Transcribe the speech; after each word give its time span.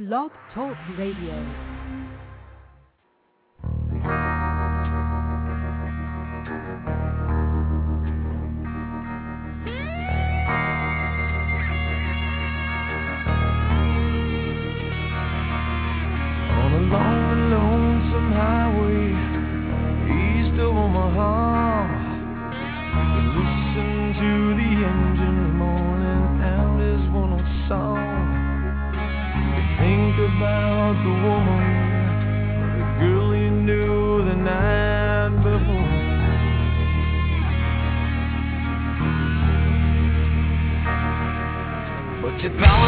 Blog 0.00 0.30
Talk 0.54 0.78
Radio. 0.96 1.69
But 42.42 42.52
your 42.52 42.79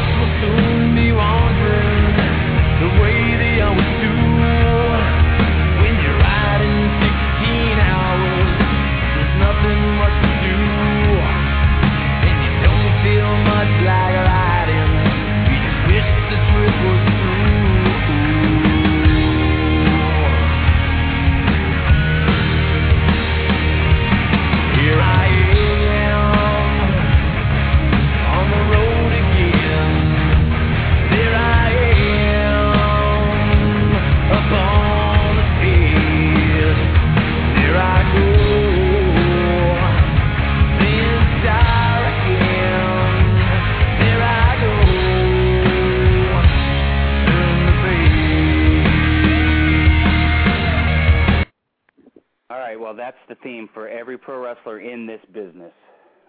well, 52.93 52.99
that's 52.99 53.17
the 53.27 53.37
theme 53.43 53.71
for 53.73 53.89
every 53.89 54.19
pro 54.19 54.39
wrestler 54.39 54.81
in 54.81 55.07
this 55.07 55.21
business. 55.33 55.73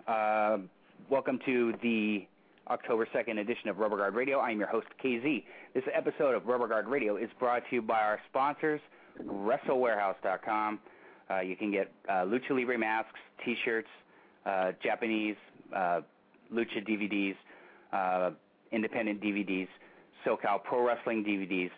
Uh, 0.08 0.60
welcome 1.10 1.38
to 1.46 1.74
the 1.84 2.26
October 2.70 3.06
2nd 3.14 3.38
edition 3.38 3.68
of 3.68 3.80
Rubber 3.80 3.98
Guard 3.98 4.16
Radio. 4.16 4.40
I'm 4.40 4.60
your 4.60 4.70
host, 4.70 4.88
KZ. 5.04 5.44
This 5.74 5.84
episode 5.94 6.34
of 6.36 6.46
Rubber 6.46 6.70
Guard 6.70 6.88
Radio 6.88 7.18
is 7.18 7.30
brought 7.38 7.64
to 7.70 7.76
you 7.76 7.82
by 7.82 8.00
our 8.00 8.18
sponsors, 8.30 8.80
WrestleWarehouse.com. 9.26 10.80
Uh, 11.30 11.42
you 11.42 11.58
can 11.58 11.70
get 11.70 11.92
uh, 12.08 12.24
Lucha 12.24 12.52
Libre 12.52 12.78
masks, 12.78 13.20
T-shirts, 13.44 13.90
uh, 14.46 14.72
Japanese 14.82 15.36
uh, 15.76 16.00
Lucha 16.54 16.88
DVDs, 16.88 17.36
uh, 17.92 18.32
independent 18.72 19.22
DVDs, 19.22 19.68
SoCal 20.26 20.64
Pro 20.64 20.88
Wrestling 20.88 21.26
DVDs. 21.26 21.72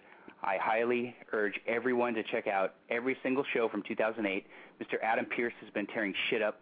I 0.43 0.57
highly 0.61 1.15
urge 1.33 1.59
everyone 1.67 2.13
to 2.13 2.23
check 2.31 2.45
out 2.45 2.75
every 2.91 3.17
single 3.23 3.43
show 3.51 3.67
from 3.67 3.81
2008. 3.87 4.45
Mr. 4.81 4.95
Adam 5.01 5.25
Pearce 5.25 5.53
has 5.61 5.69
been 5.73 5.87
tearing 5.87 6.13
shit 6.29 6.41
up 6.41 6.61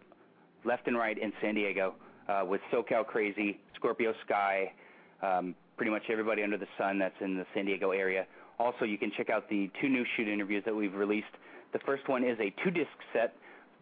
left 0.64 0.86
and 0.86 0.96
right 0.96 1.18
in 1.18 1.32
San 1.40 1.54
Diego 1.54 1.94
uh, 2.28 2.42
with 2.46 2.60
SoCal 2.72 3.06
Crazy, 3.06 3.60
Scorpio 3.76 4.14
Sky, 4.24 4.72
um, 5.22 5.54
pretty 5.76 5.90
much 5.90 6.02
everybody 6.10 6.42
under 6.42 6.56
the 6.56 6.68
sun 6.78 6.98
that's 6.98 7.14
in 7.20 7.36
the 7.36 7.44
San 7.54 7.66
Diego 7.66 7.90
area. 7.90 8.26
Also, 8.58 8.84
you 8.84 8.96
can 8.96 9.10
check 9.16 9.30
out 9.30 9.48
the 9.48 9.70
two 9.80 9.88
new 9.88 10.04
shoot 10.16 10.28
interviews 10.28 10.62
that 10.64 10.74
we've 10.74 10.94
released. 10.94 11.26
The 11.72 11.80
first 11.80 12.08
one 12.08 12.22
is 12.22 12.38
a 12.38 12.54
two-disc 12.62 12.90
set 13.12 13.34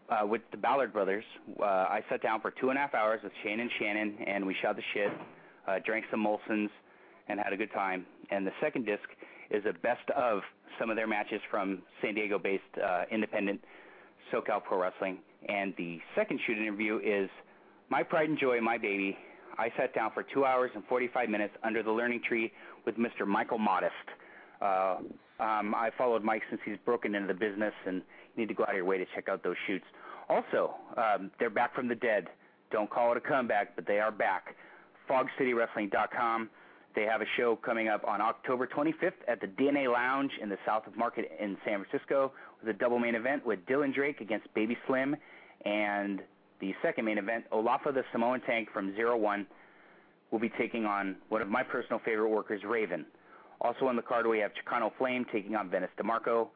uh, 0.09 0.25
with 0.25 0.41
the 0.51 0.57
Ballard 0.57 0.91
brothers. 0.91 1.23
Uh, 1.59 1.63
I 1.63 2.01
sat 2.09 2.23
down 2.23 2.41
for 2.41 2.51
two 2.51 2.69
and 2.69 2.77
a 2.77 2.81
half 2.81 2.95
hours 2.95 3.21
with 3.23 3.31
Shane 3.43 3.59
and 3.59 3.69
Shannon, 3.79 4.17
and 4.25 4.45
we 4.45 4.55
shot 4.61 4.75
the 4.75 4.81
shit, 4.93 5.11
uh, 5.67 5.75
drank 5.85 6.05
some 6.09 6.25
Molsons, 6.25 6.69
and 7.27 7.39
had 7.39 7.53
a 7.53 7.57
good 7.57 7.71
time. 7.71 8.05
And 8.31 8.45
the 8.45 8.51
second 8.59 8.85
disc 8.85 9.03
is 9.51 9.63
a 9.69 9.73
best 9.73 10.09
of 10.15 10.41
some 10.79 10.89
of 10.89 10.95
their 10.95 11.07
matches 11.07 11.39
from 11.51 11.83
San 12.01 12.15
Diego-based 12.15 12.63
uh, 12.83 13.03
independent 13.11 13.61
SoCal 14.33 14.63
Pro 14.63 14.81
Wrestling. 14.81 15.19
And 15.47 15.73
the 15.77 15.99
second 16.15 16.39
shoot 16.45 16.57
interview 16.57 16.99
is 17.03 17.29
My 17.89 18.03
Pride 18.03 18.29
and 18.29 18.39
Joy, 18.39 18.59
My 18.61 18.77
Baby. 18.77 19.17
I 19.57 19.69
sat 19.77 19.93
down 19.93 20.11
for 20.13 20.23
two 20.23 20.45
hours 20.45 20.71
and 20.73 20.83
45 20.85 21.29
minutes 21.29 21.53
under 21.63 21.83
the 21.83 21.91
learning 21.91 22.21
tree 22.27 22.51
with 22.85 22.95
Mr. 22.97 23.27
Michael 23.27 23.59
Modest. 23.59 23.93
Uh, 24.61 24.97
um, 25.39 25.75
I 25.75 25.91
followed 25.97 26.23
Mike 26.23 26.41
since 26.49 26.61
he's 26.65 26.77
broken 26.85 27.15
into 27.15 27.27
the 27.27 27.33
business, 27.33 27.73
and 27.85 27.97
you 28.35 28.41
need 28.41 28.47
to 28.47 28.53
go 28.53 28.63
out 28.63 28.69
of 28.69 28.75
your 28.75 28.85
way 28.85 28.97
to 28.97 29.05
check 29.13 29.29
out 29.29 29.43
those 29.43 29.57
shoots. 29.67 29.85
Also, 30.29 30.73
um, 30.97 31.29
they're 31.39 31.49
back 31.49 31.75
from 31.75 31.87
the 31.87 31.95
dead. 31.95 32.27
Don't 32.71 32.89
call 32.89 33.11
it 33.11 33.17
a 33.17 33.21
comeback, 33.21 33.75
but 33.75 33.85
they 33.85 33.99
are 33.99 34.11
back. 34.11 34.55
FogCityWrestling.com. 35.09 36.49
They 36.95 37.03
have 37.03 37.21
a 37.21 37.25
show 37.37 37.55
coming 37.55 37.87
up 37.87 38.03
on 38.07 38.21
October 38.21 38.67
25th 38.67 39.13
at 39.27 39.41
the 39.41 39.47
DNA 39.47 39.91
Lounge 39.91 40.31
in 40.41 40.49
the 40.49 40.57
South 40.65 40.87
of 40.87 40.95
Market 40.95 41.31
in 41.39 41.57
San 41.65 41.83
Francisco 41.83 42.31
a 42.67 42.73
double 42.73 42.99
main 42.99 43.15
event 43.15 43.45
with 43.45 43.59
Dylan 43.65 43.93
Drake 43.93 44.21
against 44.21 44.51
Baby 44.53 44.77
Slim, 44.87 45.15
and 45.65 46.21
the 46.59 46.73
second 46.81 47.05
main 47.05 47.17
event, 47.17 47.45
Olafa 47.51 47.93
the 47.93 48.03
Samoan 48.11 48.41
Tank 48.41 48.69
from 48.73 48.95
Zero 48.95 49.17
One 49.17 49.45
will 50.31 50.39
be 50.39 50.51
taking 50.57 50.85
on 50.85 51.15
one 51.29 51.41
of 51.41 51.47
my 51.47 51.63
personal 51.63 51.99
favorite 52.03 52.29
workers, 52.29 52.61
Raven. 52.67 53.05
Also 53.61 53.85
on 53.85 53.95
the 53.95 54.01
card, 54.01 54.25
we 54.27 54.39
have 54.39 54.51
Chicano 54.51 54.91
Flame 54.97 55.25
taking 55.31 55.55
on 55.55 55.69
Venice 55.69 55.89
DeMarco, 55.97 56.47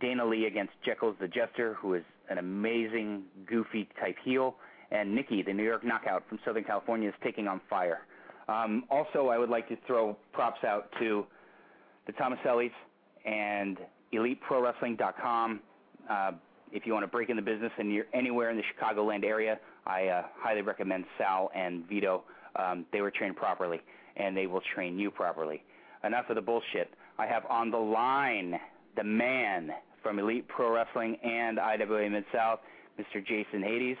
Dana 0.00 0.24
Lee 0.24 0.46
against 0.46 0.72
Jekyll's 0.84 1.16
the 1.20 1.28
Jester, 1.28 1.74
who 1.74 1.94
is 1.94 2.04
an 2.28 2.38
amazing, 2.38 3.24
goofy 3.46 3.88
type 4.00 4.16
heel, 4.24 4.56
and 4.90 5.14
Nikki, 5.14 5.42
the 5.42 5.52
New 5.52 5.64
York 5.64 5.84
Knockout 5.84 6.22
from 6.28 6.38
Southern 6.44 6.64
California, 6.64 7.08
is 7.08 7.14
taking 7.22 7.48
on 7.48 7.60
Fire. 7.68 8.00
Um, 8.48 8.84
also, 8.90 9.28
I 9.28 9.38
would 9.38 9.48
like 9.48 9.68
to 9.68 9.76
throw 9.86 10.16
props 10.32 10.64
out 10.64 10.90
to 10.98 11.24
the 12.06 12.12
Thomasellis 12.12 12.72
and 13.24 13.78
EliteProWrestling.com. 14.12 15.60
Uh, 16.10 16.32
if 16.72 16.86
you 16.86 16.92
want 16.92 17.02
to 17.02 17.08
break 17.08 17.28
in 17.28 17.36
the 17.36 17.42
business 17.42 17.70
and 17.78 17.92
you're 17.92 18.06
anywhere 18.14 18.50
in 18.50 18.56
the 18.56 18.62
Chicagoland 18.62 19.24
area, 19.24 19.58
I 19.86 20.06
uh, 20.06 20.22
highly 20.38 20.62
recommend 20.62 21.04
Sal 21.18 21.50
and 21.54 21.86
Vito. 21.88 22.22
Um, 22.56 22.86
they 22.92 23.00
were 23.00 23.10
trained 23.10 23.36
properly, 23.36 23.80
and 24.16 24.36
they 24.36 24.46
will 24.46 24.62
train 24.74 24.98
you 24.98 25.10
properly. 25.10 25.62
Enough 26.04 26.26
of 26.30 26.36
the 26.36 26.42
bullshit. 26.42 26.92
I 27.18 27.26
have 27.26 27.44
on 27.46 27.70
the 27.70 27.78
line 27.78 28.58
the 28.96 29.04
man 29.04 29.70
from 30.02 30.18
Elite 30.18 30.46
Pro 30.48 30.72
Wrestling 30.72 31.16
and 31.22 31.58
IWA 31.58 32.10
Mid 32.10 32.24
South, 32.32 32.60
Mr. 32.98 33.24
Jason 33.24 33.62
Hades. 33.62 33.96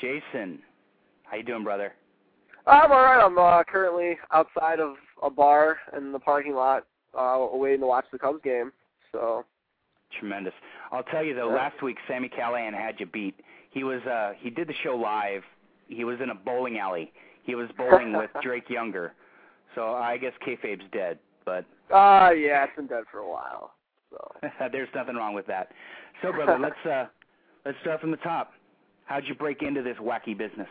Jason, 0.00 0.58
how 1.24 1.36
you 1.36 1.44
doing, 1.44 1.64
brother? 1.64 1.94
I'm 2.66 2.90
all 2.92 3.02
right. 3.02 3.24
I'm 3.24 3.38
uh, 3.38 3.62
currently 3.64 4.16
outside 4.32 4.80
of 4.80 4.94
a 5.22 5.30
bar 5.30 5.78
in 5.96 6.12
the 6.12 6.18
parking 6.18 6.54
lot, 6.54 6.86
uh, 7.18 7.46
waiting 7.52 7.80
to 7.80 7.86
watch 7.86 8.06
the 8.12 8.18
Cubs 8.18 8.40
game. 8.42 8.72
So 9.14 9.44
Tremendous. 10.18 10.52
I'll 10.92 11.02
tell 11.04 11.24
you 11.24 11.34
though, 11.34 11.48
Yeah. 11.48 11.56
last 11.56 11.82
week 11.82 11.96
Sami 12.06 12.28
Callihan 12.28 12.72
had 12.72 13.00
you 13.00 13.06
beat. 13.06 13.40
He 13.70 13.82
was 13.84 14.02
uh 14.02 14.32
he 14.38 14.50
did 14.50 14.68
the 14.68 14.74
show 14.82 14.94
live. 14.96 15.42
He 15.88 16.04
was 16.04 16.20
in 16.20 16.30
a 16.30 16.34
bowling 16.34 16.78
alley. 16.78 17.12
He 17.44 17.54
was 17.54 17.68
bowling 17.76 18.16
with 18.16 18.30
Drake 18.42 18.68
Younger. 18.68 19.14
So 19.74 19.92
I 19.94 20.18
guess 20.18 20.32
kayfabe's 20.46 20.84
dead, 20.92 21.18
but 21.44 21.64
uh 21.90 22.30
yeah, 22.36 22.64
it's 22.64 22.76
been 22.76 22.86
dead 22.86 23.04
for 23.10 23.18
a 23.18 23.28
while. 23.28 23.74
So 24.10 24.48
there's 24.72 24.88
nothing 24.94 25.16
wrong 25.16 25.34
with 25.34 25.46
that. 25.46 25.70
So 26.22 26.32
brother, 26.32 26.58
let's 26.58 26.86
uh 26.86 27.06
let's 27.64 27.78
start 27.80 28.00
from 28.00 28.10
the 28.10 28.16
top. 28.18 28.52
How'd 29.06 29.24
you 29.26 29.34
break 29.34 29.62
into 29.62 29.82
this 29.82 29.96
wacky 29.98 30.36
business? 30.36 30.68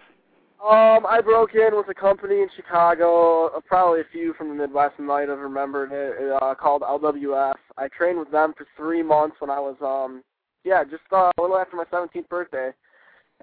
Um 0.63 1.06
I 1.06 1.19
broke 1.21 1.56
in 1.56 1.75
with 1.75 1.89
a 1.89 1.94
company 1.94 2.36
in 2.42 2.48
Chicago, 2.56 3.48
uh, 3.48 3.60
probably 3.65 4.00
a 4.00 4.06
few 4.12 4.33
from 4.36 4.48
the 4.50 4.56
Midwest 4.56 4.98
might 4.98 5.27
have 5.27 5.39
remembered 5.39 5.92
it, 5.92 6.42
uh, 6.42 6.56
called 6.56 6.83
LWF. 6.83 7.56
I 7.77 7.88
trained 7.89 8.18
with 8.18 8.31
them 8.31 8.54
for 8.57 8.65
3 8.77 9.04
months 9.04 9.36
when 9.39 9.50
I 9.50 9.60
was 9.60 9.75
um 9.81 10.24
yeah, 10.63 10.83
just 10.86 11.04
uh, 11.12 11.30
a 11.38 11.42
little 11.42 11.57
after 11.57 11.75
my 11.75 11.83
17th 11.86 12.30
birthday. 12.30 12.71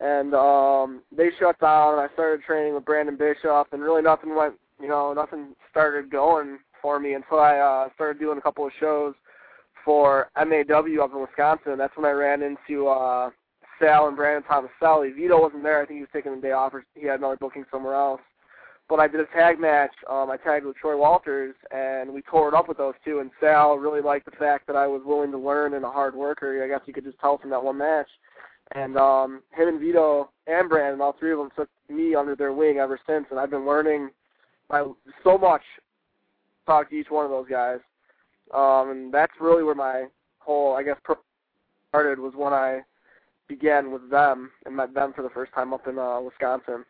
And 0.00 0.34
um 0.34 1.02
they 1.14 1.28
shut 1.38 1.58
down 1.60 1.98
and 1.98 2.00
I 2.00 2.12
started 2.14 2.42
training 2.42 2.74
with 2.74 2.86
Brandon 2.86 3.16
Bishop 3.16 3.68
and 3.72 3.82
really 3.82 4.02
nothing 4.02 4.34
went, 4.34 4.54
you 4.80 4.88
know, 4.88 5.12
nothing 5.12 5.54
started 5.70 6.10
going 6.10 6.58
for 6.80 6.98
me 6.98 7.12
until 7.12 7.38
I 7.38 7.58
uh 7.58 7.88
started 7.94 8.18
doing 8.18 8.38
a 8.38 8.42
couple 8.42 8.66
of 8.66 8.72
shows 8.80 9.14
for 9.84 10.30
MAW 10.36 11.04
up 11.04 11.12
in 11.12 11.20
Wisconsin. 11.20 11.76
That's 11.76 11.96
when 11.96 12.06
I 12.06 12.12
ran 12.12 12.40
into 12.42 12.88
uh 12.88 13.30
Sal 13.80 14.08
and 14.08 14.16
Brandon 14.16 14.44
Thomaselli. 14.48 15.14
Vito 15.14 15.40
wasn't 15.40 15.62
there. 15.62 15.82
I 15.82 15.86
think 15.86 15.96
he 15.98 16.02
was 16.02 16.10
taking 16.12 16.34
the 16.34 16.40
day 16.40 16.52
off 16.52 16.74
or 16.74 16.84
he 16.94 17.06
had 17.06 17.20
another 17.20 17.36
booking 17.36 17.64
somewhere 17.70 17.94
else. 17.94 18.20
but 18.88 18.98
I 19.00 19.06
did 19.08 19.20
a 19.20 19.26
tag 19.26 19.58
match. 19.60 19.92
Um, 20.10 20.30
I 20.30 20.36
tagged 20.36 20.66
with 20.66 20.76
Troy 20.76 20.96
Walters, 20.96 21.54
and 21.70 22.12
we 22.12 22.22
tore 22.22 22.48
it 22.48 22.54
up 22.54 22.68
with 22.68 22.76
those 22.76 22.94
two. 23.04 23.20
And 23.20 23.30
Sal 23.40 23.78
really 23.78 24.00
liked 24.00 24.24
the 24.24 24.36
fact 24.36 24.66
that 24.66 24.76
I 24.76 24.86
was 24.86 25.02
willing 25.04 25.30
to 25.30 25.38
learn 25.38 25.74
and 25.74 25.84
a 25.84 25.90
hard 25.90 26.14
worker. 26.14 26.62
I 26.62 26.68
guess 26.68 26.80
you 26.86 26.92
could 26.92 27.04
just 27.04 27.18
tell 27.20 27.38
from 27.38 27.50
that 27.50 27.62
one 27.62 27.78
match. 27.78 28.08
And 28.72 28.96
um, 28.96 29.42
him 29.52 29.68
and 29.68 29.80
Vito 29.80 30.30
and 30.46 30.68
Brandon, 30.68 31.00
all 31.00 31.16
three 31.18 31.32
of 31.32 31.38
them, 31.38 31.50
took 31.56 31.68
me 31.88 32.14
under 32.14 32.36
their 32.36 32.52
wing 32.52 32.78
ever 32.78 33.00
since. 33.06 33.26
And 33.30 33.38
I've 33.40 33.50
been 33.50 33.66
learning 33.66 34.10
by 34.68 34.84
so 35.24 35.38
much. 35.38 35.62
Talk 36.66 36.90
to 36.90 36.96
each 36.96 37.10
one 37.10 37.24
of 37.24 37.30
those 37.30 37.48
guys, 37.48 37.78
um, 38.54 38.90
and 38.90 39.12
that's 39.12 39.32
really 39.40 39.64
where 39.64 39.74
my 39.74 40.04
whole, 40.38 40.76
I 40.76 40.84
guess, 40.84 40.96
pro 41.02 41.16
started 41.88 42.20
was 42.20 42.34
when 42.36 42.52
I 42.52 42.82
began 43.50 43.90
with 43.90 44.08
them 44.10 44.50
and 44.64 44.74
met 44.76 44.94
them 44.94 45.12
for 45.14 45.22
the 45.22 45.28
first 45.30 45.52
time 45.52 45.74
up 45.74 45.86
in 45.86 45.98
uh, 45.98 46.20
Wisconsin. 46.20 46.84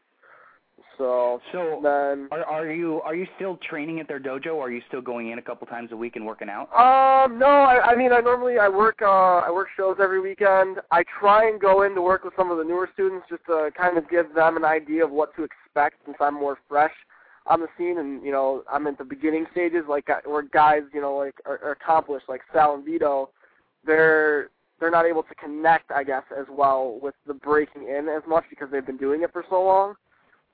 So, 0.96 1.40
So 1.52 1.80
then, 1.82 2.28
are 2.30 2.44
are 2.44 2.70
you 2.70 3.00
are 3.02 3.14
you 3.14 3.26
still 3.36 3.58
training 3.68 4.00
at 4.00 4.08
their 4.08 4.20
dojo 4.20 4.54
or 4.54 4.66
are 4.66 4.70
you 4.70 4.82
still 4.88 5.00
going 5.00 5.30
in 5.30 5.38
a 5.38 5.42
couple 5.42 5.66
times 5.66 5.90
a 5.92 5.96
week 5.96 6.16
and 6.16 6.24
working 6.26 6.48
out? 6.48 6.68
um, 6.74 7.38
no, 7.38 7.46
I, 7.46 7.92
I 7.92 7.96
mean, 7.96 8.12
I 8.12 8.20
normally 8.20 8.58
I 8.58 8.68
work 8.68 9.00
uh, 9.02 9.38
I 9.48 9.50
work 9.50 9.68
shows 9.76 9.96
every 10.00 10.20
weekend. 10.20 10.78
I 10.90 11.02
try 11.20 11.48
and 11.48 11.60
go 11.60 11.82
in 11.82 11.94
to 11.94 12.02
work 12.02 12.24
with 12.24 12.34
some 12.36 12.50
of 12.50 12.58
the 12.58 12.64
newer 12.64 12.88
students 12.92 13.26
just 13.30 13.44
to 13.46 13.70
kind 13.76 13.98
of 13.98 14.08
give 14.10 14.34
them 14.34 14.56
an 14.56 14.64
idea 14.64 15.04
of 15.04 15.10
what 15.10 15.34
to 15.36 15.44
expect 15.44 15.96
since 16.04 16.16
I'm 16.20 16.34
more 16.34 16.58
fresh 16.68 16.94
on 17.46 17.60
the 17.60 17.68
scene 17.76 17.98
and 17.98 18.22
you 18.22 18.32
know 18.32 18.62
I'm 18.70 18.86
at 18.86 18.98
the 18.98 19.04
beginning 19.04 19.46
stages 19.52 19.84
like 19.88 20.08
where 20.24 20.42
guys 20.42 20.82
you 20.92 21.00
know 21.00 21.16
like 21.16 21.36
are, 21.46 21.58
are 21.62 21.72
accomplished 21.72 22.26
like 22.28 22.42
Sal 22.52 22.74
and 22.74 22.84
Vito, 22.84 23.30
they're 23.84 24.50
they're 24.80 24.90
not 24.90 25.06
able 25.06 25.22
to 25.22 25.34
connect 25.34 25.90
I 25.92 26.02
guess 26.02 26.24
as 26.36 26.46
well 26.50 26.98
with 27.02 27.14
the 27.26 27.34
breaking 27.34 27.88
in 27.88 28.08
as 28.08 28.22
much 28.26 28.44
because 28.50 28.68
they've 28.72 28.86
been 28.86 28.96
doing 28.96 29.22
it 29.22 29.32
for 29.32 29.44
so 29.48 29.62
long. 29.62 29.94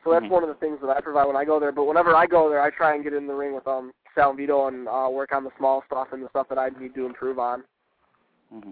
So 0.05 0.13
that's 0.13 0.27
Mhm. 0.27 0.31
one 0.31 0.43
of 0.43 0.49
the 0.49 0.55
things 0.57 0.81
that 0.83 0.91
I 0.91 1.01
provide 1.01 1.27
when 1.27 1.37
I 1.37 1.45
go 1.45 1.59
there. 1.59 1.73
But 1.73 1.85
whenever 1.85 2.15
I 2.15 2.27
go 2.27 2.49
there, 2.49 2.61
I 2.61 2.71
try 2.71 2.95
and 2.95 3.03
get 3.03 3.13
in 3.13 3.27
the 3.27 3.35
ring 3.35 3.55
with 3.55 3.67
um 3.67 3.93
Sal 4.15 4.31
and 4.31 4.39
Vito 4.39 4.67
and 4.67 4.89
uh, 4.89 5.09
work 5.11 5.33
on 5.33 5.45
the 5.45 5.51
small 5.59 5.83
stuff 5.87 6.09
and 6.13 6.23
the 6.23 6.29
stuff 6.31 6.49
that 6.49 6.59
I 6.59 6.71
need 6.81 6.95
to 6.95 7.07
improve 7.07 7.39
on. 7.39 7.65
hmm 8.51 8.71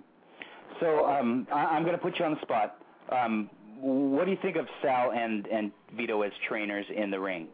So 0.81 1.07
um, 1.07 1.47
I, 1.53 1.65
I'm 1.67 1.83
going 1.85 1.95
to 1.97 2.03
put 2.03 2.19
you 2.19 2.25
on 2.25 2.35
the 2.35 2.41
spot. 2.41 2.77
Um, 3.11 3.51
what 3.79 4.25
do 4.25 4.31
you 4.31 4.39
think 4.41 4.57
of 4.57 4.67
Sal 4.83 5.13
and 5.13 5.47
and 5.49 5.73
Vito 5.97 6.23
as 6.23 6.33
trainers 6.49 6.87
in 6.95 7.11
the 7.11 7.21
ring? 7.21 7.49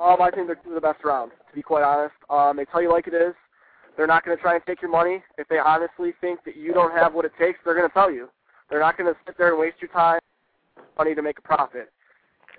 Um, 0.00 0.20
I 0.20 0.30
think 0.30 0.46
they're 0.46 0.56
two 0.56 0.70
of 0.70 0.74
the 0.74 0.80
best 0.80 1.04
around, 1.04 1.30
to 1.30 1.54
be 1.54 1.62
quite 1.62 1.84
honest. 1.84 2.14
Um, 2.30 2.56
they 2.56 2.64
tell 2.64 2.82
you 2.82 2.90
like 2.90 3.06
it 3.06 3.14
is. 3.14 3.34
They're 3.96 4.06
not 4.06 4.24
going 4.24 4.36
to 4.36 4.42
try 4.42 4.54
and 4.54 4.62
take 4.66 4.80
your 4.80 4.90
money. 4.90 5.22
If 5.38 5.48
they 5.48 5.58
honestly 5.58 6.12
think 6.20 6.44
that 6.44 6.56
you 6.56 6.72
don't 6.72 6.92
have 6.92 7.14
what 7.14 7.24
it 7.24 7.32
takes, 7.38 7.58
they're 7.64 7.74
going 7.74 7.88
to 7.88 7.92
tell 7.92 8.10
you. 8.10 8.28
They're 8.70 8.80
not 8.80 8.96
going 8.96 9.12
to 9.12 9.18
sit 9.26 9.36
there 9.36 9.50
and 9.50 9.58
waste 9.58 9.76
your 9.80 9.90
time, 9.90 10.20
money 10.96 11.14
to 11.14 11.22
make 11.22 11.38
a 11.38 11.42
profit. 11.42 11.92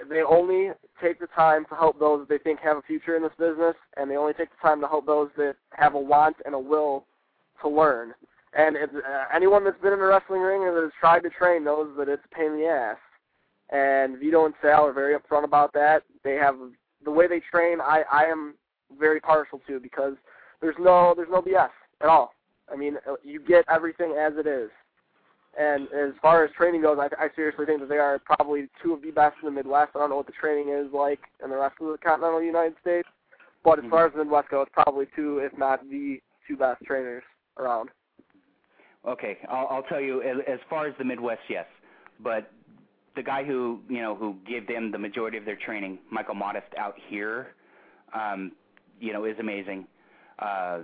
They 0.09 0.21
only 0.21 0.71
take 1.01 1.19
the 1.19 1.27
time 1.27 1.65
to 1.69 1.75
help 1.75 1.99
those 1.99 2.21
that 2.21 2.29
they 2.29 2.37
think 2.37 2.59
have 2.59 2.77
a 2.77 2.81
future 2.81 3.15
in 3.15 3.23
this 3.23 3.31
business, 3.37 3.75
and 3.97 4.09
they 4.09 4.15
only 4.15 4.33
take 4.33 4.49
the 4.49 4.67
time 4.67 4.81
to 4.81 4.87
help 4.87 5.05
those 5.05 5.29
that 5.37 5.55
have 5.71 5.95
a 5.95 5.99
want 5.99 6.37
and 6.45 6.53
a 6.53 6.59
will 6.59 7.05
to 7.61 7.69
learn. 7.69 8.13
And 8.55 8.75
if, 8.75 8.89
uh, 8.93 9.25
anyone 9.33 9.63
that's 9.63 9.79
been 9.81 9.93
in 9.93 9.99
a 9.99 10.05
wrestling 10.05 10.41
ring 10.41 10.67
and 10.67 10.75
that 10.75 10.83
has 10.83 10.91
tried 10.99 11.23
to 11.23 11.29
train 11.29 11.63
knows 11.63 11.89
that 11.97 12.07
it's 12.07 12.23
a 12.31 12.35
pain 12.35 12.53
in 12.53 12.59
the 12.59 12.67
ass. 12.67 12.97
And 13.69 14.19
Vito 14.19 14.45
and 14.45 14.53
Sal 14.61 14.85
are 14.85 14.93
very 14.93 15.15
upfront 15.15 15.43
about 15.43 15.73
that. 15.73 16.03
They 16.23 16.35
have 16.35 16.55
the 17.03 17.11
way 17.11 17.27
they 17.27 17.39
train. 17.39 17.79
I 17.81 18.03
I 18.11 18.25
am 18.25 18.53
very 18.99 19.19
partial 19.19 19.59
to 19.67 19.79
because 19.79 20.13
there's 20.63 20.75
no 20.79 21.13
there's 21.15 21.29
no 21.29 21.41
BS 21.41 21.69
at 22.01 22.07
all. 22.07 22.33
I 22.71 22.75
mean, 22.77 22.95
uh, 23.07 23.15
you 23.23 23.39
get 23.39 23.65
everything 23.69 24.15
as 24.17 24.33
it 24.37 24.47
is. 24.47 24.69
And 25.59 25.83
as 25.89 26.13
far 26.21 26.43
as 26.43 26.51
training 26.57 26.81
goes, 26.81 26.97
I, 26.99 27.09
I 27.23 27.27
seriously 27.35 27.65
think 27.67 27.81
that 27.81 27.89
they 27.89 27.97
are 27.97 28.17
probably 28.17 28.69
two 28.81 28.93
of 28.93 29.03
the 29.03 29.11
best 29.11 29.35
in 29.43 29.45
the 29.45 29.51
Midwest. 29.51 29.91
I 29.93 29.99
don't 29.99 30.09
know 30.09 30.15
what 30.15 30.25
the 30.25 30.31
training 30.31 30.73
is 30.73 30.91
like 30.91 31.19
in 31.43 31.51
the 31.51 31.57
rest 31.57 31.75
of 31.79 31.91
the 31.91 31.97
continental 31.97 32.41
United 32.41 32.73
States, 32.81 33.07
but 33.63 33.77
as 33.77 33.85
far 33.89 34.07
as 34.07 34.13
the 34.13 34.19
Midwest 34.19 34.49
goes, 34.49 34.65
probably 34.71 35.05
two, 35.15 35.39
if 35.39 35.55
not 35.55 35.81
the 35.91 36.19
two 36.47 36.57
best 36.57 36.81
trainers 36.85 37.23
around. 37.59 37.89
Okay, 39.07 39.37
I'll, 39.49 39.67
I'll 39.69 39.83
tell 39.83 39.99
you. 39.99 40.23
As, 40.23 40.37
as 40.47 40.59
far 40.69 40.87
as 40.87 40.95
the 40.97 41.03
Midwest, 41.03 41.41
yes, 41.49 41.65
but 42.23 42.49
the 43.15 43.21
guy 43.21 43.43
who 43.43 43.81
you 43.89 44.01
know 44.01 44.15
who 44.15 44.37
gave 44.47 44.65
them 44.67 44.91
the 44.91 44.97
majority 44.97 45.37
of 45.37 45.45
their 45.45 45.57
training, 45.57 45.99
Michael 46.09 46.35
Modest, 46.35 46.67
out 46.79 46.95
here, 47.09 47.49
um, 48.15 48.53
you 48.99 49.11
know, 49.11 49.25
is 49.25 49.35
amazing. 49.39 49.85
Uh, 50.39 50.79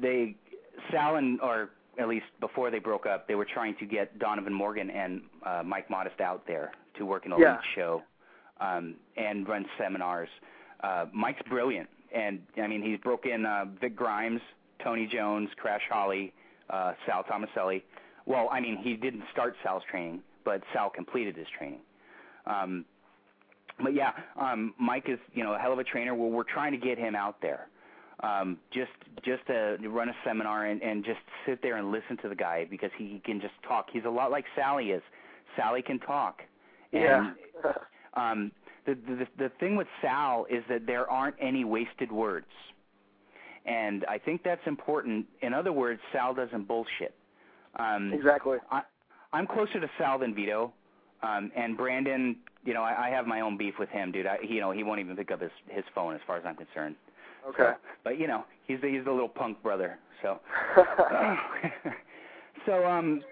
they 0.00 0.34
Sal 0.90 1.16
and 1.16 1.40
or 1.40 1.70
at 1.98 2.08
least 2.08 2.24
before 2.40 2.70
they 2.70 2.78
broke 2.78 3.04
up, 3.06 3.28
they 3.28 3.34
were 3.34 3.44
trying 3.44 3.76
to 3.76 3.84
get 3.86 4.18
Donovan 4.18 4.52
Morgan 4.54 4.88
and 4.90 5.20
uh, 5.44 5.62
Mike 5.64 5.90
Modest 5.90 6.20
out 6.20 6.46
there 6.46 6.72
to 6.96 7.04
work 7.04 7.26
in 7.26 7.32
a 7.32 7.38
Yeah. 7.38 7.58
show 7.74 8.02
um, 8.60 8.94
and 9.16 9.46
run 9.46 9.66
seminars. 9.78 10.28
Uh, 10.82 11.06
Mike's 11.12 11.42
brilliant, 11.48 11.88
and 12.14 12.40
I 12.56 12.66
mean 12.66 12.82
he's 12.82 12.98
broken 13.00 13.44
uh, 13.46 13.66
Vic 13.80 13.94
Grimes, 13.96 14.40
Tony 14.82 15.06
Jones, 15.06 15.48
Crash 15.56 15.82
Holly, 15.90 16.32
uh, 16.70 16.94
Sal 17.06 17.24
Thomaselli. 17.24 17.82
Well, 18.26 18.48
I 18.50 18.60
mean 18.60 18.78
he 18.78 18.94
didn't 18.94 19.24
start 19.32 19.54
Sal's 19.62 19.82
training, 19.90 20.22
but 20.44 20.62
Sal 20.72 20.90
completed 20.90 21.36
his 21.36 21.46
training. 21.56 21.80
Um, 22.46 22.84
but 23.82 23.94
yeah, 23.94 24.12
um, 24.40 24.74
Mike 24.78 25.08
is 25.08 25.18
you 25.34 25.44
know 25.44 25.54
a 25.54 25.58
hell 25.58 25.72
of 25.72 25.78
a 25.78 25.84
trainer. 25.84 26.14
Well, 26.14 26.30
we're 26.30 26.42
trying 26.44 26.72
to 26.72 26.78
get 26.78 26.98
him 26.98 27.14
out 27.14 27.36
there 27.42 27.68
just 28.72 28.90
just 29.24 29.46
to 29.46 29.76
run 29.88 30.08
a 30.08 30.14
seminar 30.24 30.66
and, 30.66 30.82
and 30.82 31.04
just 31.04 31.20
sit 31.46 31.60
there 31.62 31.76
and 31.76 31.90
listen 31.90 32.16
to 32.22 32.28
the 32.28 32.34
guy 32.34 32.66
because 32.70 32.90
he 32.96 33.20
can 33.24 33.40
just 33.40 33.54
talk. 33.66 33.86
He's 33.92 34.04
a 34.04 34.10
lot 34.10 34.30
like 34.30 34.44
Sally 34.56 34.90
is. 34.90 35.02
Sally 35.56 35.82
can 35.82 35.98
talk. 35.98 36.42
And, 36.92 37.02
Yeah. 37.02 37.72
um, 38.14 38.52
the, 38.86 38.94
the 39.06 39.26
the 39.38 39.48
thing 39.60 39.76
with 39.76 39.86
Sal 40.00 40.46
is 40.50 40.64
that 40.68 40.86
there 40.86 41.08
aren't 41.10 41.36
any 41.40 41.64
wasted 41.64 42.10
words, 42.10 42.46
and 43.64 44.04
I 44.08 44.18
think 44.18 44.42
that's 44.42 44.66
important. 44.66 45.26
In 45.40 45.54
other 45.54 45.72
words, 45.72 46.00
Sal 46.12 46.34
doesn't 46.34 46.66
bullshit. 46.66 47.14
Um, 47.76 48.12
exactly. 48.12 48.58
I, 48.70 48.82
I'm 49.32 49.46
closer 49.46 49.80
to 49.80 49.88
Sal 49.98 50.18
than 50.18 50.34
Vito, 50.34 50.72
um, 51.22 51.52
and 51.56 51.76
Brandon. 51.76 52.36
You 52.64 52.74
know, 52.74 52.82
I, 52.82 53.08
I 53.08 53.10
have 53.10 53.26
my 53.26 53.40
own 53.40 53.56
beef 53.56 53.74
with 53.78 53.88
him, 53.88 54.12
dude. 54.12 54.26
I, 54.26 54.38
you 54.42 54.60
know, 54.60 54.72
he 54.72 54.82
won't 54.82 55.00
even 55.00 55.16
pick 55.16 55.30
up 55.30 55.40
his 55.40 55.52
his 55.68 55.84
phone 55.94 56.14
as 56.14 56.20
far 56.26 56.36
as 56.36 56.42
I'm 56.44 56.56
concerned. 56.56 56.96
Okay. 57.48 57.72
So, 57.72 57.74
but 58.04 58.18
you 58.18 58.26
know, 58.26 58.44
he's 58.66 58.80
the 58.80 58.88
he's 58.88 59.04
the 59.04 59.12
little 59.12 59.28
punk 59.28 59.62
brother. 59.62 59.98
So, 60.22 60.40
so 62.66 62.84
um, 62.86 63.22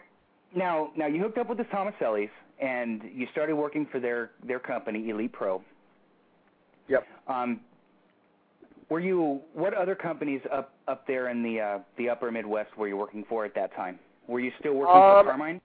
now 0.55 0.91
now 0.97 1.07
you 1.07 1.23
hooked 1.23 1.39
up 1.39 1.49
with 1.49 1.59
the 1.59 1.65
Thomasellis 1.65 2.31
and 2.61 3.03
you 3.15 3.27
started 3.33 3.55
working 3.55 3.87
for 3.91 4.01
their 4.01 4.33
their 4.47 4.59
company 4.59 5.09
Elite 5.11 5.33
Pro. 5.33 5.63
Yep. 6.89 7.07
Um, 7.29 7.61
were 8.89 9.01
you 9.01 9.41
what 9.55 9.73
other 9.75 9.95
companies 9.95 10.41
up 10.53 10.75
up 10.89 11.07
there 11.07 11.29
in 11.29 11.43
the 11.43 11.61
uh, 11.61 11.79
the 11.97 12.09
upper 12.09 12.31
Midwest 12.31 12.77
were 12.77 12.89
you 12.89 12.97
working 12.97 13.25
for 13.29 13.45
at 13.45 13.55
that 13.55 13.75
time? 13.77 13.99
Were 14.27 14.41
you 14.41 14.51
still 14.59 14.75
working 14.75 14.97
Um, 14.97 15.25
for 15.25 15.31
Carmine? 15.31 15.61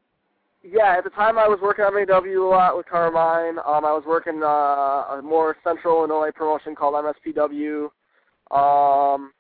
Yeah, 0.64 0.96
at 0.98 1.04
the 1.04 1.12
time 1.12 1.38
I 1.38 1.48
was 1.48 1.60
working 1.62 1.86
on 1.86 1.94
MAW 1.94 2.44
a 2.44 2.50
lot 2.50 2.78
with 2.78 2.88
Carmine. 2.88 3.60
Um, 3.60 3.86
I 3.86 3.94
was 3.94 4.04
working 4.08 4.42
uh, 4.42 5.18
a 5.18 5.22
more 5.24 5.56
central 5.64 6.00
Illinois 6.00 6.32
promotion 6.34 6.76
called 6.76 6.96
MSPW. 6.96 7.90
Um, 8.52 9.32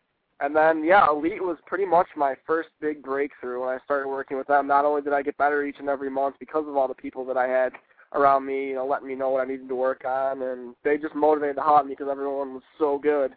and 0.41 0.55
then, 0.55 0.83
yeah, 0.83 1.09
Elite 1.09 1.41
was 1.41 1.57
pretty 1.65 1.85
much 1.85 2.07
my 2.17 2.35
first 2.45 2.69
big 2.81 3.01
breakthrough 3.01 3.61
when 3.61 3.69
I 3.69 3.77
started 3.85 4.09
working 4.09 4.37
with 4.37 4.47
them. 4.47 4.67
Not 4.67 4.83
only 4.83 5.01
did 5.01 5.13
I 5.13 5.21
get 5.21 5.37
better 5.37 5.63
each 5.63 5.77
and 5.79 5.87
every 5.87 6.09
month 6.09 6.35
because 6.39 6.65
of 6.67 6.75
all 6.75 6.87
the 6.87 6.93
people 6.93 7.23
that 7.25 7.37
I 7.37 7.47
had 7.47 7.71
around 8.13 8.45
me, 8.45 8.67
you 8.67 8.75
know, 8.75 8.85
letting 8.85 9.07
me 9.07 9.15
know 9.15 9.29
what 9.29 9.41
I 9.41 9.49
needed 9.49 9.69
to 9.69 9.75
work 9.75 10.03
on, 10.05 10.41
and 10.41 10.75
they 10.83 10.97
just 10.97 11.15
motivated 11.15 11.57
the 11.57 11.61
hell 11.61 11.75
out 11.75 11.81
of 11.81 11.87
me 11.87 11.93
because 11.93 12.11
everyone 12.11 12.53
was 12.53 12.63
so 12.77 12.97
good. 12.97 13.31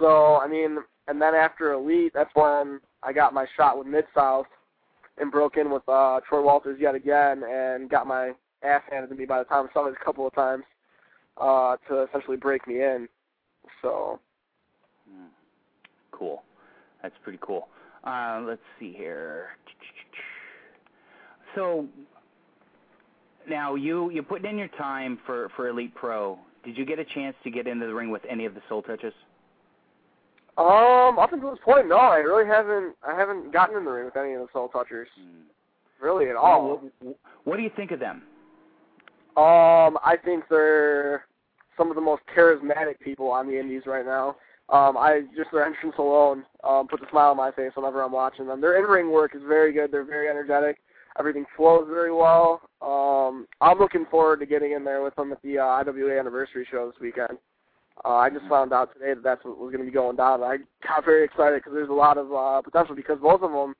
So, 0.00 0.36
I 0.36 0.48
mean, 0.48 0.78
and 1.08 1.22
then 1.22 1.34
after 1.34 1.72
Elite, 1.72 2.12
that's 2.14 2.34
when 2.34 2.80
I 3.02 3.12
got 3.12 3.32
my 3.32 3.46
shot 3.56 3.78
with 3.78 3.86
Mid 3.86 4.04
South 4.14 4.46
and 5.18 5.30
broke 5.30 5.56
in 5.56 5.70
with 5.70 5.88
uh 5.88 6.20
Troy 6.28 6.42
Walters 6.42 6.78
yet 6.80 6.94
again 6.94 7.42
and 7.48 7.88
got 7.88 8.06
my 8.06 8.32
ass 8.62 8.82
handed 8.90 9.08
to 9.08 9.14
me 9.14 9.24
by 9.24 9.38
the 9.38 9.44
time 9.44 9.66
I 9.70 9.72
saw 9.72 9.86
it 9.86 9.94
a 9.98 10.04
couple 10.04 10.26
of 10.26 10.34
times 10.34 10.64
uh 11.40 11.76
to 11.88 12.02
essentially 12.02 12.36
break 12.36 12.66
me 12.66 12.82
in. 12.82 13.08
So. 13.80 14.20
Cool. 16.16 16.42
That's 17.02 17.14
pretty 17.22 17.38
cool. 17.42 17.68
Uh, 18.04 18.42
let's 18.46 18.62
see 18.80 18.92
here. 18.92 19.48
So 21.54 21.86
now 23.48 23.74
you 23.74 24.10
you 24.10 24.22
putting 24.22 24.50
in 24.50 24.58
your 24.58 24.68
time 24.68 25.18
for 25.26 25.50
for 25.56 25.68
Elite 25.68 25.94
Pro. 25.94 26.38
Did 26.64 26.76
you 26.76 26.84
get 26.84 26.98
a 26.98 27.04
chance 27.04 27.36
to 27.44 27.50
get 27.50 27.66
into 27.66 27.86
the 27.86 27.94
ring 27.94 28.10
with 28.10 28.22
any 28.28 28.44
of 28.44 28.54
the 28.54 28.60
Soul 28.68 28.82
Touchaz? 28.82 29.12
um 30.58 31.18
up 31.18 31.34
until 31.34 31.50
this 31.50 31.58
point 31.62 31.88
no, 31.88 31.96
I 31.96 32.18
really 32.18 32.46
haven't 32.46 32.94
I 33.06 33.14
haven't 33.14 33.52
gotten 33.52 33.76
in 33.76 33.84
the 33.84 33.90
ring 33.90 34.06
with 34.06 34.16
any 34.16 34.34
of 34.34 34.40
the 34.40 34.48
Soul 34.52 34.70
Touchaz. 34.74 35.06
Really 36.00 36.28
at 36.28 36.36
all. 36.36 36.80
What, 37.00 37.16
what 37.44 37.56
do 37.56 37.62
you 37.62 37.70
think 37.76 37.90
of 37.90 38.00
them? 38.00 38.22
Um 39.36 39.98
I 40.04 40.16
think 40.22 40.44
they're 40.48 41.24
some 41.76 41.90
of 41.90 41.94
the 41.94 42.00
most 42.02 42.22
charismatic 42.34 42.98
people 43.00 43.28
on 43.30 43.46
the 43.46 43.58
indies 43.58 43.82
right 43.86 44.04
now. 44.04 44.36
Um, 44.68 44.96
I 44.96 45.22
just 45.36 45.52
their 45.52 45.64
entrance 45.64 45.94
alone 45.98 46.44
um, 46.64 46.88
puts 46.88 47.02
a 47.06 47.10
smile 47.10 47.30
on 47.30 47.36
my 47.36 47.52
face 47.52 47.70
whenever 47.74 48.02
I'm 48.02 48.12
watching 48.12 48.46
them. 48.46 48.60
Their 48.60 48.78
in-ring 48.78 49.12
work 49.12 49.36
is 49.36 49.42
very 49.46 49.72
good. 49.72 49.92
They're 49.92 50.04
very 50.04 50.28
energetic. 50.28 50.78
Everything 51.18 51.46
flows 51.56 51.86
very 51.88 52.12
well. 52.12 52.60
Um, 52.82 53.46
I'm 53.60 53.78
looking 53.78 54.06
forward 54.10 54.40
to 54.40 54.46
getting 54.46 54.72
in 54.72 54.84
there 54.84 55.02
with 55.02 55.14
them 55.14 55.32
at 55.32 55.40
the 55.42 55.58
uh, 55.58 55.82
IWA 55.82 56.18
anniversary 56.18 56.66
show 56.70 56.86
this 56.90 57.00
weekend. 57.00 57.38
Uh, 58.04 58.16
I 58.16 58.28
just 58.28 58.46
found 58.48 58.72
out 58.72 58.92
today 58.92 59.14
that 59.14 59.22
that's 59.22 59.44
what 59.44 59.58
was 59.58 59.72
going 59.72 59.84
to 59.84 59.90
be 59.90 59.94
going 59.94 60.16
down. 60.16 60.42
I 60.42 60.58
got 60.86 61.04
very 61.04 61.24
excited 61.24 61.60
because 61.60 61.72
there's 61.72 61.88
a 61.88 61.92
lot 61.92 62.18
of 62.18 62.32
uh, 62.32 62.60
potential 62.60 62.94
because 62.94 63.18
both 63.20 63.40
of 63.42 63.52
them, 63.52 63.74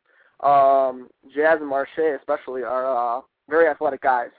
um, 0.48 1.08
Jazz 1.34 1.58
and 1.60 1.70
Marshe 1.70 2.16
especially, 2.18 2.62
are 2.62 3.18
uh, 3.18 3.20
very 3.50 3.68
athletic 3.68 4.02
guys 4.02 4.30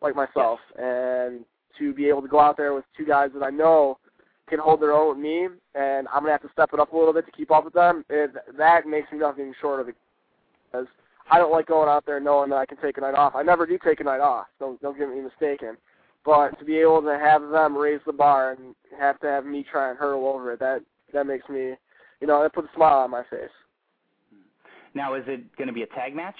like 0.00 0.14
myself, 0.14 0.60
and 0.78 1.44
to 1.78 1.92
be 1.92 2.08
able 2.08 2.22
to 2.22 2.28
go 2.28 2.38
out 2.38 2.56
there 2.56 2.74
with 2.74 2.84
two 2.96 3.06
guys 3.06 3.30
that 3.34 3.42
I 3.42 3.50
know 3.50 3.98
can 4.48 4.58
hold 4.58 4.80
their 4.80 4.92
own 4.92 5.08
with 5.08 5.18
me, 5.18 5.48
and 5.74 6.06
I'm 6.08 6.20
gonna 6.22 6.32
have 6.32 6.42
to 6.42 6.52
step 6.52 6.70
it 6.72 6.80
up 6.80 6.92
a 6.92 6.96
little 6.96 7.12
bit 7.12 7.26
to 7.26 7.32
keep 7.32 7.50
up 7.50 7.64
with 7.64 7.74
them. 7.74 8.04
It, 8.08 8.32
that 8.58 8.86
makes 8.86 9.10
me 9.10 9.18
nothing 9.18 9.52
short 9.60 9.80
of 9.80 9.86
because 9.86 10.86
I 11.30 11.38
don't 11.38 11.52
like 11.52 11.66
going 11.66 11.88
out 11.88 12.04
there 12.06 12.20
knowing 12.20 12.50
that 12.50 12.56
I 12.56 12.66
can 12.66 12.76
take 12.78 12.98
a 12.98 13.00
night 13.00 13.14
off. 13.14 13.34
I 13.34 13.42
never 13.42 13.66
do 13.66 13.78
take 13.82 14.00
a 14.00 14.04
night 14.04 14.20
off. 14.20 14.46
Don't 14.58 14.80
don't 14.82 14.98
get 14.98 15.08
me 15.08 15.20
mistaken. 15.20 15.76
But 16.24 16.58
to 16.58 16.64
be 16.64 16.78
able 16.78 17.02
to 17.02 17.18
have 17.18 17.42
them 17.50 17.76
raise 17.76 18.00
the 18.06 18.12
bar 18.12 18.52
and 18.52 18.74
have 18.98 19.20
to 19.20 19.26
have 19.26 19.44
me 19.44 19.64
try 19.70 19.90
and 19.90 19.98
hurdle 19.98 20.26
over 20.26 20.52
it, 20.52 20.60
that 20.60 20.80
that 21.12 21.26
makes 21.26 21.48
me, 21.48 21.74
you 22.20 22.26
know, 22.26 22.42
that 22.42 22.54
puts 22.54 22.68
a 22.72 22.76
smile 22.76 22.98
on 22.98 23.10
my 23.10 23.22
face. 23.30 23.50
Now, 24.94 25.14
is 25.14 25.24
it 25.26 25.54
going 25.56 25.66
to 25.66 25.74
be 25.74 25.82
a 25.82 25.86
tag 25.88 26.14
match? 26.14 26.36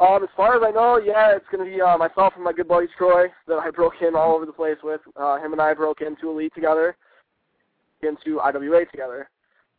Um, 0.00 0.22
as 0.22 0.30
far 0.34 0.56
as 0.56 0.62
I 0.64 0.70
know, 0.70 0.96
yeah, 0.96 1.36
it's 1.36 1.44
going 1.52 1.62
to 1.64 1.70
be 1.70 1.80
uh, 1.80 1.98
myself 1.98 2.32
and 2.34 2.42
my 2.42 2.54
good 2.54 2.66
buddy 2.66 2.86
Troy 2.96 3.26
that 3.46 3.58
I 3.58 3.70
broke 3.70 4.00
in 4.00 4.16
all 4.16 4.34
over 4.34 4.46
the 4.46 4.52
place 4.52 4.78
with. 4.82 5.02
Uh, 5.14 5.36
him 5.36 5.52
and 5.52 5.60
I 5.60 5.74
broke 5.74 6.00
into 6.00 6.30
Elite 6.30 6.54
together, 6.54 6.96
into 8.02 8.40
IWA 8.40 8.86
together, 8.90 9.28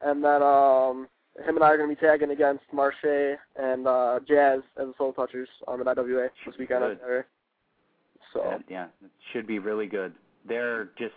and 0.01 0.23
then 0.23 0.43
um, 0.43 1.07
him 1.43 1.55
and 1.55 1.63
I 1.63 1.69
are 1.71 1.77
going 1.77 1.89
to 1.89 1.95
be 1.95 1.99
tagging 1.99 2.29
against 2.29 2.63
Marshe 2.71 3.35
and 3.55 3.87
uh, 3.87 4.19
Jazz 4.27 4.59
as 4.79 4.87
the 4.87 4.93
Soul 4.95 5.13
Touchaz 5.13 5.47
um, 5.67 5.81
at 5.81 5.97
IWA 5.97 6.29
this 6.45 6.55
weekend. 6.59 6.81
Good. 6.81 7.23
So 8.33 8.43
That- 8.43 8.63
yeah, 8.69 8.85
it 9.03 9.09
should 9.33 9.47
be 9.47 9.57
really 9.57 9.87
good. 9.87 10.13
They're 10.47 10.85
just, 10.99 11.15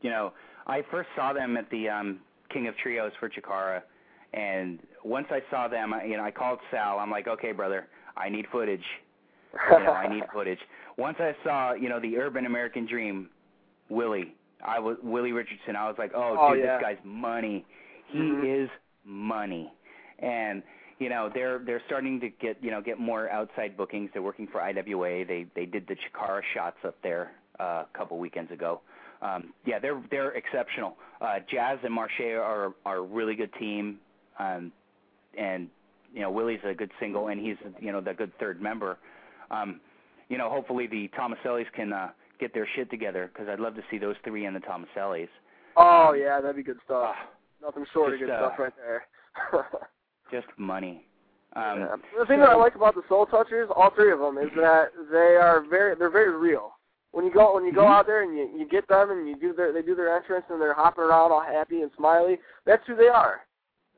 you 0.00 0.08
know, 0.08 0.32
I 0.66 0.82
first 0.90 1.10
saw 1.14 1.34
them 1.34 1.58
at 1.58 1.68
the 1.70 1.90
um, 1.90 2.20
King 2.50 2.68
of 2.68 2.76
Trios 2.78 3.12
for 3.20 3.28
Chikara, 3.28 3.82
and 4.32 4.78
once 5.04 5.26
I 5.30 5.40
saw 5.50 5.68
them, 5.68 5.92
I, 5.92 6.04
you 6.04 6.16
know, 6.16 6.24
I 6.24 6.30
called 6.30 6.58
Sal. 6.70 6.98
I'm 6.98 7.10
like, 7.10 7.28
okay, 7.28 7.52
brother, 7.52 7.86
I 8.16 8.28
need 8.28 8.46
footage. 8.50 8.84
You 9.70 9.78
know, 9.84 9.92
I 9.92 10.08
need 10.08 10.24
footage. 10.32 10.58
Once 10.98 11.16
I 11.20 11.32
saw, 11.44 11.72
you 11.74 11.88
know, 11.88 12.00
the 12.00 12.16
Urban 12.16 12.46
American 12.46 12.86
Dream, 12.86 13.28
Willie, 13.90 14.34
I 14.66 14.78
was 14.78 14.96
Willie 15.02 15.32
Richardson. 15.32 15.76
I 15.76 15.86
was 15.86 15.96
like, 15.98 16.12
oh, 16.14 16.36
Oh, 16.38 16.54
dude, 16.54 16.64
yeah. 16.64 16.78
this 16.78 16.82
guy's 16.82 17.04
money. 17.04 17.64
He 18.08 18.18
Mhm. 18.18 18.64
is 18.64 18.70
money, 19.04 19.70
and 20.20 20.62
you 20.98 21.08
know 21.08 21.28
they're 21.32 21.58
they're 21.58 21.82
starting 21.86 22.20
to 22.20 22.28
get 22.30 22.56
you 22.62 22.70
know 22.70 22.80
get 22.80 22.98
more 22.98 23.28
outside 23.30 23.76
bookings. 23.76 24.10
They're 24.12 24.22
working 24.22 24.46
for 24.46 24.60
IWA. 24.62 25.24
They 25.24 25.46
they 25.54 25.66
did 25.66 25.86
the 25.88 25.96
Chikara 25.96 26.40
shots 26.54 26.78
up 26.84 26.94
there 27.02 27.32
uh, 27.60 27.84
a 27.92 27.98
couple 27.98 28.18
weekends 28.18 28.50
ago. 28.52 28.80
Um, 29.22 29.52
yeah, 29.64 29.78
they're 29.78 30.00
they're 30.10 30.30
exceptional. 30.32 30.96
Uh, 31.20 31.40
Jazz 31.50 31.78
and 31.82 31.92
Marshe 31.92 32.38
are 32.38 32.74
are 32.86 32.96
a 32.98 33.02
really 33.02 33.34
good 33.34 33.52
team, 33.54 33.98
um, 34.38 34.72
and 35.36 35.68
you 36.16 36.22
know 36.22 36.30
Willie's 36.30 36.60
a 36.64 36.72
good 36.74 36.90
single, 36.98 37.28
and 37.28 37.38
he's 37.38 37.56
you 37.78 37.92
know 37.92 38.00
the 38.00 38.14
good 38.14 38.32
third 38.40 38.60
member. 38.60 38.96
Um, 39.50 39.80
you 40.28 40.38
know, 40.38 40.48
hopefully 40.50 40.86
the 40.88 41.08
Thomasellis 41.16 41.66
can 41.74 41.92
uh, 41.92 42.08
get 42.40 42.52
their 42.54 42.66
shit 42.74 42.90
together 42.90 43.30
because 43.32 43.48
I'd 43.48 43.60
love 43.60 43.74
to 43.76 43.82
see 43.90 43.98
those 43.98 44.16
three 44.24 44.46
in 44.46 44.54
the 44.54 44.60
Thomasellis. 44.60 45.28
oh 45.76 46.14
yeah, 46.14 46.40
that'd 46.40 46.56
be 46.56 46.62
good 46.62 46.78
stuff. 46.86 47.14
Ah, 47.16 47.28
Nothing 47.62 47.84
short 47.92 48.14
of 48.14 48.18
good 48.20 48.30
uh, 48.30 48.38
stuff 48.48 48.58
right 48.58 48.72
there. 48.76 49.04
just 50.32 50.46
money. 50.58 51.04
Um, 51.54 51.80
Yeah. 51.80 51.96
The 52.18 52.26
thing 52.26 52.40
that 52.40 52.48
I 52.48 52.54
like 52.54 52.74
about 52.74 52.94
the 52.94 53.02
Soul 53.08 53.26
Touchaz, 53.26 53.68
all 53.74 53.90
three 53.94 54.10
of 54.12 54.18
them, 54.18 54.38
is 54.38 54.50
that 54.56 54.90
they 55.12 55.36
are 55.36 55.64
very 55.68 55.94
they're 55.96 56.10
very 56.10 56.34
real. 56.36 56.72
When 57.12 57.24
you 57.26 57.32
go 57.32 57.54
when 57.54 57.64
you 57.64 57.72
go 57.72 57.82
Mhm. 57.84 57.90
out 57.90 58.06
there 58.06 58.22
and 58.22 58.36
you 58.36 58.48
you 58.56 58.66
get 58.66 58.88
them 58.88 59.10
and 59.10 59.28
you 59.28 59.36
do 59.36 59.52
their 59.52 59.70
they 59.72 59.82
do 59.82 59.94
their 59.94 60.14
entrance 60.16 60.44
and 60.48 60.60
they're 60.60 60.74
hopping 60.74 61.04
around 61.04 61.30
all 61.32 61.40
happy 61.42 61.82
and 61.82 61.90
smiley, 61.96 62.38
that's 62.64 62.86
who 62.86 62.96
they 62.96 63.08
are. 63.08 63.42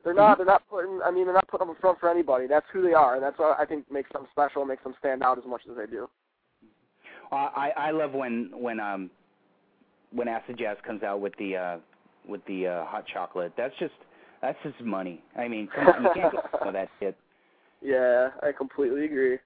They're 0.03 0.13
not 0.13 0.37
they're 0.37 0.45
not 0.45 0.63
putting 0.69 0.99
I 1.05 1.11
mean 1.11 1.25
they're 1.25 1.33
not 1.33 1.47
putting 1.47 1.67
them 1.67 1.75
in 1.75 1.81
front 1.81 1.99
for 1.99 2.09
anybody. 2.09 2.47
That's 2.47 2.65
who 2.71 2.81
they 2.81 2.93
are, 2.93 3.15
and 3.15 3.23
that's 3.23 3.37
what 3.37 3.59
I 3.59 3.65
think 3.65 3.91
makes 3.91 4.11
them 4.13 4.27
special, 4.31 4.65
makes 4.65 4.83
them 4.83 4.95
stand 4.99 5.23
out 5.23 5.37
as 5.37 5.43
much 5.45 5.61
as 5.69 5.75
they 5.75 5.85
do. 5.85 6.09
I 7.31 7.71
I 7.75 7.91
love 7.91 8.13
when 8.13 8.51
when 8.53 8.79
um 8.79 9.09
when 10.11 10.27
Acid 10.27 10.57
Jazz 10.57 10.77
comes 10.85 11.03
out 11.03 11.21
with 11.21 11.33
the 11.37 11.55
uh 11.55 11.77
with 12.27 12.41
the 12.47 12.67
uh 12.67 12.85
hot 12.85 13.05
chocolate. 13.11 13.53
That's 13.57 13.73
just 13.79 13.93
that's 14.41 14.57
just 14.63 14.79
money. 14.81 15.21
I 15.37 15.47
mean, 15.47 15.67
come 15.75 15.87
on, 15.87 16.03
you 16.03 16.09
can't 16.15 16.33
wrong 16.33 16.43
with 16.65 16.73
that 16.73 16.89
shit. 16.99 17.17
Yeah, 17.81 18.29
I 18.41 18.51
completely 18.51 19.05
agree. 19.05 19.37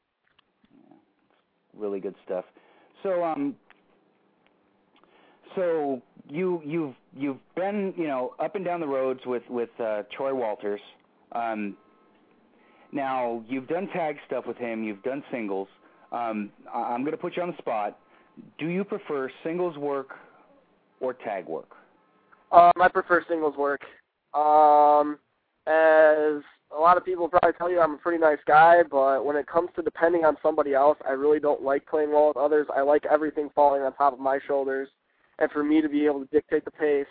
Really 1.76 2.00
good 2.00 2.16
stuff. 2.26 2.46
So 3.02 3.24
um 3.24 3.56
so 5.56 6.02
you 6.30 6.62
you've 6.66 6.96
you've 7.16 7.38
been, 7.56 7.94
you 7.98 8.08
know, 8.08 8.34
up 8.40 8.56
and 8.56 8.64
down 8.66 8.80
the 8.80 8.88
roads 8.88 9.22
with 9.26 9.44
with 9.50 9.70
uh 9.80 10.04
Troy 10.16 10.34
Walters. 10.34 10.82
Um 11.32 11.76
now 12.92 13.44
you've 13.48 13.68
done 13.68 13.88
tag 13.94 14.18
stuff 14.28 14.46
with 14.48 14.58
him, 14.58 14.84
you've 14.84 15.04
done 15.04 15.24
singles. 15.32 15.68
Um 16.12 16.52
I- 16.74 16.94
I'm 16.94 17.02
going 17.02 17.12
to 17.12 17.18
put 17.18 17.36
you 17.36 17.44
on 17.44 17.52
the 17.52 17.58
spot. 17.58 18.00
Do 18.58 18.68
you 18.68 18.84
prefer 18.84 19.30
singles 19.44 19.78
work 19.78 20.10
or 21.00 21.14
tag 21.14 21.46
work? 21.48 21.70
Um, 22.52 22.72
I 22.80 22.88
prefer 22.88 23.24
singles 23.28 23.56
work. 23.58 23.82
Um, 24.34 25.18
as 25.68 26.42
a 26.76 26.80
lot 26.80 26.98
of 26.98 27.06
people 27.06 27.28
probably 27.28 27.54
tell 27.58 27.70
you, 27.70 27.80
I'm 27.80 27.96
a 27.96 27.98
pretty 27.98 28.20
nice 28.20 28.40
guy, 28.48 28.84
but 28.90 29.26
when 29.26 29.36
it 29.36 29.48
comes 29.48 29.70
to 29.76 29.82
depending 29.82 30.24
on 30.26 30.38
somebody 30.42 30.74
else, 30.74 30.98
I 31.08 31.12
really 31.12 31.40
don't 31.40 31.62
like 31.64 31.86
playing 31.88 32.12
well 32.12 32.28
with 32.28 32.38
others. 32.38 32.68
I 32.76 32.82
like 32.82 33.06
everything 33.10 33.50
falling 33.54 33.82
on 33.82 33.94
top 33.94 34.14
of 34.14 34.20
my 34.20 34.40
shoulders, 34.48 34.90
and 35.44 35.52
for 35.52 35.64
me 35.64 35.82
to 35.82 35.90
be 35.90 36.06
able 36.06 36.22
to 36.22 36.32
dictate 36.32 36.64
the 36.64 36.72
pace 36.72 37.06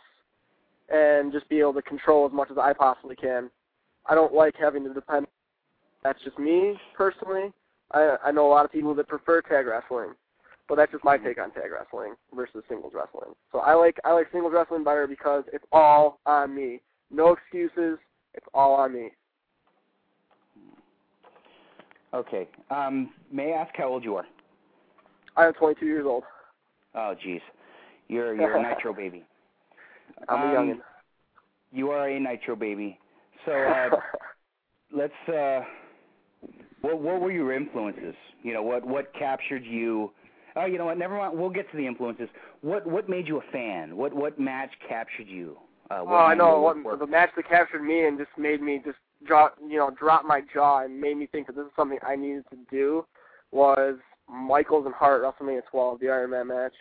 and 0.89 1.33
just 1.33 1.49
be 1.49 1.61
able 1.61 1.75
to 1.75 1.83
control 1.83 2.27
as 2.27 2.33
much 2.33 2.51
as 2.51 2.57
I 2.59 2.73
possibly 2.73 3.15
can. 3.15 3.51
I 4.07 4.15
don't 4.15 4.33
like 4.33 4.55
having 4.59 4.85
to 4.85 4.93
depend. 4.93 5.27
That's 6.03 6.23
just 6.25 6.39
me 6.39 6.75
personally. 6.97 7.53
I 7.93 8.17
I 8.25 8.31
know 8.33 8.47
a 8.47 8.51
lot 8.51 8.65
of 8.65 8.73
people 8.73 8.95
that 8.95 9.07
prefer 9.07 9.43
tag 9.43 9.67
wrestling, 9.67 10.15
but 10.67 10.77
that's 10.77 10.91
just 10.91 11.05
my 11.05 11.19
take 11.19 11.39
on 11.39 11.53
tag 11.53 11.71
wrestling 11.73 12.15
versus 12.35 12.65
singles 12.69 12.93
wrestling. 12.95 13.35
So 13.53 13.59
I 13.59 13.75
like 13.75 13.99
I 14.05 14.12
like 14.12 14.29
singles 14.33 14.55
wrestling 14.55 14.83
better 14.83 15.07
because 15.07 15.45
it's 15.53 15.65
all 15.71 16.19
on 16.27 16.55
me. 16.55 16.81
No 17.11 17.33
excuses. 17.33 17.99
It's 18.35 18.47
all 18.55 18.75
on 18.75 18.95
me. 18.95 19.11
Okay. 22.15 22.49
Um 22.71 23.11
may 23.31 23.53
I 23.53 23.59
ask 23.59 23.77
how 23.77 23.89
old 23.89 24.05
you 24.05 24.17
are? 24.17 24.27
I 25.37 25.47
am 25.47 25.53
22 25.53 25.87
years 25.87 26.07
old. 26.07 26.25
Oh 26.95 27.15
jeez. 27.25 27.41
You're 28.09 28.35
you're 28.35 28.56
a 28.56 28.62
nitro 28.75 28.92
baby. 28.92 29.25
I'm 30.28 30.40
a 30.40 30.44
Um, 30.44 30.54
youngin. 30.68 30.78
You 31.73 31.90
are 31.90 32.09
a 32.09 32.18
nitro 32.21 32.56
baby. 32.56 32.99
So 33.47 33.52
uh 33.52 33.90
let's 34.92 35.28
uh 35.28 35.61
what 36.80 36.99
what 37.00 37.21
were 37.21 37.32
your 37.32 37.52
influences? 37.52 38.14
You 38.42 38.52
know, 38.54 38.62
what 38.62 38.87
what 38.87 39.12
captured 39.14 39.64
you? 39.64 40.11
Oh, 40.54 40.66
you 40.66 40.76
know 40.76 40.85
what? 40.87 40.99
Never 40.99 41.16
mind. 41.16 41.38
We'll 41.38 41.49
get 41.50 41.71
to 41.71 41.76
the 41.76 41.87
influences. 41.87 42.28
What 42.61 42.87
what 42.87 43.09
made 43.09 43.26
you 43.26 43.38
a 43.38 43.52
fan? 43.52 43.97
What 43.97 44.12
what 44.12 44.38
match 44.38 44.71
captured 44.88 45.28
you? 45.28 45.56
Uh, 45.90 46.02
oh, 46.06 46.14
I 46.14 46.35
know. 46.35 46.59
What, 46.61 46.82
what- 46.85 46.99
the 46.99 47.06
match 47.06 47.30
that 47.37 47.49
captured 47.49 47.82
me 47.82 48.06
and 48.06 48.18
just 48.18 48.30
made 48.38 48.61
me 48.62 48.80
just 48.85 48.99
drop, 49.26 49.56
you 49.66 49.76
know, 49.78 49.90
drop 49.90 50.25
my 50.25 50.40
jaw 50.52 50.85
and 50.85 51.00
made 51.00 51.16
me 51.16 51.26
think 51.26 51.47
that 51.47 51.56
this 51.56 51.64
is 51.66 51.73
something 51.76 51.99
I 52.06 52.16
needed 52.16 52.44
to 52.50 52.56
do 52.71 53.04
was 53.52 53.97
Michaels 54.28 54.87
and 54.87 54.94
Hart 54.94 55.23
WrestleMania 55.23 55.61
12, 55.71 56.00
the 56.00 56.09
Iron 56.09 56.30
Man 56.30 56.47
match. 56.49 56.73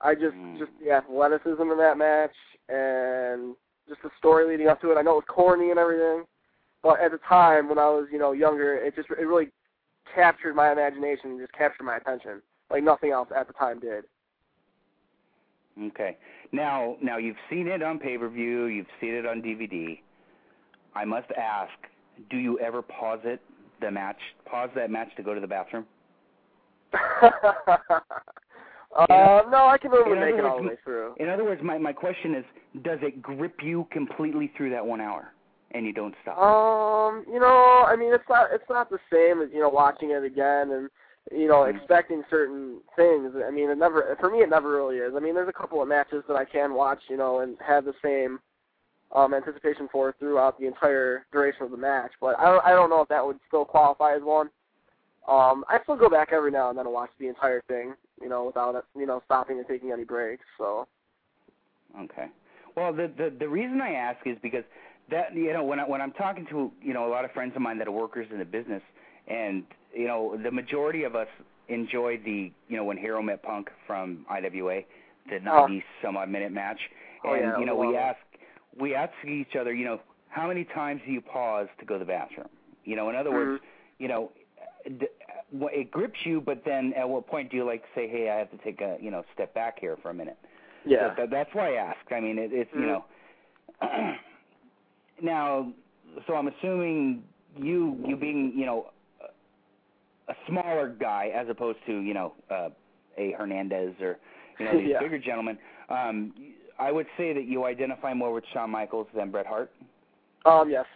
I 0.00 0.14
just 0.14 0.34
Mm. 0.34 0.58
just 0.58 0.70
the 0.78 0.90
athleticism 0.92 1.62
in 1.62 1.78
that 1.78 1.98
match 1.98 2.34
and 2.68 3.54
just 3.88 4.02
the 4.02 4.10
story 4.18 4.46
leading 4.46 4.68
up 4.68 4.80
to 4.80 4.90
it. 4.92 4.96
I 4.96 5.02
know 5.02 5.12
it 5.12 5.16
was 5.16 5.24
corny 5.28 5.70
and 5.70 5.78
everything, 5.78 6.26
but 6.82 7.00
at 7.00 7.10
the 7.10 7.18
time 7.18 7.68
when 7.68 7.78
I 7.78 7.88
was 7.88 8.08
you 8.10 8.18
know 8.18 8.32
younger, 8.32 8.76
it 8.76 8.94
just 8.94 9.10
it 9.10 9.26
really 9.26 9.50
captured 10.14 10.54
my 10.54 10.72
imagination, 10.72 11.32
and 11.32 11.40
just 11.40 11.52
captured 11.52 11.84
my 11.84 11.96
attention 11.96 12.42
like 12.70 12.82
nothing 12.82 13.10
else 13.10 13.28
at 13.36 13.46
the 13.46 13.52
time 13.52 13.80
did. 13.80 14.04
Okay. 15.80 16.16
Now 16.52 16.96
now 17.02 17.18
you've 17.18 17.36
seen 17.48 17.68
it 17.68 17.82
on 17.82 17.98
pay 17.98 18.16
per 18.16 18.28
view. 18.28 18.66
You've 18.66 18.86
seen 19.00 19.14
it 19.14 19.26
on 19.26 19.42
DVD. 19.42 20.00
I 20.94 21.04
must 21.04 21.30
ask: 21.32 21.72
Do 22.30 22.36
you 22.36 22.58
ever 22.60 22.82
pause 22.82 23.20
it? 23.24 23.40
The 23.80 23.90
match, 23.90 24.20
pause 24.44 24.68
that 24.74 24.90
match 24.90 25.08
to 25.16 25.22
go 25.22 25.34
to 25.34 25.40
the 25.40 25.46
bathroom. 25.46 25.86
uh, 28.96 29.42
no, 29.50 29.66
I 29.68 29.78
can 29.78 29.92
normally 29.92 30.12
in 30.12 30.18
other 30.18 30.30
make 30.30 30.38
it 30.38 30.44
all 30.44 30.62
the 30.62 30.68
way 30.68 30.76
through. 30.82 31.14
In 31.18 31.28
other 31.28 31.44
words, 31.44 31.60
my 31.62 31.78
my 31.78 31.92
question 31.92 32.34
is: 32.34 32.44
Does 32.82 32.98
it 33.02 33.22
grip 33.22 33.56
you 33.62 33.86
completely 33.92 34.52
through 34.56 34.70
that 34.70 34.84
one 34.84 35.00
hour, 35.00 35.32
and 35.72 35.86
you 35.86 35.92
don't 35.92 36.14
stop? 36.22 36.38
Um, 36.38 37.24
you 37.32 37.38
know, 37.38 37.84
I 37.86 37.94
mean, 37.96 38.12
it's 38.12 38.28
not 38.28 38.48
it's 38.52 38.68
not 38.68 38.90
the 38.90 38.98
same 39.12 39.42
as 39.42 39.48
you 39.52 39.60
know 39.60 39.68
watching 39.68 40.10
it 40.10 40.24
again 40.24 40.72
and 40.72 40.90
you 41.30 41.46
know 41.46 41.62
Mhm. 41.62 41.76
expecting 41.76 42.24
certain 42.28 42.80
things. 42.96 43.32
I 43.46 43.50
mean, 43.50 43.70
it 43.70 43.78
never 43.78 44.16
for 44.18 44.28
me 44.28 44.42
it 44.42 44.50
never 44.50 44.70
really 44.70 44.98
is. 44.98 45.14
I 45.14 45.20
mean, 45.20 45.34
there's 45.34 45.48
a 45.48 45.52
couple 45.52 45.80
of 45.80 45.86
matches 45.86 46.24
that 46.26 46.36
I 46.36 46.44
can 46.44 46.74
watch, 46.74 47.00
you 47.08 47.16
know, 47.16 47.40
and 47.40 47.56
have 47.60 47.84
the 47.84 47.94
same 48.02 48.40
um 49.12 49.34
anticipation 49.34 49.88
for 49.92 50.14
throughout 50.18 50.58
the 50.58 50.66
entire 50.66 51.26
duration 51.32 51.62
of 51.62 51.70
the 51.70 51.76
match. 51.76 52.12
But 52.20 52.38
I 52.40 52.46
don't 52.46 52.64
I 52.64 52.70
don't 52.70 52.90
know 52.90 53.02
if 53.02 53.08
that 53.08 53.24
would 53.24 53.38
still 53.46 53.64
qualify 53.64 54.16
as 54.16 54.22
one. 54.22 54.50
Um, 55.28 55.64
I 55.68 55.78
still 55.82 55.96
go 55.96 56.08
back 56.08 56.32
every 56.32 56.50
now 56.50 56.70
and 56.70 56.78
then 56.78 56.86
and 56.86 56.94
watch 56.94 57.10
the 57.20 57.28
entire 57.28 57.62
thing, 57.68 57.94
you 58.20 58.28
know, 58.28 58.44
without 58.44 58.84
you 58.96 59.06
know 59.06 59.22
stopping 59.24 59.58
and 59.58 59.66
taking 59.66 59.92
any 59.92 60.04
breaks. 60.04 60.44
So 60.58 60.86
Okay. 61.98 62.26
Well, 62.76 62.92
the 62.92 63.10
the 63.16 63.34
the 63.38 63.48
reason 63.48 63.80
I 63.80 63.92
ask 63.92 64.18
is 64.26 64.36
because 64.42 64.64
that 65.10 65.34
you 65.34 65.52
know 65.52 65.64
when 65.64 65.80
I 65.80 65.88
when 65.88 66.00
I'm 66.00 66.12
talking 66.12 66.46
to 66.50 66.70
you 66.82 66.94
know 66.94 67.06
a 67.06 67.10
lot 67.10 67.24
of 67.24 67.32
friends 67.32 67.52
of 67.56 67.62
mine 67.62 67.78
that 67.78 67.88
are 67.88 67.92
workers 67.92 68.28
in 68.30 68.38
the 68.38 68.44
business, 68.44 68.82
and 69.28 69.64
you 69.94 70.06
know 70.06 70.38
the 70.42 70.50
majority 70.50 71.04
of 71.04 71.16
us 71.16 71.28
enjoyed 71.68 72.24
the 72.24 72.52
you 72.68 72.76
know 72.76 72.84
when 72.84 72.96
Hero 72.96 73.22
met 73.22 73.42
Punk 73.42 73.70
from 73.86 74.24
IWA, 74.30 74.82
the 75.28 75.40
90 75.40 75.84
some 76.02 76.16
odd 76.16 76.28
minute 76.28 76.52
match, 76.52 76.78
Oh, 77.24 77.34
and 77.34 77.42
yeah, 77.42 77.58
you 77.58 77.66
know 77.66 77.74
we 77.74 77.96
ask 77.96 78.18
we 78.78 78.94
ask 78.94 79.12
each 79.26 79.56
other 79.60 79.74
you 79.74 79.84
know 79.84 80.00
how 80.28 80.46
many 80.46 80.64
times 80.64 81.00
do 81.04 81.12
you 81.12 81.20
pause 81.20 81.66
to 81.80 81.84
go 81.84 81.94
to 81.94 81.98
the 81.98 82.04
bathroom? 82.04 82.48
You 82.84 82.96
know, 82.96 83.10
in 83.10 83.16
other 83.16 83.32
words, 83.32 83.60
mm-hmm. 83.60 84.02
you 84.02 84.08
know. 84.08 84.30
It 84.84 85.90
grips 85.90 86.18
you, 86.24 86.40
but 86.40 86.62
then 86.64 86.92
at 86.96 87.08
what 87.08 87.26
point 87.26 87.50
do 87.50 87.56
you 87.56 87.64
like 87.64 87.82
say, 87.94 88.08
"Hey, 88.08 88.30
I 88.30 88.36
have 88.36 88.50
to 88.50 88.58
take 88.58 88.80
a 88.80 88.96
you 89.00 89.10
know 89.10 89.24
step 89.34 89.52
back 89.54 89.78
here 89.78 89.96
for 90.02 90.10
a 90.10 90.14
minute"? 90.14 90.38
Yeah. 90.84 91.14
That, 91.16 91.30
that's 91.30 91.50
why 91.54 91.74
I 91.74 91.76
ask. 91.76 92.12
I 92.12 92.20
mean, 92.20 92.38
it, 92.38 92.50
it's 92.52 92.70
you 92.72 92.80
Mhm. 92.80 92.86
know. 92.86 93.04
now, 95.22 95.72
so 96.26 96.34
I'm 96.34 96.48
assuming 96.48 97.22
you 97.56 97.98
you 98.06 98.16
being 98.16 98.52
you 98.54 98.66
know 98.66 98.90
a, 99.20 100.32
a 100.32 100.36
smaller 100.46 100.88
guy 100.88 101.30
as 101.34 101.48
opposed 101.48 101.78
to 101.86 102.00
you 102.00 102.14
know 102.14 102.34
uh, 102.50 102.70
a 103.18 103.32
Hernandez 103.32 103.94
or 104.00 104.18
you 104.58 104.64
know 104.66 104.72
these 104.78 104.88
Yeah. 104.90 105.00
bigger 105.00 105.18
gentlemen. 105.18 105.58
Um, 105.88 106.32
I 106.78 106.90
would 106.90 107.06
say 107.18 107.32
that 107.34 107.44
you 107.44 107.64
identify 107.64 108.14
more 108.14 108.32
with 108.32 108.44
Shawn 108.52 108.70
Michaels 108.70 109.08
than 109.14 109.30
Bret 109.30 109.46
Hart. 109.46 109.70
Um, 110.46 110.70
yes. 110.70 110.86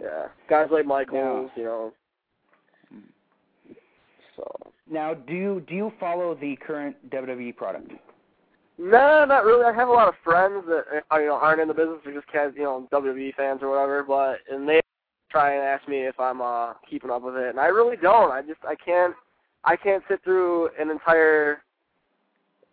Yeah. 0.00 0.26
Guys 0.48 0.68
like 0.70 0.86
Michaels, 0.86 1.50
you 1.56 1.64
know. 1.64 1.92
So. 4.36 4.44
Now, 4.90 5.14
do 5.14 5.32
you 5.32 5.62
do 5.68 5.74
you 5.74 5.92
follow 5.98 6.34
the 6.34 6.56
current 6.56 6.96
WWE 7.10 7.56
product? 7.56 7.92
No, 8.76 9.24
not 9.24 9.44
really. 9.44 9.64
I 9.64 9.72
have 9.72 9.88
a 9.88 9.92
lot 9.92 10.08
of 10.08 10.14
friends 10.24 10.64
that 10.66 11.04
uh, 11.12 11.18
you 11.18 11.26
know 11.26 11.34
aren't 11.34 11.60
in 11.60 11.68
the 11.68 11.74
business. 11.74 11.98
They're 12.04 12.14
just 12.14 12.26
cats, 12.30 12.54
you 12.56 12.64
know, 12.64 12.88
WWE 12.92 13.34
fans 13.34 13.60
or 13.62 13.70
whatever. 13.70 14.02
But 14.02 14.40
and 14.52 14.68
they 14.68 14.80
try 15.30 15.54
and 15.54 15.62
ask 15.62 15.88
me 15.88 16.06
if 16.06 16.18
I'm 16.18 16.40
uh 16.40 16.74
keeping 16.88 17.10
up 17.10 17.22
with 17.22 17.36
it, 17.36 17.50
and 17.50 17.60
I 17.60 17.66
really 17.66 17.96
don't. 17.96 18.32
I 18.32 18.42
just 18.42 18.60
I 18.66 18.74
can't 18.74 19.14
I 19.64 19.76
can't 19.76 20.02
sit 20.08 20.22
through 20.24 20.70
an 20.78 20.90
entire 20.90 21.62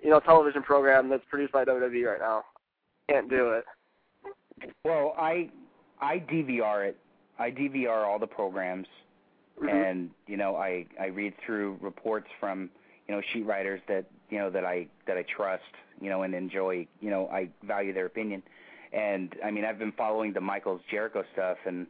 you 0.01 0.09
know 0.09 0.19
television 0.19 0.63
program 0.63 1.07
that's 1.07 1.23
produced 1.29 1.53
by 1.53 1.65
WWE 1.65 2.05
right 2.05 2.19
now. 2.19 2.43
Can't 3.07 3.29
do 3.29 3.51
it. 3.51 3.65
Well, 4.83 5.13
I 5.19 5.49
I 6.01 6.17
DVR 6.19 6.89
it. 6.89 6.97
I 7.41 7.51
DVR 7.51 8.05
all 8.05 8.19
the 8.19 8.27
programs. 8.27 8.87
Mhm. 9.61 9.69
and 9.69 10.09
you 10.27 10.37
know 10.37 10.55
I 10.55 10.85
I 10.99 11.07
read 11.07 11.33
through 11.45 11.77
reports 11.81 12.27
from 12.39 12.69
you 13.07 13.13
know 13.13 13.21
sheet 13.31 13.45
writers 13.45 13.81
that 13.87 14.05
you 14.29 14.39
know 14.39 14.49
that 14.49 14.65
I 14.65 14.87
that 15.05 15.17
I 15.17 15.23
trust 15.23 15.73
you 15.99 16.09
know 16.09 16.23
and 16.23 16.33
enjoy 16.33 16.87
you 16.99 17.09
know 17.11 17.27
I 17.29 17.49
value 17.63 17.93
their 17.93 18.05
opinion 18.07 18.41
and 18.93 19.35
I 19.45 19.51
mean 19.51 19.65
I've 19.65 19.77
been 19.77 19.91
following 19.91 20.33
the 20.33 20.41
Michaels 20.41 20.81
Jericho 20.89 21.23
stuff 21.33 21.57
and 21.65 21.85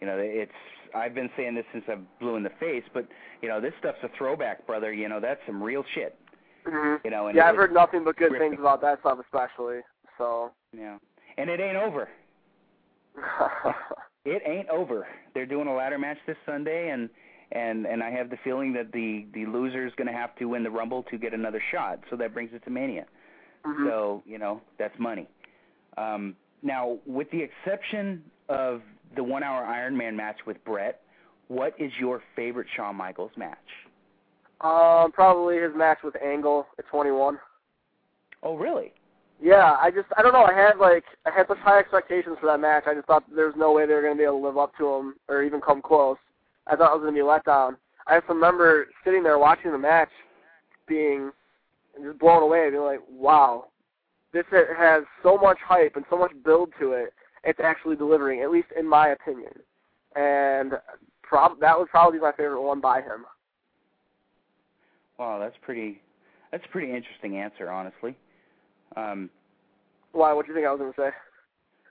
you 0.00 0.06
know 0.08 0.16
it's 0.18 0.50
I've 0.96 1.14
been 1.14 1.30
saying 1.36 1.54
this 1.54 1.66
since 1.72 1.84
I 1.88 1.96
blew 2.18 2.34
in 2.36 2.42
the 2.42 2.50
face 2.58 2.84
but 2.92 3.06
you 3.42 3.48
know 3.48 3.60
this 3.60 3.74
stuff's 3.78 4.02
a 4.02 4.08
throwback 4.18 4.66
brother 4.66 4.92
you 4.92 5.08
know 5.08 5.20
that's 5.20 5.40
some 5.46 5.62
real 5.62 5.84
shit 5.94 6.18
Mhm. 6.64 7.04
you 7.04 7.10
know 7.10 7.28
and 7.28 7.36
Yeah, 7.36 7.48
I've 7.48 7.56
heard 7.56 7.72
nothing 7.72 8.02
but 8.02 8.16
good 8.16 8.32
things 8.36 8.58
about 8.58 8.80
that 8.80 8.98
stuff, 9.00 9.18
especially. 9.20 9.80
So. 10.18 10.50
yeah 10.72 10.96
and 11.38 11.50
it 11.50 11.60
ain't 11.60 11.76
over 11.76 12.08
it 14.26 14.42
ain't 14.44 14.68
over. 14.68 15.06
They're 15.34 15.46
doing 15.46 15.68
a 15.68 15.74
ladder 15.74 15.98
match 15.98 16.18
this 16.26 16.36
Sunday, 16.44 16.90
and 16.90 17.08
and 17.52 17.86
and 17.86 18.02
I 18.02 18.10
have 18.10 18.28
the 18.28 18.36
feeling 18.42 18.72
that 18.74 18.92
the 18.92 19.26
the 19.32 19.46
loser 19.46 19.86
is 19.86 19.92
going 19.96 20.08
to 20.08 20.12
have 20.12 20.34
to 20.36 20.46
win 20.46 20.62
the 20.62 20.70
Rumble 20.70 21.04
to 21.04 21.16
get 21.16 21.32
another 21.32 21.62
shot. 21.72 22.00
So 22.10 22.16
that 22.16 22.34
brings 22.34 22.50
it 22.52 22.64
to 22.64 22.70
Mania. 22.70 23.06
Mhm. 23.64 23.88
So 23.88 24.22
you 24.26 24.38
know 24.38 24.60
that's 24.78 24.98
money. 24.98 25.28
Um, 25.96 26.36
now, 26.62 26.98
with 27.06 27.30
the 27.30 27.40
exception 27.42 28.22
of 28.48 28.82
the 29.14 29.22
one-hour 29.22 29.64
Iron 29.64 29.96
Man 29.96 30.16
match 30.16 30.36
with 30.46 30.62
Bret, 30.64 31.00
what 31.48 31.74
is 31.78 31.92
your 31.98 32.22
favorite 32.34 32.66
Shawn 32.74 32.96
Michaels 32.96 33.30
match? 33.36 33.56
Um, 34.60 35.12
probably 35.12 35.58
his 35.58 35.74
match 35.74 35.98
with 36.02 36.16
Angle 36.22 36.66
at 36.78 36.86
21. 36.88 37.38
Oh, 38.42 38.56
really? 38.56 38.92
Yeah, 39.40 39.76
I 39.80 39.90
just 39.90 40.06
I 40.16 40.22
don't 40.22 40.32
know. 40.32 40.44
I 40.44 40.54
had 40.54 40.78
like 40.78 41.04
I 41.26 41.30
had 41.30 41.46
such 41.46 41.58
high 41.58 41.78
expectations 41.78 42.36
for 42.40 42.46
that 42.46 42.60
match. 42.60 42.84
I 42.86 42.94
just 42.94 43.06
thought 43.06 43.24
there 43.34 43.46
was 43.46 43.54
no 43.56 43.72
way 43.72 43.86
they 43.86 43.92
were 43.92 44.02
going 44.02 44.14
to 44.14 44.18
be 44.18 44.24
able 44.24 44.40
to 44.40 44.46
live 44.46 44.58
up 44.58 44.76
to 44.78 44.84
them 44.84 45.16
or 45.28 45.42
even 45.42 45.60
come 45.60 45.82
close. 45.82 46.16
I 46.66 46.74
thought 46.74 46.92
it 46.92 46.98
was 46.98 47.02
going 47.02 47.14
to 47.14 47.18
be 47.18 47.20
a 47.20 47.24
letdown. 47.24 47.76
I 48.06 48.18
just 48.18 48.28
remember 48.28 48.86
sitting 49.04 49.22
there 49.22 49.38
watching 49.38 49.72
the 49.72 49.78
match, 49.78 50.08
being 50.88 51.30
just 52.02 52.18
blown 52.18 52.42
away, 52.42 52.70
being 52.70 52.82
like, 52.82 53.00
"Wow, 53.10 53.66
this 54.32 54.44
has 54.50 55.04
so 55.22 55.36
much 55.36 55.58
hype 55.64 55.96
and 55.96 56.04
so 56.08 56.16
much 56.16 56.32
build 56.44 56.70
to 56.80 56.92
it. 56.92 57.12
It's 57.44 57.60
actually 57.62 57.96
delivering, 57.96 58.40
at 58.40 58.50
least 58.50 58.68
in 58.78 58.86
my 58.86 59.08
opinion." 59.08 59.52
And 60.14 60.72
prob 61.22 61.60
that 61.60 61.78
would 61.78 61.88
probably 61.88 62.18
my 62.20 62.32
favorite 62.32 62.62
one 62.62 62.80
by 62.80 63.02
him. 63.02 63.26
Wow, 65.18 65.38
that's 65.38 65.56
pretty. 65.60 66.00
That's 66.52 66.64
a 66.64 66.68
pretty 66.68 66.92
interesting 66.92 67.36
answer, 67.36 67.70
honestly. 67.70 68.16
Um, 68.96 69.30
Why? 70.12 70.32
What 70.32 70.46
do 70.46 70.52
you 70.52 70.56
think 70.56 70.66
I 70.66 70.72
was 70.72 70.80
going 70.80 70.92
to 70.92 71.00
say? 71.00 71.10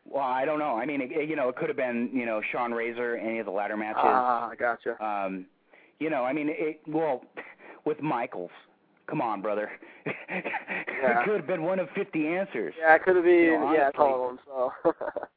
Well, 0.07 0.23
I 0.23 0.45
don't 0.45 0.59
know. 0.59 0.77
I 0.77 0.85
mean, 0.85 1.01
it, 1.01 1.27
you 1.29 1.35
know, 1.35 1.49
it 1.49 1.55
could 1.55 1.69
have 1.69 1.77
been, 1.77 2.09
you 2.13 2.25
know, 2.25 2.41
Shawn 2.51 2.71
Razor, 2.71 3.15
any 3.17 3.39
of 3.39 3.45
the 3.45 3.51
ladder 3.51 3.77
matches. 3.77 4.01
Ah, 4.03 4.51
gotcha. 4.57 5.03
Um, 5.03 5.45
you 5.99 6.09
know, 6.09 6.23
I 6.23 6.33
mean, 6.33 6.47
it. 6.49 6.81
Well, 6.87 7.23
with 7.85 8.01
Michaels, 8.01 8.51
come 9.07 9.21
on, 9.21 9.41
brother. 9.41 9.71
Yeah. 10.27 11.21
it 11.21 11.25
could 11.25 11.35
have 11.37 11.47
been 11.47 11.63
one 11.63 11.79
of 11.79 11.87
fifty 11.93 12.27
answers. 12.27 12.73
Yeah, 12.79 12.95
it 12.95 13.03
could 13.03 13.15
have 13.15 13.25
been. 13.25 13.33
You 13.33 13.59
know, 13.59 13.73
yeah, 13.73 13.89
all 13.97 14.29
of 14.29 14.37
them. 14.37 14.39
So. 14.45 14.93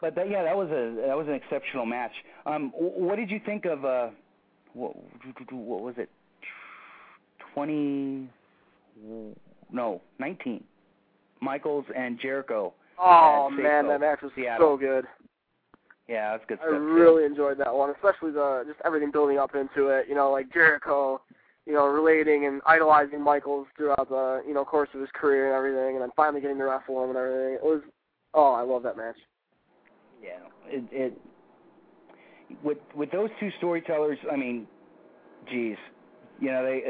But 0.00 0.14
that, 0.14 0.30
yeah, 0.30 0.44
that 0.44 0.56
was 0.56 0.68
a 0.68 1.06
that 1.06 1.16
was 1.16 1.26
an 1.26 1.34
exceptional 1.34 1.84
match. 1.84 2.12
Um, 2.46 2.72
what 2.76 3.16
did 3.16 3.30
you 3.30 3.40
think 3.44 3.64
of? 3.64 3.84
Uh, 3.84 4.08
what, 4.74 4.94
what 5.50 5.82
was 5.82 5.94
it? 5.98 6.08
Twenty? 7.52 8.28
No, 9.72 10.00
nineteen. 10.20 10.62
Michaels 11.40 11.84
and 11.96 12.18
Jericho. 12.20 12.72
Oh 13.00 13.48
man, 13.50 13.86
that 13.88 14.00
match 14.00 14.20
was 14.22 14.32
Seattle. 14.34 14.74
so 14.74 14.76
good. 14.76 15.04
Yeah, 16.08 16.32
that's 16.32 16.44
good 16.48 16.58
I 16.60 16.68
stuff. 16.68 16.72
too. 16.72 16.78
really 16.78 17.24
enjoyed 17.24 17.58
that 17.58 17.72
one, 17.74 17.90
especially 17.90 18.32
the 18.32 18.64
just 18.66 18.80
everything 18.84 19.10
building 19.10 19.38
up 19.38 19.54
into 19.54 19.88
it. 19.88 20.06
You 20.08 20.14
know, 20.14 20.30
like 20.30 20.52
Jericho, 20.52 21.20
you 21.66 21.74
know, 21.74 21.86
relating 21.86 22.46
and 22.46 22.62
idolizing 22.66 23.22
Michaels 23.22 23.66
throughout 23.76 24.08
the 24.08 24.42
you 24.46 24.54
know 24.54 24.64
course 24.64 24.88
of 24.94 25.00
his 25.00 25.10
career 25.14 25.46
and 25.46 25.54
everything, 25.54 25.96
and 25.96 26.02
then 26.02 26.10
finally 26.16 26.40
getting 26.40 26.58
to 26.58 26.64
wrestle 26.64 27.04
him 27.04 27.10
and 27.10 27.18
everything. 27.18 27.54
It 27.54 27.62
was, 27.62 27.82
oh, 28.34 28.54
I 28.54 28.62
love 28.62 28.82
that 28.84 28.96
match. 28.96 29.16
Yeah, 30.22 30.38
it, 30.66 30.84
it 30.90 31.20
with 32.64 32.78
with 32.96 33.10
those 33.10 33.30
two 33.38 33.50
storytellers. 33.58 34.18
I 34.32 34.36
mean, 34.36 34.66
geez, 35.50 35.76
you 36.40 36.50
know 36.50 36.64
they 36.64 36.84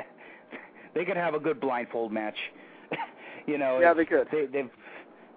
they 0.95 1.05
could 1.05 1.17
have 1.17 1.35
a 1.35 1.41
good 1.41 1.61
blindfold 1.61 2.13
match. 2.13 2.37
You 3.49 3.59
know, 3.59 3.81
Yeah, 3.81 3.95
they 3.95 4.05
could. 4.05 4.29
They, 4.31 4.47
they've 4.47 4.71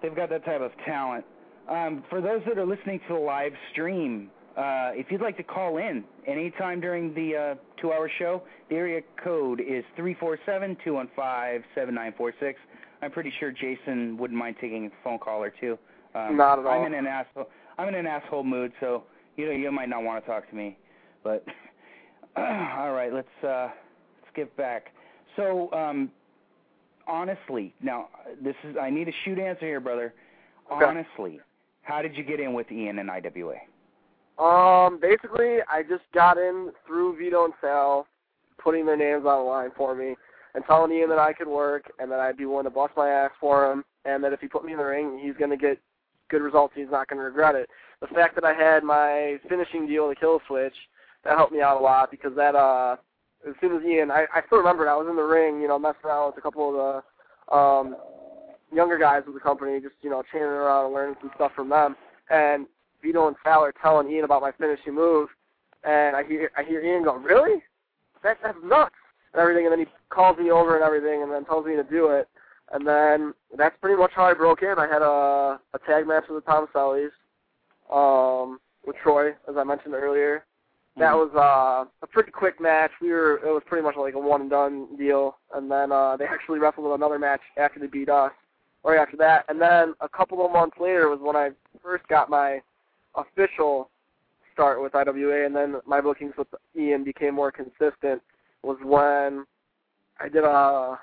they've 0.02 0.14
got 0.14 0.30
that 0.30 0.44
type 0.44 0.60
of 0.60 0.70
talent. 0.84 1.24
Um, 1.68 2.04
for 2.10 2.20
those 2.20 2.42
that 2.46 2.58
are 2.58 2.66
listening 2.66 3.00
to 3.08 3.14
the 3.14 3.20
live 3.20 3.52
stream, 3.72 4.30
uh, 4.56 4.90
if 4.92 5.10
you'd 5.10 5.22
like 5.22 5.36
to 5.38 5.42
call 5.42 5.78
in 5.78 6.04
anytime 6.26 6.80
during 6.80 7.14
the 7.14 7.36
uh, 7.36 7.80
two-hour 7.80 8.10
show, 8.18 8.42
the 8.68 8.76
area 8.76 9.00
code 9.22 9.60
is 9.60 9.84
three 9.96 10.14
four 10.14 10.38
seven 10.44 10.76
two 10.84 10.94
one 10.94 11.08
five 11.16 11.62
seven 11.74 11.94
nine 11.94 12.12
four 12.16 12.32
six. 12.38 12.60
I'm 13.00 13.10
pretty 13.10 13.32
sure 13.40 13.50
Jason 13.50 14.16
wouldn't 14.18 14.38
mind 14.38 14.56
taking 14.60 14.86
a 14.86 14.90
phone 15.02 15.18
call 15.18 15.42
or 15.42 15.52
two. 15.60 15.78
Um, 16.14 16.36
Not 16.36 16.58
at 16.58 16.66
all. 16.66 16.72
I'm 16.72 16.86
in 16.86 16.94
an 16.94 17.06
asshole. 17.06 17.48
I'm 17.78 17.88
in 17.88 17.94
an 17.94 18.06
asshole 18.06 18.44
mood, 18.44 18.72
so 18.80 19.04
you 19.36 19.46
know 19.46 19.52
you 19.52 19.72
might 19.72 19.88
not 19.88 20.02
want 20.02 20.22
to 20.22 20.30
talk 20.30 20.48
to 20.50 20.54
me. 20.54 20.76
But 21.24 21.44
all 22.36 22.92
right, 22.92 23.12
let's 23.12 23.44
uh, 23.44 23.68
let's 24.20 24.36
get 24.36 24.54
back. 24.56 24.92
So 25.36 25.72
um, 25.72 26.10
honestly, 27.06 27.74
now 27.82 28.08
this 28.42 28.54
is 28.64 28.76
I 28.80 28.90
need 28.90 29.08
a 29.08 29.12
shoot 29.24 29.38
answer 29.38 29.66
here, 29.66 29.80
brother. 29.80 30.14
Okay. 30.72 30.84
Honestly, 30.84 31.40
how 31.82 32.02
did 32.02 32.16
you 32.16 32.24
get 32.24 32.40
in 32.40 32.54
with 32.54 32.70
Ian 32.70 32.98
and 32.98 33.10
IWA? 33.10 33.56
Um, 34.38 34.98
basically, 35.00 35.58
I 35.70 35.82
just 35.82 36.04
got 36.14 36.38
in 36.38 36.72
through 36.86 37.18
Vito 37.18 37.44
and 37.44 37.54
Sal, 37.60 38.06
putting 38.62 38.86
their 38.86 38.96
names 38.96 39.26
on 39.26 39.38
the 39.38 39.44
line 39.44 39.70
for 39.76 39.94
me, 39.94 40.16
and 40.54 40.64
telling 40.66 40.92
Ian 40.92 41.08
that 41.10 41.18
I 41.18 41.32
could 41.32 41.48
work 41.48 41.90
and 41.98 42.10
that 42.10 42.20
I'd 42.20 42.36
be 42.36 42.46
willing 42.46 42.64
to 42.64 42.70
bust 42.70 42.94
my 42.96 43.08
ass 43.08 43.30
for 43.40 43.70
him, 43.70 43.84
and 44.04 44.22
that 44.24 44.32
if 44.32 44.40
he 44.40 44.48
put 44.48 44.64
me 44.64 44.72
in 44.72 44.78
the 44.78 44.84
ring, 44.84 45.20
he's 45.22 45.36
going 45.36 45.50
to 45.50 45.56
get 45.56 45.78
good 46.30 46.42
results. 46.42 46.72
He's 46.74 46.90
not 46.90 47.08
going 47.08 47.18
to 47.18 47.24
regret 47.24 47.54
it. 47.54 47.68
The 48.00 48.06
fact 48.08 48.34
that 48.36 48.44
I 48.44 48.54
had 48.54 48.82
my 48.82 49.38
finishing 49.48 49.86
deal, 49.86 50.08
the 50.08 50.16
kill 50.16 50.40
switch, 50.46 50.74
that 51.24 51.36
helped 51.36 51.52
me 51.52 51.60
out 51.60 51.80
a 51.80 51.80
lot 51.80 52.10
because 52.10 52.34
that, 52.36 52.54
uh, 52.54 52.96
as 53.48 53.54
soon 53.60 53.76
as 53.76 53.82
Ian, 53.84 54.10
I, 54.10 54.26
I 54.34 54.42
still 54.46 54.58
remember 54.58 54.86
it, 54.86 54.90
I 54.90 54.96
was 54.96 55.08
in 55.08 55.16
the 55.16 55.22
ring, 55.22 55.60
you 55.60 55.68
know, 55.68 55.78
messing 55.78 56.04
around 56.04 56.28
with 56.28 56.38
a 56.38 56.40
couple 56.40 56.68
of 56.68 57.02
the 57.48 57.54
um, 57.54 57.96
younger 58.72 58.98
guys 58.98 59.22
with 59.26 59.34
the 59.34 59.40
company, 59.40 59.80
just, 59.80 59.96
you 60.02 60.10
know, 60.10 60.22
chaining 60.32 60.46
around 60.46 60.86
and 60.86 60.94
learning 60.94 61.16
some 61.20 61.30
stuff 61.34 61.52
from 61.54 61.68
them. 61.68 61.96
And 62.30 62.66
Vito 63.02 63.26
and 63.26 63.36
Sal 63.42 63.64
are 63.64 63.74
telling 63.82 64.10
Ian 64.10 64.24
about 64.24 64.42
my 64.42 64.52
finishing 64.52 64.94
move, 64.94 65.28
and 65.84 66.14
I 66.14 66.22
hear 66.22 66.50
I 66.56 66.62
hear 66.62 66.80
Ian 66.80 67.02
go, 67.02 67.16
"Really? 67.16 67.62
That 68.22 68.38
that's 68.42 68.56
nuts!" 68.62 68.94
and 69.32 69.42
everything. 69.42 69.66
And 69.66 69.72
then 69.72 69.80
he 69.80 69.86
calls 70.08 70.38
me 70.38 70.50
over 70.52 70.76
and 70.76 70.84
everything, 70.84 71.22
and 71.22 71.32
then 71.32 71.44
tells 71.44 71.66
me 71.66 71.74
to 71.74 71.82
do 71.82 72.06
it. 72.10 72.28
and 72.72 72.86
then 72.86 73.34
that's 73.56 73.76
pretty 73.80 73.96
much 73.98 74.12
how 74.14 74.24
I 74.24 74.34
broke 74.34 74.62
in. 74.62 74.74
I 74.78 74.86
had 74.86 75.02
a 75.02 75.60
a 75.74 75.78
tag 75.86 76.06
match 76.06 76.24
with 76.28 76.44
the 76.44 76.50
Thomasellis, 76.50 77.10
um, 77.92 78.58
with 78.86 78.96
Troy, 79.02 79.30
as 79.48 79.56
I 79.56 79.64
mentioned 79.64 79.94
earlier. 79.94 80.44
That 80.96 81.14
Mhm. 81.14 81.18
was 81.18 81.34
uh, 81.34 81.86
a 82.02 82.06
pretty 82.06 82.30
quick 82.30 82.60
match. 82.60 82.92
We 83.00 83.10
were 83.12 83.38
it 83.38 83.50
was 83.50 83.62
pretty 83.64 83.82
much 83.82 83.96
like 83.96 84.14
a 84.14 84.18
one 84.18 84.42
and 84.42 84.50
done 84.50 84.96
deal, 84.96 85.38
and 85.54 85.70
then 85.70 85.90
uh, 85.90 86.16
they 86.16 86.26
actually 86.26 86.58
wrestled 86.58 86.92
another 86.94 87.18
match 87.18 87.40
after 87.56 87.80
they 87.80 87.86
beat 87.86 88.10
us, 88.10 88.32
right 88.84 88.98
after 88.98 89.16
that. 89.16 89.46
And 89.48 89.60
then 89.60 89.94
a 90.00 90.08
couple 90.08 90.44
of 90.44 90.52
months 90.52 90.76
later 90.78 91.08
was 91.08 91.20
when 91.20 91.36
I 91.36 91.52
first 91.82 92.06
got 92.08 92.28
my 92.28 92.60
official 93.14 93.88
start 94.52 94.82
with 94.82 94.94
IWA, 94.94 95.46
and 95.46 95.56
then 95.56 95.80
my 95.86 96.00
bookings 96.00 96.36
with 96.36 96.48
Ian 96.76 97.04
became 97.04 97.34
more 97.34 97.50
consistent. 97.50 98.20
Was 98.62 98.76
when 98.84 99.46
I 100.20 100.28
did 100.28 100.44
a, 100.44 100.48
a 100.48 101.00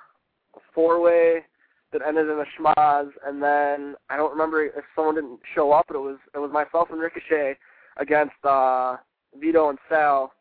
four 0.74 1.02
way 1.02 1.46
that 1.92 2.04
ended 2.08 2.30
in 2.30 2.40
a 2.40 2.46
schmozz, 2.58 3.10
and 3.26 3.42
then 3.42 3.96
I 4.12 4.18
don't 4.18 4.32
remember 4.32 4.64
if 4.64 4.86
someone 4.96 5.16
didn't 5.16 5.40
show 5.56 5.72
up, 5.72 5.86
but 5.88 5.96
it 5.96 6.00
was 6.00 6.18
it 6.36 6.38
was 6.38 6.52
myself 6.52 6.90
and 6.92 7.02
Ricochet 7.02 7.58
against 7.98 8.36
uh 8.44 8.98
Vito 9.38 9.70
and 9.70 9.78
Sal, 9.88 10.32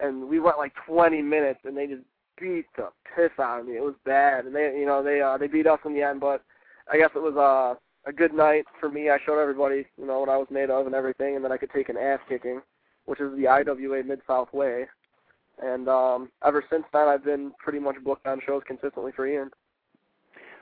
and 0.00 0.28
we 0.28 0.40
went 0.40 0.58
like 0.58 0.72
20 0.86 1.22
minutes, 1.22 1.60
and 1.64 1.76
they 1.76 1.86
just 1.86 2.02
beat 2.40 2.66
the 2.76 2.88
piss 3.14 3.30
out 3.40 3.60
of 3.60 3.66
me. 3.66 3.76
It 3.76 3.82
was 3.82 3.94
bad, 4.04 4.44
and 4.44 4.54
they, 4.54 4.76
you 4.78 4.86
know, 4.86 5.02
they 5.02 5.20
uh, 5.20 5.36
they 5.38 5.46
beat 5.46 5.66
us 5.66 5.80
in 5.84 5.94
the 5.94 6.02
end, 6.02 6.20
but 6.20 6.42
I 6.90 6.96
guess 6.96 7.10
it 7.14 7.22
was 7.22 7.36
uh, 7.36 7.78
a 8.08 8.12
good 8.12 8.32
night 8.32 8.64
for 8.80 8.88
me. 8.88 9.10
I 9.10 9.18
showed 9.24 9.40
everybody, 9.40 9.86
you 9.98 10.06
know, 10.06 10.20
what 10.20 10.28
I 10.28 10.36
was 10.36 10.48
made 10.50 10.70
of 10.70 10.86
and 10.86 10.94
everything, 10.94 11.36
and 11.36 11.44
then 11.44 11.52
I 11.52 11.56
could 11.56 11.70
take 11.70 11.88
an 11.88 11.96
ass 11.96 12.20
kicking, 12.28 12.60
which 13.06 13.20
is 13.20 13.36
the 13.36 13.48
IWA 13.48 14.04
Mid 14.04 14.20
South 14.26 14.52
way. 14.52 14.86
And 15.60 15.88
um, 15.88 16.30
ever 16.44 16.64
since 16.70 16.84
then, 16.92 17.08
I've 17.08 17.24
been 17.24 17.52
pretty 17.58 17.80
much 17.80 17.96
booked 18.04 18.26
on 18.26 18.40
shows 18.46 18.62
consistently 18.66 19.12
for 19.14 19.26
Ian. 19.26 19.50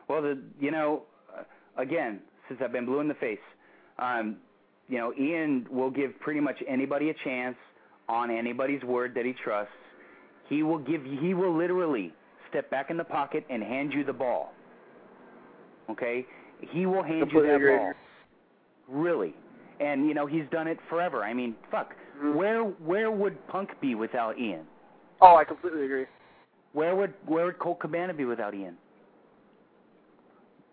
Well, 0.09 0.23
the 0.23 0.39
you 0.59 0.71
know, 0.71 1.03
uh, 1.37 1.43
again, 1.81 2.21
since 2.49 2.61
I've 2.65 2.73
been 2.73 2.87
blue 2.87 3.01
in 3.01 3.09
the 3.09 3.15
face, 3.15 3.39
um, 3.99 4.37
you 4.89 4.99
know, 4.99 5.13
Ian 5.19 5.67
will 5.71 5.91
give 5.91 6.19
pretty 6.21 6.41
much 6.41 6.63
anybody 6.67 7.11
a 7.11 7.15
chance 7.25 7.57
on 8.09 8.31
anybody's 8.31 8.83
word 8.83 9.15
that 9.15 9.25
he 9.25 9.33
trusts. 9.45 9.73
He 10.49 10.63
will 10.63 10.79
give 10.79 11.03
he 11.05 11.35
will 11.35 11.57
literally 11.57 12.13
step 12.49 12.71
back 12.71 12.91
in 12.91 12.97
the 12.97 13.05
pocket 13.05 13.45
and 13.51 13.63
hand 13.63 13.93
you 13.93 14.05
the 14.05 14.13
ball. 14.13 14.53
Okay? 15.91 16.25
He 16.61 16.87
will 16.87 17.03
hand 17.03 17.31
you 17.33 17.43
that 17.43 17.55
agree. 17.57 17.77
ball. 17.77 17.93
Really. 18.89 19.35
And 19.81 20.07
you 20.07 20.15
know, 20.15 20.27
he's 20.27 20.45
done 20.51 20.69
it 20.69 20.79
forever. 20.89 21.23
I 21.25 21.35
mean, 21.35 21.55
fuck. 21.71 21.95
Mhm. 22.19 22.35
Where 22.35 22.63
where 22.63 23.11
would 23.11 23.47
Punk 23.49 23.71
be 23.81 23.95
without 23.95 24.39
Ian? 24.39 24.67
Oh, 25.21 25.37
I 25.37 25.45
completely 25.45 25.85
agree. 25.85 26.07
Where 26.73 26.95
would 26.95 27.15
where 27.27 27.47
would 27.47 27.59
Colt 27.59 27.81
Cabana 27.81 28.15
be 28.15 28.25
without 28.25 28.55
Ian? 28.55 28.77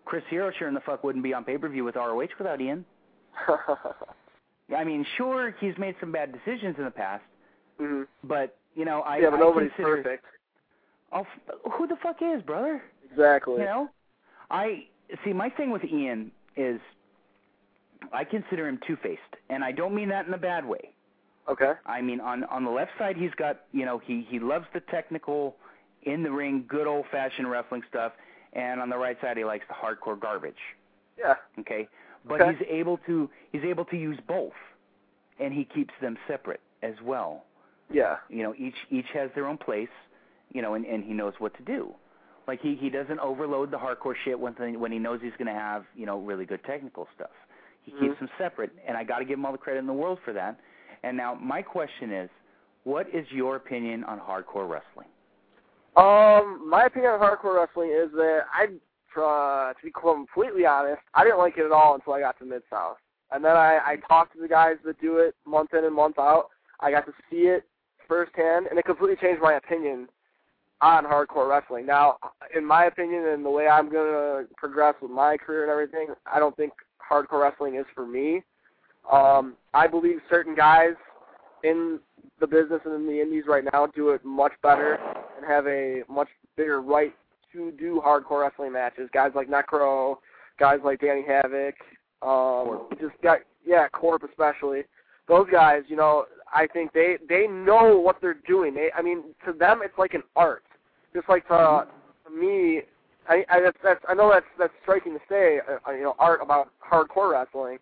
Chris 0.04 0.22
Hero 0.30 0.50
sure 0.58 0.68
in 0.68 0.74
the 0.74 0.80
fuck 0.80 1.02
wouldn't 1.02 1.24
be 1.24 1.34
on 1.34 1.44
pay 1.44 1.58
per 1.58 1.68
view 1.68 1.84
with 1.84 1.96
ROH 1.96 2.28
without 2.38 2.60
Ian. 2.60 2.84
I 4.76 4.84
mean, 4.84 5.04
sure 5.16 5.54
he's 5.60 5.76
made 5.78 5.94
some 6.00 6.12
bad 6.12 6.32
decisions 6.32 6.76
in 6.78 6.84
the 6.84 6.90
past, 6.90 7.24
hmm 7.78 8.02
but 8.22 8.56
you 8.74 8.84
know 8.84 9.00
I 9.00 9.18
yeah, 9.18 9.30
but 9.30 9.36
I 9.36 9.40
nobody's 9.40 9.70
consider, 9.76 10.02
perfect. 10.02 10.24
Oh, 11.12 11.26
who 11.72 11.86
the 11.86 11.96
fuck 12.02 12.16
is 12.22 12.42
brother? 12.42 12.82
Exactly. 13.10 13.60
You 13.60 13.66
know, 13.66 13.88
I 14.50 14.84
see. 15.24 15.32
My 15.32 15.50
thing 15.50 15.70
with 15.70 15.84
Ian 15.84 16.32
is 16.56 16.80
I 18.12 18.24
consider 18.24 18.68
him 18.68 18.78
two 18.86 18.96
faced, 19.02 19.20
and 19.50 19.62
I 19.62 19.72
don't 19.72 19.94
mean 19.94 20.08
that 20.08 20.26
in 20.26 20.34
a 20.34 20.38
bad 20.38 20.64
way. 20.64 20.90
Okay. 21.48 21.72
I 21.84 22.00
mean, 22.00 22.20
on 22.20 22.44
on 22.44 22.64
the 22.64 22.70
left 22.70 22.92
side, 22.98 23.16
he's 23.16 23.34
got 23.36 23.62
you 23.72 23.84
know 23.84 23.98
he 23.98 24.26
he 24.28 24.38
loves 24.38 24.66
the 24.72 24.80
technical, 24.80 25.56
in 26.04 26.22
the 26.22 26.30
ring, 26.30 26.64
good 26.68 26.86
old 26.86 27.04
fashioned 27.10 27.50
wrestling 27.50 27.82
stuff, 27.88 28.12
and 28.54 28.80
on 28.80 28.88
the 28.88 28.96
right 28.96 29.18
side, 29.20 29.36
he 29.36 29.44
likes 29.44 29.64
the 29.68 29.74
hardcore 29.74 30.18
garbage. 30.18 30.54
Yeah. 31.18 31.34
Okay, 31.60 31.88
but 32.26 32.40
Okay. 32.40 32.54
he's 32.54 32.66
able 32.68 32.98
to 33.06 33.30
he's 33.52 33.64
able 33.64 33.84
to 33.86 33.96
use 33.96 34.18
both, 34.26 34.54
and 35.38 35.52
he 35.52 35.64
keeps 35.64 35.92
them 36.00 36.16
separate 36.26 36.60
as 36.82 37.00
well. 37.02 37.44
Yeah. 37.90 38.16
You 38.28 38.42
know, 38.42 38.54
each 38.56 38.76
each 38.90 39.08
has 39.12 39.30
their 39.34 39.46
own 39.46 39.58
place, 39.58 39.90
you 40.52 40.62
know, 40.62 40.74
and 40.74 40.84
and 40.86 41.04
he 41.04 41.12
knows 41.12 41.34
what 41.38 41.54
to 41.54 41.62
do. 41.62 41.94
Like 42.46 42.60
he 42.60 42.74
he 42.76 42.90
doesn't 42.90 43.20
overload 43.20 43.70
the 43.70 43.78
hardcore 43.78 44.14
shit 44.24 44.38
when 44.38 44.54
when 44.80 44.92
he 44.92 44.98
knows 44.98 45.20
he's 45.22 45.36
going 45.38 45.52
to 45.52 45.60
have 45.60 45.84
you 45.94 46.06
know 46.06 46.18
really 46.18 46.44
good 46.44 46.62
technical 46.64 47.08
stuff. 47.14 47.30
He 47.82 47.92
Mhm. 47.92 48.00
keeps 48.00 48.18
them 48.18 48.30
separate, 48.38 48.70
and 48.86 48.96
I 48.96 49.04
got 49.04 49.18
to 49.18 49.24
give 49.24 49.38
him 49.38 49.44
all 49.44 49.52
the 49.52 49.58
credit 49.58 49.80
in 49.80 49.86
the 49.86 49.92
world 49.92 50.18
for 50.24 50.32
that. 50.32 50.58
And 51.02 51.16
now 51.16 51.34
my 51.34 51.60
question 51.60 52.10
is, 52.12 52.30
what 52.84 53.06
is 53.14 53.30
your 53.30 53.56
opinion 53.56 54.04
on 54.04 54.18
hardcore 54.18 54.68
wrestling? 54.68 55.08
Um, 55.96 56.68
my 56.68 56.86
opinion 56.86 57.12
on 57.12 57.20
hardcore 57.20 57.54
wrestling 57.56 57.90
is 57.90 58.10
that 58.12 58.46
I, 58.52 58.68
uh, 59.16 59.72
to 59.72 59.84
be 59.84 59.90
completely 59.90 60.66
honest, 60.66 61.02
I 61.14 61.24
didn't 61.24 61.38
like 61.38 61.58
it 61.58 61.64
at 61.64 61.72
all 61.72 61.94
until 61.94 62.12
I 62.12 62.20
got 62.20 62.38
to 62.38 62.44
Mid 62.44 62.62
South, 62.70 62.96
and 63.30 63.44
then 63.44 63.56
I, 63.56 63.78
I 63.84 63.96
talked 64.08 64.34
to 64.34 64.40
the 64.40 64.48
guys 64.48 64.76
that 64.84 65.00
do 65.00 65.18
it 65.18 65.34
month 65.46 65.74
in 65.74 65.84
and 65.84 65.94
month 65.94 66.18
out. 66.18 66.48
I 66.80 66.90
got 66.90 67.06
to 67.06 67.12
see 67.30 67.46
it 67.48 67.64
firsthand, 68.08 68.66
and 68.66 68.78
it 68.78 68.84
completely 68.84 69.16
changed 69.16 69.42
my 69.42 69.54
opinion 69.54 70.08
on 70.80 71.04
hardcore 71.04 71.48
wrestling. 71.48 71.86
Now, 71.86 72.18
in 72.54 72.64
my 72.64 72.86
opinion, 72.86 73.26
and 73.28 73.44
the 73.44 73.50
way 73.50 73.66
I'm 73.66 73.90
gonna 73.90 74.44
progress 74.56 74.94
with 75.00 75.10
my 75.10 75.36
career 75.36 75.62
and 75.62 75.70
everything, 75.70 76.14
I 76.30 76.38
don't 76.38 76.56
think 76.56 76.72
hardcore 77.10 77.42
wrestling 77.42 77.76
is 77.76 77.86
for 77.94 78.06
me. 78.06 78.42
Um, 79.10 79.54
I 79.72 79.86
believe 79.86 80.18
certain 80.30 80.54
guys 80.54 80.94
in 81.62 82.00
the 82.40 82.46
business 82.46 82.80
and 82.84 82.94
in 82.94 83.06
the 83.06 83.20
indies 83.20 83.44
right 83.46 83.64
now 83.72 83.86
do 83.86 84.10
it 84.10 84.24
much 84.24 84.52
better 84.62 84.98
and 85.36 85.46
have 85.46 85.66
a 85.66 86.02
much 86.08 86.28
bigger 86.56 86.80
right 86.80 87.14
to 87.54 87.72
do 87.72 88.02
hardcore 88.04 88.42
wrestling 88.42 88.72
matches. 88.72 89.08
Guys 89.14 89.32
like 89.34 89.48
Necro, 89.48 90.16
guys 90.58 90.80
like 90.84 91.00
Danny 91.00 91.24
Havoc, 91.26 91.74
um, 92.22 92.88
just 93.00 93.20
got 93.22 93.38
yeah, 93.64 93.88
Corp 93.88 94.22
especially. 94.24 94.82
Those 95.26 95.46
guys, 95.50 95.82
you 95.88 95.96
know, 95.96 96.26
I 96.52 96.66
think 96.66 96.92
they 96.92 97.16
they 97.28 97.46
know 97.46 97.98
what 97.98 98.16
they're 98.20 98.40
doing. 98.46 98.74
They, 98.74 98.90
I 98.96 99.00
mean, 99.00 99.22
to 99.46 99.52
them 99.52 99.80
it's 99.82 99.98
like 99.98 100.14
an 100.14 100.22
art. 100.36 100.64
Just 101.14 101.28
like 101.28 101.46
to, 101.48 101.86
to 102.26 102.30
me, 102.30 102.82
I, 103.28 103.44
I 103.48 103.60
that's, 103.60 103.78
that's 103.82 104.04
I 104.08 104.14
know 104.14 104.30
that's 104.30 104.46
that's 104.58 104.72
striking 104.82 105.14
to 105.14 105.20
say, 105.28 105.60
uh, 105.86 105.92
you 105.92 106.02
know, 106.02 106.14
art 106.18 106.40
about 106.42 106.68
hardcore 106.84 107.32
wrestling, 107.32 107.78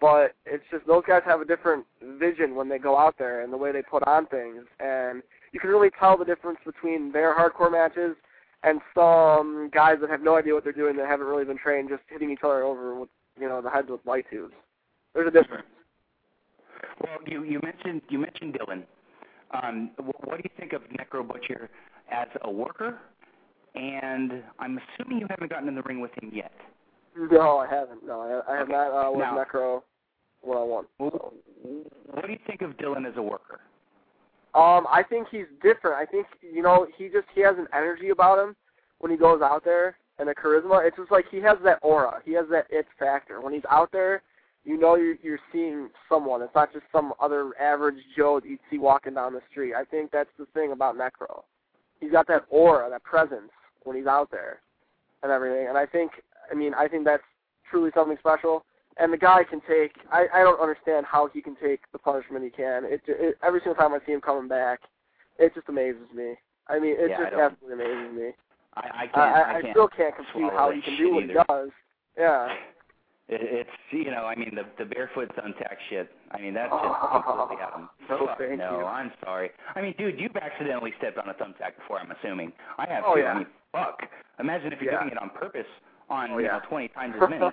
but 0.00 0.34
it's 0.44 0.64
just 0.70 0.86
those 0.86 1.04
guys 1.06 1.22
have 1.24 1.40
a 1.40 1.44
different 1.46 1.86
vision 2.18 2.54
when 2.54 2.68
they 2.68 2.78
go 2.78 2.98
out 2.98 3.14
there 3.18 3.42
and 3.42 3.52
the 3.52 3.56
way 3.56 3.72
they 3.72 3.82
put 3.82 4.02
on 4.06 4.26
things, 4.26 4.64
and 4.80 5.22
you 5.52 5.60
can 5.60 5.70
really 5.70 5.90
tell 5.98 6.18
the 6.18 6.24
difference 6.24 6.58
between 6.66 7.12
their 7.12 7.34
hardcore 7.36 7.70
matches 7.72 8.16
and 8.64 8.80
some 8.94 9.70
guys 9.72 9.96
that 10.00 10.10
have 10.10 10.22
no 10.22 10.36
idea 10.36 10.54
what 10.54 10.64
they're 10.64 10.72
doing 10.72 10.96
that 10.96 11.06
haven't 11.06 11.26
really 11.26 11.44
been 11.44 11.58
trained, 11.58 11.88
just 11.88 12.02
hitting 12.08 12.30
each 12.30 12.40
other 12.44 12.62
over 12.62 12.94
with 12.98 13.08
you 13.40 13.48
know 13.48 13.60
the 13.60 13.70
heads 13.70 13.88
with 13.90 14.00
light 14.06 14.26
tubes. 14.30 14.54
There's 15.14 15.28
a 15.28 15.30
difference. 15.30 15.66
Well, 17.00 17.18
you 17.26 17.44
you 17.44 17.60
mentioned 17.62 18.02
you 18.08 18.18
mentioned 18.18 18.56
Dylan. 18.58 18.84
Um, 19.52 19.90
what 19.96 20.38
do 20.38 20.42
you 20.44 20.50
think 20.58 20.72
of 20.72 20.82
Necro 20.84 21.26
Butcher 21.26 21.68
as 22.10 22.28
a 22.42 22.50
worker? 22.50 22.98
And 23.74 24.42
I'm 24.58 24.78
assuming 24.78 25.18
you 25.18 25.26
haven't 25.30 25.50
gotten 25.50 25.68
in 25.68 25.74
the 25.74 25.82
ring 25.82 26.00
with 26.00 26.10
him 26.22 26.30
yet. 26.32 26.52
No, 27.16 27.58
I 27.58 27.66
haven't. 27.66 28.04
No, 28.06 28.20
I, 28.20 28.52
I 28.52 28.56
have 28.56 28.64
Okay. 28.68 28.72
not 28.72 29.08
uh, 29.08 29.10
with 29.10 29.20
Now- 29.20 29.44
Necro 29.44 29.82
one 30.42 30.58
on 30.58 30.68
one. 30.68 30.84
Well, 30.98 31.32
what 32.10 32.26
do 32.26 32.32
you 32.32 32.38
think 32.46 32.62
of 32.62 32.72
Dylan 32.76 33.06
as 33.08 33.16
a 33.16 33.22
worker? 33.22 33.60
Um, 34.54 34.86
I 34.90 35.02
think 35.08 35.28
he's 35.30 35.46
different. 35.62 35.96
I 35.96 36.04
think 36.04 36.26
you 36.40 36.62
know 36.62 36.86
he 36.96 37.08
just 37.08 37.26
he 37.34 37.40
has 37.40 37.56
an 37.58 37.68
energy 37.74 38.10
about 38.10 38.38
him 38.38 38.54
when 38.98 39.10
he 39.10 39.16
goes 39.16 39.40
out 39.42 39.64
there 39.64 39.96
and 40.18 40.28
a 40.28 40.34
charisma. 40.34 40.86
It's 40.86 40.96
just 40.96 41.10
like 41.10 41.24
he 41.30 41.38
has 41.38 41.56
that 41.64 41.78
aura. 41.82 42.20
He 42.24 42.32
has 42.34 42.46
that 42.50 42.66
it 42.70 42.86
factor. 42.98 43.40
When 43.40 43.54
he's 43.54 43.64
out 43.70 43.90
there, 43.92 44.22
you 44.64 44.78
know 44.78 44.96
you're 44.96 45.16
you're 45.22 45.40
seeing 45.52 45.88
someone. 46.08 46.42
It's 46.42 46.54
not 46.54 46.72
just 46.72 46.84
some 46.92 47.14
other 47.20 47.52
average 47.58 47.96
Joe 48.16 48.40
that 48.40 48.48
you'd 48.48 48.60
see 48.70 48.78
walking 48.78 49.14
down 49.14 49.32
the 49.32 49.40
street. 49.50 49.74
I 49.74 49.84
think 49.84 50.10
that's 50.10 50.30
the 50.38 50.46
thing 50.52 50.72
about 50.72 50.96
Necro. 50.96 51.42
He's 52.00 52.12
got 52.12 52.26
that 52.28 52.44
aura, 52.50 52.90
that 52.90 53.04
presence 53.04 53.50
when 53.84 53.96
he's 53.96 54.06
out 54.06 54.30
there 54.30 54.60
and 55.22 55.32
everything. 55.32 55.66
And 55.68 55.78
I 55.78 55.86
think 55.86 56.12
I 56.50 56.54
mean 56.54 56.74
I 56.74 56.88
think 56.88 57.04
that's 57.04 57.22
truly 57.70 57.90
something 57.94 58.18
special. 58.18 58.64
And 58.98 59.12
the 59.12 59.16
guy 59.18 59.42
can 59.44 59.60
take. 59.68 59.92
I 60.10 60.26
I 60.34 60.40
don't 60.42 60.60
understand 60.60 61.06
how 61.06 61.28
he 61.32 61.40
can 61.40 61.56
take 61.56 61.80
the 61.92 61.98
punishment 61.98 62.44
he 62.44 62.50
can. 62.50 62.84
It, 62.84 63.00
it 63.06 63.36
every 63.42 63.60
single 63.60 63.74
time 63.74 63.94
I 63.94 63.98
see 64.06 64.12
him 64.12 64.20
coming 64.20 64.48
back, 64.48 64.80
it 65.38 65.54
just 65.54 65.68
amazes 65.68 66.08
me. 66.14 66.34
I 66.68 66.78
mean, 66.78 66.94
it 66.98 67.10
Yeah, 67.10 67.18
just 67.30 67.34
absolutely 67.34 67.84
amazes 67.84 68.14
me. 68.16 68.30
I, 68.74 68.80
I 68.80 69.06
can't. 69.06 69.16
I, 69.16 69.40
I, 69.40 69.56
I, 69.58 69.62
can't 69.62 69.72
still 69.74 69.88
can't 69.88 70.14
conceive 70.16 70.52
how 70.52 70.70
he 70.70 70.80
can 70.82 70.96
do 70.96 71.14
what 71.14 71.24
either. 71.24 71.32
he 71.32 71.44
does. 71.48 71.70
Yeah. 72.18 72.54
It, 73.28 73.40
it's 73.40 73.70
you 73.92 74.10
know, 74.10 74.26
I 74.26 74.34
mean 74.34 74.50
the 74.56 74.64
the 74.82 74.84
barefoot 74.84 75.30
thumbtack 75.36 75.76
shit. 75.88 76.10
I 76.32 76.40
mean 76.40 76.54
that's 76.54 76.72
just 76.72 76.82
Oh, 76.84 77.22
completely 77.22 77.62
out 77.64 77.72
of 77.74 77.80
no, 78.10 78.26
fuck 78.26 78.36
thank 78.38 78.58
no, 78.58 78.80
you. 78.80 78.84
I'm 78.84 79.12
sorry. 79.24 79.50
I 79.76 79.80
mean, 79.80 79.94
dude, 79.96 80.18
you've 80.20 80.36
accidentally 80.36 80.92
stepped 80.98 81.18
on 81.18 81.28
a 81.28 81.34
thumbtack 81.34 81.78
before. 81.78 82.00
I'm 82.00 82.10
assuming. 82.10 82.52
I 82.78 82.86
have 82.92 83.04
Oh, 83.06 83.14
too. 83.14 83.20
yeah. 83.22 83.32
I 83.32 83.38
mean, 83.38 83.46
fuck. 83.70 84.02
Imagine 84.40 84.72
if 84.72 84.82
you're 84.82 84.92
Yeah. 84.92 84.98
doing 85.02 85.12
it 85.12 85.22
on 85.22 85.30
purpose 85.30 85.68
on 86.10 86.32
Oh, 86.32 86.38
you 86.38 86.46
yeah. 86.46 86.58
know 86.58 86.60
20 86.68 86.88
times 86.88 87.14
as 87.22 87.30
many. 87.30 87.46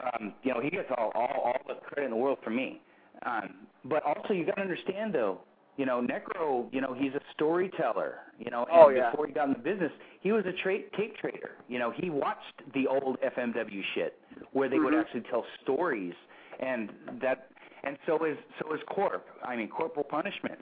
Um, 0.00 0.34
you 0.42 0.52
know, 0.52 0.60
he 0.60 0.70
gets 0.70 0.88
all 0.96 1.10
all 1.14 1.42
all 1.44 1.60
the 1.66 1.74
credit 1.74 2.04
in 2.04 2.10
the 2.10 2.16
world 2.16 2.38
from 2.44 2.56
me. 2.56 2.80
Um, 3.26 3.54
but 3.84 4.02
also, 4.04 4.32
you 4.32 4.44
got 4.46 4.56
to 4.56 4.62
understand 4.62 5.14
though, 5.14 5.40
You 5.76 5.86
know, 5.86 6.00
Necro, 6.04 6.66
you 6.72 6.80
know, 6.80 6.92
he's 6.92 7.14
a 7.14 7.20
storyteller. 7.34 8.16
You 8.38 8.50
know, 8.50 8.62
and 8.64 8.70
Oh, 8.72 8.88
yeah. 8.88 9.10
before 9.10 9.26
he 9.26 9.32
got 9.32 9.46
in 9.48 9.52
the 9.54 9.58
business, 9.60 9.92
he 10.20 10.32
was 10.32 10.44
a 10.46 10.52
tra- 10.52 10.88
tape 10.96 11.16
trader. 11.18 11.52
You 11.68 11.78
know, 11.78 11.90
he 11.92 12.10
watched 12.10 12.62
the 12.74 12.86
old 12.86 13.18
FMW 13.22 13.82
shit 13.94 14.20
where 14.52 14.68
they 14.68 14.78
would 14.78 14.92
Mhm. 14.94 15.00
actually 15.00 15.22
tell 15.22 15.44
stories, 15.62 16.14
and 16.60 16.92
that, 17.20 17.50
and 17.84 17.96
so 18.06 18.24
is 18.24 18.36
so 18.60 18.72
is 18.72 18.82
Corp. 18.84 19.24
I 19.44 19.54
mean, 19.56 19.68
Corporal 19.68 20.04
Punishment, 20.04 20.60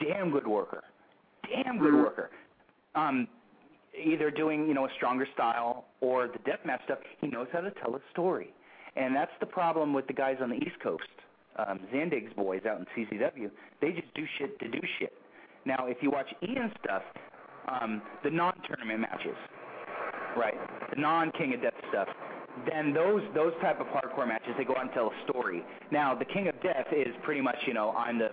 damn 0.00 0.30
good 0.30 0.46
worker, 0.46 0.84
damn 1.48 1.78
good 1.78 1.92
Mhm. 1.94 2.04
worker. 2.04 2.30
Um, 2.94 3.28
either 3.96 4.30
doing 4.30 4.66
you 4.68 4.74
know 4.74 4.86
a 4.86 4.90
stronger 4.90 5.26
style 5.34 5.86
or 6.00 6.26
the 6.28 6.38
deathmatch 6.40 6.82
stuff. 6.84 6.98
He 7.20 7.26
knows 7.28 7.48
how 7.52 7.60
to 7.60 7.70
tell 7.72 7.94
a 7.96 8.00
story, 8.10 8.52
and 8.96 9.14
that's 9.14 9.32
the 9.40 9.46
problem 9.46 9.92
with 9.92 10.06
the 10.06 10.12
guys 10.12 10.36
on 10.40 10.50
the 10.50 10.56
East 10.56 10.78
Coast. 10.82 11.04
Um, 11.56 11.80
Zandig's 11.92 12.32
boys 12.34 12.62
out 12.68 12.80
in 12.80 12.86
CZW, 12.96 13.50
they 13.80 13.92
just 13.92 14.12
do 14.14 14.24
shit 14.38 14.58
to 14.58 14.68
do 14.68 14.80
shit. 14.98 15.12
Now, 15.64 15.86
if 15.86 15.98
you 16.02 16.10
watch 16.10 16.26
Ian's 16.42 16.72
stuff, 16.82 17.02
um, 17.68 18.02
the 18.22 18.30
non-tournament 18.30 19.00
matches, 19.00 19.36
right, 20.36 20.54
the 20.94 21.00
non-King 21.00 21.54
of 21.54 21.62
Death 21.62 21.74
stuff, 21.90 22.08
then 22.70 22.92
those 22.92 23.22
those 23.34 23.52
type 23.60 23.80
of 23.80 23.86
hardcore 23.88 24.28
matches 24.28 24.50
they 24.56 24.64
go 24.64 24.74
out 24.76 24.82
and 24.82 24.92
tell 24.92 25.06
a 25.06 25.30
story. 25.30 25.62
Now, 25.90 26.14
the 26.14 26.24
King 26.24 26.48
of 26.48 26.60
Death 26.62 26.86
is 26.92 27.14
pretty 27.22 27.40
much 27.40 27.56
you 27.66 27.74
know 27.74 27.90
I'm 27.96 28.18
the 28.18 28.30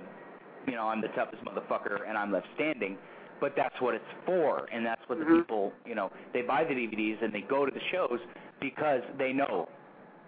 you 0.67 0.73
know 0.73 0.87
I'm 0.87 1.01
the 1.01 1.07
toughest 1.09 1.43
motherfucker 1.43 2.07
and 2.07 2.17
I'm 2.17 2.31
left 2.31 2.47
standing 2.55 2.97
but 3.39 3.53
that's 3.57 3.73
what 3.81 3.95
it's 3.95 4.05
for, 4.23 4.67
and 4.71 4.85
that's 4.85 5.01
what 5.09 5.17
the 5.17 5.25
Mhm. 5.25 5.39
people, 5.39 5.73
you 5.83 5.95
know, 5.95 6.11
they 6.31 6.43
buy 6.43 6.63
the 6.63 6.75
DVDs 6.75 7.23
and 7.23 7.33
they 7.33 7.41
go 7.41 7.65
to 7.65 7.71
the 7.71 7.79
shows 7.91 8.19
because 8.59 9.01
they 9.17 9.33
know, 9.33 9.67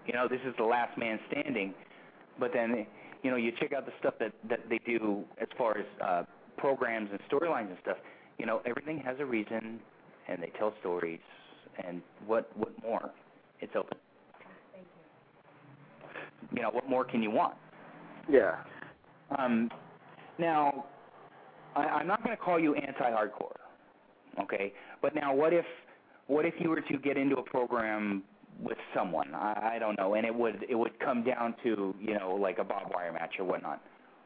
you 0.06 0.14
know, 0.14 0.28
this 0.28 0.40
is 0.46 0.54
the 0.58 0.64
last 0.64 0.98
man 0.98 1.20
standing. 1.32 1.74
But 2.40 2.52
then, 2.54 2.86
you 3.22 3.32
know, 3.32 3.38
you 3.38 3.52
check 3.60 3.74
out 3.74 3.86
the 3.86 3.94
stuff 4.00 4.16
that 4.20 4.34
that 4.50 4.60
they 4.70 4.80
do 4.86 5.24
as 5.42 5.48
far 5.58 5.78
as 5.78 5.86
uh, 6.04 6.24
programs 6.58 7.10
and 7.12 7.20
storylines 7.32 7.70
and 7.70 7.78
stuff. 7.82 7.98
You 8.38 8.46
know, 8.46 8.62
everything 8.66 9.00
has 9.00 9.18
a 9.20 9.26
reason, 9.26 9.80
and 10.28 10.42
they 10.42 10.52
tell 10.58 10.74
stories. 10.80 11.20
And 11.86 12.02
what 12.26 12.56
what 12.58 12.72
more? 12.82 13.12
It's 13.60 13.74
open. 13.76 13.98
You 16.54 16.62
know, 16.62 16.70
what 16.70 16.90
more 16.90 17.06
can 17.06 17.24
you 17.24 17.32
want? 17.32 17.56
Yeah. 18.30 18.58
Um, 19.38 19.72
now, 20.38 20.86
I, 21.76 21.82
I'm 21.82 22.08
not 22.08 22.24
going 22.24 22.36
to 22.36 22.42
call 22.42 22.60
you 22.60 22.76
anti-hardcore, 22.76 23.56
okay? 24.42 24.74
But 25.02 25.16
now, 25.16 25.34
what 25.34 25.54
if 25.54 25.66
what 26.28 26.46
if 26.46 26.54
you 26.60 26.70
were 26.70 26.82
to 26.82 26.98
get 26.98 27.18
into 27.18 27.38
a 27.38 27.44
program 27.44 28.24
with 28.62 28.78
someone? 28.96 29.34
I, 29.34 29.74
I 29.76 29.80
don't 29.80 29.98
know, 29.98 30.16
and 30.16 30.26
it 30.26 30.34
would 30.34 30.66
it 30.70 30.76
would 30.76 31.00
come 31.00 31.24
down 31.24 31.56
to 31.64 31.94
you 32.00 32.18
know 32.18 32.34
like 32.36 32.60
a 32.60 32.64
barbed 32.64 32.94
wire 32.94 33.12
match 33.12 33.36
or 33.40 33.46
whatnot. 33.46 33.82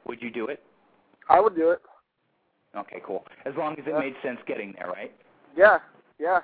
Would 0.05 0.21
you 0.21 0.29
do 0.29 0.47
it? 0.47 0.61
I 1.29 1.39
would 1.39 1.55
do 1.55 1.71
it. 1.71 1.81
Okay, 2.75 3.01
cool. 3.05 3.25
As 3.45 3.53
long 3.57 3.73
as 3.73 3.85
it 3.87 3.91
Yeah. 3.91 3.99
made 3.99 4.15
sense 4.21 4.39
getting 4.45 4.73
there, 4.73 4.87
right? 4.87 5.11
Yeah, 5.55 5.79
yeah. 6.19 6.41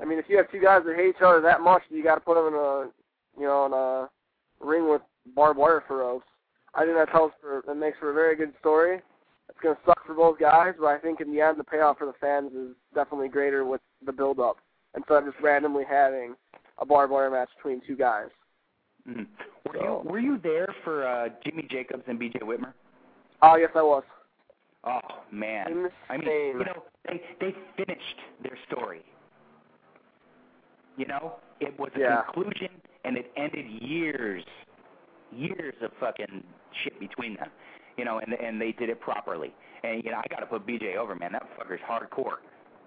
I 0.00 0.04
mean, 0.04 0.18
if 0.18 0.28
you 0.28 0.36
have 0.36 0.50
two 0.50 0.60
guys 0.60 0.82
that 0.84 0.96
hate 0.96 1.10
each 1.16 1.22
other 1.22 1.40
that 1.40 1.60
much, 1.60 1.82
you 1.88 2.02
got 2.02 2.16
to 2.16 2.20
put 2.20 2.34
them 2.34 2.48
in 2.48 2.54
a, 2.54 2.90
you 3.38 3.46
know, 3.46 3.66
in 3.66 3.72
a 3.72 4.66
ring 4.66 4.88
with 4.88 5.02
barbed 5.34 5.58
wire 5.58 5.82
for 5.86 5.98
ropes. 5.98 6.26
I 6.74 6.84
think 6.84 6.96
that 6.96 7.10
tells 7.10 7.32
for 7.40 7.62
that 7.66 7.74
makes 7.74 7.98
for 7.98 8.10
a 8.10 8.14
very 8.14 8.36
good 8.36 8.52
story. 8.60 9.00
It's 9.48 9.58
gonna 9.62 9.78
suck 9.86 10.04
for 10.06 10.14
both 10.14 10.38
guys, 10.38 10.74
but 10.78 10.86
I 10.86 10.98
think 10.98 11.20
in 11.20 11.32
the 11.32 11.40
end, 11.40 11.58
the 11.58 11.64
payoff 11.64 11.98
for 11.98 12.06
the 12.06 12.12
fans 12.20 12.52
is 12.52 12.74
definitely 12.94 13.28
greater 13.28 13.64
with 13.64 13.80
the 14.04 14.12
build-up 14.12 14.58
instead 14.96 15.18
of 15.18 15.32
just 15.32 15.42
randomly 15.42 15.84
having 15.88 16.34
a 16.78 16.86
barbed 16.86 17.12
wire 17.12 17.30
match 17.30 17.48
between 17.56 17.80
two 17.86 17.96
guys. 17.96 18.28
Mm-hmm. 19.08 19.22
Were 19.66 19.74
So- 19.78 20.02
you 20.04 20.10
were 20.10 20.18
you 20.18 20.38
there 20.42 20.74
for 20.84 21.06
uh, 21.06 21.28
Jimmy 21.44 21.66
Jacobs 21.70 22.02
and 22.06 22.18
B.J. 22.18 22.40
Whitmer? 22.40 22.72
Oh 23.42 23.56
yes, 23.56 23.70
I 23.74 23.82
was. 23.82 24.02
Oh 24.84 25.00
man, 25.32 25.66
Insane. 25.68 25.90
I 26.10 26.16
mean, 26.18 26.28
you 26.28 26.64
know, 26.64 26.84
they 27.06 27.20
they 27.40 27.54
finished 27.76 28.18
their 28.42 28.56
story. 28.70 29.02
You 30.96 31.06
know, 31.06 31.34
it 31.60 31.78
was 31.78 31.90
a 31.96 32.00
Yeah. 32.00 32.22
conclusion, 32.22 32.68
and 33.04 33.16
it 33.16 33.30
ended 33.36 33.66
years, 33.82 34.44
years 35.32 35.74
of 35.82 35.90
fucking 36.00 36.42
shit 36.82 36.98
between 37.00 37.34
them. 37.34 37.48
You 37.96 38.04
know, 38.04 38.18
and 38.18 38.32
and 38.34 38.60
they 38.60 38.72
did 38.72 38.88
it 38.88 39.00
properly. 39.00 39.54
And 39.82 40.02
you 40.04 40.10
know, 40.10 40.18
I 40.18 40.28
got 40.28 40.40
to 40.40 40.46
put 40.46 40.66
BJ 40.66 40.96
over, 40.96 41.14
man. 41.14 41.32
That 41.32 41.46
fucker's 41.58 41.80
hardcore. 41.88 42.36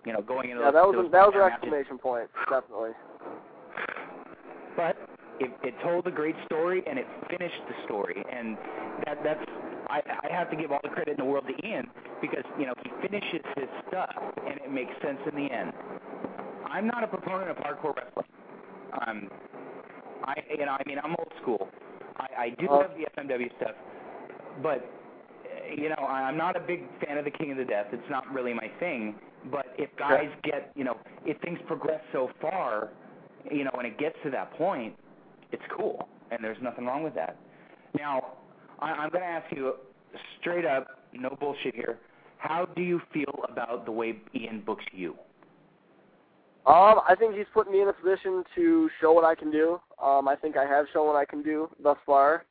You 0.05 0.13
know, 0.13 0.21
going 0.21 0.49
into 0.49 0.63
Yeah, 0.63 0.71
those, 0.71 0.73
that 0.73 0.87
was 0.87 0.95
those 0.95 1.07
a, 1.07 1.11
that 1.11 1.25
was 1.27 1.33
an 1.35 1.51
exclamation 1.53 1.97
point, 1.97 2.29
definitely. 2.49 2.91
But 4.79 4.95
it, 5.41 5.51
it 5.61 5.73
told 5.83 6.07
a 6.07 6.11
great 6.11 6.35
story 6.45 6.81
and 6.89 6.97
it 6.97 7.05
finished 7.29 7.61
the 7.67 7.75
story 7.83 8.23
and 8.31 8.57
that 9.05 9.17
that's 9.23 9.43
I, 9.89 9.99
I 10.23 10.31
have 10.31 10.49
to 10.51 10.55
give 10.55 10.71
all 10.71 10.79
the 10.83 10.89
credit 10.89 11.17
in 11.19 11.25
the 11.25 11.29
world 11.29 11.45
to 11.47 11.67
Ian 11.67 11.87
because 12.21 12.45
you 12.57 12.65
know 12.65 12.73
he 12.83 12.89
finishes 13.01 13.43
his 13.57 13.67
stuff 13.89 14.15
and 14.47 14.59
it 14.63 14.71
makes 14.71 14.91
sense 15.03 15.19
in 15.29 15.35
the 15.35 15.51
end. 15.53 15.73
I'm 16.65 16.87
not 16.87 17.03
a 17.03 17.07
proponent 17.07 17.49
of 17.49 17.57
hardcore 17.57 17.93
wrestling. 17.95 18.27
Um, 19.05 19.27
I 20.23 20.35
you 20.57 20.65
know 20.65 20.77
I 20.79 20.83
mean 20.85 20.99
I'm 21.03 21.15
old 21.19 21.33
school. 21.41 21.67
I, 22.17 22.43
I 22.43 22.49
do 22.51 22.67
Oh. 22.69 22.77
love 22.79 22.91
the 22.95 23.05
FMW 23.21 23.49
stuff, 23.57 23.75
but 24.63 24.85
you 25.75 25.89
know 25.89 26.05
I'm 26.07 26.37
not 26.37 26.55
a 26.55 26.61
big 26.61 26.83
fan 27.03 27.17
of 27.17 27.25
the 27.25 27.31
King 27.31 27.51
of 27.51 27.57
the 27.57 27.65
Death. 27.65 27.87
It's 27.91 28.09
not 28.09 28.31
really 28.33 28.53
my 28.53 28.69
thing. 28.79 29.15
But 29.51 29.67
if 29.77 29.89
guys 29.97 30.29
get 30.43 30.71
you 30.75 30.83
know 30.83 30.97
if 31.25 31.37
things 31.41 31.59
progress 31.67 32.01
so 32.13 32.29
far, 32.39 32.89
you 33.51 33.63
know, 33.63 33.71
when 33.73 33.85
it 33.85 33.97
gets 33.97 34.15
to 34.23 34.29
that 34.31 34.53
point, 34.53 34.95
it's 35.51 35.63
cool, 35.75 36.07
and 36.31 36.43
there's 36.43 36.57
nothing 36.61 36.85
wrong 36.85 37.03
with 37.03 37.15
that. 37.15 37.37
Now, 37.97 38.33
I, 38.79 38.91
I'm 38.91 39.09
going 39.09 39.23
to 39.23 39.27
ask 39.27 39.51
you 39.55 39.73
straight 40.39 40.65
up, 40.65 40.87
no 41.13 41.35
bullshit 41.39 41.75
here. 41.75 41.97
How 42.37 42.65
do 42.65 42.81
you 42.81 43.01
feel 43.13 43.39
about 43.51 43.85
the 43.85 43.91
way 43.91 44.19
Ian 44.35 44.61
books 44.65 44.85
you? 44.91 45.15
Um, 46.65 46.99
I 47.07 47.15
think 47.17 47.35
he's 47.35 47.47
put 47.53 47.71
me 47.71 47.81
in 47.81 47.87
a 47.87 47.93
position 47.93 48.43
to 48.55 48.89
show 49.01 49.11
what 49.11 49.25
I 49.25 49.33
can 49.33 49.51
do. 49.51 49.79
Um, 50.03 50.27
I 50.27 50.35
think 50.35 50.55
I 50.55 50.65
have 50.65 50.85
shown 50.93 51.07
what 51.07 51.15
I 51.15 51.25
can 51.25 51.41
do 51.41 51.69
thus 51.81 51.97
far. 52.05 52.45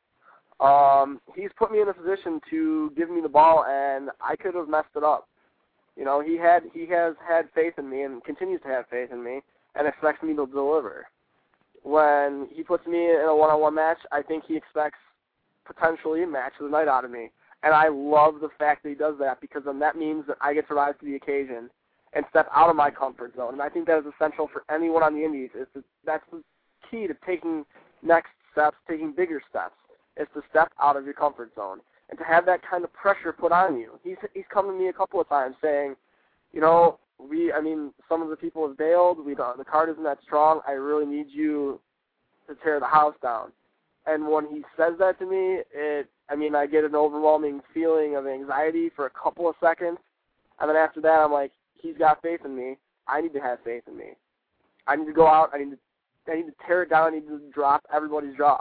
Um, 0.59 1.21
he's 1.35 1.51
put 1.57 1.71
me 1.71 1.81
in 1.81 1.87
a 1.87 1.93
position 1.93 2.41
to 2.49 2.91
give 2.97 3.09
me 3.09 3.21
the 3.21 3.29
ball, 3.29 3.65
and 3.67 4.09
I 4.21 4.35
could 4.35 4.55
have 4.55 4.67
messed 4.67 4.89
it 4.95 5.03
up. 5.03 5.29
You 5.95 6.05
know, 6.05 6.21
he 6.21 6.37
had 6.37 6.63
he 6.73 6.85
has 6.87 7.15
had 7.27 7.49
faith 7.55 7.73
in 7.77 7.89
me 7.89 8.03
and 8.03 8.23
continues 8.23 8.61
to 8.61 8.67
have 8.67 8.85
faith 8.89 9.09
in 9.11 9.23
me, 9.23 9.41
and 9.75 9.87
expects 9.87 10.23
me 10.23 10.35
to 10.35 10.47
deliver. 10.47 11.07
When 11.83 12.47
he 12.51 12.63
puts 12.63 12.85
me 12.85 13.09
in 13.09 13.25
a 13.27 13.35
one-on-one 13.35 13.75
match, 13.75 13.99
I 14.11 14.21
think 14.21 14.43
he 14.47 14.55
expects 14.55 14.99
potentially 15.65 16.23
a 16.23 16.27
match 16.27 16.53
of 16.59 16.65
the 16.65 16.71
night 16.71 16.87
out 16.87 17.05
of 17.05 17.11
me, 17.11 17.31
and 17.63 17.73
I 17.73 17.87
love 17.89 18.35
the 18.41 18.49
fact 18.57 18.83
that 18.83 18.89
he 18.89 18.95
does 18.95 19.15
that 19.19 19.41
because 19.41 19.63
then 19.65 19.79
that 19.79 19.95
means 19.95 20.25
that 20.27 20.37
I 20.41 20.53
get 20.53 20.67
to 20.69 20.73
rise 20.73 20.95
to 20.99 21.05
the 21.05 21.15
occasion 21.15 21.69
and 22.13 22.25
step 22.29 22.49
out 22.55 22.69
of 22.69 22.75
my 22.75 22.89
comfort 22.89 23.35
zone. 23.35 23.53
And 23.53 23.61
I 23.61 23.69
think 23.69 23.85
that 23.87 23.99
is 23.99 24.05
essential 24.15 24.49
for 24.51 24.63
anyone 24.73 25.03
on 25.03 25.13
the 25.13 25.23
indies. 25.23 25.49
Is 25.53 25.67
to, 25.73 25.83
that's 26.05 26.23
the 26.31 26.41
key 26.89 27.07
to 27.07 27.15
taking 27.25 27.65
next 28.01 28.31
steps, 28.51 28.77
taking 28.89 29.13
bigger 29.13 29.41
steps, 29.49 29.75
is 30.17 30.27
to 30.33 30.41
step 30.49 30.71
out 30.81 30.97
of 30.97 31.05
your 31.05 31.13
comfort 31.13 31.51
zone 31.55 31.79
and 32.09 32.17
to 32.17 32.25
have 32.25 32.45
that 32.45 32.61
kind 32.67 32.83
of 32.83 32.91
pressure 32.93 33.31
put 33.31 33.51
on 33.51 33.77
you. 33.77 33.99
He's 34.03 34.17
he's 34.33 34.45
come 34.51 34.65
to 34.67 34.73
me 34.73 34.87
a 34.87 34.93
couple 34.93 35.21
of 35.21 35.29
times 35.29 35.55
saying, 35.61 35.95
you 36.51 36.61
know, 36.61 36.97
we 37.19 37.51
I 37.51 37.61
mean 37.61 37.91
some 38.07 38.21
of 38.21 38.29
the 38.29 38.35
people 38.35 38.67
have 38.67 38.77
bailed. 38.77 39.23
We 39.23 39.35
don't, 39.35 39.57
the 39.57 39.65
card 39.65 39.89
isn't 39.89 40.03
that 40.03 40.19
strong. 40.23 40.61
I 40.67 40.71
really 40.71 41.05
need 41.05 41.27
you 41.29 41.79
to 42.47 42.55
tear 42.63 42.79
the 42.79 42.85
house 42.85 43.15
down. 43.21 43.51
And 44.05 44.27
when 44.27 44.47
he 44.47 44.63
says 44.77 44.93
that 44.99 45.19
to 45.19 45.25
me, 45.25 45.61
it 45.73 46.07
I 46.29 46.35
mean 46.35 46.55
I 46.55 46.65
get 46.65 46.83
an 46.83 46.95
overwhelming 46.95 47.61
feeling 47.73 48.15
of 48.15 48.25
anxiety 48.27 48.89
for 48.95 49.05
a 49.05 49.11
couple 49.11 49.49
of 49.49 49.55
seconds, 49.61 49.97
and 50.59 50.69
then 50.69 50.77
after 50.77 51.01
that 51.01 51.19
I'm 51.19 51.31
like, 51.31 51.51
he's 51.75 51.97
got 51.97 52.21
faith 52.21 52.41
in 52.45 52.55
me. 52.55 52.77
I 53.07 53.21
need 53.21 53.33
to 53.33 53.39
have 53.39 53.59
faith 53.63 53.83
in 53.87 53.97
me. 53.97 54.11
I 54.87 54.95
need 54.95 55.05
to 55.05 55.13
go 55.13 55.27
out. 55.27 55.49
I 55.53 55.59
need 55.59 55.71
to 55.71 55.77
I 56.31 56.35
need 56.35 56.47
to 56.47 56.53
tear 56.65 56.83
it 56.83 56.89
down. 56.89 57.07
I 57.07 57.15
need 57.15 57.27
to 57.27 57.41
drop 57.53 57.83
everybody's 57.93 58.35
jaw. 58.37 58.59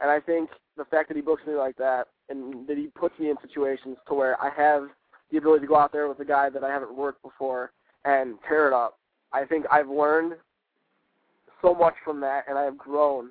And 0.00 0.10
I 0.10 0.20
think 0.20 0.50
the 0.76 0.84
fact 0.84 1.08
that 1.08 1.16
he 1.16 1.22
books 1.22 1.42
me 1.46 1.54
like 1.54 1.76
that 1.76 2.08
and 2.28 2.66
that 2.68 2.76
he 2.76 2.86
puts 2.86 3.18
me 3.18 3.30
in 3.30 3.36
situations 3.42 3.96
to 4.08 4.14
where 4.14 4.40
I 4.40 4.50
have 4.56 4.88
the 5.34 5.38
ability 5.38 5.62
to 5.62 5.66
go 5.66 5.76
out 5.76 5.90
there 5.92 6.08
with 6.08 6.20
a 6.20 6.24
guy 6.24 6.48
that 6.48 6.62
I 6.62 6.68
haven't 6.70 6.96
worked 6.96 7.20
before 7.22 7.72
and 8.04 8.36
tear 8.48 8.68
it 8.68 8.72
up. 8.72 8.98
I 9.32 9.44
think 9.44 9.66
I've 9.70 9.88
learned 9.88 10.34
so 11.60 11.74
much 11.74 11.94
from 12.04 12.20
that, 12.20 12.44
and 12.48 12.56
I 12.56 12.62
have 12.62 12.78
grown 12.78 13.30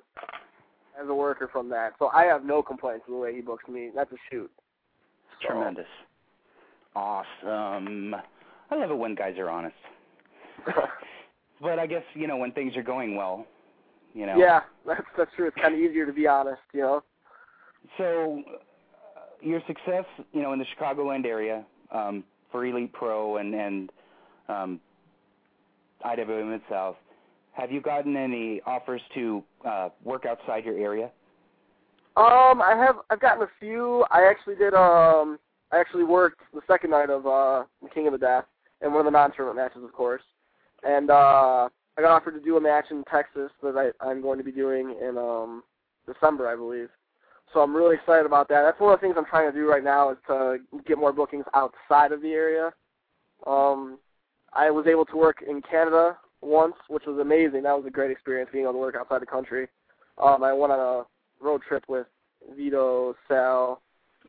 as 1.00 1.08
a 1.08 1.14
worker 1.14 1.48
from 1.50 1.70
that. 1.70 1.94
So 1.98 2.08
I 2.08 2.24
have 2.24 2.44
no 2.44 2.62
complaints 2.62 3.06
with 3.08 3.16
the 3.16 3.20
way 3.20 3.34
he 3.34 3.40
books 3.40 3.66
me. 3.68 3.90
That's 3.94 4.12
a 4.12 4.16
shoot. 4.30 4.50
So- 5.40 5.48
Tremendous. 5.48 5.86
Awesome. 6.94 8.14
I 8.70 8.74
love 8.76 8.90
it 8.90 8.96
when 8.98 9.14
guys 9.14 9.36
are 9.38 9.48
honest. 9.50 9.74
But 11.62 11.78
I 11.78 11.86
guess, 11.86 12.02
you 12.14 12.26
know, 12.26 12.36
when 12.36 12.50
things 12.52 12.76
are 12.76 12.82
going 12.82 13.16
well, 13.16 13.46
you 14.12 14.26
know. 14.26 14.36
yeah, 14.36 14.62
that's 14.84 15.04
that's 15.16 15.30
true. 15.36 15.46
It's 15.46 15.56
kind 15.56 15.72
of 15.72 15.80
easier 15.80 16.04
to 16.04 16.12
be 16.12 16.26
honest, 16.26 16.60
you 16.74 16.80
know. 16.80 17.02
So, 17.96 18.42
uh, 19.16 19.20
your 19.40 19.62
success, 19.66 20.04
you 20.32 20.42
know, 20.42 20.52
in 20.52 20.58
the 20.58 20.66
Chicagoland 20.76 21.24
area 21.24 21.64
um, 21.94 22.24
for 22.52 22.66
Elite 22.66 22.92
Pro 22.92 23.38
and 23.38 23.54
and 23.54 23.92
um, 24.48 24.80
IWM 26.04 26.50
Mid 26.50 26.62
have 27.52 27.70
you 27.70 27.80
gotten 27.80 28.16
any 28.16 28.60
offers 28.66 29.00
to 29.14 29.42
uh, 29.64 29.88
work 30.02 30.26
outside 30.26 30.64
your 30.64 30.76
area? 30.76 31.10
Um, 32.16 32.60
I 32.60 32.74
have 32.76 32.96
I've 33.10 33.20
gotten 33.20 33.42
a 33.42 33.50
few. 33.58 34.04
I 34.10 34.28
actually 34.28 34.56
did 34.56 34.74
um 34.74 35.38
I 35.72 35.78
actually 35.78 36.04
worked 36.04 36.40
the 36.52 36.60
second 36.66 36.90
night 36.90 37.10
of 37.10 37.26
uh, 37.26 37.64
the 37.82 37.88
King 37.88 38.06
of 38.06 38.12
the 38.12 38.18
Death 38.18 38.44
and 38.80 38.92
one 38.92 39.00
of 39.00 39.12
the 39.12 39.16
non-tournament 39.16 39.56
matches, 39.56 39.82
of 39.82 39.92
course. 39.92 40.22
And 40.84 41.10
uh, 41.10 41.68
I 41.96 42.00
got 42.00 42.10
offered 42.10 42.34
to 42.34 42.40
do 42.40 42.56
a 42.56 42.60
match 42.60 42.86
in 42.90 43.02
Texas 43.10 43.50
that 43.62 43.76
I, 43.76 44.06
I'm 44.06 44.20
going 44.20 44.38
to 44.38 44.44
be 44.44 44.52
doing 44.52 44.94
in 45.00 45.16
um, 45.16 45.62
December, 46.06 46.46
I 46.46 46.54
believe. 46.54 46.90
So 47.54 47.60
I'm 47.60 47.74
really 47.74 47.94
excited 47.94 48.26
about 48.26 48.48
that. 48.48 48.62
That's 48.62 48.80
one 48.80 48.92
of 48.92 49.00
the 49.00 49.06
things 49.06 49.14
I'm 49.16 49.24
trying 49.24 49.50
to 49.50 49.56
do 49.56 49.66
right 49.66 49.84
now 49.84 50.10
is 50.10 50.18
to 50.26 50.58
get 50.86 50.98
more 50.98 51.12
bookings 51.12 51.44
outside 51.54 52.10
of 52.10 52.20
the 52.20 52.32
area. 52.32 52.72
Um, 53.46 53.98
I 54.52 54.70
was 54.70 54.86
able 54.88 55.04
to 55.06 55.16
work 55.16 55.36
in 55.48 55.62
Canada 55.62 56.18
once, 56.42 56.74
which 56.88 57.04
was 57.06 57.18
amazing. 57.20 57.62
That 57.62 57.76
was 57.76 57.86
a 57.86 57.90
great 57.90 58.10
experience 58.10 58.50
being 58.52 58.64
able 58.64 58.74
to 58.74 58.78
work 58.80 58.96
outside 58.98 59.22
the 59.22 59.26
country. 59.26 59.68
Um, 60.20 60.42
I 60.42 60.52
went 60.52 60.72
on 60.72 60.80
a 60.80 61.44
road 61.44 61.62
trip 61.66 61.84
with 61.86 62.08
Vito, 62.56 63.14
Sal, 63.28 63.80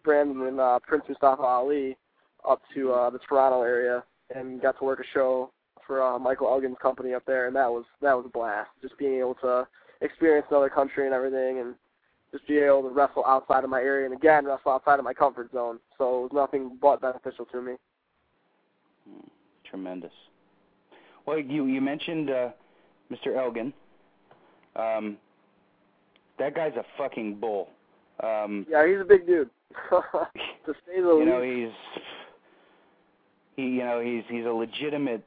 Brandon, 0.03 0.45
and 0.45 0.59
uh, 0.59 0.79
Prince 0.87 1.05
Mustafa 1.09 1.41
Ali 1.41 1.97
up 2.47 2.61
to 2.75 2.91
uh, 2.91 3.09
the 3.09 3.19
Toronto 3.27 3.63
area 3.63 4.03
and 4.35 4.61
got 4.61 4.77
to 4.77 4.85
work 4.85 4.99
a 4.99 5.03
show 5.13 5.51
for 5.87 6.01
uh, 6.01 6.19
Michael 6.19 6.47
Elgin's 6.47 6.77
company 6.79 7.15
up 7.15 7.23
there, 7.25 7.47
and 7.47 7.55
that 7.55 7.71
was 7.71 7.85
that 8.01 8.15
was 8.15 8.25
a 8.27 8.29
blast. 8.29 8.69
Just 8.81 8.97
being 8.99 9.19
able 9.19 9.35
to 9.35 9.67
experience 10.01 10.45
another 10.51 10.69
country 10.69 11.05
and 11.05 11.13
everything, 11.13 11.59
and 11.59 11.75
just 12.35 12.47
be 12.47 12.57
able 12.57 12.83
to 12.83 12.89
wrestle 12.89 13.23
outside 13.25 13.63
of 13.63 13.69
my 13.69 13.79
area, 13.79 14.05
and 14.05 14.15
again 14.15 14.45
wrestle 14.45 14.71
outside 14.71 14.99
of 14.99 15.05
my 15.05 15.13
comfort 15.13 15.51
zone. 15.53 15.79
So 15.97 16.03
it 16.17 16.21
was 16.23 16.31
nothing 16.33 16.77
but 16.81 17.01
beneficial 17.01 17.45
to 17.45 17.61
me. 17.61 17.73
Mm, 19.09 19.29
tremendous. 19.69 20.11
Well, 21.25 21.39
you 21.39 21.65
you 21.65 21.81
mentioned 21.81 22.29
uh, 22.29 22.49
Mr. 23.11 23.37
Elgin. 23.37 23.73
Um, 24.75 25.17
that 26.37 26.53
guy's 26.55 26.75
a 26.75 26.83
fucking 26.97 27.35
bull. 27.39 27.69
Um, 28.21 28.65
yeah, 28.69 28.85
he's 28.87 28.99
a 28.99 29.05
big 29.05 29.25
dude. 29.25 29.49
to 29.89 30.73
say 30.85 31.01
the 31.01 31.01
you 31.19 31.25
know, 31.25 31.41
he's 31.41 31.73
he 33.55 33.63
you 33.63 33.83
know 33.83 34.01
he's 34.01 34.23
he's 34.29 34.45
a 34.45 34.49
legitimate 34.49 35.23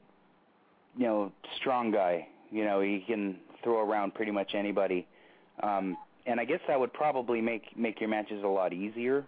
you 0.97 1.07
know 1.07 1.33
strong 1.59 1.91
guy. 1.91 2.29
You 2.51 2.65
know, 2.65 2.81
he 2.81 3.05
can 3.07 3.37
throw 3.63 3.81
around 3.81 4.15
pretty 4.15 4.33
much 4.33 4.55
anybody. 4.55 5.07
Um, 5.63 5.97
and 6.29 6.39
I 6.39 6.45
guess 6.45 6.61
that 6.69 6.79
would 6.79 6.93
probably 6.93 7.41
make 7.41 7.77
make 7.77 8.01
your 8.01 8.09
matches 8.09 8.45
a 8.45 8.47
lot 8.47 8.73
easier. 8.73 9.25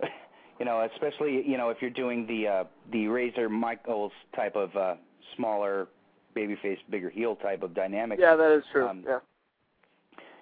you 0.58 0.64
know, 0.64 0.88
especially 0.94 1.42
you 1.46 1.58
know 1.58 1.70
if 1.70 1.78
you're 1.80 1.90
doing 1.90 2.26
the 2.26 2.46
uh, 2.46 2.64
the 2.92 3.08
Razor 3.08 3.48
Michaels 3.48 4.12
type 4.34 4.56
of 4.56 4.74
uh, 4.76 4.94
smaller 5.36 5.88
babyface, 6.36 6.78
bigger 6.88 7.10
heel 7.10 7.36
type 7.36 7.62
of 7.62 7.74
dynamic. 7.74 8.18
Yeah, 8.20 8.36
that 8.36 8.56
is 8.56 8.62
true. 8.72 8.88
Um, 8.88 9.04
yeah. 9.06 9.18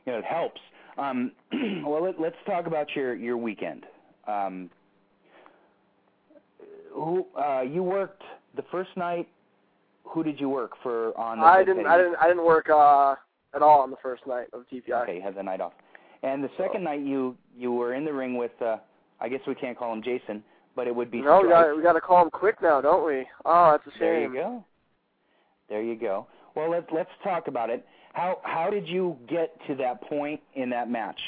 You 0.05 0.13
know, 0.13 0.19
it 0.19 0.25
helps. 0.25 0.61
Um, 0.99 1.33
well, 1.85 2.05
let, 2.05 2.21
let's 2.21 2.37
talk 2.47 2.67
about 2.67 2.95
your 2.95 3.15
your 3.15 3.37
weekend. 3.37 3.87
Um, 4.27 4.71
who 6.93 7.27
uh, 7.39 7.63
you 7.63 7.83
worked 7.83 8.23
the 8.57 8.65
first 8.71 8.91
night? 8.97 9.29
Who 10.05 10.23
did 10.23 10.39
you 10.39 10.49
work 10.49 10.73
for 10.83 11.19
on? 11.19 11.39
The 11.39 11.45
I 11.45 11.65
didn't. 11.65 11.87
I 11.87 11.97
didn't. 11.97 12.17
I 12.21 12.29
didn't 12.29 12.45
work 12.45 12.69
uh, 12.69 13.15
at 13.59 13.63
all 13.63 13.81
on 13.81 13.91
the 13.91 13.97
first 14.03 14.27
night 14.27 14.47
of 14.53 14.63
TPI. 14.73 15.03
Okay, 15.03 15.17
you 15.17 15.23
had 15.23 15.35
the 15.35 15.43
night 15.43 15.61
off. 15.61 15.73
And 16.23 16.43
the 16.43 16.51
second 16.57 16.85
night, 16.85 17.01
you 17.01 17.37
you 17.57 17.73
were 17.73 17.95
in 17.95 18.05
the 18.05 18.13
ring 18.13 18.37
with. 18.37 18.53
uh 18.63 18.77
I 19.21 19.29
guess 19.29 19.41
we 19.49 19.55
can't 19.57 19.77
call 19.77 19.93
him 19.93 20.01
Jason, 20.03 20.45
but 20.77 20.87
it 20.87 20.95
would 20.95 21.11
be. 21.11 21.21
No, 21.21 21.41
we 21.43 21.49
got 21.49 21.77
we 21.77 21.83
got 21.83 21.95
to 21.95 22.01
call 22.01 22.23
him 22.23 22.31
quick 22.31 22.63
now, 22.63 22.81
don't 22.81 23.05
we? 23.05 23.27
Oh, 23.45 23.73
that's 23.73 23.85
a 23.95 23.99
There 23.99 24.21
shame. 24.23 24.33
you 24.35 24.41
go. 24.41 24.65
There 25.69 25.83
you 25.83 25.97
go. 25.97 26.27
Well, 26.55 26.71
let's 26.71 26.87
let's 26.93 27.11
talk 27.25 27.49
about 27.49 27.69
it. 27.69 27.85
How 28.13 28.39
how 28.45 28.71
did 28.71 28.87
you 28.89 29.17
get 29.29 29.57
to 29.67 29.75
that 29.77 30.01
point 30.03 30.41
in 30.55 30.71
that 30.71 30.89
match? 30.91 31.21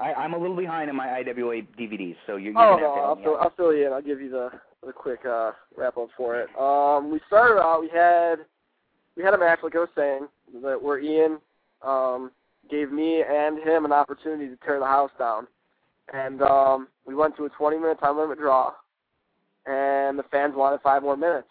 I, 0.00 0.14
I'm 0.14 0.32
a 0.32 0.38
little 0.38 0.56
behind 0.56 0.88
in 0.88 0.96
my 0.96 1.08
IWA 1.18 1.62
DVDs, 1.78 2.16
so 2.26 2.36
you're, 2.36 2.52
you're 2.52 2.62
Oh 2.62 2.76
no, 2.78 2.94
I'll 2.94 3.16
fill. 3.16 3.36
I'll 3.40 3.52
fill 3.56 3.74
you 3.74 3.86
in. 3.86 3.92
I'll 3.92 4.02
give 4.02 4.20
you 4.20 4.30
the 4.30 4.50
the 4.86 4.92
quick 4.92 5.20
uh, 5.26 5.52
wrap 5.76 5.96
up 5.98 6.08
for 6.16 6.40
it. 6.40 6.48
Um, 6.58 7.10
we 7.10 7.20
started 7.26 7.60
out. 7.60 7.80
We 7.82 7.88
had 7.92 8.36
we 9.16 9.22
had 9.24 9.34
a 9.34 9.38
match, 9.38 9.58
like 9.62 9.74
I 9.74 9.80
was 9.80 9.88
saying, 9.96 10.28
that 10.62 10.80
where 10.82 10.98
Ian 10.98 11.38
um, 11.86 12.30
gave 12.70 12.92
me 12.92 13.22
and 13.22 13.58
him 13.58 13.84
an 13.84 13.92
opportunity 13.92 14.48
to 14.48 14.56
tear 14.64 14.78
the 14.78 14.86
house 14.86 15.10
down, 15.18 15.46
and 16.12 16.42
um, 16.42 16.88
we 17.06 17.14
went 17.14 17.36
to 17.36 17.44
a 17.44 17.48
20 17.50 17.78
minute 17.78 18.00
time 18.00 18.18
limit 18.18 18.38
draw, 18.38 18.72
and 19.66 20.18
the 20.18 20.24
fans 20.30 20.54
wanted 20.56 20.80
five 20.82 21.02
more 21.02 21.16
minutes. 21.16 21.48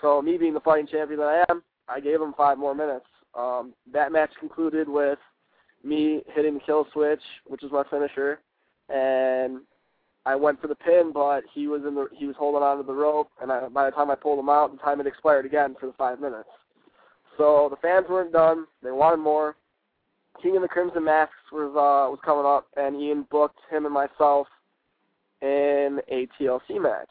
So 0.00 0.22
me 0.22 0.36
being 0.38 0.54
the 0.54 0.60
fighting 0.60 0.86
champion 0.86 1.20
that 1.20 1.44
I 1.48 1.52
am, 1.52 1.62
I 1.88 2.00
gave 2.00 2.20
them 2.20 2.34
five 2.36 2.58
more 2.58 2.74
minutes. 2.74 3.06
Um, 3.34 3.74
that 3.92 4.12
match 4.12 4.30
concluded 4.38 4.88
with 4.88 5.18
me 5.84 6.22
hitting 6.34 6.54
the 6.54 6.60
kill 6.60 6.86
switch, 6.92 7.20
which 7.46 7.62
is 7.62 7.70
my 7.70 7.84
finisher, 7.90 8.40
and 8.88 9.60
I 10.26 10.34
went 10.34 10.60
for 10.60 10.68
the 10.68 10.74
pin, 10.74 11.10
but 11.12 11.42
he 11.52 11.68
was 11.68 11.82
in 11.86 11.94
the 11.94 12.06
he 12.14 12.26
was 12.26 12.36
holding 12.36 12.62
onto 12.62 12.84
the 12.84 12.92
rope, 12.92 13.30
and 13.40 13.50
I, 13.50 13.68
by 13.68 13.86
the 13.86 13.90
time 13.96 14.10
I 14.10 14.14
pulled 14.14 14.38
him 14.38 14.48
out, 14.48 14.72
the 14.72 14.78
time 14.78 14.98
had 14.98 15.06
expired 15.06 15.46
again 15.46 15.76
for 15.78 15.86
the 15.86 15.92
five 15.94 16.20
minutes. 16.20 16.48
So 17.36 17.68
the 17.70 17.76
fans 17.76 18.06
weren't 18.10 18.32
done; 18.32 18.66
they 18.82 18.90
wanted 18.90 19.18
more. 19.18 19.56
King 20.42 20.56
of 20.56 20.62
the 20.62 20.68
Crimson 20.68 21.04
Masks 21.04 21.34
was 21.52 21.70
uh, 21.70 22.10
was 22.10 22.18
coming 22.24 22.46
up, 22.46 22.66
and 22.76 23.00
Ian 23.00 23.26
booked 23.30 23.58
him 23.70 23.84
and 23.84 23.94
myself 23.94 24.46
in 25.42 26.00
a 26.08 26.28
TLC 26.38 26.80
match. 26.80 27.10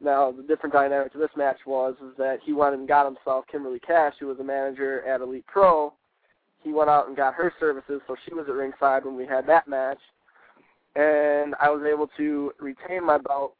Now 0.00 0.32
the 0.32 0.42
different 0.42 0.72
dynamic 0.72 1.12
to 1.12 1.18
this 1.18 1.30
match 1.36 1.58
was 1.66 1.94
is 2.02 2.16
that 2.18 2.38
he 2.44 2.52
went 2.52 2.74
and 2.74 2.88
got 2.88 3.06
himself 3.06 3.44
Kimberly 3.50 3.80
Cash, 3.80 4.14
who 4.18 4.26
was 4.26 4.38
a 4.40 4.44
manager 4.44 5.02
at 5.06 5.20
Elite 5.20 5.46
Pro. 5.46 5.92
He 6.62 6.72
went 6.72 6.90
out 6.90 7.08
and 7.08 7.16
got 7.16 7.34
her 7.34 7.52
services, 7.60 8.00
so 8.06 8.16
she 8.26 8.34
was 8.34 8.46
at 8.48 8.54
ringside 8.54 9.04
when 9.04 9.16
we 9.16 9.26
had 9.26 9.46
that 9.46 9.68
match 9.68 9.98
and 10.96 11.54
I 11.60 11.70
was 11.70 11.82
able 11.90 12.08
to 12.16 12.52
retain 12.58 13.04
my 13.04 13.18
belt 13.18 13.54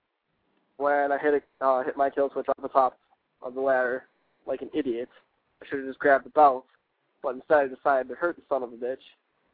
when 0.77 1.12
I 1.12 1.18
hit 1.18 1.42
a, 1.61 1.64
uh, 1.64 1.83
hit 1.83 1.96
my 1.96 2.11
kill 2.11 2.31
switch 2.31 2.46
off 2.48 2.62
the 2.62 2.68
top 2.68 2.98
of 3.42 3.55
the 3.55 3.61
ladder 3.61 4.05
like 4.46 4.62
an 4.62 4.70
idiot. 4.74 5.09
I 5.62 5.66
should 5.66 5.81
have 5.81 5.88
just 5.88 5.98
grabbed 5.98 6.27
the 6.27 6.31
belt, 6.31 6.66
but 7.24 7.34
instead 7.34 7.58
I 7.58 7.66
decided 7.66 8.08
to 8.10 8.14
hurt 8.14 8.37
the 8.37 8.42
son 8.48 8.62
of 8.62 8.72
a 8.72 8.76
bitch. 8.76 8.96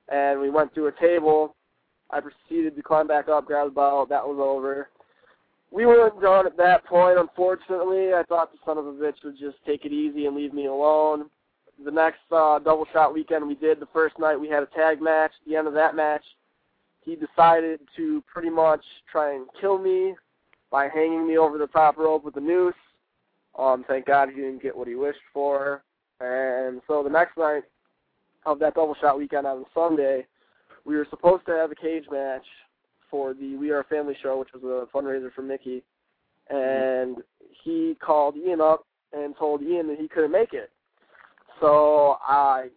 And 0.09 0.41
we 0.41 0.51
went 0.51 0.75
through 0.75 0.89
a 0.89 1.01
table. 1.01 1.55
I 2.11 2.21
proceeded 2.21 2.77
to 2.77 2.83
climb 2.83 3.07
back 3.07 3.29
up, 3.29 3.47
grab 3.47 3.69
the 3.69 3.73
belt. 3.73 4.09
That 4.09 4.27
was 4.27 4.39
over. 4.41 4.89
We 5.71 5.87
weren't 5.87 6.21
done 6.21 6.47
at 6.47 6.57
that 6.57 6.85
point, 6.85 7.19
unfortunately. 7.19 8.13
I 8.13 8.25
thought 8.29 8.51
the 8.53 8.59
son 8.67 8.77
of 8.77 8.87
a 8.87 8.93
bitch 8.93 9.23
would 9.25 9.39
just 9.39 9.57
take 9.65 9.85
it 9.85 9.93
easy 9.93 10.27
and 10.27 10.37
leave 10.37 10.53
me 10.53 10.67
alone. 10.67 11.31
The 11.85 11.93
next 11.93 12.21
uh, 12.33 12.59
double 12.59 12.87
shot 12.93 13.15
weekend 13.15 13.47
we 13.47 13.55
did, 13.55 13.79
the 13.79 13.89
first 13.93 14.19
night 14.19 14.37
we 14.37 14.49
had 14.49 14.65
a 14.65 14.67
tag 14.67 15.01
match. 15.01 15.31
At 15.41 15.49
the 15.49 15.57
end 15.57 15.69
of 15.69 15.75
that 15.75 15.95
match, 15.95 16.25
he 17.05 17.17
decided 17.17 17.81
to 17.97 18.23
pretty 18.31 18.51
much 18.51 18.83
try 19.11 19.35
and 19.35 19.47
kill 19.61 19.79
me 19.79 20.15
by 20.71 20.89
hanging 20.89 21.27
me 21.27 21.39
over 21.39 21.57
the 21.57 21.69
top 21.69 21.97
rope 21.97 22.25
with 22.25 22.37
a 22.37 22.41
noose. 22.41 22.75
Um, 23.59 23.85
thank 23.89 24.07
God 24.07 24.29
he 24.29 24.37
didn't 24.37 24.63
get 24.63 24.77
what 24.77 24.89
he 24.89 24.95
wished 24.95 25.19
for. 25.33 25.83
And 26.21 26.81
so 26.87 27.03
the 27.03 27.11
next 27.11 27.37
night 27.37 27.63
of 28.47 28.59
that 28.59 28.75
double 28.75 28.95
shot 29.01 29.19
weekend 29.19 29.47
on 29.47 29.65
Sunday, 29.75 30.27
we 30.85 30.97
were 30.97 31.07
supposed 31.11 31.47
to 31.47 31.53
have 31.53 31.71
a 31.71 31.75
cage 31.75 32.05
match 32.11 32.45
for 33.11 33.35
the 33.35 33.57
We 33.57 33.71
Are 33.71 33.85
Family 33.85 34.17
show, 34.23 34.39
which 34.39 34.51
was 34.55 34.63
a 34.63 34.97
fundraiser 34.97 35.33
for 35.33 35.43
Mickey. 35.43 35.83
And 36.49 37.19
he 37.65 37.97
called 38.05 38.37
Ian 38.37 38.61
up 38.61 38.87
and 39.13 39.37
told 39.37 39.63
Ian 39.63 39.89
that 39.89 39.99
he 39.99 40.09
couldn't 40.09 40.33
make 40.33 40.53
it. 40.53 40.71
So 41.61 42.17
I 42.23 42.69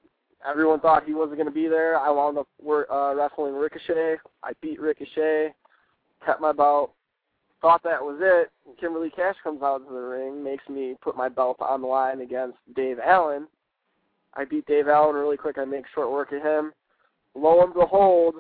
everyone 0.48 0.80
thought 0.80 1.06
he 1.06 1.14
wasn't 1.14 1.38
going 1.38 1.48
to 1.48 1.54
be 1.54 1.68
there. 1.68 1.98
I 1.98 2.10
wound 2.10 2.38
up 2.38 2.48
uh, 2.66 3.16
wrestling 3.16 3.56
Ricochet. 3.56 4.18
I 4.44 4.52
beat 4.62 4.80
Ricochet, 4.80 5.54
kept 6.26 6.42
my 6.42 6.52
belt. 6.52 6.94
Thought 7.64 7.82
that 7.84 8.04
was 8.04 8.20
it. 8.22 8.52
Kimberly 8.80 9.10
Cash 9.10 9.36
comes 9.44 9.64
out 9.64 9.82
into 9.82 9.94
the 9.94 10.00
ring, 10.00 10.44
makes 10.44 10.68
me 10.70 10.96
put 11.02 11.18
my 11.18 11.30
belt 11.30 11.58
on 11.60 11.82
the 11.82 11.88
line 11.88 12.22
against 12.22 12.58
Dave 12.76 13.00
Allen. 13.00 13.48
I 14.36 14.46
beat 14.46 14.68
Dave 14.68 14.88
Allen 14.88 15.16
really 15.16 15.38
quick. 15.38 15.58
I 15.58 15.66
make 15.66 15.86
short 15.96 16.12
work 16.12 16.32
of 16.32 16.44
him. 16.44 16.74
Lo 17.34 17.64
and 17.64 17.74
behold, 17.74 18.36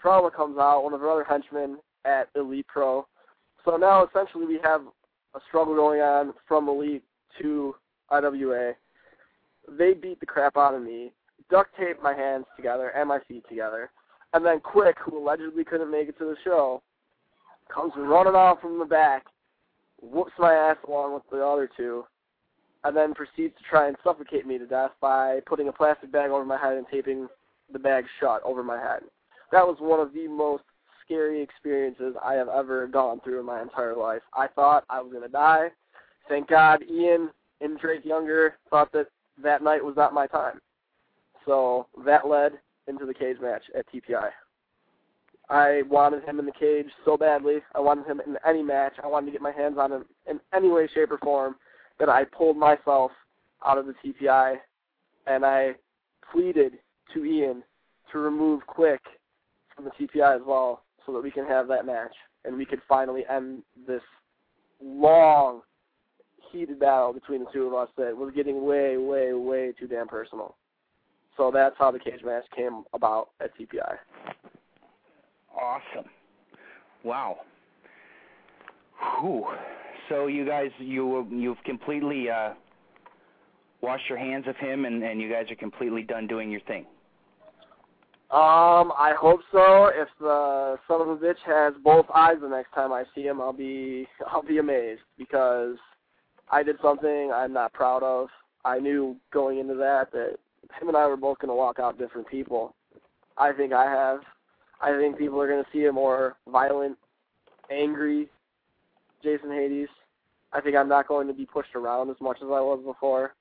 Trauma 0.00 0.30
comes 0.30 0.58
out, 0.58 0.84
one 0.84 0.92
of 0.92 1.02
our 1.02 1.10
other 1.10 1.24
henchmen 1.24 1.78
at 2.04 2.28
Elite 2.36 2.68
Pro. 2.68 3.04
So 3.64 3.76
now 3.76 4.06
essentially 4.06 4.46
we 4.46 4.60
have 4.62 4.82
a 5.34 5.40
struggle 5.48 5.74
going 5.74 6.00
on 6.00 6.34
from 6.46 6.68
Elite 6.68 7.02
to 7.40 7.74
IWA 8.10 8.74
they 9.68 9.94
beat 9.94 10.20
the 10.20 10.26
crap 10.26 10.56
out 10.56 10.74
of 10.74 10.82
me, 10.82 11.12
duct 11.50 11.76
taped 11.76 12.02
my 12.02 12.14
hands 12.14 12.46
together 12.56 12.88
and 12.90 13.08
my 13.08 13.18
feet 13.26 13.44
together, 13.48 13.90
and 14.32 14.44
then 14.44 14.60
Quick, 14.60 14.96
who 15.04 15.18
allegedly 15.18 15.64
couldn't 15.64 15.90
make 15.90 16.08
it 16.08 16.18
to 16.18 16.24
the 16.24 16.36
show, 16.44 16.82
comes 17.72 17.92
running 17.96 18.34
off 18.34 18.60
from 18.60 18.78
the 18.78 18.84
back, 18.84 19.24
whoops 20.00 20.32
my 20.38 20.52
ass 20.52 20.76
along 20.86 21.14
with 21.14 21.22
the 21.30 21.44
other 21.44 21.68
two, 21.76 22.04
and 22.84 22.96
then 22.96 23.14
proceeds 23.14 23.54
to 23.56 23.64
try 23.68 23.88
and 23.88 23.96
suffocate 24.04 24.46
me 24.46 24.58
to 24.58 24.66
death 24.66 24.90
by 25.00 25.40
putting 25.46 25.68
a 25.68 25.72
plastic 25.72 26.12
bag 26.12 26.30
over 26.30 26.44
my 26.44 26.58
head 26.58 26.76
and 26.76 26.86
taping 26.90 27.28
the 27.72 27.78
bag 27.78 28.04
shut 28.20 28.42
over 28.44 28.62
my 28.62 28.78
head. 28.78 29.00
That 29.52 29.66
was 29.66 29.76
one 29.80 30.00
of 30.00 30.12
the 30.12 30.28
most 30.28 30.64
scary 31.04 31.42
experiences 31.42 32.14
I 32.22 32.34
have 32.34 32.48
ever 32.48 32.86
gone 32.86 33.20
through 33.20 33.40
in 33.40 33.46
my 33.46 33.62
entire 33.62 33.96
life. 33.96 34.22
I 34.34 34.48
thought 34.48 34.84
I 34.90 35.00
was 35.00 35.12
going 35.12 35.24
to 35.24 35.28
die. 35.28 35.68
Thank 36.28 36.48
God 36.48 36.82
Ian 36.90 37.30
and 37.60 37.78
Drake 37.78 38.04
Younger 38.04 38.56
thought 38.70 38.92
that 38.92 39.06
that 39.42 39.62
night 39.62 39.84
was 39.84 39.96
not 39.96 40.14
my 40.14 40.26
time. 40.26 40.60
So 41.46 41.86
that 42.04 42.26
led 42.26 42.52
into 42.86 43.06
the 43.06 43.14
cage 43.14 43.36
match 43.40 43.62
at 43.76 43.86
TPI. 43.92 44.30
I 45.50 45.82
wanted 45.88 46.24
him 46.24 46.38
in 46.38 46.46
the 46.46 46.52
cage 46.52 46.86
so 47.04 47.16
badly. 47.16 47.58
I 47.74 47.80
wanted 47.80 48.06
him 48.06 48.20
in 48.26 48.36
any 48.46 48.62
match. 48.62 48.94
I 49.02 49.06
wanted 49.06 49.26
to 49.26 49.32
get 49.32 49.42
my 49.42 49.52
hands 49.52 49.76
on 49.78 49.92
him 49.92 50.04
in 50.28 50.40
any 50.54 50.68
way, 50.68 50.88
shape, 50.94 51.10
or 51.10 51.18
form 51.18 51.56
that 51.98 52.08
I 52.08 52.24
pulled 52.24 52.56
myself 52.56 53.10
out 53.64 53.78
of 53.78 53.86
the 53.86 53.94
TPI, 54.04 54.56
and 55.26 55.44
I 55.44 55.72
pleaded 56.32 56.74
to 57.12 57.24
Ian 57.24 57.62
to 58.12 58.18
remove 58.18 58.66
Quick 58.66 59.00
from 59.74 59.84
the 59.84 59.90
TPI 59.90 60.36
as 60.36 60.42
well, 60.46 60.82
so 61.04 61.12
that 61.12 61.22
we 61.22 61.30
can 61.30 61.46
have 61.46 61.68
that 61.68 61.86
match 61.86 62.14
and 62.44 62.56
we 62.56 62.64
could 62.64 62.80
finally 62.88 63.24
end 63.28 63.62
this 63.86 64.02
long, 64.82 65.62
heated 66.52 66.78
battle 66.78 67.12
between 67.12 67.40
the 67.40 67.50
two 67.52 67.66
of 67.66 67.74
us 67.74 67.88
that 67.96 68.16
was 68.16 68.32
getting 68.34 68.64
way, 68.64 68.96
way, 68.96 69.32
way 69.32 69.72
too 69.78 69.86
damn 69.86 70.08
personal. 70.08 70.56
So 71.36 71.50
that's 71.52 71.74
how 71.78 71.90
the 71.90 71.98
cage 71.98 72.20
match 72.24 72.44
came 72.54 72.84
about 72.92 73.30
at 73.40 73.50
TPI. 73.58 73.96
Awesome. 75.60 76.10
Wow. 77.02 77.38
Whew. 79.20 79.46
So 80.08 80.26
you 80.26 80.46
guys, 80.46 80.70
you 80.78 81.26
you've 81.30 81.62
completely 81.64 82.28
uh, 82.30 82.54
washed 83.80 84.08
your 84.08 84.18
hands 84.18 84.46
of 84.46 84.56
him, 84.56 84.84
and 84.84 85.02
and 85.02 85.20
you 85.20 85.30
guys 85.30 85.50
are 85.50 85.56
completely 85.56 86.02
done 86.02 86.26
doing 86.26 86.50
your 86.50 86.60
thing. 86.62 86.86
Um, 88.30 88.92
I 88.98 89.14
hope 89.16 89.40
so. 89.52 89.90
If 89.94 90.08
the 90.18 90.76
son 90.88 91.00
of 91.00 91.08
a 91.08 91.16
bitch 91.16 91.38
has 91.46 91.74
both 91.84 92.06
eyes 92.12 92.36
the 92.40 92.48
next 92.48 92.72
time 92.72 92.92
I 92.92 93.04
see 93.14 93.22
him, 93.22 93.40
I'll 93.40 93.52
be 93.52 94.08
I'll 94.26 94.42
be 94.42 94.58
amazed 94.58 95.02
because 95.16 95.76
I 96.50 96.62
did 96.62 96.76
something 96.82 97.30
I'm 97.32 97.52
not 97.52 97.72
proud 97.72 98.02
of. 98.02 98.28
I 98.64 98.78
knew 98.78 99.16
going 99.32 99.58
into 99.58 99.74
that 99.74 100.10
that 100.12 100.36
him 100.80 100.88
and 100.88 100.96
I 100.96 101.06
were 101.06 101.16
both 101.16 101.38
going 101.38 101.50
to 101.50 101.54
walk 101.54 101.78
out 101.78 101.98
different 101.98 102.26
people. 102.26 102.74
I 103.36 103.52
think 103.52 103.72
I 103.72 103.84
have. 103.84 104.20
I 104.80 104.96
think 104.96 105.18
people 105.18 105.40
are 105.40 105.48
going 105.48 105.62
to 105.62 105.70
see 105.72 105.86
a 105.86 105.92
more 105.92 106.36
violent, 106.50 106.98
angry 107.70 108.28
Jason 109.22 109.50
Hades. 109.50 109.88
I 110.52 110.60
think 110.60 110.76
I'm 110.76 110.88
not 110.88 111.08
going 111.08 111.26
to 111.26 111.34
be 111.34 111.46
pushed 111.46 111.74
around 111.74 112.10
as 112.10 112.16
much 112.20 112.38
as 112.38 112.48
I 112.48 112.60
was 112.60 112.80
before. 112.84 113.34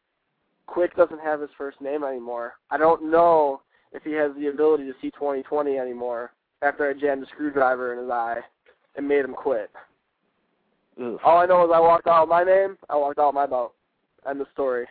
Quick 0.66 0.96
doesn't 0.96 1.20
have 1.20 1.42
his 1.42 1.50
first 1.58 1.82
name 1.82 2.04
anymore. 2.04 2.54
I 2.72 2.78
don't 2.78 3.12
know 3.12 3.62
if 3.92 4.04
he 4.04 4.14
has 4.14 4.32
the 4.38 4.48
ability 4.48 4.86
to 4.86 4.94
see 5.02 5.12
2020 5.12 5.78
anymore 5.78 6.32
after 6.62 6.90
I 6.90 6.94
jammed 6.94 7.24
a 7.24 7.28
screwdriver 7.28 7.94
in 7.94 8.00
his 8.00 8.10
eye 8.10 8.40
and 8.96 9.08
made 9.08 9.26
him 9.26 9.34
quit. 9.34 9.70
Oof. 11.02 11.20
All 11.24 11.40
I 11.40 11.46
know 11.46 11.66
is 11.66 11.72
I 11.74 11.80
walked 11.80 12.08
out 12.08 12.28
my 12.28 12.44
name, 12.44 12.78
I 12.90 12.96
walked 12.96 13.20
out 13.20 13.34
my 13.34 13.46
boat. 13.46 13.74
End 14.28 14.40
the 14.40 14.46
story. 14.54 14.86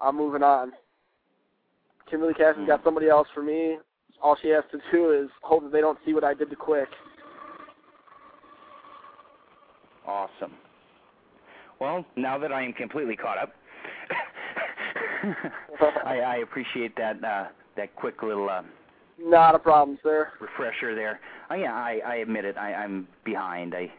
I'm 0.00 0.16
moving 0.16 0.42
on. 0.42 0.72
Kimberly 2.10 2.34
Cash's 2.34 2.60
hmm. 2.60 2.66
got 2.66 2.82
somebody 2.84 3.08
else 3.08 3.28
for 3.34 3.42
me. 3.42 3.76
All 4.22 4.36
she 4.40 4.48
has 4.48 4.64
to 4.70 4.78
do 4.92 5.10
is 5.12 5.28
hope 5.42 5.64
that 5.64 5.72
they 5.72 5.80
don't 5.80 5.98
see 6.06 6.14
what 6.14 6.22
I 6.24 6.32
did 6.34 6.48
to 6.50 6.56
Quick. 6.56 6.88
Awesome. 10.06 10.52
Well, 11.80 12.04
now 12.16 12.38
that 12.38 12.52
I 12.52 12.62
am 12.62 12.72
completely 12.72 13.16
caught 13.16 13.38
up, 13.38 13.52
I, 16.04 16.20
I 16.20 16.36
appreciate 16.36 16.96
that 16.96 17.22
uh, 17.24 17.46
that 17.76 17.94
quick 17.96 18.22
little 18.22 18.48
uh, 18.48 18.62
Not 19.18 19.54
a 19.54 19.58
problem, 19.58 19.98
sir. 20.02 20.28
refresher 20.40 20.94
there. 20.94 21.20
Oh, 21.50 21.54
yeah, 21.54 21.72
I, 21.74 22.00
I 22.06 22.14
admit 22.16 22.44
it. 22.44 22.56
I, 22.56 22.74
I'm 22.74 23.08
behind. 23.24 23.74
I, 23.74 23.90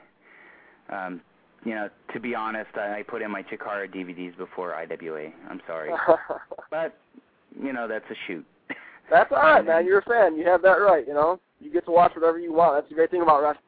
um, 0.90 1.22
you 1.66 1.74
know, 1.74 1.90
to 2.14 2.20
be 2.20 2.36
honest, 2.36 2.70
I, 2.76 3.00
I 3.00 3.04
put 3.04 3.22
in 3.22 3.32
my 3.32 3.44
Chikara 3.44 3.94
DVDs 3.94 4.38
before 4.38 4.74
IWA. 4.76 5.32
I'm 5.50 5.62
sorry, 5.68 5.92
but 6.72 6.98
you 7.62 7.74
know 7.74 7.88
that's 7.88 8.06
a 8.10 8.16
shoot. 8.28 8.46
That's 9.10 9.32
all 9.32 9.38
right, 9.38 9.66
man. 9.66 9.86
You're 9.86 10.00
a 10.00 10.04
fan. 10.04 10.36
You 10.36 10.46
have 10.48 10.62
that 10.62 10.80
right. 10.80 11.06
You 11.08 11.14
know, 11.14 11.40
you 11.60 11.72
get 11.72 11.86
to 11.86 11.92
watch 11.92 12.14
whatever 12.16 12.40
you 12.40 12.54
want. 12.54 12.76
That's 12.76 12.90
the 12.90 12.96
great 12.96 13.12
thing 13.12 13.22
about 13.22 13.42
wrestling. 13.42 13.64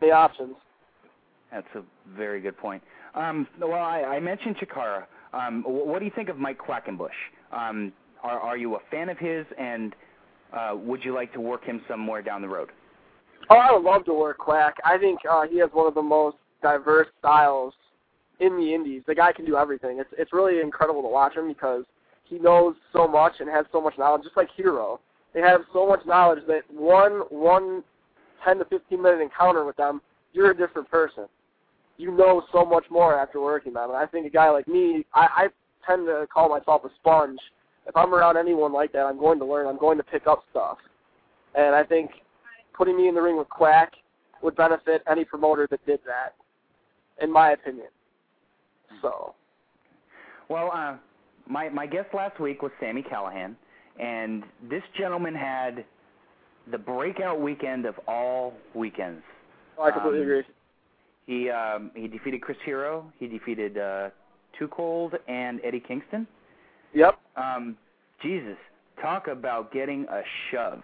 The 0.00 0.10
options. 0.10 0.56
That's 1.50 1.66
a 1.74 1.82
very 2.16 2.40
good 2.40 2.56
point. 2.56 2.82
Um, 3.14 3.46
well, 3.60 3.72
I, 3.72 4.02
I 4.02 4.20
mentioned 4.20 4.56
Chikara. 4.56 5.04
Um, 5.32 5.62
what 5.66 6.00
do 6.00 6.04
you 6.04 6.12
think 6.14 6.28
of 6.28 6.38
Mike 6.38 6.58
Quackenbush? 6.58 7.08
Um, 7.52 7.92
are, 8.22 8.38
are 8.40 8.56
you 8.56 8.76
a 8.76 8.78
fan 8.90 9.08
of 9.08 9.18
his, 9.18 9.46
and 9.58 9.94
uh, 10.52 10.74
would 10.76 11.04
you 11.04 11.14
like 11.14 11.32
to 11.32 11.40
work 11.40 11.64
him 11.64 11.80
somewhere 11.88 12.22
down 12.22 12.42
the 12.42 12.48
road? 12.48 12.70
Oh, 13.48 13.56
I 13.56 13.72
would 13.72 13.84
love 13.84 14.04
to 14.06 14.14
work 14.14 14.38
Quack. 14.38 14.74
I 14.84 14.98
think 14.98 15.20
uh, 15.30 15.46
he 15.46 15.58
has 15.58 15.70
one 15.72 15.86
of 15.86 15.94
the 15.94 16.02
most 16.02 16.36
diverse 16.62 17.06
styles 17.18 17.74
in 18.40 18.56
the 18.56 18.74
indies. 18.74 19.02
The 19.06 19.14
guy 19.14 19.32
can 19.32 19.44
do 19.44 19.56
everything. 19.56 19.98
It's 19.98 20.10
it's 20.18 20.32
really 20.32 20.60
incredible 20.60 21.02
to 21.02 21.08
watch 21.08 21.36
him 21.36 21.48
because 21.48 21.84
he 22.28 22.38
knows 22.38 22.74
so 22.92 23.06
much 23.06 23.34
and 23.40 23.48
has 23.48 23.66
so 23.72 23.80
much 23.80 23.94
knowledge. 23.98 24.22
Just 24.22 24.36
like 24.36 24.48
Hero, 24.56 25.00
they 25.34 25.40
have 25.40 25.62
so 25.72 25.86
much 25.86 26.00
knowledge 26.06 26.42
that 26.48 26.62
one 26.70 27.22
one 27.30 27.82
ten 28.44 28.58
to 28.58 28.64
fifteen 28.66 29.02
minute 29.02 29.20
encounter 29.20 29.64
with 29.64 29.76
them, 29.76 30.00
you're 30.32 30.50
a 30.50 30.56
different 30.56 30.90
person. 30.90 31.24
You 31.98 32.10
know 32.10 32.42
so 32.52 32.64
much 32.64 32.84
more 32.90 33.18
after 33.18 33.40
working 33.40 33.72
them. 33.72 33.90
And 33.90 33.96
I 33.96 34.06
think 34.06 34.26
a 34.26 34.30
guy 34.30 34.50
like 34.50 34.68
me, 34.68 35.06
I, 35.14 35.28
I 35.36 35.48
tend 35.86 36.06
to 36.06 36.26
call 36.32 36.48
myself 36.50 36.84
a 36.84 36.90
sponge. 37.00 37.38
If 37.86 37.96
I'm 37.96 38.12
around 38.12 38.36
anyone 38.36 38.72
like 38.72 38.92
that, 38.92 39.06
I'm 39.06 39.18
going 39.18 39.38
to 39.38 39.46
learn. 39.46 39.66
I'm 39.66 39.78
going 39.78 39.96
to 39.96 40.04
pick 40.04 40.26
up 40.26 40.42
stuff. 40.50 40.78
And 41.54 41.74
I 41.74 41.84
think 41.84 42.10
putting 42.76 42.96
me 42.96 43.08
in 43.08 43.14
the 43.14 43.22
ring 43.22 43.38
with 43.38 43.48
Quack 43.48 43.92
would 44.42 44.56
benefit 44.56 45.02
any 45.10 45.24
promoter 45.24 45.66
that 45.70 45.84
did 45.86 46.00
that, 46.04 46.34
in 47.22 47.32
my 47.32 47.52
opinion. 47.52 47.86
So, 49.00 49.34
Well, 50.48 50.70
uh, 50.72 50.96
my 51.48 51.68
my 51.68 51.86
guest 51.86 52.08
last 52.14 52.38
week 52.40 52.62
was 52.62 52.72
Sami 52.80 53.02
Callihan, 53.02 53.54
and 54.00 54.44
this 54.68 54.82
gentleman 54.98 55.34
had 55.34 55.84
the 56.70 56.78
breakout 56.78 57.40
weekend 57.40 57.86
of 57.86 57.94
all 58.08 58.54
weekends. 58.74 59.22
I 59.80 59.90
completely 59.90 60.20
Um, 60.20 60.24
agree. 60.24 60.42
He 61.26 61.50
um, 61.50 61.90
he 61.94 62.08
defeated 62.08 62.42
Chris 62.42 62.58
Hero. 62.64 63.10
He 63.18 63.26
defeated 63.26 63.78
uh, 63.78 64.10
Too 64.58 64.68
Cold 64.68 65.14
and 65.28 65.60
Eddie 65.64 65.80
Kingston. 65.86 66.26
Yep. 66.94 67.18
Um, 67.36 67.76
Jesus, 68.22 68.56
talk 69.02 69.28
about 69.28 69.72
getting 69.72 70.06
a 70.10 70.22
shove. 70.50 70.82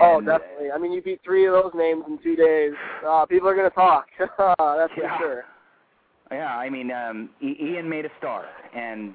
oh, 0.00 0.18
And, 0.18 0.28
uh, 0.28 0.38
definitely. 0.38 0.70
I 0.70 0.78
mean, 0.78 0.92
you 0.92 1.02
beat 1.02 1.20
three 1.24 1.46
of 1.46 1.54
those 1.54 1.72
names 1.74 2.04
in 2.06 2.18
two 2.22 2.36
days. 2.36 2.72
Uh, 3.06 3.26
people 3.26 3.48
are 3.48 3.56
going 3.56 3.68
to 3.68 3.74
talk. 3.74 4.06
That's 4.18 4.92
Yeah. 4.96 5.18
for 5.18 5.24
sure. 5.24 5.44
Yeah, 6.30 6.56
I 6.56 6.70
mean, 6.70 6.90
um, 6.92 7.30
Ian 7.42 7.88
made 7.88 8.04
a 8.06 8.10
star, 8.18 8.44
and 8.74 9.14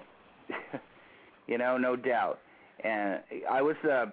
you 1.48 1.58
know, 1.58 1.78
no 1.78 1.96
doubt. 1.96 2.40
And 2.84 3.20
I 3.50 3.62
was 3.62 3.76
uh, 3.90 4.08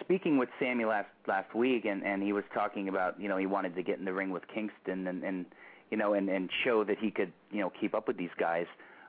speaking 0.00 0.38
with 0.38 0.48
Sami 0.60 0.84
last 0.84 1.08
last 1.26 1.54
week, 1.54 1.84
and 1.84 2.02
and 2.02 2.22
he 2.22 2.32
was 2.32 2.44
talking 2.54 2.88
about 2.88 3.18
you 3.20 3.28
know 3.28 3.36
he 3.36 3.46
wanted 3.46 3.74
to 3.76 3.82
get 3.82 3.98
in 3.98 4.04
the 4.04 4.12
ring 4.12 4.30
with 4.30 4.42
Kingston 4.52 5.06
and 5.06 5.22
and 5.22 5.46
you 5.90 5.96
know 5.96 6.14
and 6.14 6.28
and 6.28 6.48
show 6.64 6.84
that 6.84 6.98
he 6.98 7.10
could 7.10 7.32
you 7.50 7.60
know 7.60 7.72
keep 7.80 7.94
up 7.94 8.08
with 8.08 8.16
these 8.16 8.30
guys. 8.38 8.66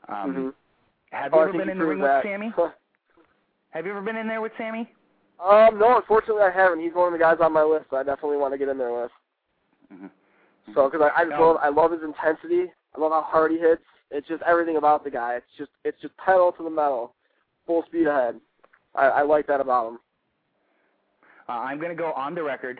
Um, 0.10 0.34
Mhm. 0.36 0.54
Have 1.12 1.34
Oh, 1.34 1.38
you 1.38 1.44
I 1.44 1.50
ever 1.50 1.58
been 1.58 1.70
in 1.70 1.78
the 1.78 1.86
ring 1.86 2.00
proved 2.00 2.26
with. 2.26 2.32
Sami? 2.32 2.54
Have 3.72 3.86
you 3.86 3.92
ever 3.92 4.02
been 4.02 4.16
in 4.16 4.28
there 4.28 4.42
with 4.42 4.52
Sami? 4.58 4.90
um, 5.44 5.78
no, 5.78 5.98
unfortunately, 5.98 6.42
I 6.42 6.52
haven't. 6.52 6.80
He's 6.80 6.94
one 6.94 7.08
of 7.08 7.14
the 7.14 7.20
guys 7.24 7.38
on 7.42 7.54
my 7.54 7.64
list. 7.64 7.86
So 7.90 7.98
I 7.98 8.04
definitely 8.04 8.38
want 8.38 8.54
to 8.54 8.58
get 8.58 8.70
in 8.70 8.78
there 8.78 8.94
with. 8.94 9.12
hmm 9.92 10.08
So, 10.74 10.90
because 10.90 11.10
I, 11.16 11.22
I 11.22 11.26
No. 11.26 11.42
love, 11.42 11.58
I 11.62 11.70
love 11.70 11.92
his 11.92 12.02
intensity. 12.02 12.72
I 12.96 13.00
love 13.00 13.12
how 13.12 13.22
hard 13.22 13.52
he 13.52 13.60
hits. 13.60 13.84
It's 14.12 14.28
just 14.28 14.42
everything 14.44 14.78
about 14.78 15.04
the 15.04 15.12
guy. 15.12 15.36
It's 15.36 15.46
just, 15.58 15.72
it's 15.84 16.00
just 16.02 16.16
pedal 16.18 16.52
to 16.54 16.64
the 16.64 16.70
metal, 16.70 17.14
full 17.66 17.84
speed 17.88 18.08
ahead. 18.08 18.40
I, 18.96 19.08
I 19.08 19.22
like 19.24 19.48
that 19.48 19.60
about 19.60 19.90
him. 19.90 20.00
Uh, 21.50 21.54
I'm 21.54 21.78
going 21.78 21.90
to 21.90 21.96
go 21.96 22.12
on 22.14 22.36
the 22.36 22.44
record 22.44 22.80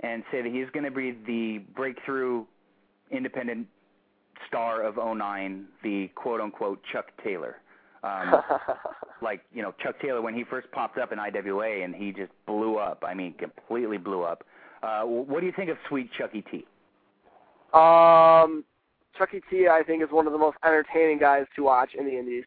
and 0.00 0.22
say 0.30 0.42
that 0.42 0.52
he's 0.52 0.66
going 0.72 0.84
to 0.84 0.90
be 0.90 1.16
the 1.26 1.58
breakthrough 1.74 2.44
independent 3.10 3.66
star 4.46 4.82
of 4.82 4.96
09, 4.96 5.66
the 5.82 6.08
quote 6.14 6.40
unquote 6.40 6.80
Chuck 6.92 7.06
Taylor. 7.22 7.56
Um, 8.02 8.40
like, 9.22 9.42
you 9.52 9.62
know, 9.62 9.74
Chuck 9.82 10.00
Taylor 10.00 10.22
when 10.22 10.34
he 10.34 10.44
first 10.44 10.70
popped 10.72 10.98
up 10.98 11.12
in 11.12 11.18
IWA 11.18 11.84
and 11.84 11.94
he 11.94 12.12
just 12.12 12.32
blew 12.46 12.76
up. 12.76 13.04
I 13.06 13.14
mean, 13.14 13.34
completely 13.34 13.98
blew 13.98 14.22
up. 14.22 14.44
Uh, 14.82 15.02
what 15.02 15.40
do 15.40 15.46
you 15.46 15.52
think 15.54 15.70
of 15.70 15.76
Sweet 15.88 16.10
Chucky 16.16 16.42
T? 16.50 16.66
Um, 17.74 18.64
Chucky 19.16 19.40
T, 19.50 19.68
I 19.68 19.82
think, 19.82 20.02
is 20.02 20.08
one 20.10 20.26
of 20.26 20.32
the 20.32 20.38
most 20.38 20.56
entertaining 20.64 21.18
guys 21.18 21.46
to 21.56 21.62
watch 21.62 21.90
in 21.98 22.06
the 22.06 22.18
Indies. 22.18 22.44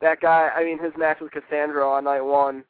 That 0.00 0.20
guy, 0.20 0.50
I 0.54 0.64
mean, 0.64 0.82
his 0.82 0.92
match 0.96 1.18
with 1.20 1.32
Cassandro 1.32 1.90
on 1.90 2.04
night 2.04 2.20
one 2.20 2.64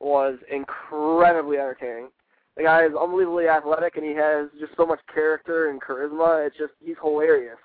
was 0.00 0.38
incredibly 0.50 1.58
entertaining. 1.58 2.08
The 2.56 2.64
guy 2.64 2.84
is 2.84 2.92
unbelievably 3.00 3.48
athletic, 3.48 3.96
and 3.96 4.04
he 4.04 4.12
has 4.14 4.48
just 4.58 4.76
so 4.76 4.84
much 4.84 5.00
character 5.12 5.70
and 5.70 5.80
charisma. 5.80 6.46
It's 6.46 6.56
just 6.56 6.72
he's 6.84 6.96
hilarious. 7.00 7.58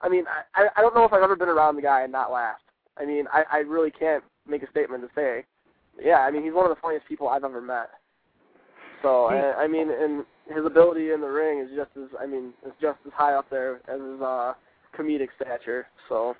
I 0.00 0.08
mean, 0.08 0.24
I 0.54 0.66
I 0.76 0.80
don't 0.80 0.94
know 0.94 1.04
if 1.04 1.12
I've 1.12 1.22
ever 1.22 1.36
been 1.36 1.48
around 1.48 1.76
the 1.76 1.82
guy 1.82 2.02
and 2.02 2.10
not 2.10 2.32
laughed. 2.32 2.64
I 2.98 3.04
mean, 3.04 3.26
I 3.32 3.44
I 3.52 3.58
really 3.58 3.90
can't 3.90 4.24
make 4.48 4.62
a 4.62 4.70
statement 4.70 5.04
to 5.04 5.08
say. 5.14 5.44
Yeah, 6.02 6.18
I 6.20 6.30
mean, 6.30 6.42
he's 6.42 6.52
one 6.52 6.64
of 6.64 6.74
the 6.74 6.80
funniest 6.80 7.06
people 7.06 7.28
I've 7.28 7.44
ever 7.44 7.60
met. 7.60 7.90
So, 9.02 9.26
I, 9.26 9.64
I 9.64 9.68
mean, 9.68 9.90
and 9.90 10.24
his 10.48 10.64
ability 10.66 11.10
in 11.12 11.20
the 11.20 11.26
ring 11.28 11.60
is 11.60 11.68
just 11.76 11.90
as 11.96 12.08
I 12.20 12.26
mean, 12.26 12.52
is 12.66 12.72
just 12.80 12.98
as 13.06 13.12
high 13.14 13.34
up 13.34 13.48
there 13.50 13.76
as 13.88 14.00
his 14.00 14.20
uh 14.20 14.54
comedic 14.98 15.28
stature. 15.40 15.86
So, 16.08 16.36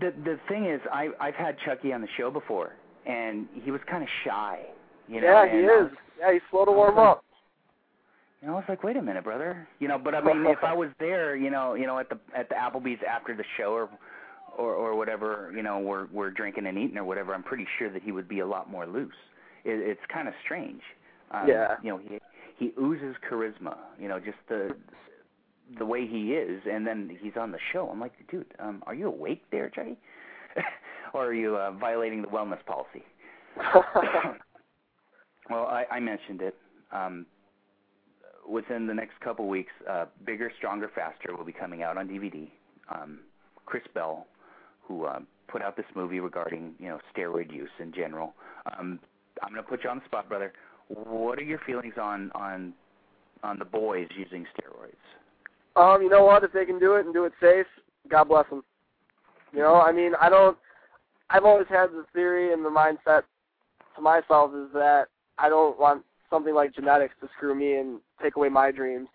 The 0.00 0.12
the 0.24 0.38
thing 0.48 0.66
is, 0.66 0.80
I 0.92 1.08
I've 1.20 1.34
had 1.34 1.56
Chucky 1.64 1.92
on 1.92 2.00
the 2.00 2.08
show 2.16 2.30
before, 2.30 2.72
and 3.06 3.46
he 3.62 3.70
was 3.70 3.80
kind 3.90 4.02
of 4.02 4.08
shy. 4.24 4.60
You 5.08 5.20
know, 5.20 5.26
yeah, 5.26 5.52
he 5.52 5.58
and 5.60 5.70
I 5.70 5.74
is. 5.74 5.82
was- 5.84 5.92
Yeah, 6.20 6.32
he's 6.32 6.42
slow 6.50 6.64
to 6.64 6.72
warm 6.72 6.98
up. 6.98 7.24
And 8.40 8.50
I 8.50 8.54
was 8.54 8.64
like, 8.68 8.82
wait 8.82 8.96
a 8.96 9.02
minute, 9.02 9.22
brother. 9.22 9.68
You 9.78 9.86
know, 9.86 9.98
but 9.98 10.16
I 10.16 10.20
mean, 10.20 10.44
if 10.46 10.58
I 10.64 10.72
was 10.74 10.88
there, 10.98 11.36
you 11.36 11.48
know, 11.50 11.74
you 11.74 11.86
know, 11.86 11.98
at 11.98 12.08
the 12.08 12.18
at 12.36 12.48
the 12.48 12.56
Applebee's 12.56 13.00
after 13.08 13.36
the 13.36 13.44
show 13.56 13.72
or 13.72 13.88
or 14.58 14.74
or 14.74 14.94
whatever, 14.96 15.52
you 15.54 15.62
know, 15.62 15.78
we're 15.78 16.06
we're 16.12 16.30
drinking 16.30 16.66
and 16.66 16.76
eating 16.78 16.98
or 16.98 17.04
whatever, 17.04 17.34
I'm 17.34 17.42
pretty 17.44 17.66
sure 17.78 17.90
that 17.92 18.02
he 18.02 18.10
would 18.12 18.28
be 18.28 18.40
a 18.40 18.46
lot 18.46 18.68
more 18.70 18.86
loose. 18.86 19.14
It, 19.64 19.78
it's 19.88 20.00
kind 20.12 20.26
of 20.26 20.34
strange. 20.44 20.82
Um, 21.30 21.46
Yeah. 21.48 21.76
You 21.82 21.90
know, 21.90 21.98
he 21.98 22.18
he 22.58 22.72
oozes 22.80 23.16
charisma. 23.30 23.76
You 23.98 24.08
know, 24.08 24.18
just 24.18 24.38
the 24.48 24.74
the 25.78 25.86
way 25.86 26.06
he 26.06 26.32
is, 26.34 26.62
and 26.70 26.86
then 26.86 27.16
he's 27.20 27.36
on 27.36 27.52
the 27.52 27.58
show. 27.72 27.88
I'm 27.88 28.00
like, 28.00 28.12
dude, 28.30 28.46
um, 28.58 28.82
are 28.86 28.94
you 28.94 29.06
awake 29.06 29.42
there, 29.50 29.70
Jay? 29.74 29.96
or 31.14 31.26
are 31.26 31.34
you 31.34 31.56
uh, 31.56 31.72
violating 31.72 32.22
the 32.22 32.28
wellness 32.28 32.64
policy? 32.66 33.02
well, 35.50 35.66
I, 35.66 35.84
I 35.90 36.00
mentioned 36.00 36.42
it. 36.42 36.56
Um, 36.92 37.26
within 38.48 38.86
the 38.86 38.94
next 38.94 39.18
couple 39.20 39.48
weeks, 39.48 39.72
uh, 39.88 40.06
Bigger, 40.24 40.50
Stronger, 40.58 40.90
Faster 40.94 41.34
will 41.36 41.44
be 41.44 41.52
coming 41.52 41.82
out 41.82 41.96
on 41.96 42.08
DVD. 42.08 42.50
Um, 42.94 43.20
Chris 43.64 43.84
Bell, 43.94 44.26
who 44.82 45.04
uh, 45.04 45.20
put 45.48 45.62
out 45.62 45.76
this 45.76 45.86
movie 45.94 46.20
regarding 46.20 46.74
you 46.78 46.88
know 46.88 46.98
steroid 47.14 47.52
use 47.52 47.70
in 47.78 47.92
general. 47.92 48.34
Um, 48.78 48.98
I'm 49.42 49.52
going 49.52 49.62
to 49.62 49.68
put 49.68 49.84
you 49.84 49.90
on 49.90 49.98
the 49.98 50.04
spot, 50.04 50.28
brother. 50.28 50.52
What 50.94 51.38
are 51.38 51.42
your 51.42 51.60
feelings 51.66 51.94
on 52.00 52.30
on 52.34 52.72
on 53.42 53.58
the 53.58 53.64
boys 53.64 54.08
using 54.16 54.46
steroids? 54.56 54.94
Um, 55.74 56.02
you 56.02 56.10
know 56.10 56.24
what? 56.24 56.44
If 56.44 56.52
they 56.52 56.64
can 56.64 56.78
do 56.78 56.96
it 56.96 57.06
and 57.06 57.14
do 57.14 57.24
it 57.24 57.32
safe, 57.40 57.66
God 58.08 58.24
bless 58.24 58.48
them. 58.50 58.62
You 59.52 59.60
know, 59.60 59.80
I 59.80 59.92
mean, 59.92 60.12
I 60.20 60.28
don't. 60.28 60.56
I've 61.30 61.44
always 61.44 61.66
had 61.68 61.86
the 61.90 62.04
theory 62.12 62.52
and 62.52 62.64
the 62.64 62.68
mindset 62.68 63.22
to 63.96 64.02
myself 64.02 64.52
is 64.54 64.72
that 64.74 65.06
I 65.38 65.48
don't 65.48 65.78
want 65.78 66.04
something 66.30 66.54
like 66.54 66.74
genetics 66.74 67.14
to 67.20 67.28
screw 67.36 67.54
me 67.54 67.74
and 67.74 68.00
take 68.22 68.36
away 68.36 68.48
my 68.48 68.70
dreams. 68.70 69.08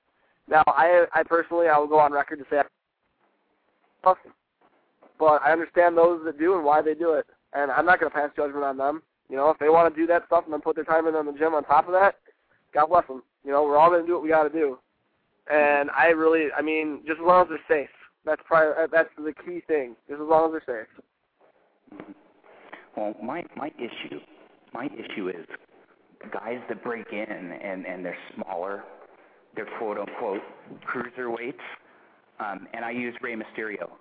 Now, 0.50 0.64
I, 0.68 1.06
I 1.14 1.24
personally, 1.24 1.68
I 1.68 1.78
will 1.78 1.88
go 1.88 2.00
on 2.00 2.12
record 2.12 2.40
to 2.40 2.46
say, 2.50 2.62
I 4.04 4.14
but 5.20 5.42
I 5.44 5.52
understand 5.52 5.98
those 5.98 6.22
that 6.26 6.40
do 6.40 6.56
and 6.56 6.64
why 6.64 6.82
they 6.82 6.94
do 6.94 7.14
it, 7.14 7.26
and 7.54 7.72
I'm 7.72 7.86
not 7.86 8.00
going 8.00 8.12
to 8.12 8.18
pass 8.18 8.30
judgment 8.36 8.64
on 8.64 8.78
them. 8.78 9.02
You 9.30 9.36
know, 9.36 9.50
if 9.50 9.60
they 9.60 9.70
want 9.70 9.94
to 9.94 10.00
do 10.00 10.08
that 10.08 10.24
stuff 10.28 10.46
and 10.46 10.54
then 10.54 10.62
put 10.62 10.76
their 10.76 10.86
time 10.86 11.08
in 11.08 11.16
on 11.16 11.26
the 11.26 11.34
gym 11.34 11.54
on 11.54 11.64
top 11.64 11.88
of 11.88 11.94
that, 11.94 12.16
God 12.74 12.88
bless 12.88 13.08
them. 13.08 13.24
You 13.44 13.52
know, 13.52 13.64
we're 13.64 13.78
all 13.78 13.90
going 13.90 14.02
to 14.02 14.08
do 14.08 14.14
what 14.14 14.24
we 14.24 14.30
got 14.30 14.44
to 14.44 14.50
do. 14.50 14.78
And 15.52 15.90
I 15.92 16.08
really, 16.08 16.48
I 16.58 16.62
mean, 16.62 17.02
just 17.06 17.20
as 17.20 17.26
long 17.26 17.44
as 17.44 17.50
they're 17.50 17.84
safe. 17.84 17.90
That's 18.26 18.42
probably 18.46 18.74
that's 18.92 19.10
the 19.18 19.34
key 19.46 19.62
thing. 19.68 19.96
Just 20.10 20.22
as 20.22 20.28
long 20.28 20.54
as 20.54 20.62
they're 20.66 20.86
safe. 20.86 22.04
Well, 22.98 23.16
my 23.24 23.44
my 23.56 23.72
issue, 23.78 24.20
my 24.74 24.88
issue 24.88 25.30
is 25.30 25.46
guys 26.34 26.60
that 26.68 26.84
break 26.84 27.08
in 27.14 27.26
and 27.30 27.86
and 27.86 28.04
they're 28.04 28.18
smaller, 28.36 28.84
they're 29.56 29.68
quote 29.78 29.98
unquote 29.98 30.42
cruiserweights, 30.86 31.54
um, 32.42 32.68
and 32.74 32.84
I 32.84 32.92
use 32.92 33.16
Rey 33.22 33.36
Mysterio 33.36 33.92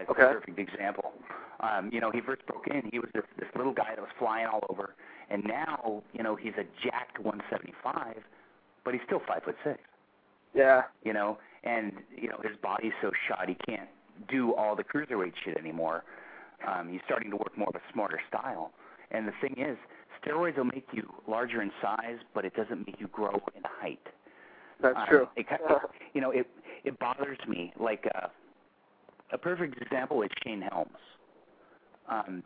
as 0.00 0.08
Okay. 0.08 0.22
a 0.22 0.34
perfect 0.34 0.58
example. 0.58 1.12
Um, 1.60 1.90
you 1.92 2.00
know, 2.00 2.10
he 2.10 2.20
first 2.20 2.44
broke 2.46 2.66
in, 2.68 2.88
he 2.92 2.98
was 2.98 3.10
this 3.14 3.24
this 3.38 3.48
little 3.56 3.72
guy 3.72 3.90
that 3.94 4.00
was 4.00 4.10
flying 4.18 4.46
all 4.46 4.64
over, 4.68 4.94
and 5.30 5.44
now 5.44 6.02
you 6.12 6.22
know 6.22 6.34
he's 6.36 6.54
a 6.58 6.64
jacked 6.82 7.18
175, 7.20 8.16
but 8.84 8.94
he's 8.94 9.02
still 9.06 9.20
five 9.26 9.42
foot 9.44 9.56
six 9.64 9.78
Yeah. 10.54 10.82
you 11.04 11.12
know, 11.12 11.38
and 11.64 11.92
you 12.16 12.28
know 12.28 12.38
his 12.42 12.56
body's 12.62 12.92
so 13.00 13.10
shot 13.28 13.48
he 13.48 13.56
can't 13.66 13.88
do 14.28 14.54
all 14.54 14.74
the 14.76 14.84
cruiserweight 14.84 15.34
shit 15.44 15.56
anymore. 15.56 16.04
Um, 16.66 16.88
he's 16.90 17.00
starting 17.04 17.30
to 17.30 17.36
work 17.36 17.56
more 17.56 17.68
of 17.68 17.74
a 17.74 17.92
smarter 17.92 18.20
style. 18.28 18.72
And 19.10 19.26
the 19.26 19.32
thing 19.40 19.54
is, 19.58 19.76
steroids 20.24 20.56
will 20.56 20.64
make 20.64 20.86
you 20.92 21.12
larger 21.26 21.60
in 21.60 21.70
size, 21.82 22.18
but 22.34 22.44
it 22.44 22.54
doesn't 22.54 22.86
make 22.86 23.00
you 23.00 23.08
grow 23.08 23.40
in 23.54 23.62
height. 23.64 24.06
That's 24.80 24.96
Um, 24.96 25.06
true. 25.08 25.28
It, 25.36 25.48
ki- 25.48 25.56
it, 25.60 25.82
you 26.14 26.20
know, 26.20 26.30
it 26.30 26.46
it 26.84 26.98
bothers 26.98 27.38
me. 27.48 27.72
Like 27.78 28.06
uh, 28.14 28.28
a 29.32 29.38
perfect 29.38 29.80
example 29.80 30.22
is 30.22 30.30
Shane 30.44 30.62
Helms. 30.62 30.90
Um, 32.08 32.42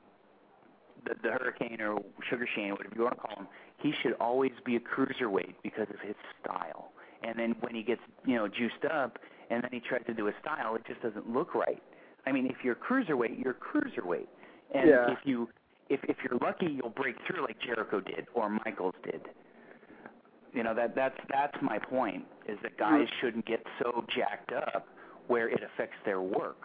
the, 1.04 1.14
the 1.22 1.30
Hurricane 1.30 1.80
or 1.80 2.00
Sugar 2.30 2.48
Shane, 2.54 2.72
whatever 2.72 2.94
you 2.96 3.02
want 3.02 3.16
to 3.16 3.20
call 3.20 3.36
him, 3.36 3.48
he 3.82 3.92
should 4.02 4.14
always 4.20 4.52
be 4.64 4.76
a 4.76 4.80
cruiserweight 4.80 5.54
because 5.62 5.86
of 5.92 6.00
his 6.00 6.14
style. 6.42 6.90
And 7.22 7.38
then 7.38 7.56
when 7.60 7.74
he 7.74 7.82
gets, 7.82 8.00
you 8.24 8.36
know, 8.36 8.48
juiced 8.48 8.84
up, 8.92 9.18
and 9.50 9.62
then 9.62 9.70
he 9.72 9.80
tries 9.80 10.04
to 10.06 10.14
do 10.14 10.28
a 10.28 10.32
style, 10.40 10.74
it 10.74 10.82
just 10.86 11.00
doesn't 11.02 11.32
look 11.32 11.54
right. 11.54 11.82
I 12.26 12.32
mean, 12.32 12.46
if 12.46 12.56
you're 12.64 12.74
cruiserweight, 12.74 13.42
you're 13.42 13.54
cruiserweight. 13.54 14.26
And 14.74 14.88
Yeah. 14.90 15.10
if 15.12 15.18
you 15.24 15.48
if 15.88 16.00
if 16.04 16.16
you're 16.24 16.38
lucky, 16.40 16.66
you'll 16.66 16.90
break 16.90 17.14
through 17.26 17.42
like 17.42 17.56
Jericho 17.60 18.00
did 18.00 18.26
or 18.34 18.50
Michaels 18.50 18.96
did. 19.04 19.20
You 20.52 20.64
know 20.64 20.74
that 20.74 20.96
that's 20.96 21.18
that's 21.30 21.56
my 21.62 21.78
point 21.78 22.24
is 22.48 22.58
that 22.62 22.76
guys 22.76 23.06
shouldn't 23.20 23.46
get 23.46 23.64
so 23.80 24.04
jacked 24.16 24.52
up 24.52 24.88
where 25.28 25.48
it 25.48 25.60
affects 25.62 25.96
their 26.04 26.20
work. 26.20 26.56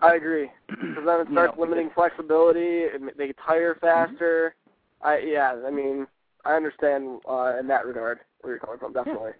I 0.00 0.14
agree. 0.14 0.50
Because 0.68 1.04
then 1.06 1.20
it 1.20 1.28
You 1.28 1.34
starts 1.34 1.56
know, 1.56 1.62
limiting 1.62 1.90
flexibility. 1.94 2.86
They 3.16 3.32
tire 3.46 3.76
faster. 3.80 4.54
I 5.02 5.18
yeah. 5.18 5.54
I 5.66 5.70
mean, 5.70 6.06
I 6.44 6.54
understand 6.54 7.20
uh, 7.28 7.56
in 7.58 7.66
that 7.68 7.84
regard 7.86 8.20
where 8.40 8.52
you're 8.54 8.60
coming 8.60 8.78
from. 8.78 8.92
Definitely. 8.92 9.32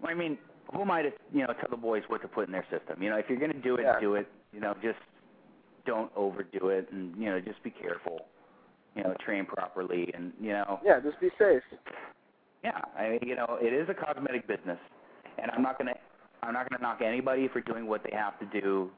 Well, 0.00 0.10
I 0.10 0.14
mean, 0.14 0.38
who 0.72 0.80
am 0.82 0.90
I 0.90 1.02
to 1.02 1.10
you 1.32 1.40
know 1.46 1.52
tell 1.60 1.68
the 1.70 1.76
boys 1.76 2.02
what 2.08 2.22
to 2.22 2.28
put 2.28 2.46
in 2.46 2.52
their 2.52 2.66
system? 2.70 3.02
You 3.02 3.10
know, 3.10 3.16
if 3.16 3.26
you're 3.28 3.38
going 3.38 3.52
to 3.52 3.60
do 3.60 3.76
it, 3.76 3.82
Yeah. 3.82 4.00
do 4.00 4.14
it. 4.14 4.26
You 4.52 4.60
know, 4.60 4.74
just 4.82 4.98
don't 5.86 6.10
overdo 6.16 6.68
it, 6.68 6.88
and 6.92 7.14
you 7.16 7.26
know, 7.26 7.40
just 7.40 7.62
be 7.62 7.70
careful. 7.70 8.26
You 8.96 9.02
know, 9.02 9.14
train 9.24 9.44
properly, 9.44 10.10
and 10.14 10.32
you 10.40 10.52
know, 10.52 10.80
Yeah. 10.84 11.00
Just 11.00 11.20
be 11.20 11.30
safe. 11.38 11.62
yeah. 12.62 12.80
I 12.98 13.10
mean, 13.10 13.20
you 13.22 13.36
know, 13.36 13.58
it 13.60 13.72
is 13.72 13.88
a 13.88 13.94
cosmetic 13.94 14.46
business, 14.46 14.78
and 15.38 15.50
I'm 15.50 15.62
not 15.62 15.78
gonna 15.78 15.94
I'm 16.44 16.54
not 16.54 16.68
gonna 16.68 16.82
knock 16.82 17.00
anybody 17.02 17.48
for 17.48 17.60
doing 17.60 17.86
what 17.86 18.02
they 18.04 18.14
have 18.16 18.38
to 18.40 18.60
do 18.60 18.90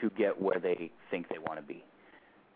to 0.00 0.10
get 0.10 0.40
where 0.40 0.58
they 0.60 0.90
think 1.10 1.28
they 1.28 1.38
want 1.38 1.58
to 1.58 1.62
be. 1.66 1.84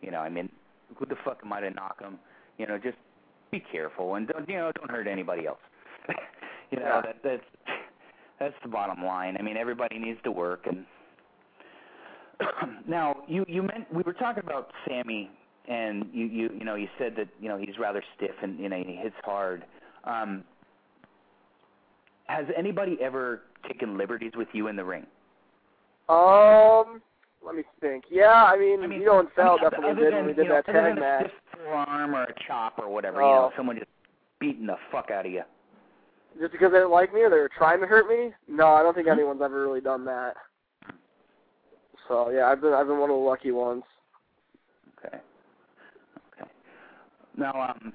You 0.01 0.11
know, 0.11 0.19
I 0.19 0.29
mean, 0.29 0.49
who 0.97 1.07
the 1.07 1.17
fuck 1.25 1.41
am 1.45 1.53
I 1.53 1.61
to 1.61 1.71
knock 1.71 2.01
them? 2.01 2.19
You 2.59 2.67
know, 2.67 2.79
just 2.79 2.97
be 3.51 3.61
careful 3.73 4.15
and 4.17 4.29
don't 4.29 4.49
you 4.49 4.57
know 4.57 4.73
don't 4.77 4.91
hurt 4.91 5.07
anybody 5.07 5.47
else. 5.47 5.59
you 6.71 6.79
know, 6.79 6.85
Yeah. 6.87 7.01
that 7.03 7.17
that's 7.23 7.79
that's 8.39 8.55
the 8.63 8.69
bottom 8.69 9.05
line. 9.05 9.37
I 9.39 9.43
mean, 9.43 9.57
everybody 9.57 9.99
needs 9.99 10.21
to 10.25 10.31
work 10.31 10.67
and 10.67 10.85
now 12.89 13.17
you 13.27 13.45
you 13.49 13.63
meant 13.63 13.93
we 13.93 14.03
were 14.03 14.13
talking 14.13 14.43
about 14.45 14.71
Sami 14.87 15.31
and 15.69 16.07
you 16.13 16.27
you 16.27 16.51
you 16.59 16.65
know 16.65 16.75
you 16.77 16.89
said 16.99 17.15
that 17.17 17.29
you 17.41 17.49
know 17.49 17.59
he's 17.59 17.79
rather 17.79 18.03
stiff 18.17 18.35
and 18.43 18.59
you 18.59 18.69
know 18.69 18.77
he 18.77 18.95
hits 18.95 19.17
hard. 19.25 19.65
Um, 20.05 20.45
has 22.29 22.47
anybody 22.57 22.97
ever 23.01 23.43
taken 23.67 23.99
liberties 23.99 24.33
with 24.37 24.49
you 24.53 24.69
in 24.69 24.77
the 24.77 24.85
ring? 24.85 25.07
Um. 26.09 27.03
Let 27.45 27.55
me 27.55 27.63
think. 27.81 28.05
Yeah. 28.11 28.45
I 28.45 28.59
mean, 28.59 28.83
I 28.83 28.87
mean, 28.89 29.01
you 29.01 29.07
know, 29.07 29.21
and 29.21 29.29
Sal 29.37 29.51
I 29.51 29.63
mean, 29.63 29.71
definitely 29.71 29.95
did 30.05 30.13
than, 30.13 30.15
when 30.17 30.27
we 30.27 30.35
did 30.35 30.43
you 30.45 30.49
know, 30.49 30.55
that 30.57 30.67
tag 30.67 30.99
match. 30.99 31.27
a 31.27 31.29
stiff 31.29 31.33
forearm 31.65 32.15
or 32.15 32.25
a 32.25 32.35
chop 32.47 32.79
or 32.79 32.89
whatever, 32.89 33.21
you 33.21 33.29
know, 33.29 33.51
Oh. 33.53 33.57
someone 33.57 33.77
just 33.77 33.89
beating 34.41 34.67
the 34.67 34.77
fuck 34.91 35.11
out 35.13 35.25
of 35.25 35.31
you. 35.33 35.43
Just 36.41 36.53
because 36.53 36.73
they 36.73 36.79
didn't 36.79 36.91
like 36.91 37.15
me 37.15 37.21
or 37.23 37.31
they 37.31 37.39
were 37.39 37.49
trying 37.57 37.81
to 37.81 37.87
hurt 37.87 38.09
me? 38.09 38.35
No, 38.49 38.75
I 38.75 38.83
don't 38.83 38.93
think 38.93 39.07
Mhm. 39.07 39.13
anyone's 39.13 39.41
ever 39.41 39.63
really 39.63 39.81
done 39.81 40.05
that. 40.07 40.37
So 42.09 42.31
yeah, 42.31 42.49
I've 42.49 42.61
been 42.61 42.73
I've 42.75 42.87
been 42.89 42.99
one 42.99 43.11
of 43.11 43.17
the 43.17 43.23
lucky 43.23 43.53
ones. 43.53 43.85
Okay. 44.99 45.21
Okay. 46.33 46.51
Now, 47.37 47.53
um, 47.71 47.93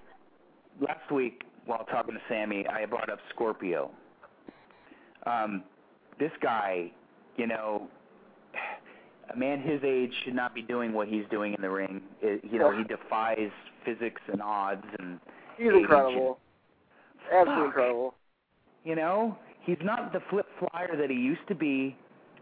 last 0.80 1.12
week 1.12 1.44
while 1.66 1.84
talking 1.86 2.14
to 2.16 2.22
Sami, 2.30 2.66
I 2.68 2.86
brought 2.86 3.10
up 3.10 3.20
Scorpio. 3.30 3.92
Um, 5.26 5.64
this 6.20 6.32
guy, 6.42 6.92
you 7.38 7.48
know, 7.48 7.88
a 9.34 9.38
man 9.38 9.62
his 9.62 9.82
age 9.84 10.12
should 10.24 10.36
not 10.36 10.54
be 10.54 10.62
doing 10.62 10.94
what 10.94 11.08
he's 11.08 11.24
doing 11.32 11.54
in 11.54 11.62
the 11.62 11.70
ring. 11.70 12.02
It, 12.22 12.42
you 12.50 12.60
know, 12.60 12.76
he 12.76 12.84
defies 12.84 13.50
physics 13.86 14.22
and 14.32 14.42
odds, 14.42 14.86
and 15.00 15.20
He's 15.58 15.68
age 15.68 15.76
incredible. 15.76 16.40
Absolutely 17.32 17.56
Fuck. 17.56 17.66
incredible. 17.68 18.16
you 18.84 18.96
know, 18.96 19.38
he's 19.62 19.78
not 19.82 20.12
the 20.14 20.20
flip 20.30 20.46
flyer 20.60 20.96
that 20.98 21.10
he 21.10 21.16
used 21.16 21.48
to 21.48 21.56
be, 21.56 21.96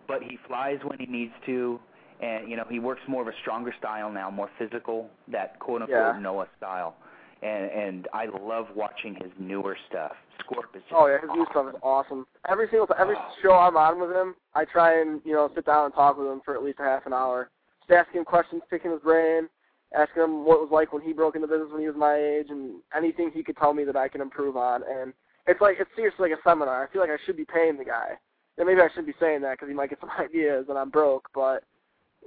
but 0.07 0.23
he 0.23 0.38
flies 0.47 0.79
when 0.84 0.97
he 0.99 1.05
needs 1.05 1.34
to. 1.45 1.79
And 2.21 2.49
you 2.49 2.55
know 2.55 2.65
he 2.69 2.79
works 2.79 3.01
more 3.07 3.21
of 3.23 3.27
a 3.27 3.38
stronger 3.41 3.73
style 3.79 4.11
now, 4.11 4.29
more 4.29 4.49
physical, 4.59 5.09
that 5.32 5.59
quote 5.59 5.82
unquote 5.82 6.15
Yeah. 6.15 6.19
Noah 6.21 6.47
style, 6.57 6.95
and 7.42 7.72
and 7.72 8.08
I 8.14 8.26
love 8.26 8.68
watching 8.76 9.16
his 9.16 9.32
newer 9.39 9.78
stuff. 9.89 10.14
Scorp 10.39 10.76
Oh 10.92 11.08
yeah, 11.08 11.22
his 11.22 11.30
new 11.34 11.46
stuff 11.52 11.68
is 11.70 11.80
awesome. 11.82 12.26
Every 12.48 12.68
single 12.70 12.88
every 12.98 13.16
Oh. 13.16 13.32
show 13.42 13.54
I'm 13.54 13.78
on 13.78 14.00
with 14.00 14.12
him, 14.12 14.36
I 14.54 14.66
try 14.66 15.00
and 15.02 15.22
you 15.26 15.34
know 15.34 15.50
sit 15.56 15.66
down 15.66 15.86
and 15.86 15.94
talk 15.94 16.18
with 16.18 16.28
him 16.28 16.42
for 16.44 16.56
at 16.56 16.64
least 16.64 16.80
a 16.80 16.84
half 16.84 17.06
an 17.06 17.14
hour, 17.14 17.50
just 17.80 17.92
asking 17.92 18.20
him 18.20 18.26
questions, 18.26 18.62
picking 18.70 18.92
his 18.92 19.02
brain, 19.02 19.50
asking 19.96 20.24
him 20.24 20.46
what 20.46 20.56
it 20.56 20.62
was 20.62 20.72
like 20.72 20.94
when 20.94 21.02
he 21.02 21.14
broke 21.14 21.36
into 21.36 21.48
business 21.48 21.70
when 21.72 21.82
he 21.82 21.88
was 21.88 21.96
my 21.98 22.16
age, 22.16 22.48
and 22.50 22.82
anything 22.96 23.32
he 23.34 23.44
could 23.44 23.58
tell 23.58 23.74
me 23.74 23.84
that 23.84 23.96
I 23.96 24.08
can 24.08 24.22
improve 24.22 24.58
on. 24.58 24.84
And 24.84 25.14
it's 25.48 25.62
like 25.62 25.78
it's 25.80 25.89
seriously 25.96 26.30
like 26.30 26.39
a 26.39 26.42
seminar. 26.50 26.84
I 26.88 26.92
feel 26.92 27.02
like 27.02 27.12
I 27.12 27.18
should 27.26 27.38
be 27.38 27.46
paying 27.46 27.78
the 27.78 27.86
guy. 27.86 28.18
And 28.58 28.68
maybe 28.68 28.82
I 28.82 28.89
shouldn't 28.89 29.08
be 29.08 29.16
saying 29.20 29.42
that 29.42 29.52
because 29.54 29.70
he 29.70 29.74
might 29.76 29.89
get 29.89 30.00
some 30.02 30.12
ideas 30.20 30.66
and 30.70 30.78
I'm 30.78 30.89
broke, 30.89 31.28
but 31.34 31.64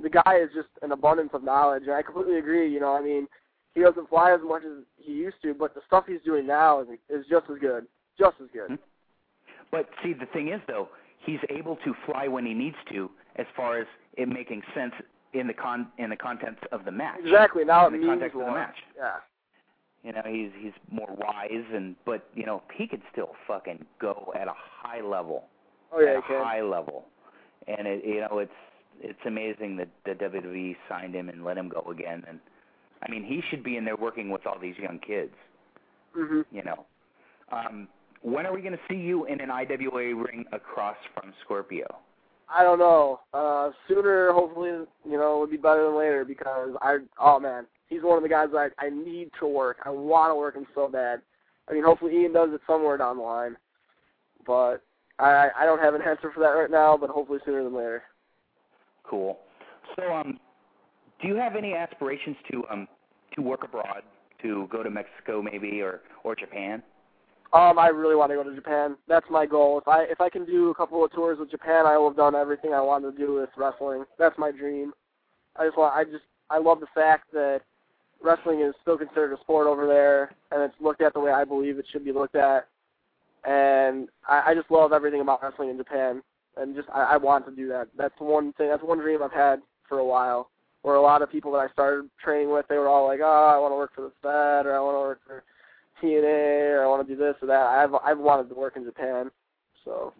the 0.02 0.10
guy 0.10 0.38
is 0.42 0.50
just 0.54 0.68
an 0.82 0.90
abundance 0.92 1.30
of 1.34 1.44
knowledge, 1.44 1.84
and 1.84 1.92
I 1.92 2.02
completely 2.02 2.38
agree. 2.38 2.72
You 2.72 2.80
know, 2.80 2.96
I 2.96 3.00
mean, 3.02 3.28
he 3.74 3.82
doesn't 3.82 4.08
fly 4.08 4.32
as 4.32 4.40
much 4.44 4.62
as 4.64 4.84
he 4.96 5.12
used 5.12 5.36
to, 5.42 5.54
but 5.54 5.74
the 5.74 5.80
stuff 5.86 6.04
he's 6.06 6.20
doing 6.24 6.46
now 6.46 6.80
is 6.80 6.88
is 7.08 7.24
just 7.28 7.46
as 7.50 7.58
good, 7.60 7.86
just 8.18 8.36
as 8.42 8.48
good. 8.52 8.68
Hmm. 8.68 8.74
But 9.70 9.88
see, 10.02 10.12
the 10.12 10.26
thing 10.26 10.48
is 10.48 10.60
though, 10.68 10.88
he's 11.24 11.40
able 11.50 11.76
to 11.84 11.94
fly 12.06 12.28
when 12.28 12.46
he 12.46 12.54
needs 12.54 12.76
to, 12.92 13.10
as 13.36 13.46
far 13.56 13.78
as 13.78 13.86
it 14.16 14.28
making 14.28 14.62
sense 14.74 14.92
in 15.32 15.46
the 15.46 15.54
con 15.54 15.88
in 15.98 16.10
the 16.10 16.16
contents 16.16 16.60
of 16.72 16.84
the 16.84 16.92
match. 16.92 17.18
Exactly. 17.24 17.64
Now 17.64 17.86
in 17.88 17.94
it 17.94 17.98
the 17.98 18.02
means 18.04 18.10
context 18.12 18.34
of 18.34 18.40
the 18.40 18.46
more. 18.46 18.54
match. 18.58 18.76
Yeah. 18.96 19.16
You 20.04 20.12
know, 20.12 20.22
he's 20.26 20.50
he's 20.60 20.72
more 20.90 21.08
wise 21.18 21.64
and 21.74 21.96
but 22.06 22.28
you 22.34 22.46
know, 22.46 22.62
he 22.76 22.86
could 22.86 23.02
still 23.10 23.32
fucking 23.48 23.84
go 24.00 24.32
at 24.38 24.48
a 24.48 24.54
high 24.54 25.00
level. 25.00 25.44
Oh 25.92 26.00
yeah, 26.00 26.10
at 26.10 26.16
a 26.18 26.22
can. 26.22 26.44
high 26.44 26.62
level. 26.62 27.06
And 27.66 27.86
it 27.86 28.04
you 28.04 28.20
know, 28.20 28.38
it's 28.38 28.52
it's 29.00 29.18
amazing 29.26 29.76
that 29.78 29.88
the 30.04 30.12
WWE 30.12 30.76
signed 30.88 31.14
him 31.14 31.28
and 31.28 31.42
let 31.44 31.58
him 31.58 31.68
go 31.68 31.90
again 31.90 32.22
and 32.28 32.38
I 33.04 33.10
mean, 33.10 33.24
he 33.24 33.42
should 33.50 33.62
be 33.62 33.76
in 33.76 33.84
there 33.84 33.96
working 33.96 34.30
with 34.30 34.46
all 34.46 34.58
these 34.58 34.76
young 34.78 34.98
kids, 34.98 35.34
Mhm. 36.16 36.44
you 36.50 36.62
know. 36.62 36.86
Um 37.50 37.88
when 38.22 38.46
are 38.46 38.54
we 38.54 38.62
going 38.62 38.72
to 38.72 38.80
see 38.88 38.96
you 38.96 39.26
in 39.26 39.38
an 39.42 39.50
IWA 39.50 40.14
ring 40.14 40.46
across 40.52 40.96
from 41.12 41.34
Scorpio? 41.44 41.86
I 42.48 42.62
don't 42.62 42.78
know. 42.78 43.20
Uh 43.34 43.70
sooner 43.86 44.32
hopefully, 44.32 44.70
you 45.04 45.18
know, 45.18 45.38
would 45.40 45.50
be 45.50 45.58
better 45.58 45.84
than 45.84 45.96
later 45.96 46.24
because 46.24 46.74
I 46.80 46.98
oh 47.18 47.38
man, 47.38 47.66
he's 47.88 48.02
one 48.02 48.16
of 48.16 48.22
the 48.22 48.28
guys 48.28 48.48
that 48.52 48.72
I, 48.78 48.86
I 48.86 48.90
need 48.90 49.30
to 49.40 49.46
work. 49.46 49.78
I 49.84 49.90
want 49.90 50.30
to 50.30 50.34
work 50.36 50.56
him 50.56 50.66
so 50.74 50.88
bad. 50.88 51.20
I 51.68 51.72
mean, 51.72 51.84
hopefully 51.84 52.16
Ian 52.16 52.32
does 52.32 52.50
it 52.52 52.60
somewhere 52.66 52.96
down 52.96 53.18
the 53.18 53.22
line. 53.22 53.56
But 54.46 54.82
I 55.18 55.50
I 55.56 55.64
don't 55.66 55.80
have 55.80 55.94
an 55.94 56.02
answer 56.02 56.30
for 56.32 56.40
that 56.40 56.48
right 56.50 56.70
now, 56.70 56.96
but 56.96 57.10
hopefully 57.10 57.40
sooner 57.44 57.62
than 57.62 57.74
later. 57.74 58.02
Cool. 59.04 59.38
So, 59.96 60.12
um, 60.12 60.40
do 61.20 61.28
you 61.28 61.36
have 61.36 61.56
any 61.56 61.74
aspirations 61.74 62.36
to 62.50 62.64
um 62.70 62.88
to 63.34 63.42
work 63.42 63.64
abroad, 63.64 64.02
to 64.42 64.68
go 64.70 64.82
to 64.82 64.90
Mexico 64.90 65.42
maybe 65.42 65.80
or 65.80 66.00
or 66.22 66.34
Japan? 66.34 66.82
Um, 67.52 67.78
I 67.78 67.86
really 67.88 68.16
want 68.16 68.32
to 68.32 68.36
go 68.36 68.42
to 68.42 68.54
Japan. 68.54 68.96
That's 69.06 69.26
my 69.30 69.46
goal. 69.46 69.78
If 69.78 69.86
I 69.86 70.02
if 70.04 70.20
I 70.20 70.28
can 70.28 70.44
do 70.44 70.70
a 70.70 70.74
couple 70.74 71.04
of 71.04 71.12
tours 71.12 71.38
with 71.38 71.50
Japan, 71.50 71.86
I 71.86 71.96
will 71.96 72.08
have 72.08 72.16
done 72.16 72.34
everything 72.34 72.74
I 72.74 72.80
wanted 72.80 73.12
to 73.12 73.18
do 73.18 73.34
with 73.34 73.50
wrestling. 73.56 74.04
That's 74.18 74.36
my 74.38 74.50
dream. 74.50 74.92
I 75.56 75.66
just 75.66 75.78
want. 75.78 75.94
I 75.94 76.04
just. 76.04 76.24
I 76.50 76.58
love 76.58 76.80
the 76.80 76.86
fact 76.94 77.32
that 77.32 77.60
wrestling 78.22 78.60
is 78.60 78.74
still 78.82 78.98
considered 78.98 79.32
a 79.32 79.40
sport 79.40 79.66
over 79.66 79.86
there, 79.86 80.34
and 80.50 80.62
it's 80.62 80.74
looked 80.80 81.00
at 81.00 81.14
the 81.14 81.20
way 81.20 81.30
I 81.30 81.44
believe 81.44 81.78
it 81.78 81.86
should 81.92 82.04
be 82.04 82.12
looked 82.12 82.36
at. 82.36 82.66
And 83.44 84.08
I, 84.28 84.50
I 84.50 84.54
just 84.54 84.70
love 84.70 84.92
everything 84.92 85.20
about 85.20 85.42
wrestling 85.42 85.70
in 85.70 85.76
Japan, 85.76 86.22
and 86.56 86.74
just 86.74 86.88
I, 86.90 87.02
I 87.02 87.16
want 87.18 87.46
to 87.46 87.54
do 87.54 87.68
that. 87.68 87.88
That's 87.96 88.14
one 88.18 88.52
thing. 88.54 88.68
That's 88.68 88.82
one 88.82 88.98
dream 88.98 89.22
I've 89.22 89.32
had 89.32 89.60
for 89.88 89.98
a 89.98 90.04
while. 90.04 90.50
Where 90.84 90.96
a 90.96 91.02
lot 91.02 91.22
of 91.22 91.32
people 91.32 91.50
that 91.52 91.58
I 91.58 91.68
started 91.72 92.10
training 92.22 92.52
with, 92.52 92.66
they 92.68 92.76
were 92.76 92.88
all 92.88 93.06
like, 93.06 93.20
"Oh, 93.22 93.52
I 93.54 93.58
want 93.58 93.72
to 93.72 93.76
work 93.76 93.94
for 93.94 94.02
the 94.02 94.12
Fed, 94.20 94.66
or 94.66 94.76
I 94.76 94.80
want 94.80 94.96
to 94.96 95.00
work 95.00 95.20
for 95.26 95.42
TNA, 96.02 96.76
or 96.76 96.84
I 96.84 96.86
want 96.86 97.08
to 97.08 97.14
do 97.14 97.18
this 97.18 97.36
or 97.40 97.46
that." 97.46 97.66
I've 97.66 97.94
I've 98.04 98.18
wanted 98.18 98.50
to 98.50 98.54
work 98.54 98.76
in 98.76 98.84
Japan, 98.84 99.30
so 99.82 100.12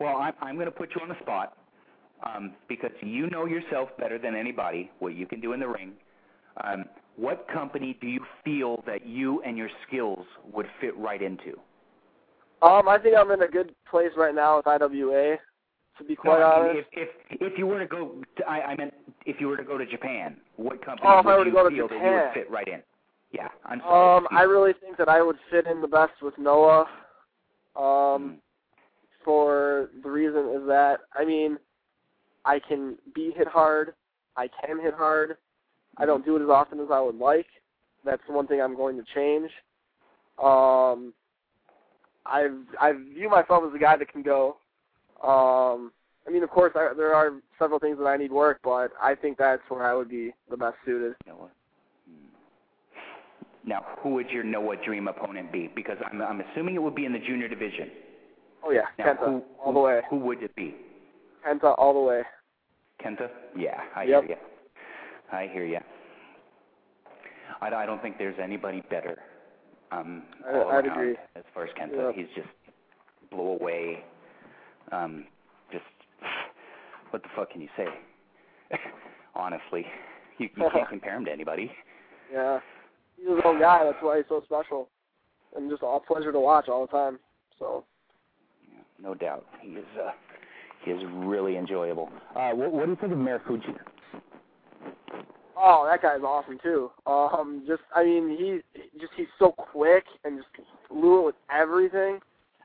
Well, 0.00 0.16
I'm 0.16 0.32
I'm 0.40 0.54
going 0.54 0.66
to 0.66 0.72
put 0.72 0.94
you 0.94 1.02
on 1.02 1.10
the 1.10 1.20
spot 1.20 1.58
um, 2.24 2.52
because 2.66 2.92
you 3.02 3.28
know 3.28 3.44
yourself 3.44 3.90
better 3.98 4.18
than 4.18 4.34
anybody 4.34 4.90
what 5.00 5.14
you 5.14 5.26
can 5.26 5.42
do 5.42 5.52
in 5.52 5.60
the 5.60 5.68
ring. 5.68 5.92
Um, 6.64 6.86
what 7.16 7.46
company 7.52 7.98
do 8.00 8.06
you 8.06 8.24
feel 8.42 8.82
that 8.86 9.06
you 9.06 9.42
and 9.42 9.58
your 9.58 9.68
skills 9.86 10.24
would 10.50 10.66
fit 10.80 10.96
right 10.96 11.20
into? 11.20 11.58
um, 12.62 12.88
I 12.88 12.98
think 12.98 13.16
I'm 13.18 13.30
in 13.30 13.42
a 13.42 13.48
good 13.48 13.74
place 13.90 14.12
right 14.16 14.34
now 14.34 14.56
with 14.56 14.66
IWA. 14.66 15.36
To 15.98 16.04
be 16.04 16.16
quite 16.16 16.40
no, 16.40 16.46
I 16.46 16.58
mean, 16.60 16.68
honest, 16.70 16.88
if 16.92 17.08
if 17.30 17.52
if 17.52 17.58
you 17.58 17.66
were 17.66 17.78
to 17.78 17.86
go, 17.86 18.16
to, 18.36 18.48
I, 18.48 18.72
I 18.72 18.76
meant 18.76 18.94
if 19.26 19.40
you 19.40 19.46
were 19.46 19.56
to 19.56 19.62
go 19.62 19.78
to 19.78 19.86
Japan, 19.86 20.36
what 20.56 20.84
company 20.84 21.08
Oh, 21.08 21.22
would 21.24 21.32
I 21.32 21.38
were 21.38 21.44
to 21.44 21.50
you 21.50 21.54
go 21.54 21.68
to 21.68 21.74
feel 21.74 21.88
that 21.88 22.04
you 22.04 22.12
would 22.12 22.34
fit 22.34 22.50
right 22.50 22.66
in? 22.66 22.82
Yeah, 23.30 23.48
I'm 23.64 23.80
sorry. 23.80 24.18
um, 24.18 24.28
I 24.32 24.42
really 24.42 24.72
think 24.80 24.96
that 24.96 25.08
I 25.08 25.22
would 25.22 25.36
fit 25.50 25.66
in 25.66 25.80
the 25.80 25.88
best 25.88 26.14
with 26.20 26.34
Noah. 26.38 26.86
Um, 27.76 28.38
for 29.24 29.90
the 30.02 30.10
reason 30.10 30.50
is 30.60 30.66
that 30.66 31.00
I 31.14 31.24
mean, 31.24 31.58
I 32.44 32.58
can 32.58 32.96
be 33.14 33.32
hit 33.36 33.46
hard. 33.46 33.94
I 34.36 34.48
can 34.66 34.80
hit 34.80 34.94
hard. 34.94 35.36
I 35.96 36.06
don't 36.06 36.24
do 36.24 36.36
it 36.36 36.42
as 36.42 36.48
often 36.48 36.80
as 36.80 36.88
I 36.92 37.00
would 37.00 37.18
like. 37.18 37.46
That's 38.04 38.22
the 38.26 38.32
one 38.34 38.48
thing 38.48 38.60
I'm 38.60 38.76
going 38.76 38.96
to 38.96 39.04
change. 39.14 39.50
Um, 40.42 41.14
I 42.26 42.48
I 42.80 42.92
view 43.14 43.30
myself 43.30 43.62
as 43.68 43.74
a 43.74 43.78
guy 43.78 43.96
that 43.96 44.12
can 44.12 44.22
go. 44.22 44.56
Um, 45.22 45.92
I 46.26 46.30
mean, 46.30 46.42
of 46.42 46.50
course, 46.50 46.72
I, 46.74 46.92
there 46.96 47.14
are 47.14 47.32
several 47.58 47.78
things 47.78 47.98
that 47.98 48.06
I 48.06 48.16
need 48.16 48.32
work, 48.32 48.60
but 48.62 48.92
I 49.00 49.14
think 49.14 49.38
that's 49.38 49.62
where 49.68 49.84
I 49.84 49.94
would 49.94 50.08
be 50.08 50.32
the 50.50 50.56
best 50.56 50.76
suited. 50.84 51.14
Hmm. 51.26 51.46
Now, 53.66 53.84
who 54.00 54.10
would 54.14 54.28
your 54.30 54.44
Noah 54.44 54.76
dream 54.84 55.08
opponent 55.08 55.52
be? 55.52 55.70
Because 55.74 55.98
I'm 56.10 56.20
I'm 56.20 56.40
assuming 56.40 56.74
it 56.74 56.82
would 56.82 56.94
be 56.94 57.04
in 57.06 57.12
the 57.12 57.18
junior 57.18 57.48
division. 57.48 57.90
Oh 58.64 58.70
yeah, 58.70 58.82
Now, 58.98 59.04
Kenta, 59.14 59.26
who, 59.26 59.42
all 59.62 59.72
the 59.72 59.80
way. 59.80 60.00
Who 60.10 60.16
would 60.20 60.42
it 60.42 60.54
be? 60.56 60.74
Kenta, 61.46 61.74
all 61.78 61.92
the 61.92 62.00
way. 62.00 62.22
Kenta? 63.04 63.28
Yeah, 63.56 63.80
I 63.94 64.04
Yep. 64.04 64.22
hear 64.24 64.30
you. 64.30 64.42
I 65.32 65.46
hear 65.52 65.64
you. 65.66 65.80
I, 67.60 67.68
I 67.68 67.86
don't 67.86 68.00
think 68.00 68.16
there's 68.18 68.38
anybody 68.42 68.82
better. 68.90 69.18
Um, 69.92 70.22
I- 70.46 70.58
all 70.58 70.70
I'd 70.70 70.86
around 70.86 70.98
agree. 70.98 71.16
As 71.36 71.44
far 71.52 71.64
as 71.64 71.70
Kenta, 71.74 72.06
Yep. 72.06 72.14
he's 72.14 72.28
just 72.34 72.48
blow 73.30 73.58
away. 73.60 74.04
Um, 74.92 75.24
just 75.72 75.84
what 77.10 77.22
the 77.22 77.28
fuck 77.36 77.50
can 77.50 77.60
you 77.60 77.68
say? 77.76 77.86
Honestly, 79.34 79.84
you, 80.38 80.48
you 80.56 80.68
can't 80.72 80.88
compare 80.90 81.16
him 81.16 81.24
to 81.24 81.32
anybody. 81.32 81.70
Yeah, 82.32 82.60
he's 83.16 83.28
his 83.28 83.38
own 83.44 83.60
guy. 83.60 83.84
That's 83.84 83.98
why 84.00 84.18
he's 84.18 84.26
so 84.28 84.42
special, 84.44 84.88
and 85.56 85.70
just 85.70 85.82
a 85.82 85.98
pleasure 86.06 86.32
to 86.32 86.40
watch 86.40 86.68
all 86.68 86.86
the 86.86 86.92
time. 86.92 87.18
So 87.58 87.84
yeah, 88.72 88.80
No 89.00 89.14
doubt, 89.14 89.44
he 89.60 89.70
is. 89.70 89.84
Uh, 89.98 90.10
he 90.84 90.90
is 90.90 91.02
really 91.14 91.56
enjoyable. 91.56 92.10
Uh, 92.36 92.50
what, 92.50 92.70
what 92.72 92.84
do 92.84 92.90
you 92.90 92.98
think 93.00 93.12
of 93.12 93.18
Marufuji? 93.18 93.74
Oh, 95.56 95.88
that 95.90 96.02
guy's 96.02 96.20
awesome 96.20 96.58
too. 96.62 96.90
Um, 97.06 97.64
just 97.66 97.82
I 97.94 98.04
mean, 98.04 98.36
he 98.36 98.60
just 99.00 99.12
he's 99.16 99.26
so 99.38 99.52
quick 99.52 100.04
and 100.24 100.38
just 100.38 100.68
fluent 100.88 101.26
with 101.26 101.34
everything. 101.50 102.18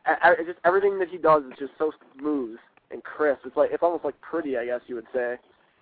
I, 0.06 0.36
I, 0.40 0.44
just 0.44 0.60
everything 0.66 1.00
that 1.00 1.10
he 1.10 1.18
does 1.18 1.44
is 1.44 1.54
just 1.60 1.72
so 1.78 1.92
smooth 2.18 2.58
and 2.92 3.04
crisp. 3.04 3.42
It's 3.46 3.58
like 3.58 3.72
it's 3.72 3.84
almost 3.84 4.06
like 4.06 4.20
pretty, 4.22 4.58
I 4.58 4.66
guess 4.66 4.82
you 4.88 4.96
would 4.96 5.08
say. 5.14 5.36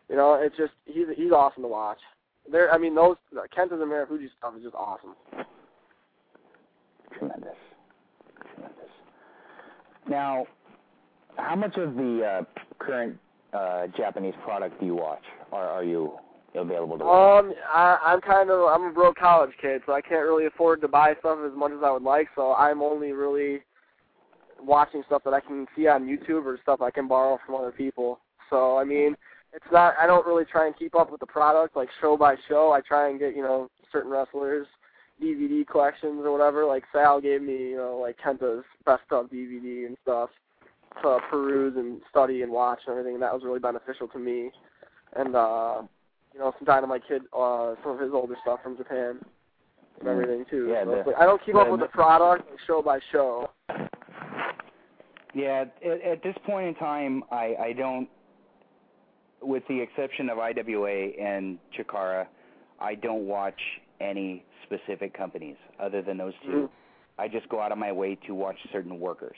You 0.09 0.15
know, 0.15 0.35
it's 0.35 0.55
just 0.57 0.73
he's 0.85 1.07
he's 1.15 1.31
awesome 1.31 1.63
to 1.63 1.69
watch. 1.69 1.99
There, 2.49 2.71
I 2.71 2.77
mean, 2.77 2.95
those 2.95 3.17
Kenta's 3.55 3.81
and 3.81 3.91
Marufuji 3.91 4.27
stuff 4.37 4.53
is 4.57 4.63
just 4.63 4.75
awesome. 4.75 5.15
Tremendous. 7.17 7.55
Tremendous. 8.53 8.89
Now, 10.09 10.45
how 11.37 11.55
much 11.55 11.75
of 11.77 11.95
the 11.95 12.23
uh, 12.23 12.61
current 12.79 13.17
uh, 13.53 13.87
Japanese 13.97 14.33
product 14.43 14.79
do 14.79 14.85
you 14.85 14.95
watch? 14.95 15.23
Or 15.51 15.61
are 15.61 15.83
you 15.83 16.13
available 16.55 16.97
to 16.97 17.05
watch? 17.05 17.45
Um, 17.45 17.53
I, 17.67 17.97
I'm 18.05 18.21
kind 18.21 18.49
of 18.49 18.67
I'm 18.69 18.89
a 18.89 18.93
broke 18.93 19.17
college 19.17 19.51
kid, 19.61 19.81
so 19.85 19.93
I 19.93 20.01
can't 20.01 20.25
really 20.25 20.45
afford 20.45 20.81
to 20.81 20.87
buy 20.87 21.15
stuff 21.19 21.39
as 21.45 21.57
much 21.57 21.71
as 21.71 21.79
I 21.83 21.91
would 21.91 22.03
like. 22.03 22.27
So 22.35 22.53
I'm 22.53 22.81
only 22.81 23.11
really 23.11 23.61
watching 24.61 25.03
stuff 25.05 25.23
that 25.25 25.33
I 25.33 25.39
can 25.39 25.67
see 25.75 25.87
on 25.87 26.07
YouTube 26.07 26.45
or 26.45 26.57
stuff 26.61 26.81
I 26.81 26.91
can 26.91 27.07
borrow 27.07 27.39
from 27.45 27.55
other 27.55 27.71
people. 27.71 28.19
So 28.49 28.77
I 28.77 28.83
mean, 28.83 29.15
it's 29.53 29.65
not 29.71 29.95
I 29.99 30.07
don't 30.07 30.25
really 30.25 30.45
try 30.45 30.67
and 30.67 30.77
keep 30.77 30.95
up 30.95 31.11
with 31.11 31.19
the 31.19 31.25
product 31.25 31.75
like 31.75 31.89
show 32.01 32.17
by 32.17 32.35
show. 32.47 32.71
I 32.71 32.81
try 32.81 33.09
and 33.09 33.19
get 33.19 33.35
you 33.35 33.41
know 33.41 33.69
certain 33.91 34.11
wrestlers 34.11 34.67
DVD 35.21 35.65
collections 35.65 36.21
or 36.23 36.31
whatever. 36.31 36.65
Like 36.65 36.83
Sal 36.91 37.21
gave 37.21 37.41
me 37.41 37.69
you 37.69 37.77
know 37.77 37.99
like 38.01 38.17
Kenta's 38.23 38.65
best 38.85 39.03
of 39.11 39.29
DVD 39.29 39.85
and 39.85 39.97
stuff 40.03 40.29
to 41.01 41.19
peruse 41.29 41.75
and 41.75 42.01
study 42.09 42.41
and 42.41 42.51
watch 42.51 42.79
and 42.87 42.93
everything. 42.93 43.15
And 43.15 43.23
that 43.23 43.33
was 43.33 43.43
really 43.43 43.59
beneficial 43.59 44.07
to 44.09 44.19
me. 44.19 44.51
And 45.15 45.35
uh 45.35 45.81
you 46.37 46.43
know, 46.43 46.53
some 46.59 46.65
Dynamite 46.65 47.01
Kid, 47.07 47.23
uh, 47.35 47.73
some 47.83 47.93
of 47.93 47.99
his 47.99 48.11
older 48.13 48.35
stuff 48.43 48.59
from 48.61 48.77
Japan 48.77 49.17
and 49.99 50.07
everything 50.07 50.45
too. 50.49 50.67
Yeah, 50.69 50.83
so 50.83 50.91
the- 50.91 51.11
like, 51.11 51.15
I 51.17 51.25
don't 51.25 51.43
keep 51.43 51.55
up 51.55 51.69
with 51.69 51.79
the 51.79 51.87
product 51.87 52.49
like, 52.49 52.59
show 52.67 52.81
by 52.81 52.99
show. 53.11 53.49
Yeah, 55.37 55.65
at, 55.85 56.01
at 56.01 56.23
this 56.23 56.35
point 56.47 56.67
in 56.67 56.75
time, 56.75 57.23
I, 57.31 57.55
I 57.59 57.73
don't, 57.73 58.09
with 59.39 59.61
the 59.69 59.79
exception 59.79 60.29
of 60.29 60.39
IWA 60.39 61.11
and 61.21 61.59
Chikara, 61.77 62.25
I 62.79 62.95
don't 62.95 63.27
watch 63.27 63.59
any 64.01 64.43
specific 64.63 65.15
companies 65.15 65.55
other 65.79 66.01
than 66.01 66.17
those 66.17 66.33
2 66.43 66.49
Mhm. 66.49 66.69
I 67.19 67.27
just 67.27 67.49
go 67.49 67.59
out 67.59 67.71
of 67.71 67.77
my 67.79 67.91
way 67.91 68.15
to 68.27 68.35
watch 68.35 68.57
certain 68.71 68.99
workers, 68.99 69.37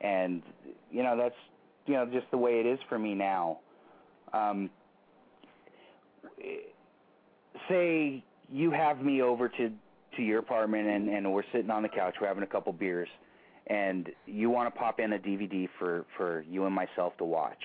and 0.00 0.42
you 0.90 1.02
know 1.02 1.18
that's 1.18 1.36
you 1.84 1.92
know 1.92 2.06
just 2.06 2.30
the 2.30 2.38
way 2.38 2.60
it 2.60 2.66
is 2.66 2.78
for 2.88 2.98
me 2.98 3.14
now. 3.14 3.58
Um, 4.32 4.70
say 7.68 8.24
you 8.50 8.70
have 8.70 9.02
me 9.02 9.20
over 9.20 9.50
to 9.50 9.70
to 10.16 10.22
your 10.22 10.38
apartment 10.38 10.88
and 10.88 11.10
and 11.10 11.30
we're 11.30 11.42
sitting 11.52 11.70
on 11.70 11.82
the 11.82 11.90
couch, 11.90 12.14
we're 12.22 12.26
having 12.26 12.42
a 12.42 12.46
couple 12.46 12.72
beers 12.72 13.08
and 13.68 14.08
you 14.26 14.50
want 14.50 14.72
to 14.72 14.78
pop 14.78 15.00
in 15.00 15.12
a 15.12 15.18
DVD 15.18 15.68
for 15.78 16.04
for 16.16 16.42
you 16.48 16.66
and 16.66 16.74
myself 16.74 17.16
to 17.18 17.24
watch, 17.24 17.62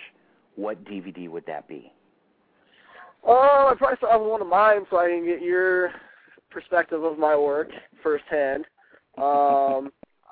what 0.56 0.84
DVD 0.86 1.30
would 1.30 1.46
that 1.46 1.68
be? 1.68 1.92
Oh, 3.26 3.70
I 3.72 3.76
probably 3.78 3.98
still 3.98 4.12
have 4.12 4.22
one 4.22 4.42
of 4.42 4.48
mine 4.48 4.86
so 4.90 4.98
I 4.98 5.08
can 5.08 5.26
get 5.26 5.42
your 5.42 5.92
perspective 6.50 7.04
of 7.04 7.18
my 7.18 7.36
work 7.36 7.70
firsthand. 8.02 8.66
Um, 9.16 9.92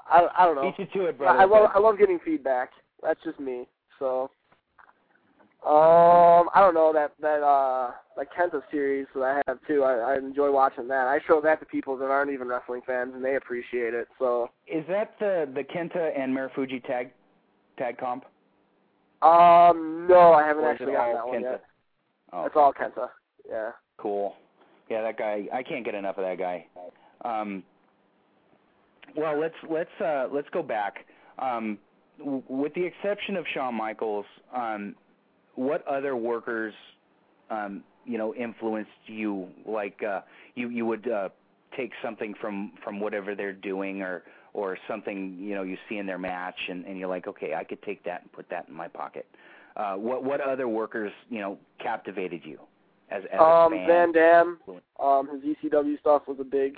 I 0.09 0.27
I 0.35 0.45
don't 0.47 0.55
know. 0.55 0.73
Beat 0.75 0.89
you 0.91 1.01
to 1.01 1.07
it, 1.09 1.17
brother. 1.19 1.37
I 1.39 1.45
love 1.45 1.69
I 1.75 1.77
love 1.77 1.99
getting 1.99 2.17
feedback. 2.25 2.71
That's 3.03 3.19
just 3.23 3.39
me. 3.39 3.67
So, 3.99 4.31
um, 5.63 6.49
I 6.55 6.59
don't 6.59 6.73
know 6.73 6.91
that 6.93 7.11
that 7.21 7.43
uh 7.43 7.91
that 8.17 8.27
Kenta 8.37 8.61
series 8.71 9.05
that 9.13 9.21
I 9.21 9.41
have 9.47 9.59
too. 9.67 9.83
I, 9.83 10.13
I 10.13 10.17
enjoy 10.17 10.51
watching 10.51 10.87
that. 10.87 11.07
I 11.07 11.19
show 11.27 11.39
that 11.41 11.59
to 11.59 11.65
people 11.65 11.95
that 11.97 12.05
aren't 12.09 12.31
even 12.31 12.47
wrestling 12.47 12.81
fans, 12.85 13.11
and 13.13 13.23
they 13.23 13.35
appreciate 13.35 13.93
it. 13.93 14.07
So, 14.17 14.49
Is 14.67 14.83
that 14.89 15.13
the 15.19 15.47
the 15.53 15.63
Kenta 15.63 16.17
and 16.19 16.35
Marufuji 16.35 16.83
tag 16.85 17.11
tag 17.77 17.97
comp? 17.97 18.25
um, 19.21 20.07
no, 20.09 20.33
I 20.33 20.43
haven't 20.47 20.63
Or 20.63 20.71
is 20.73 20.81
it 20.81 20.83
actually 20.83 20.93
gotten 20.93 21.15
that 21.15 21.27
one 21.27 21.41
yet. 21.41 21.63
Oh, 22.33 22.45
It's 22.45 22.55
all 22.55 22.73
Kenta. 22.73 23.09
Yeah. 23.47 23.71
cool. 23.97 24.35
Yeah, 24.89 25.03
that 25.03 25.17
guy. 25.17 25.47
I 25.53 25.61
can't 25.63 25.85
get 25.85 25.93
enough 25.95 26.17
of 26.17 26.23
that 26.23 26.37
guy. 26.39 26.65
Um, 27.23 27.63
well, 29.15 29.39
let's 29.39 29.55
let's 29.69 30.01
uh, 30.03 30.27
let's 30.33 30.47
go 30.51 30.63
back. 30.63 31.05
Um, 31.39 31.77
w- 32.17 32.43
with 32.49 32.73
the 32.73 32.83
exception 32.83 33.35
of 33.37 33.45
Shawn 33.53 33.75
Michaels, 33.75 34.25
um, 34.55 34.95
what 35.55 35.85
other 35.87 36.15
workers, 36.15 36.73
um, 37.49 37.83
you 38.05 38.17
know, 38.17 38.33
influenced 38.35 38.89
you? 39.05 39.47
Like 39.65 40.01
uh, 40.03 40.21
you 40.55 40.69
you 40.69 40.85
would 40.85 41.09
uh, 41.09 41.29
take 41.75 41.91
something 42.03 42.33
from 42.39 42.73
from 42.83 42.99
whatever 42.99 43.35
they're 43.35 43.53
doing, 43.53 44.01
or 44.01 44.23
or 44.53 44.77
something 44.87 45.37
you 45.39 45.55
know 45.55 45.63
you 45.63 45.77
see 45.89 45.97
in 45.97 46.05
their 46.05 46.19
match, 46.19 46.57
and, 46.69 46.85
and 46.85 46.97
you're 46.97 47.09
like, 47.09 47.27
okay, 47.27 47.53
I 47.53 47.63
could 47.63 47.81
take 47.83 48.03
that 48.05 48.21
and 48.21 48.31
put 48.31 48.49
that 48.49 48.67
in 48.67 48.73
my 48.73 48.87
pocket. 48.87 49.25
Uh, 49.75 49.95
what 49.95 50.23
what 50.23 50.41
other 50.41 50.67
workers 50.67 51.11
you 51.29 51.39
know 51.39 51.57
captivated 51.79 52.41
you 52.43 52.59
as 53.09 53.23
as 53.31 53.39
a 53.39 53.43
Um? 53.43 53.71
Van 53.87 54.11
Dam, 54.11 54.59
um, 54.99 55.29
his 55.29 55.55
ECW 55.55 55.99
stuff 55.99 56.23
was 56.27 56.37
a 56.39 56.45
big 56.45 56.75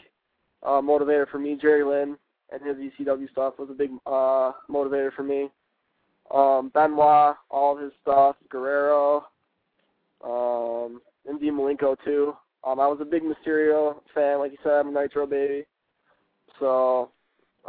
uh, 0.63 0.81
motivator 0.81 1.27
for 1.29 1.39
me. 1.39 1.57
Jerry 1.59 1.83
Lynn 1.83 2.17
and 2.51 2.61
his 2.61 2.77
ECW 2.77 3.29
stuff 3.31 3.55
was 3.57 3.69
a 3.69 3.73
big 3.73 3.91
uh, 4.05 4.51
motivator 4.69 5.11
for 5.13 5.23
me. 5.23 5.49
Um, 6.33 6.71
Benoit, 6.73 7.35
all 7.51 7.75
of 7.75 7.83
his 7.83 7.91
stuff, 8.01 8.35
Guerrero, 8.49 9.25
um, 10.23 10.99
Dean 11.39 11.53
Malenko 11.53 11.95
too. 12.03 12.33
Um, 12.63 12.79
I 12.79 12.87
was 12.87 12.99
a 13.01 13.05
big 13.05 13.23
Mysterio 13.23 13.97
fan, 14.15 14.39
like 14.39 14.51
you 14.51 14.57
said, 14.63 14.73
I'm 14.73 14.95
a 14.95 15.01
Nitro 15.01 15.27
baby. 15.27 15.65
So 16.59 17.11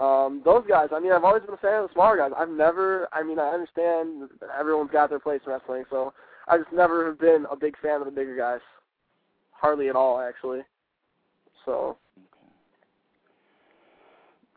um, 0.00 0.42
those 0.44 0.64
guys, 0.68 0.88
I 0.92 1.00
mean, 1.00 1.12
I've 1.12 1.24
always 1.24 1.42
been 1.42 1.54
a 1.54 1.58
fan 1.58 1.82
of 1.82 1.88
the 1.88 1.94
smaller 1.94 2.16
guys. 2.16 2.30
I've 2.36 2.48
never, 2.48 3.08
I 3.12 3.22
mean, 3.22 3.38
I 3.38 3.48
understand 3.48 4.30
everyone's 4.58 4.90
got 4.90 5.10
their 5.10 5.18
place 5.18 5.40
in 5.44 5.52
wrestling, 5.52 5.84
so 5.90 6.12
I 6.48 6.56
just 6.56 6.72
never 6.72 7.06
have 7.06 7.18
been 7.18 7.46
a 7.50 7.56
big 7.56 7.76
fan 7.78 8.00
of 8.00 8.06
the 8.06 8.12
bigger 8.12 8.36
guys. 8.36 8.60
Hardly 9.50 9.88
at 9.88 9.96
all, 9.96 10.20
actually. 10.20 10.60
So, 11.64 11.96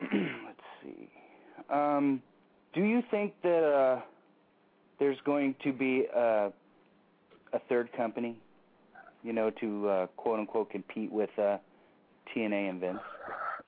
Let's 0.00 0.60
see. 0.82 1.10
Um, 1.70 2.22
do 2.78 2.84
you 2.84 3.02
think 3.10 3.34
that 3.42 3.64
uh, 3.64 4.00
there's 5.00 5.18
going 5.24 5.56
to 5.64 5.72
be 5.72 6.04
a, 6.14 6.52
a 7.52 7.58
third 7.68 7.92
company, 7.92 8.36
you 9.24 9.32
know, 9.32 9.50
to 9.50 9.88
uh, 9.88 10.06
quote 10.16 10.38
unquote 10.38 10.70
compete 10.70 11.10
with 11.10 11.30
uh, 11.38 11.58
TNA 12.32 12.70
and 12.70 12.80
Vince? 12.80 12.98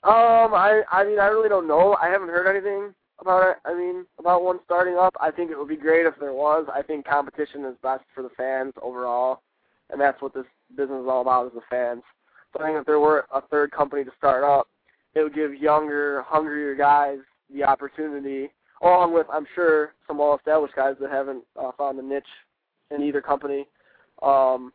um, 0.04 0.54
I, 0.54 0.82
I 0.92 1.02
mean, 1.04 1.18
I 1.18 1.26
really 1.26 1.48
don't 1.48 1.66
know. 1.66 1.96
I 2.00 2.08
haven't 2.08 2.28
heard 2.28 2.48
anything 2.48 2.94
about 3.20 3.50
it. 3.50 3.56
I 3.64 3.74
mean, 3.74 4.06
about 4.20 4.44
one 4.44 4.60
starting 4.64 4.96
up. 4.96 5.16
I 5.20 5.32
think 5.32 5.50
it 5.50 5.58
would 5.58 5.68
be 5.68 5.76
great 5.76 6.06
if 6.06 6.14
there 6.20 6.32
was. 6.32 6.68
I 6.72 6.80
think 6.80 7.04
competition 7.04 7.64
is 7.64 7.74
best 7.82 8.04
for 8.14 8.22
the 8.22 8.30
fans 8.36 8.74
overall, 8.80 9.42
and 9.90 10.00
that's 10.00 10.22
what 10.22 10.34
this 10.34 10.46
business 10.76 11.02
is 11.02 11.08
all 11.08 11.22
about 11.22 11.46
is 11.46 11.52
the 11.52 11.62
fans. 11.68 12.02
So 12.52 12.62
I 12.62 12.68
think 12.68 12.78
if 12.78 12.86
there 12.86 13.00
were 13.00 13.26
a 13.34 13.40
third 13.40 13.72
company 13.72 14.04
to 14.04 14.10
start 14.16 14.44
up, 14.44 14.68
it 15.14 15.24
would 15.24 15.34
give 15.34 15.52
younger, 15.52 16.22
hungrier 16.28 16.76
guys 16.76 17.18
the 17.52 17.64
opportunity, 17.64 18.50
along 18.82 19.12
with, 19.14 19.26
I'm 19.32 19.46
sure, 19.54 19.94
some 20.06 20.18
well-established 20.18 20.74
guys 20.74 20.94
that 21.00 21.10
haven't 21.10 21.44
uh, 21.60 21.72
found 21.76 21.98
a 21.98 22.02
niche 22.02 22.24
in 22.90 23.02
either 23.02 23.20
company, 23.20 23.66
um, 24.22 24.72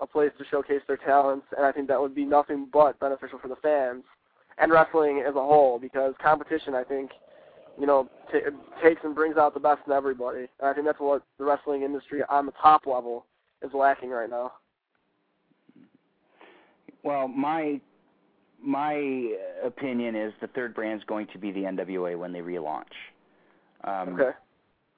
a 0.00 0.06
place 0.06 0.30
to 0.38 0.44
showcase 0.50 0.82
their 0.86 0.96
talents, 0.96 1.46
and 1.56 1.66
I 1.66 1.72
think 1.72 1.88
that 1.88 2.00
would 2.00 2.14
be 2.14 2.24
nothing 2.24 2.68
but 2.72 2.98
beneficial 3.00 3.38
for 3.38 3.48
the 3.48 3.56
fans 3.56 4.04
and 4.58 4.70
wrestling 4.70 5.24
as 5.26 5.34
a 5.34 5.40
whole 5.40 5.78
because 5.78 6.14
competition, 6.22 6.74
I 6.74 6.84
think, 6.84 7.10
you 7.78 7.86
know, 7.86 8.08
t- 8.30 8.40
takes 8.82 9.00
and 9.04 9.14
brings 9.14 9.36
out 9.36 9.54
the 9.54 9.60
best 9.60 9.80
in 9.86 9.92
everybody. 9.92 10.46
And 10.60 10.68
I 10.68 10.74
think 10.74 10.86
that's 10.86 11.00
what 11.00 11.22
the 11.38 11.44
wrestling 11.44 11.82
industry 11.82 12.22
on 12.28 12.46
the 12.46 12.52
top 12.60 12.86
level 12.86 13.26
is 13.62 13.70
lacking 13.72 14.10
right 14.10 14.28
now. 14.28 14.52
Well, 17.02 17.26
my 17.28 17.80
my 18.64 19.34
opinion 19.64 20.14
is 20.14 20.32
the 20.40 20.46
third 20.48 20.72
brand 20.72 21.00
is 21.00 21.04
going 21.06 21.26
to 21.32 21.38
be 21.38 21.50
the 21.50 21.62
NWA 21.62 22.16
when 22.16 22.32
they 22.32 22.38
relaunch. 22.38 22.84
Um, 23.84 24.14
Okay. 24.20 24.30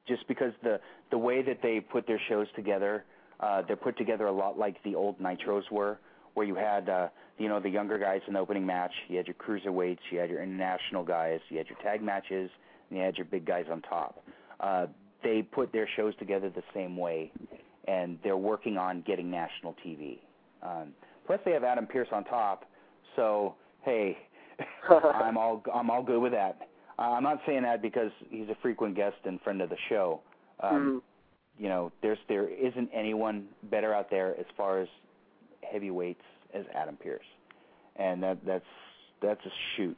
just 0.07 0.27
because 0.29 0.53
the 0.63 0.81
the 1.11 1.19
way 1.19 1.43
that 1.43 1.63
they 1.63 1.81
put 1.81 2.07
their 2.07 2.21
shows 2.29 2.47
together, 2.57 3.05
uh, 3.41 3.63
they're 3.63 3.77
put 3.77 3.97
together 3.97 4.27
a 4.27 4.33
lot 4.33 4.59
like 4.59 4.83
the 4.83 4.95
old 4.95 5.19
Nitros 5.19 5.71
were, 5.71 5.99
where 6.35 6.47
you 6.47 6.55
had 6.55 6.89
uh, 6.89 7.09
you 7.39 7.49
know 7.49 7.61
the 7.61 7.69
younger 7.71 7.99
guys 7.99 8.21
in 8.27 8.35
the 8.35 8.41
opening 8.41 8.67
match, 8.67 8.93
you 9.09 9.17
had 9.17 9.27
your 9.27 9.37
cruiserweights, 9.37 9.99
you 10.11 10.19
had 10.19 10.31
your 10.31 10.43
international 10.43 11.05
guys, 11.05 11.41
you 11.49 11.59
had 11.59 11.69
your 11.69 11.79
tag 11.83 12.03
matches, 12.03 12.51
and 12.91 12.99
you 12.99 13.05
had 13.05 13.17
your 13.17 13.27
big 13.27 13.45
guys 13.47 13.67
on 13.71 13.81
top. 13.83 14.23
Uh, 14.61 14.87
they 15.23 15.41
put 15.43 15.73
their 15.73 15.89
shows 15.97 16.15
together 16.19 16.51
the 16.51 16.63
same 16.75 16.97
way, 16.97 17.33
and 17.89 18.19
they're 18.23 18.37
working 18.37 18.77
on 18.77 19.03
getting 19.07 19.31
national 19.31 19.75
TV. 19.85 20.19
Um, 20.63 20.93
plus, 21.27 21.41
they 21.45 21.53
have 21.53 21.65
Adam 21.65 21.87
Pearce 21.87 22.09
on 22.13 22.25
top, 22.25 22.65
so 23.17 23.55
hey, 23.83 24.17
I'm 24.91 25.39
all 25.39 25.63
I'm 25.73 25.91
all 25.91 26.03
good 26.03 26.21
with 26.21 26.33
that. 26.33 26.69
Uh, 26.99 27.03
I'm 27.03 27.23
not 27.23 27.41
saying 27.47 27.63
that 27.63 27.83
because 27.83 28.11
he's 28.31 28.49
a 28.49 28.55
frequent 28.63 28.95
guest 28.95 29.17
and 29.25 29.41
friend 29.41 29.61
of 29.61 29.71
the 29.71 29.77
show. 29.89 30.21
Um, 30.61 30.71
Mhm. 30.71 31.03
You 31.57 31.69
know, 31.69 31.93
there's 32.01 32.19
there 32.27 32.49
isn't 32.49 32.91
anyone 32.93 33.49
better 33.65 33.95
out 33.95 34.11
there 34.11 34.35
as 34.41 34.47
far 34.57 34.81
as 34.81 34.89
heavyweights 35.63 36.25
as 36.53 36.67
Adam 36.75 36.97
Pearce, 36.97 37.27
and 37.95 38.21
that 38.25 38.45
that's 38.45 38.67
that's 39.21 39.45
a 39.47 39.51
shoot. 39.77 39.97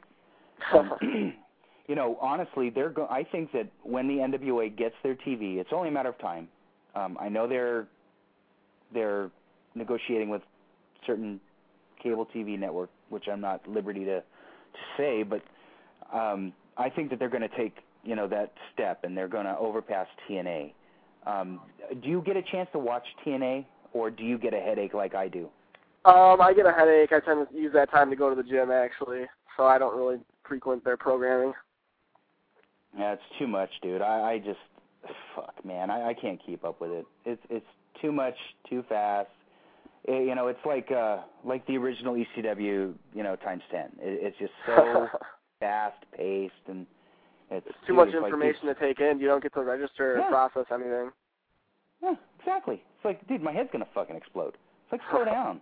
Um, 0.71 0.93
you 1.87 1.95
know, 1.95 2.15
honestly, 2.21 2.69
they're 2.69 2.91
go- 2.91 3.07
I 3.09 3.23
think 3.23 3.51
that 3.53 3.67
when 3.81 4.07
the 4.07 4.15
NWA 4.17 4.69
gets 4.75 4.95
their 5.01 5.15
TV, 5.15 5.57
it's 5.57 5.73
only 5.73 5.89
a 5.89 5.91
matter 5.91 6.09
of 6.09 6.19
time. 6.19 6.47
Um, 6.93 7.17
I 7.19 7.27
know 7.27 7.47
they're 7.47 7.87
they're 8.93 9.31
negotiating 9.73 10.29
with 10.29 10.43
certain 11.07 11.39
cable 12.01 12.27
TV 12.35 12.57
network, 12.59 12.89
which 13.09 13.27
I'm 13.27 13.41
not 13.41 13.61
at 13.63 13.69
liberty 13.69 14.05
to 14.05 14.19
to 14.19 14.79
say, 14.95 15.23
but 15.23 15.41
um, 16.13 16.53
I 16.77 16.89
think 16.89 17.09
that 17.09 17.19
they're 17.19 17.29
going 17.29 17.47
to 17.47 17.57
take 17.57 17.77
you 18.03 18.15
know 18.15 18.27
that 18.27 18.53
step 18.73 19.03
and 19.03 19.17
they're 19.17 19.27
going 19.27 19.45
to 19.45 19.57
overpass 19.57 20.07
TNA. 20.29 20.73
Um, 21.25 21.59
do 22.01 22.07
you 22.07 22.21
get 22.25 22.37
a 22.37 22.41
chance 22.41 22.69
to 22.71 22.79
watch 22.79 23.03
TNA, 23.25 23.65
or 23.93 24.09
do 24.09 24.23
you 24.23 24.37
get 24.37 24.53
a 24.53 24.59
headache 24.59 24.93
like 24.93 25.13
I 25.13 25.27
do? 25.27 25.49
um, 26.07 26.39
I 26.39 26.53
get 26.55 26.65
a 26.65 26.71
headache. 26.71 27.11
I 27.11 27.19
tend 27.19 27.47
to 27.49 27.55
use 27.55 27.73
that 27.73 27.91
time 27.91 28.09
to 28.09 28.15
go 28.15 28.29
to 28.29 28.35
the 28.35 28.47
gym 28.47 28.71
actually, 28.71 29.25
so 29.57 29.65
I 29.65 29.77
don't 29.77 29.97
really 29.97 30.17
frequent 30.47 30.85
their 30.85 30.95
programming. 30.95 31.53
Yeah, 32.97 33.13
it's 33.13 33.21
too 33.37 33.47
much, 33.47 33.69
dude. 33.81 34.01
I, 34.01 34.31
I 34.31 34.37
just 34.39 34.59
fuck, 35.35 35.53
man. 35.65 35.89
I, 35.89 36.09
I 36.09 36.13
can't 36.13 36.39
keep 36.45 36.63
up 36.63 36.79
with 36.79 36.91
it. 36.91 37.05
It's 37.25 37.41
it's 37.49 37.65
too 38.01 38.13
much, 38.13 38.35
too 38.69 38.85
fast. 38.87 39.29
It, 40.05 40.27
you 40.27 40.35
know, 40.35 40.47
it's 40.47 40.65
like 40.65 40.89
uh 40.91 41.17
like 41.43 41.67
the 41.67 41.77
original 41.77 42.13
ECW, 42.15 42.93
you 43.13 43.23
know, 43.23 43.35
times 43.35 43.63
ten. 43.69 43.89
It, 43.99 44.19
it's 44.23 44.37
just 44.39 44.53
so 44.65 45.09
fast 45.59 45.97
paced 46.15 46.53
and 46.67 46.85
it's 47.49 47.65
It's 47.67 47.77
too 47.87 47.93
much 47.93 48.09
it's 48.09 48.15
like, 48.15 48.25
information 48.25 48.67
to 48.67 48.75
take 48.75 48.99
in. 48.99 49.19
You 49.19 49.27
don't 49.27 49.41
get 49.41 49.53
to 49.53 49.63
register 49.63 50.19
or 50.19 50.29
process 50.29 50.65
anything. 50.73 51.11
Yeah, 52.01 52.15
exactly. 52.39 52.83
It's 52.95 53.05
like, 53.05 53.25
dude, 53.27 53.41
my 53.41 53.51
head's 53.51 53.69
gonna 53.71 53.87
fucking 53.93 54.15
explode. 54.15 54.57
It's 54.83 54.91
like, 54.91 55.01
slow 55.11 55.25
down. 55.33 55.61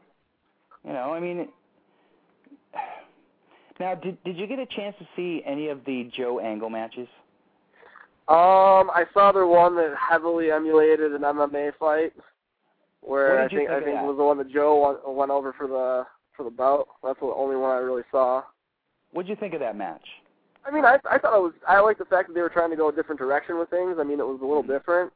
You 0.85 0.93
know, 0.93 1.13
I 1.13 1.19
mean. 1.19 1.47
Now, 3.79 3.93
did 3.95 4.21
did 4.23 4.37
you 4.37 4.47
get 4.47 4.59
a 4.59 4.65
chance 4.65 4.95
to 4.99 5.07
see 5.15 5.43
any 5.45 5.67
of 5.67 5.83
the 5.85 6.09
Joe 6.15 6.39
Angle 6.39 6.69
matches? 6.69 7.07
Um, 8.27 8.89
I 8.89 9.05
saw 9.13 9.31
the 9.31 9.45
one 9.45 9.75
that 9.75 9.93
heavily 9.97 10.49
emulated 10.51 11.13
an 11.13 11.21
MMA 11.21 11.73
fight, 11.79 12.13
where 13.01 13.39
I 13.39 13.43
you 13.43 13.49
think 13.49 13.69
I 13.69 13.75
think 13.75 13.85
think 13.85 13.97
it 13.99 14.03
was 14.03 14.17
the 14.17 14.23
one 14.23 14.37
that 14.39 14.51
Joe 14.51 14.99
went, 15.05 15.15
went 15.15 15.31
over 15.31 15.53
for 15.53 15.67
the 15.67 16.05
for 16.35 16.43
the 16.43 16.49
belt. 16.49 16.87
That's 17.03 17.19
the 17.19 17.27
only 17.27 17.55
one 17.55 17.71
I 17.71 17.79
really 17.79 18.03
saw. 18.11 18.43
What'd 19.15 19.29
you 19.29 19.37
think 19.37 19.53
of 19.53 19.61
that 19.61 19.77
match? 19.77 20.05
I 20.65 20.71
mean, 20.71 20.83
I 20.83 20.97
I 21.09 21.17
thought 21.17 21.37
it 21.37 21.41
was 21.41 21.53
I 21.65 21.79
like 21.79 21.97
the 21.97 22.03
fact 22.03 22.27
that 22.27 22.33
they 22.33 22.41
were 22.41 22.49
trying 22.49 22.69
to 22.71 22.75
go 22.75 22.89
a 22.89 22.91
different 22.91 23.17
direction 23.17 23.57
with 23.57 23.69
things. 23.69 23.95
I 23.97 24.03
mean, 24.03 24.19
it 24.19 24.27
was 24.27 24.41
a 24.41 24.45
little 24.45 24.61
Mhm. 24.63 24.67
different, 24.67 25.13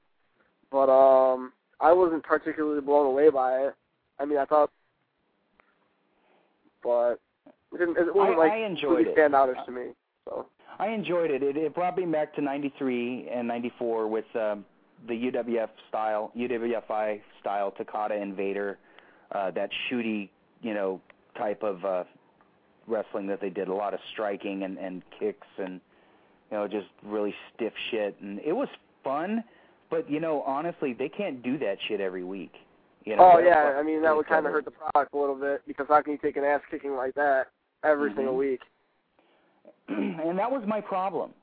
but 0.72 0.90
um, 0.90 1.52
I 1.82 1.92
wasn't 1.92 2.24
particularly 2.24 2.80
blown 2.80 3.08
away 3.08 3.30
by 3.30 3.66
it. 3.66 3.76
I 4.18 4.24
mean, 4.24 4.38
I 4.38 4.46
thought, 4.46 4.70
but 6.82 7.20
it 7.74 7.78
didn't. 7.78 7.98
It 7.98 8.16
wasn't 8.16 8.38
I- 8.38 8.40
like 8.40 8.52
I 8.54 8.58
enjoyed 8.64 9.00
really 9.08 9.10
it. 9.12 9.18
standoutish 9.18 9.66
to 9.66 9.72
me. 9.72 9.88
So 10.24 10.46
I 10.78 10.88
enjoyed 10.90 11.30
it. 11.32 11.44
It, 11.44 11.58
it 11.58 11.76
brought 11.76 11.98
me 11.98 12.06
back 12.06 12.34
to 12.36 12.42
'93 12.42 13.28
and 13.30 13.46
'94 13.50 14.08
with 14.08 14.34
um, 14.36 14.64
the 15.10 15.14
UWF 15.14 15.70
style, 15.90 16.32
UWFI 16.38 17.20
style 17.42 17.72
Takata 17.72 18.16
and 18.16 18.34
Vader, 18.34 18.78
uh, 19.34 19.52
that 19.52 19.70
shooty, 19.90 20.30
you 20.62 20.74
know, 20.74 21.02
type 21.38 21.64
of 21.64 21.84
uh, 21.84 22.04
wrestling 22.90 23.28
that 23.28 23.42
they 23.42 23.50
did. 23.50 23.68
A 23.68 23.74
lot 23.74 23.94
of 23.94 24.00
striking 24.12 24.64
and, 24.64 24.78
and 24.78 25.02
kicks 25.20 25.48
and 25.58 25.80
you 26.52 26.58
know, 26.58 26.68
just 26.68 26.88
really 27.04 27.34
stiff 27.56 27.74
shit, 27.92 28.16
and 28.22 28.40
it 28.40 28.54
was 28.54 28.70
fun. 29.04 29.44
But 29.90 30.10
you 30.10 30.20
know, 30.20 30.42
honestly, 30.44 30.94
they 30.94 31.10
can't 31.10 31.42
do 31.44 31.58
that 31.60 31.78
shit 31.88 32.02
every 32.02 32.24
week. 32.24 32.54
You 33.06 33.16
know, 33.16 33.32
oh 33.36 33.40
yeah, 33.40 33.76
I 33.80 33.84
mean 33.84 34.02
that 34.02 34.16
would 34.16 34.28
kind 34.28 34.46
of 34.46 34.52
hurt 34.52 34.66
the 34.66 34.72
product 34.72 35.14
a 35.14 35.18
little 35.18 35.36
bit 35.36 35.62
because 35.68 35.86
how 35.88 36.02
can 36.02 36.14
you 36.14 36.20
take 36.20 36.38
an 36.38 36.44
ass 36.44 36.62
kicking 36.70 36.96
like 36.96 37.16
that 37.16 37.48
every 37.84 38.12
Mhm. 38.12 38.16
single 38.16 38.36
week? 38.36 38.62
and 39.88 40.38
that 40.38 40.52
was 40.52 40.64
my 40.68 40.82
problem. 40.82 41.34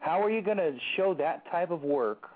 How 0.00 0.22
are 0.22 0.30
you 0.30 0.42
going 0.42 0.56
to 0.58 0.76
show 0.96 1.14
that 1.14 1.48
type 1.50 1.70
of 1.70 1.82
work 1.82 2.30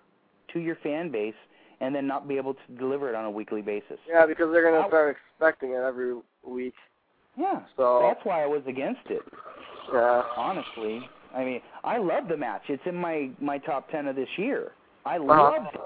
to 0.52 0.60
your 0.60 0.76
fan 0.76 1.10
base 1.10 1.34
and 1.80 1.94
then 1.94 2.06
not 2.06 2.28
be 2.28 2.36
able 2.36 2.54
to 2.54 2.72
deliver 2.78 3.08
it 3.08 3.14
on 3.14 3.24
a 3.24 3.30
weekly 3.30 3.62
basis? 3.62 3.98
Yeah, 4.08 4.26
because 4.26 4.52
they're 4.52 4.70
gonna 4.70 4.86
start 4.88 5.16
expecting 5.16 5.70
it 5.70 5.82
every 5.82 6.14
week. 6.44 6.74
Yeah. 7.38 7.60
So 7.76 8.00
That's 8.02 8.24
why 8.24 8.42
I 8.42 8.46
was 8.46 8.62
against 8.66 9.00
it. 9.08 9.22
yeah, 9.92 10.22
Honestly, 10.36 11.00
I 11.34 11.44
mean, 11.44 11.60
I 11.84 11.98
love 11.98 12.28
the 12.28 12.36
match. 12.36 12.62
It's 12.68 12.82
in 12.86 12.96
my 12.96 13.30
my 13.40 13.58
top 13.58 13.90
ten 13.90 14.06
of 14.08 14.16
this 14.16 14.28
year. 14.36 14.72
I 15.06 15.16
Uh-huh. 15.16 15.68
it. 15.72 15.80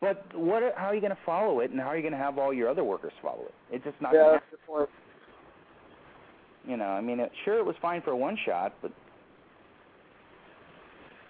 But 0.00 0.24
what? 0.34 0.62
How 0.76 0.86
are 0.86 0.94
you 0.94 1.00
going 1.00 1.12
to 1.14 1.18
follow 1.24 1.60
it, 1.60 1.70
and 1.70 1.80
how 1.80 1.86
are 1.88 1.96
you 1.96 2.02
going 2.02 2.12
to 2.12 2.18
have 2.18 2.38
all 2.38 2.52
your 2.52 2.68
other 2.68 2.84
workers 2.84 3.12
follow 3.22 3.42
it? 3.42 3.54
It's 3.70 3.84
just 3.84 4.00
not. 4.00 4.12
yeah, 4.14 4.32
that's 4.32 4.44
the 4.50 4.58
point. 4.66 4.88
You 6.66 6.76
know, 6.76 6.86
I 6.88 7.00
mean, 7.00 7.20
it, 7.20 7.30
sure, 7.44 7.58
it 7.58 7.64
was 7.64 7.76
fine 7.80 8.02
for 8.02 8.16
one 8.16 8.36
shot, 8.44 8.74
but. 8.82 8.92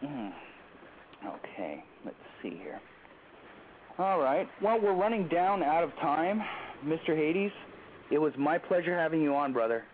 Hmm. 0.01 0.28
Okay, 1.26 1.82
let's 2.05 2.16
see 2.43 2.59
here. 2.62 2.80
All 3.99 4.20
right. 4.20 4.47
Well, 4.61 4.80
we're 4.80 4.95
running 4.95 5.28
down 5.28 5.62
out 5.62 5.85
of 5.85 5.91
time, 5.97 6.43
Mr. 6.85 7.16
Hades. 7.16 7.53
It 8.11 8.18
was 8.18 8.32
my 8.38 8.59
pleasure 8.59 8.96
having 8.96 9.22
you 9.22 9.34
on, 9.34 9.52
brother. 9.52 9.84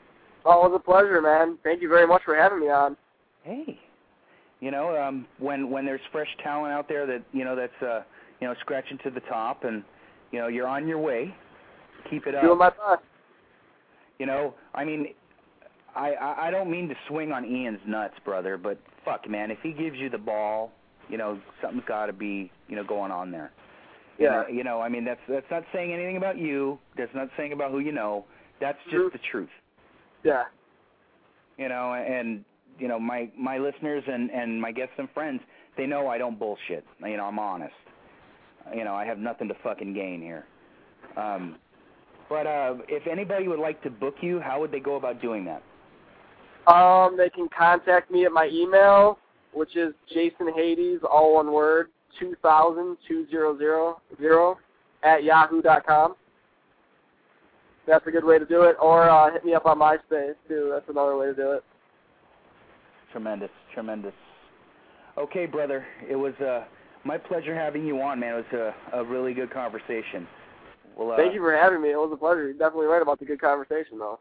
Oh, 0.44 0.66
it 0.66 0.70
was 0.70 0.80
a 0.80 0.84
pleasure, 0.84 1.20
man. 1.20 1.58
Thank 1.62 1.82
you 1.82 1.88
very 1.88 2.06
much 2.06 2.22
for 2.24 2.34
having 2.34 2.60
me 2.60 2.68
on. 2.68 2.96
Hey, 3.42 3.78
you 4.60 4.70
know, 4.70 4.96
um, 4.96 5.26
when 5.38 5.70
when 5.70 5.84
there's 5.84 6.00
fresh 6.12 6.28
talent 6.42 6.72
out 6.72 6.88
there 6.88 7.06
that 7.06 7.22
you 7.32 7.44
know 7.44 7.56
that's 7.56 7.82
uh, 7.82 8.02
you 8.40 8.46
know 8.46 8.54
scratching 8.60 8.98
to 9.04 9.10
the 9.10 9.20
top, 9.20 9.64
and 9.64 9.82
you 10.32 10.38
know 10.38 10.48
you're 10.48 10.66
on 10.66 10.86
your 10.86 10.98
way. 10.98 11.34
Keep 12.10 12.26
it 12.26 12.34
up. 12.34 12.42
Doing 12.42 12.58
my 12.58 12.70
best. 12.70 13.02
You 14.18 14.26
know, 14.26 14.54
I 14.74 14.84
mean, 14.84 15.08
I, 15.94 16.12
I 16.12 16.48
I 16.48 16.50
don't 16.50 16.70
mean 16.70 16.88
to 16.88 16.94
swing 17.08 17.32
on 17.32 17.44
Ian's 17.44 17.80
nuts, 17.86 18.14
brother, 18.24 18.58
but 18.58 18.78
fuck, 19.04 19.28
man, 19.28 19.50
if 19.50 19.58
he 19.62 19.72
gives 19.72 19.96
you 19.96 20.10
the 20.10 20.18
ball, 20.18 20.72
you 21.08 21.16
know, 21.16 21.40
something's 21.62 21.84
got 21.86 22.06
to 22.06 22.12
be, 22.12 22.50
you 22.68 22.76
know, 22.76 22.84
going 22.84 23.10
on 23.10 23.30
there. 23.30 23.50
Yeah. 24.20 24.46
you 24.48 24.64
know, 24.64 24.80
I 24.80 24.88
mean, 24.88 25.04
that's 25.04 25.20
that's 25.28 25.46
not 25.50 25.64
saying 25.72 25.92
anything 25.92 26.18
about 26.18 26.38
you. 26.38 26.78
That's 26.96 27.14
not 27.14 27.28
saying 27.36 27.52
about 27.52 27.70
who 27.70 27.78
you 27.78 27.92
know. 27.92 28.26
That's 28.60 28.78
just 28.90 29.12
the 29.12 29.18
truth. 29.30 29.48
Yeah. 30.22 30.44
You 31.56 31.68
know, 31.70 31.94
and 31.94 32.44
you 32.78 32.86
know, 32.86 33.00
my 33.00 33.30
my 33.36 33.58
listeners 33.58 34.04
and 34.06 34.30
and 34.30 34.60
my 34.60 34.72
guests 34.72 34.94
and 34.98 35.08
friends, 35.14 35.40
they 35.76 35.86
know 35.86 36.08
I 36.08 36.18
don't 36.18 36.38
bullshit. 36.38 36.84
You 37.02 37.16
know, 37.16 37.24
I'm 37.24 37.38
honest. 37.38 37.72
You 38.74 38.84
know, 38.84 38.94
I 38.94 39.06
have 39.06 39.18
nothing 39.18 39.48
to 39.48 39.54
fucking 39.62 39.94
gain 39.94 40.20
here. 40.20 40.44
Um, 41.16 41.56
but 42.28 42.46
uh, 42.46 42.74
if 42.88 43.06
anybody 43.06 43.48
would 43.48 43.58
like 43.58 43.82
to 43.82 43.90
book 43.90 44.16
you, 44.20 44.38
how 44.38 44.60
would 44.60 44.70
they 44.70 44.80
go 44.80 44.96
about 44.96 45.20
doing 45.22 45.46
that? 45.46 45.62
Um, 46.72 47.16
they 47.16 47.30
can 47.30 47.48
contact 47.56 48.10
me 48.10 48.26
at 48.26 48.32
my 48.32 48.48
email, 48.52 49.18
which 49.52 49.76
is 49.76 49.94
Jason 50.12 50.52
Hades, 50.54 51.00
all 51.10 51.34
one 51.34 51.52
word, 51.52 51.88
two 52.18 52.34
thousand 52.42 52.96
two 53.06 53.26
zero 53.30 53.56
zero 53.56 54.00
zero 54.20 54.58
at 55.02 55.24
yahoo 55.24 55.62
dot 55.62 55.86
com. 55.86 56.14
That's 57.86 58.06
a 58.06 58.10
good 58.10 58.24
way 58.24 58.38
to 58.38 58.44
do 58.44 58.62
it. 58.62 58.76
Or 58.80 59.08
uh, 59.08 59.32
hit 59.32 59.44
me 59.44 59.54
up 59.54 59.66
on 59.66 59.78
MySpace 59.78 60.34
too. 60.48 60.70
That's 60.72 60.88
another 60.88 61.16
way 61.16 61.26
to 61.26 61.34
do 61.34 61.52
it. 61.52 61.64
Tremendous, 63.12 63.50
tremendous. 63.74 64.12
Okay, 65.18 65.46
brother, 65.46 65.84
it 66.08 66.14
was 66.14 66.34
uh, 66.34 66.64
my 67.04 67.18
pleasure 67.18 67.54
having 67.54 67.84
you 67.84 68.00
on, 68.00 68.20
man. 68.20 68.34
It 68.34 68.44
was 68.52 68.72
a, 68.92 68.98
a 68.98 69.04
really 69.04 69.34
good 69.34 69.50
conversation. 69.52 70.26
Well, 70.96 71.12
uh, 71.12 71.16
Thank 71.16 71.34
you 71.34 71.40
for 71.40 71.56
having 71.56 71.82
me. 71.82 71.90
It 71.90 71.96
was 71.96 72.10
a 72.12 72.16
pleasure. 72.16 72.44
You're 72.44 72.52
definitely 72.52 72.86
right 72.86 73.02
about 73.02 73.18
the 73.18 73.24
good 73.24 73.40
conversation, 73.40 73.98
though. 73.98 74.20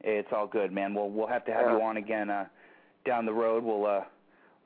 It's 0.00 0.28
all 0.34 0.46
good, 0.46 0.72
man. 0.72 0.94
We'll 0.94 1.10
we'll 1.10 1.26
have 1.26 1.44
to 1.46 1.52
have 1.52 1.66
Yeah. 1.66 1.76
you 1.76 1.82
on 1.82 1.96
again 1.98 2.30
uh, 2.30 2.46
down 3.04 3.26
the 3.26 3.32
road. 3.32 3.62
We'll 3.62 3.84
uh, 3.86 4.00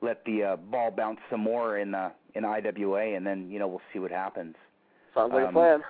let 0.01 0.23
the 0.25 0.43
uh, 0.43 0.55
ball 0.57 0.91
bounce 0.91 1.19
some 1.29 1.41
more 1.41 1.77
in 1.79 1.95
uh, 1.95 2.09
in 2.35 2.45
IWA, 2.45 3.15
and 3.15 3.25
then 3.25 3.49
you 3.49 3.59
know 3.59 3.67
we'll 3.67 3.81
see 3.93 3.99
what 3.99 4.11
happens. 4.11 4.55
Sounds 5.15 5.33
like 5.33 5.43
Um, 5.43 5.49
a 5.49 5.51
plan. 5.59 5.81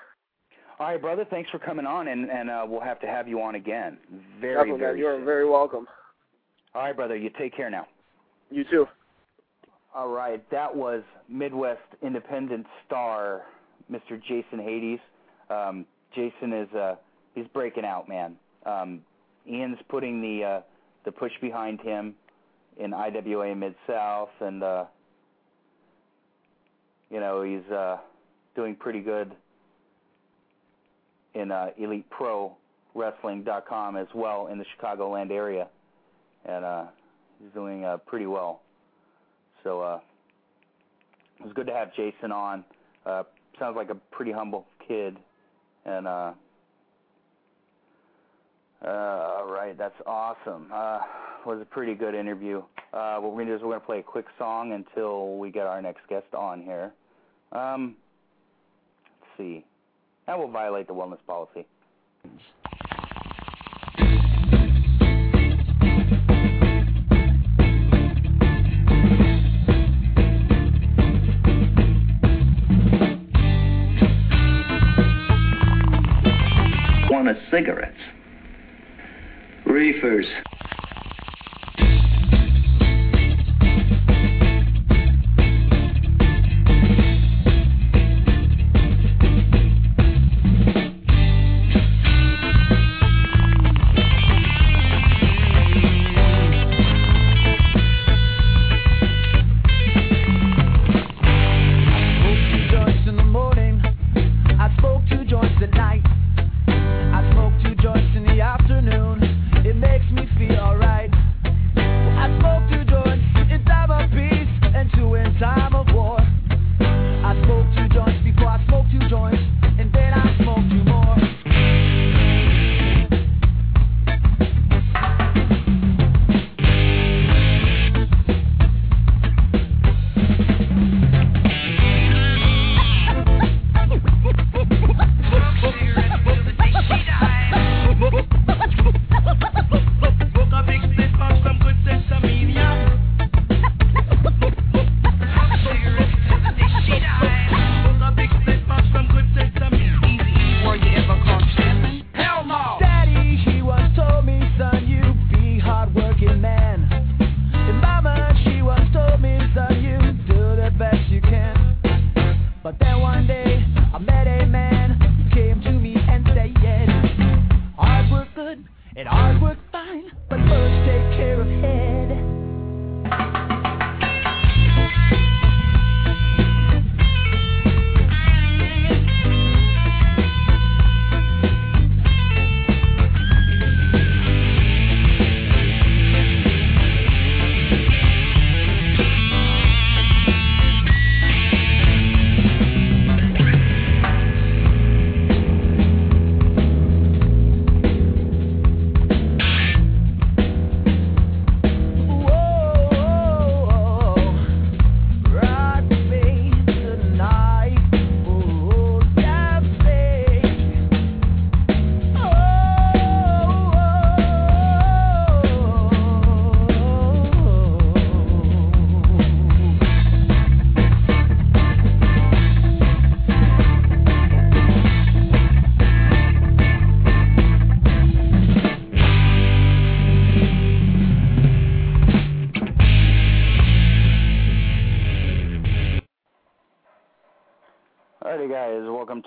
All 0.80 0.88
right, 0.88 1.02
brother. 1.02 1.26
Thanks 1.30 1.50
for 1.50 1.60
coming 1.60 1.86
on, 1.86 2.08
and 2.08 2.30
and 2.30 2.50
uh, 2.50 2.66
we'll 2.68 2.82
have 2.82 3.00
to 3.02 3.08
have 3.08 3.28
you 3.28 3.42
on 3.42 3.56
again. 3.56 3.98
Very 4.40 4.56
Definitely, 4.56 4.80
very. 4.80 5.00
You 5.00 5.08
are 5.08 5.18
soon. 5.18 5.26
very 5.26 5.50
welcome. 5.50 5.88
All 6.76 6.84
right, 6.84 6.96
brother. 6.96 7.16
You 7.16 7.30
take 7.38 7.56
care 7.56 7.70
now. 7.70 7.88
You 8.52 8.64
too. 8.70 8.88
All 9.96 10.10
right, 10.10 10.44
that 10.52 10.74
was 10.76 11.02
Midwest 11.28 11.80
Independent 12.04 12.68
star, 12.86 13.44
Mr. 13.92 14.22
Jason 14.22 14.60
Hades. 14.60 15.00
Um, 15.50 15.86
Jason 16.14 16.54
is 16.54 16.72
uh, 16.76 16.96
he's 17.34 17.48
breaking 17.54 17.84
out, 17.86 18.08
man. 18.08 18.36
Um, 18.66 19.02
Ian's 19.50 19.80
putting 19.90 20.22
the 20.22 20.44
uh, 20.44 20.62
the 21.06 21.12
push 21.12 21.32
behind 21.42 21.82
him 21.82 22.14
in 22.80 22.94
IWA 22.94 23.56
Mid 23.56 23.76
South, 23.88 24.30
and 24.40 24.64
uh, 24.64 24.86
you 27.10 27.20
know 27.20 27.44
he's 27.44 27.72
uh, 27.72 27.98
doing 28.56 28.76
pretty 28.76 29.02
good 29.02 29.34
in 31.34 31.52
uh, 31.52 31.68
Elite 31.78 32.10
Pro 32.10 32.56
Wrestling.com 32.94 33.96
as 33.96 34.08
well 34.14 34.48
in 34.48 34.58
the 34.58 34.66
Chicagoland 34.66 35.32
area, 35.32 35.68
and 36.46 36.66
uh, 36.66 36.86
he's 37.40 37.52
doing 37.54 37.86
uh, 37.86 37.98
pretty 37.98 38.26
well. 38.26 38.62
So 39.64 39.82
uh, 39.82 40.00
it 41.40 41.46
was 41.46 41.54
good 41.54 41.68
to 41.68 41.74
have 41.74 41.94
Jason 41.96 42.32
on. 42.32 42.64
Uh, 43.06 43.24
sounds 43.60 43.76
like 43.76 43.90
a 43.90 43.96
pretty 44.12 44.32
humble 44.32 44.66
kid, 44.88 45.18
and 45.86 46.08
uh, 46.08 46.34
uh, 48.86 48.88
all 48.88 49.52
right, 49.52 49.78
that's 49.78 50.00
awesome. 50.06 50.70
Uh, 50.74 51.00
was 51.46 51.62
a 51.62 51.66
pretty 51.66 51.96
good 51.96 52.14
interview. 52.14 52.62
Uh, 52.94 53.18
what 53.18 53.32
we're 53.32 53.40
gonna 53.40 53.52
do 53.52 53.56
is 53.56 53.62
we're 53.62 53.70
gonna 53.70 53.80
play 53.80 54.00
a 54.00 54.04
quick 54.04 54.26
song 54.38 54.74
until 54.74 55.38
we 55.38 55.50
get 55.50 55.66
our 55.66 55.82
next 55.82 56.02
guest 56.10 56.34
on 56.34 56.62
here. 56.62 56.92
Um, 57.54 57.96
let's 59.22 59.38
see. 59.38 59.66
That 60.26 60.38
will 60.38 60.52
violate 60.52 60.88
the 60.88 60.94
wellness 60.94 61.26
policy. 61.26 61.66
Reefers. 79.78 80.26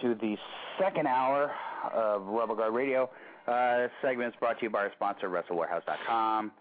To 0.02 0.14
the 0.14 0.36
second 0.78 1.06
hour 1.06 1.52
of 1.92 2.26
Rubber 2.26 2.54
Guard 2.54 2.74
Radio. 2.74 3.10
Uh, 3.46 3.88
segment 4.02 4.32
is 4.32 4.38
brought 4.38 4.58
to 4.58 4.64
you 4.64 4.70
by 4.70 4.80
our 4.80 4.92
sponsor, 4.94 5.28
WrestleWarehouse.com, 5.28 6.52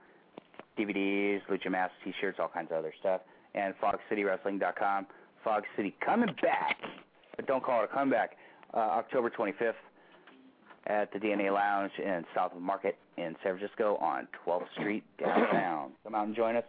DVDs, 0.77 1.41
Lucha 1.49 1.69
Masks, 1.69 1.95
T-shirts, 2.03 2.37
all 2.39 2.49
kinds 2.49 2.71
of 2.71 2.77
other 2.77 2.93
stuff, 2.99 3.21
and 3.55 3.73
FogCityWrestling.com. 3.81 5.07
Fog 5.43 5.63
City 5.77 5.95
coming 6.03 6.35
back, 6.41 6.77
but 7.35 7.47
don't 7.47 7.63
call 7.63 7.81
it 7.81 7.89
a 7.91 7.93
comeback. 7.93 8.31
Uh, 8.73 8.77
October 8.77 9.29
25th 9.29 9.73
at 10.87 11.11
the 11.13 11.19
DNA 11.19 11.53
Lounge 11.53 11.91
in 11.97 12.25
South 12.35 12.51
of 12.53 12.61
Market 12.61 12.97
in 13.17 13.35
San 13.43 13.57
Francisco 13.57 13.95
on 13.97 14.27
12th 14.45 14.65
Street 14.77 15.03
downtown. 15.17 15.91
Come 16.03 16.15
out 16.15 16.27
and 16.27 16.35
join 16.35 16.55
us. 16.55 16.63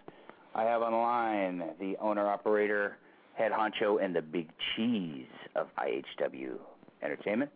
I 0.54 0.62
have 0.64 0.82
on 0.82 0.92
the 0.92 0.98
line 0.98 1.62
the 1.80 1.96
owner, 2.00 2.28
operator, 2.28 2.96
head 3.40 3.52
honcho, 3.52 4.02
and 4.04 4.14
the 4.14 4.20
big 4.20 4.48
cheese 4.76 5.26
of 5.56 5.68
IHW 5.78 6.58
Entertainment, 7.02 7.50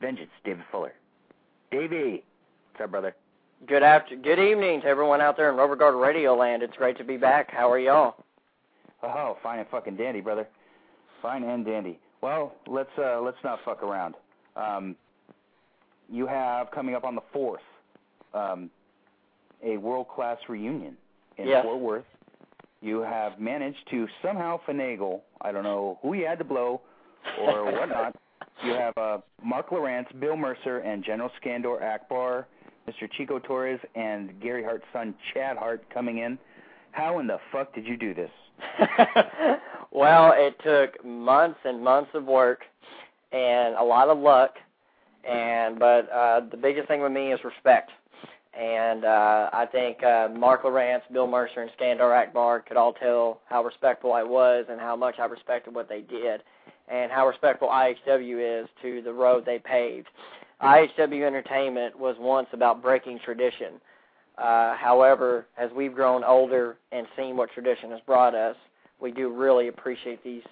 Vengeance, 0.00 0.30
David 0.44 0.64
Fuller. 0.72 0.94
Davey, 1.70 2.24
what's 2.72 2.84
up, 2.84 2.90
brother? 2.90 3.14
Good 3.68 3.82
after, 3.82 4.16
good 4.16 4.38
evening 4.38 4.80
to 4.80 4.86
everyone 4.86 5.20
out 5.20 5.36
there 5.36 5.50
in 5.50 5.56
Rubber 5.56 5.76
Guard 5.76 5.94
Radio 5.94 6.34
Land. 6.34 6.62
It's 6.62 6.74
great 6.76 6.96
to 6.96 7.04
be 7.04 7.18
back. 7.18 7.50
How 7.50 7.70
are 7.70 7.78
y'all? 7.78 8.24
Oh, 9.02 9.36
fine 9.42 9.58
and 9.58 9.68
fucking 9.68 9.96
dandy, 9.96 10.22
brother. 10.22 10.48
Fine 11.20 11.44
and 11.44 11.64
dandy. 11.64 11.98
Well, 12.22 12.54
let's 12.66 12.90
uh 12.98 13.20
let's 13.20 13.36
not 13.44 13.58
fuck 13.64 13.82
around. 13.82 14.14
Um, 14.56 14.96
you 16.10 16.26
have 16.26 16.70
coming 16.70 16.94
up 16.94 17.04
on 17.04 17.14
the 17.14 17.22
fourth 17.32 17.60
um, 18.34 18.70
a 19.62 19.76
world 19.76 20.08
class 20.08 20.38
reunion 20.48 20.96
in 21.36 21.48
Yes. 21.48 21.64
Fort 21.64 21.80
Worth. 21.80 22.04
You 22.82 23.00
have 23.00 23.38
managed 23.38 23.88
to 23.90 24.06
somehow 24.22 24.60
finagle. 24.66 25.20
I 25.40 25.52
don't 25.52 25.64
know 25.64 25.98
who 26.02 26.14
you 26.14 26.26
had 26.26 26.38
to 26.38 26.44
blow 26.44 26.80
or 27.40 27.64
whatnot. 27.72 28.16
You 28.64 28.72
have 28.72 28.96
uh, 28.96 29.18
Marc 29.42 29.70
Lowrance, 29.70 30.18
Bill 30.18 30.36
Mercer, 30.36 30.78
and 30.78 31.04
General 31.04 31.30
Skandor 31.42 31.82
Akbar, 31.82 32.46
Mr. 32.88 33.10
Chico 33.10 33.38
Torres, 33.38 33.80
and 33.94 34.38
Gary 34.40 34.62
Hart's 34.62 34.84
son 34.92 35.14
Chad 35.32 35.56
Hart 35.56 35.82
coming 35.92 36.18
in. 36.18 36.38
How 36.92 37.18
in 37.20 37.26
the 37.26 37.38
fuck 37.52 37.74
did 37.74 37.86
you 37.86 37.96
do 37.96 38.14
this? 38.14 38.30
well, 39.90 40.32
it 40.36 40.56
took 40.64 41.04
months 41.04 41.60
and 41.64 41.82
months 41.82 42.10
of 42.14 42.24
work 42.24 42.62
and 43.32 43.74
a 43.76 43.82
lot 43.82 44.08
of 44.08 44.18
luck 44.18 44.56
and 45.28 45.78
but 45.78 46.10
uh 46.10 46.40
the 46.50 46.56
biggest 46.56 46.88
thing 46.88 47.00
with 47.02 47.12
me 47.12 47.32
is 47.32 47.40
respect. 47.44 47.90
And 48.58 49.04
uh 49.04 49.50
I 49.52 49.66
think 49.66 50.02
uh 50.02 50.28
Marc 50.28 50.62
Lowrance, 50.62 51.02
Bill 51.12 51.26
Mercer 51.26 51.62
and 51.62 51.70
Skandor 51.78 52.20
Akbar 52.20 52.60
could 52.60 52.76
all 52.76 52.92
tell 52.92 53.40
how 53.46 53.64
respectful 53.64 54.12
I 54.12 54.22
was 54.22 54.66
and 54.68 54.80
how 54.80 54.96
much 54.96 55.18
I 55.18 55.26
respected 55.26 55.74
what 55.74 55.88
they 55.88 56.00
did 56.00 56.42
and 56.88 57.12
how 57.12 57.26
respectful 57.28 57.68
IHW 57.68 58.62
is 58.62 58.68
to 58.82 59.00
the 59.02 59.12
road 59.12 59.44
they 59.46 59.60
paved. 59.60 60.08
IHW 60.60 61.22
Entertainment 61.24 61.98
was 61.98 62.16
once 62.18 62.48
about 62.52 62.82
breaking 62.82 63.20
tradition. 63.24 63.80
Uh, 64.36 64.74
however, 64.76 65.46
as 65.56 65.70
we've 65.74 65.94
grown 65.94 66.24
older 66.24 66.76
and 66.92 67.06
seen 67.16 67.36
what 67.36 67.50
tradition 67.52 67.90
has 67.90 68.00
brought 68.06 68.34
us, 68.34 68.56
we 69.00 69.10
do 69.10 69.32
really 69.32 69.68
appreciate 69.68 70.22
these 70.24 70.42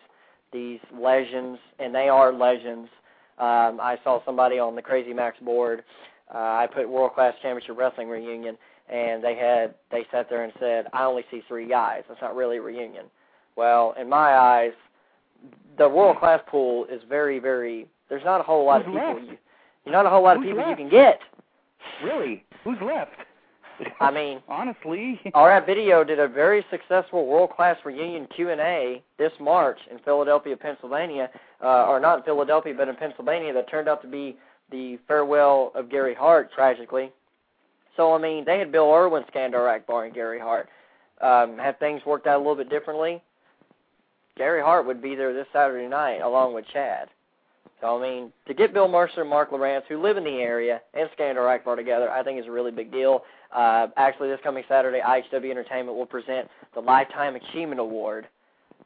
these 0.51 0.81
legends, 0.99 1.59
and 1.79 1.95
they 1.95 2.09
are 2.09 2.33
legends. 2.33 2.89
Um, 3.39 3.79
I 3.81 3.99
saw 4.03 4.25
somebody 4.25 4.59
on 4.59 4.75
the 4.75 4.83
Crazy 4.83 5.13
Max 5.13 5.39
board. 5.41 5.85
Uh, 6.35 6.39
I 6.39 6.69
put 6.73 6.89
World 6.89 7.15
Class 7.15 7.35
Championship 7.43 7.77
Wrestling 7.79 8.09
reunion, 8.09 8.57
and 8.89 9.23
they 9.23 9.35
had 9.35 9.75
they 9.91 10.07
sat 10.11 10.29
there 10.29 10.45
and 10.45 10.53
said, 10.61 10.87
"I 10.93 11.05
only 11.05 11.25
see 11.31 11.43
three 11.49 11.67
guys. 11.69 12.03
That's 12.09 12.21
not 12.21 12.37
really 12.37 12.59
a 12.59 12.63
reunion." 12.63 13.07
Well, 13.57 13.95
in 14.01 14.09
my 14.09 14.37
eyes, 14.37 14.73
the 15.79 15.89
World 15.89 16.19
Class 16.19 16.41
pool 16.47 16.85
is 16.91 17.01
very, 17.09 17.39
very. 17.39 17.87
There's 18.09 18.25
not 18.25 18.41
a 18.41 18.45
whole 18.45 18.65
lot 18.65 18.85
Who's 18.85 18.95
of 18.95 19.01
people. 19.01 19.15
left? 19.15 19.27
You, 19.31 19.39
you're 19.85 19.93
not 19.93 20.07
a 20.07 20.11
whole 20.11 20.23
lot 20.23 20.37
of 20.37 20.43
Who's 20.43 20.53
people 20.53 20.69
you 20.69 20.77
can 20.77 20.89
get. 20.89 21.21
Really? 22.05 22.45
Who's 22.65 22.79
left? 22.83 23.13
I 24.01 24.11
mean, 24.11 24.41
honestly. 24.49 25.21
RF 25.35 25.67
Video 25.67 26.05
did 26.05 26.19
a 26.19 26.29
very 26.29 26.65
successful 26.71 27.27
world 27.27 27.51
class 27.51 27.77
reunion 27.85 28.27
Q 28.35 28.51
and 28.51 28.61
A 28.61 29.03
this 29.19 29.33
March 29.41 29.79
in 29.91 29.99
Philadelphia, 30.01 30.57
Pennsylvania, 30.57 31.31
uh, 31.63 31.87
or 31.87 32.01
not 32.01 32.19
in 32.19 32.25
Philadelphia, 32.25 32.75
but 32.77 32.89
in 32.89 32.97
Pennsylvania. 32.97 33.53
That 33.53 33.71
turned 33.71 33.89
out 33.89 34.03
to 34.03 34.09
be 34.09 34.37
the 34.71 34.99
farewell 35.07 35.73
of 35.75 35.91
Gary 35.91 36.15
Hart, 36.15 36.51
tragically. 36.53 37.13
So 37.97 38.15
I 38.15 38.19
mean, 38.19 38.45
they 38.45 38.59
had 38.59 38.71
Bill 38.71 38.93
Irwin, 38.93 39.25
Skandor 39.35 39.73
Akbar, 39.75 40.05
and 40.05 40.15
Gary 40.15 40.39
Hart. 40.39 40.69
Um, 41.21 41.59
had 41.59 41.81
things 41.81 42.01
worked 42.07 42.29
out 42.29 42.37
a 42.37 42.39
little 42.39 42.55
bit 42.55 42.71
differently, 42.71 43.21
Gary 44.39 44.63
Hart 44.63 44.87
would 44.87 45.03
be 45.03 45.17
there 45.17 45.35
this 45.35 45.49
Saturday 45.53 45.89
night 45.89 46.21
along 46.21 46.55
with 46.55 46.65
Chad. 46.73 47.09
So 47.81 47.99
I 47.99 48.03
mean, 48.03 48.33
to 48.47 48.55
get 48.55 48.75
Bill 48.75 48.89
Mercer 48.89 49.21
and 49.21 49.31
Marc 49.31 49.51
Lowrance, 49.51 49.83
who 49.89 50.01
live 50.01 50.17
in 50.17 50.25
the 50.25 50.31
area, 50.31 50.81
and 50.95 51.09
Skandor 51.19 51.53
Akbar 51.53 51.77
together, 51.77 52.11
I 52.11 52.23
think 52.23 52.41
is 52.41 52.47
a 52.47 52.51
really 52.51 52.71
big 52.71 52.91
deal. 52.91 53.23
Uh, 53.55 53.89
actually, 53.97 54.29
this 54.29 54.41
coming 54.43 54.65
Saturday, 54.69 55.01
IHW 55.01 55.51
Entertainment 55.51 55.97
will 55.97 56.07
present 56.07 56.49
the 56.75 56.81
Lifetime 56.81 57.37
Achievement 57.37 57.81
Award 57.81 58.27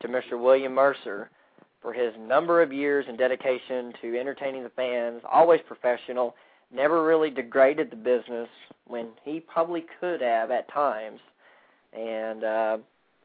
to 0.01 0.09
Mr. 0.09 0.41
William 0.41 0.75
Mercer 0.75 1.31
for 1.81 1.93
his 1.93 2.13
number 2.19 2.63
of 2.63 2.73
years 2.73 3.05
and 3.09 3.19
dedication 3.19 3.93
to 4.01 4.19
entertaining 4.19 4.63
the 4.63 4.71
fans, 4.71 5.21
always 5.31 5.61
professional, 5.67 6.35
never 6.73 7.05
really 7.05 7.29
degraded 7.29 7.91
the 7.91 7.97
business 7.97 8.49
when 8.87 9.09
he 9.25 9.41
probably 9.41 9.85
could 10.01 10.21
have 10.21 10.51
at 10.51 10.73
times. 10.73 11.21
And, 11.93 12.45
uh, 12.45 12.79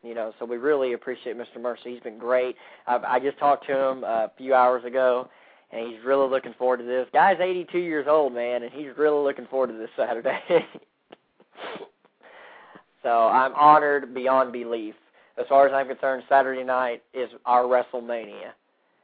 you 0.03 0.13
know, 0.13 0.33
so 0.39 0.45
we 0.45 0.57
really 0.57 0.93
appreciate 0.93 1.37
Mr. 1.37 1.61
Mercer. 1.61 1.89
He's 1.89 2.01
been 2.01 2.17
great. 2.17 2.55
I, 2.87 2.97
I 2.97 3.19
just 3.19 3.37
talked 3.37 3.67
to 3.67 3.77
him 3.77 4.03
a 4.03 4.31
few 4.37 4.53
hours 4.53 4.83
ago, 4.85 5.29
and 5.71 5.87
he's 5.87 6.03
really 6.05 6.29
looking 6.29 6.53
forward 6.57 6.77
to 6.77 6.83
this. 6.83 7.07
Guy's 7.13 7.39
82 7.39 7.77
years 7.77 8.07
old, 8.09 8.33
man, 8.33 8.63
and 8.63 8.71
he's 8.71 8.97
really 8.97 9.23
looking 9.23 9.47
forward 9.47 9.67
to 9.67 9.77
this 9.77 9.89
Saturday. 9.95 10.39
so 13.03 13.09
I'm 13.09 13.53
honored 13.55 14.13
beyond 14.13 14.53
belief. 14.53 14.95
As 15.37 15.45
far 15.47 15.67
as 15.67 15.73
I'm 15.73 15.87
concerned, 15.87 16.23
Saturday 16.27 16.63
night 16.63 17.03
is 17.13 17.29
our 17.45 17.63
WrestleMania. 17.63 18.53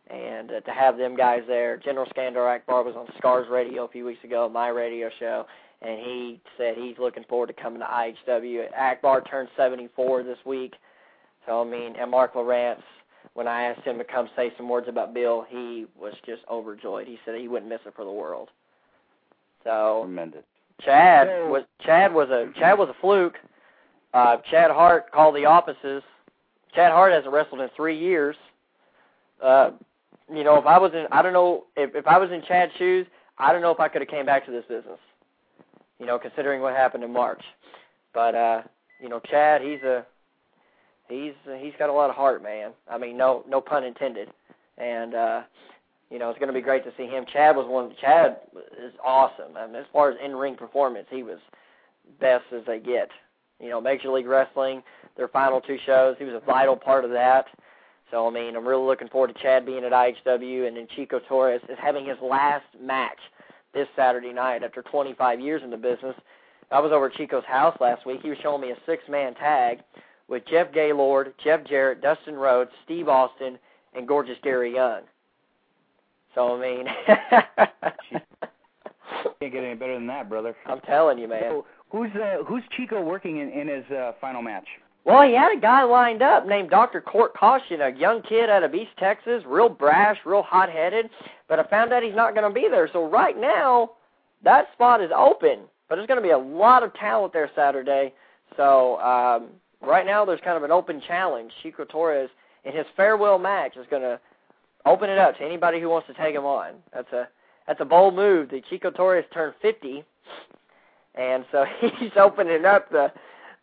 And 0.09 0.51
uh, 0.51 0.59
to 0.61 0.71
have 0.71 0.97
them 0.97 1.15
guys 1.15 1.41
there, 1.47 1.77
General 1.77 2.05
Skandor 2.07 2.53
Akbar 2.53 2.83
was 2.83 2.95
on 2.95 3.07
Scars 3.17 3.47
Radio 3.49 3.85
a 3.85 3.87
few 3.87 4.05
weeks 4.05 4.23
ago, 4.23 4.49
my 4.49 4.67
radio 4.67 5.09
show, 5.19 5.45
and 5.81 5.99
he 5.99 6.41
said 6.57 6.75
he's 6.75 6.97
looking 6.99 7.23
forward 7.29 7.47
to 7.47 7.53
coming 7.53 7.79
to 7.79 7.85
IHW. 7.85 8.65
Akbar 8.77 9.21
turned 9.21 9.49
74 9.55 10.23
this 10.23 10.37
week, 10.45 10.73
so 11.45 11.61
I 11.61 11.63
mean, 11.69 11.95
and 11.95 12.11
Marc 12.11 12.33
Lowrance, 12.33 12.81
when 13.33 13.47
I 13.47 13.63
asked 13.63 13.85
him 13.85 13.97
to 13.97 14.03
come 14.03 14.29
say 14.35 14.51
some 14.57 14.69
words 14.69 14.87
about 14.87 15.13
Bill, 15.13 15.45
he 15.49 15.85
was 15.99 16.13
just 16.25 16.41
overjoyed. 16.49 17.07
He 17.07 17.17
said 17.25 17.35
he 17.39 17.47
wouldn't 17.47 17.69
miss 17.69 17.81
it 17.85 17.93
for 17.95 18.05
the 18.05 18.11
world. 18.11 18.49
So 19.63 20.01
Tremendous. 20.03 20.43
Chad 20.81 21.27
was 21.49 21.63
Chad 21.85 22.13
was 22.13 22.29
a 22.29 22.51
Chad 22.59 22.77
was 22.77 22.89
a 22.89 23.01
fluke. 23.01 23.35
Uh, 24.13 24.37
Chad 24.51 24.71
Hart 24.71 25.11
called 25.11 25.35
the 25.35 25.45
offices. 25.45 26.03
Chad 26.75 26.91
Hart 26.91 27.13
hasn't 27.13 27.33
wrestled 27.33 27.61
in 27.61 27.69
three 27.75 27.97
years. 27.97 28.35
Uh, 29.41 29.71
you 30.33 30.43
know, 30.43 30.57
if 30.57 30.65
I 30.65 30.77
was 30.77 30.91
in, 30.93 31.05
I 31.11 31.21
don't 31.21 31.33
know 31.33 31.65
if 31.75 31.95
if 31.95 32.07
I 32.07 32.17
was 32.17 32.31
in 32.31 32.43
Chad's 32.47 32.71
shoes, 32.77 33.07
I 33.37 33.51
don't 33.51 33.61
know 33.61 33.71
if 33.71 33.79
I 33.79 33.87
could 33.87 34.01
have 34.01 34.09
came 34.09 34.25
back 34.25 34.45
to 34.45 34.51
this 34.51 34.65
business. 34.67 34.99
You 35.99 36.05
know, 36.05 36.19
considering 36.19 36.61
what 36.61 36.75
happened 36.75 37.03
in 37.03 37.13
March. 37.13 37.43
But 38.13 38.35
uh, 38.35 38.61
you 38.99 39.09
know, 39.09 39.19
Chad, 39.19 39.61
he's 39.61 39.81
a 39.83 40.05
he's 41.09 41.33
he's 41.59 41.73
got 41.77 41.89
a 41.89 41.93
lot 41.93 42.09
of 42.09 42.15
heart, 42.15 42.43
man. 42.43 42.71
I 42.89 42.97
mean, 42.97 43.17
no 43.17 43.43
no 43.47 43.61
pun 43.61 43.83
intended. 43.83 44.29
And 44.77 45.13
uh, 45.13 45.41
you 46.09 46.19
know, 46.19 46.29
it's 46.29 46.39
going 46.39 46.47
to 46.47 46.53
be 46.53 46.61
great 46.61 46.83
to 46.83 46.91
see 46.97 47.05
him. 47.05 47.25
Chad 47.31 47.55
was 47.55 47.67
one. 47.67 47.93
Chad 47.99 48.37
is 48.83 48.93
awesome. 49.03 49.57
I 49.57 49.65
mean, 49.67 49.75
as 49.75 49.85
far 49.91 50.11
as 50.11 50.17
in-ring 50.23 50.55
performance, 50.55 51.07
he 51.09 51.23
was 51.23 51.39
best 52.19 52.45
as 52.55 52.65
they 52.65 52.79
get. 52.79 53.09
You 53.59 53.69
know, 53.69 53.79
Major 53.79 54.11
League 54.11 54.27
Wrestling, 54.27 54.83
their 55.15 55.27
final 55.27 55.61
two 55.61 55.77
shows, 55.85 56.15
he 56.19 56.25
was 56.25 56.35
a 56.35 56.45
vital 56.45 56.75
part 56.75 57.05
of 57.05 57.11
that. 57.11 57.45
So 58.11 58.27
I 58.27 58.31
mean, 58.31 58.55
I'm 58.55 58.67
really 58.67 58.85
looking 58.85 59.07
forward 59.07 59.33
to 59.33 59.41
Chad 59.41 59.65
being 59.65 59.83
at 59.83 59.91
IHW, 59.91 60.67
and 60.67 60.77
then 60.77 60.87
Chico 60.95 61.19
Torres 61.27 61.61
is 61.69 61.77
having 61.81 62.05
his 62.05 62.17
last 62.21 62.65
match 62.81 63.19
this 63.73 63.87
Saturday 63.95 64.33
night 64.33 64.63
after 64.63 64.83
25 64.83 65.39
years 65.39 65.61
in 65.63 65.71
the 65.71 65.77
business. 65.77 66.15
I 66.71 66.79
was 66.79 66.91
over 66.91 67.07
at 67.07 67.13
Chico's 67.13 67.43
house 67.45 67.75
last 67.79 68.05
week. 68.05 68.21
He 68.21 68.29
was 68.29 68.37
showing 68.41 68.61
me 68.61 68.71
a 68.71 68.77
six-man 68.85 69.35
tag 69.35 69.79
with 70.33 70.43
Jeff 70.47 70.73
Gaylord, 70.73 71.33
Jeff 71.43 71.63
Jarrett, 71.65 72.01
Dustin 72.01 72.35
Rhodes, 72.35 72.71
Steve 72.83 73.07
Austin, 73.07 73.59
and 73.95 74.07
gorgeous 74.07 74.37
Gary 74.43 74.73
Young. 74.73 75.01
So 76.33 76.57
I 76.57 76.59
mean, 76.59 76.87
Can't 79.39 79.53
get 79.53 79.63
any 79.63 79.75
better 79.75 79.93
than 79.93 80.07
that, 80.07 80.29
brother. 80.29 80.55
I'm 80.65 80.79
telling 80.81 81.19
you, 81.19 81.27
man. 81.27 81.43
So, 81.43 81.65
who's 81.89 82.09
uh, 82.15 82.43
who's 82.45 82.63
Chico 82.75 83.03
working 83.03 83.37
in 83.37 83.49
in 83.49 83.67
his 83.67 83.85
uh, 83.91 84.13
final 84.19 84.41
match? 84.41 84.67
Well, 85.05 85.27
he 85.27 85.35
had 85.35 85.55
a 85.55 85.59
guy 85.59 85.83
lined 85.83 86.21
up 86.21 86.47
named 86.47 86.69
Dr. 86.69 87.01
Court 87.01 87.33
Caution, 87.35 87.81
a 87.81 87.89
young 87.89 88.21
kid 88.21 88.49
out 88.49 88.63
of 88.63 88.73
East 88.73 88.91
Texas, 88.97 89.43
real 89.45 89.67
brash, 89.67 90.17
real 90.25 90.41
hot-headed, 90.43 91.09
but 91.49 91.59
I 91.59 91.63
found 91.63 91.91
out 91.91 92.03
he's 92.03 92.15
not 92.15 92.33
going 92.33 92.47
to 92.47 92.53
be 92.53 92.69
there. 92.71 92.89
So 92.93 93.05
right 93.09 93.37
now, 93.37 93.91
that 94.45 94.67
spot 94.71 95.03
is 95.03 95.11
open, 95.13 95.59
but 95.89 95.95
there's 95.95 96.07
going 96.07 96.21
to 96.21 96.25
be 96.25 96.31
a 96.31 96.37
lot 96.37 96.83
of 96.83 96.93
talent 96.93 97.33
there 97.33 97.51
Saturday. 97.53 98.13
So 98.55 98.97
um, 99.01 99.49
right 99.85 100.05
now, 100.05 100.25
there's 100.25 100.39
kind 100.43 100.57
of 100.57 100.63
an 100.63 100.71
open 100.71 101.01
challenge. 101.07 101.51
Chico 101.61 101.85
Torres, 101.85 102.29
in 102.63 102.73
his 102.75 102.85
farewell 102.95 103.37
match, 103.39 103.75
is 103.77 103.85
going 103.89 104.01
to 104.01 104.19
open 104.85 105.09
it 105.09 105.17
up 105.17 105.37
to 105.37 105.43
anybody 105.43 105.79
who 105.79 105.89
wants 105.89 106.07
to 106.07 106.13
take 106.13 106.35
him 106.35 106.45
on. 106.45 106.73
That's 106.93 107.11
a 107.13 107.27
that's 107.67 107.79
a 107.81 107.85
bold 107.85 108.15
move. 108.15 108.49
The 108.49 108.61
Chico 108.69 108.91
Torres 108.91 109.23
turned 109.33 109.53
50, 109.61 110.03
and 111.15 111.45
so 111.51 111.65
he's 111.99 112.11
opening 112.17 112.65
up 112.65 112.89
the 112.91 113.11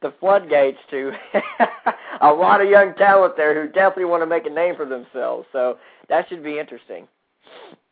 the 0.02 0.14
floodgates 0.18 0.78
to 0.90 1.12
a 2.22 2.32
lot 2.32 2.62
of 2.62 2.68
young 2.70 2.94
talent 2.94 3.36
there 3.36 3.60
who 3.60 3.70
definitely 3.70 4.06
want 4.06 4.22
to 4.22 4.26
make 4.26 4.46
a 4.46 4.50
name 4.50 4.74
for 4.74 4.86
themselves. 4.86 5.46
So 5.52 5.76
that 6.08 6.26
should 6.28 6.42
be 6.42 6.58
interesting. 6.58 7.06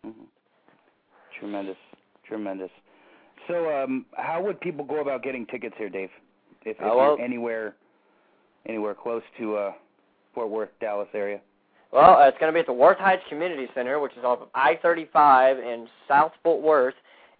Mm-hmm. 0.07 0.23
Tremendous, 1.39 1.77
tremendous. 2.27 2.71
So, 3.47 3.83
um, 3.83 4.07
how 4.17 4.43
would 4.43 4.61
people 4.61 4.85
go 4.85 5.01
about 5.01 5.23
getting 5.23 5.47
tickets 5.47 5.75
here, 5.79 5.89
Dave? 5.89 6.11
If, 6.65 6.77
if 6.77 6.83
Uh, 6.83 6.95
well- 6.97 7.17
you're 7.17 7.21
anywhere, 7.23 7.75
anywhere 8.69 8.95
close 8.95 9.23
to 9.39 9.57
uh, 9.57 9.73
Fort 10.35 10.51
Worth, 10.51 10.71
Dallas 10.81 11.09
area. 11.15 11.41
Well, 11.93 12.19
uh, 12.19 12.29
it's 12.29 12.39
going 12.39 12.53
to 12.53 12.55
be 12.55 12.61
at 12.61 12.67
the 12.67 12.73
Worth 12.73 12.99
Heights 12.99 13.23
Community 13.29 13.67
Center, 13.75 13.99
which 13.99 14.13
is 14.13 14.25
off 14.25 14.41
of 14.41 14.49
I-35 14.55 15.63
in 15.63 15.89
South 16.07 16.33
Fort 16.43 16.63
Worth 16.63 16.95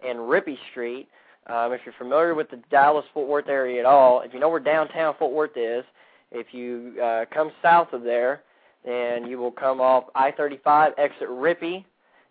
and 0.05 0.17
Ripy 0.17 0.57
Street. 0.71 1.07
Um, 1.47 1.71
if 1.71 1.81
you're 1.85 1.93
familiar 1.97 2.35
with 2.35 2.49
the 2.49 2.59
Dallas 2.71 3.05
Fort 3.13 3.27
Worth 3.27 3.47
area 3.47 3.79
at 3.79 3.85
all, 3.85 4.21
if 4.21 4.33
you 4.33 4.39
know 4.39 4.49
where 4.49 4.59
downtown 4.59 5.15
Fort 5.19 5.33
Worth 5.33 5.55
is, 5.55 5.83
if 6.31 6.47
you 6.53 6.95
uh, 7.01 7.25
come 7.31 7.51
south 7.61 7.93
of 7.93 8.03
there, 8.03 8.41
then 8.85 9.27
you 9.27 9.37
will 9.37 9.51
come 9.51 9.81
off 9.81 10.05
I-35, 10.15 10.91
exit 10.97 11.27
Ripy, 11.29 11.85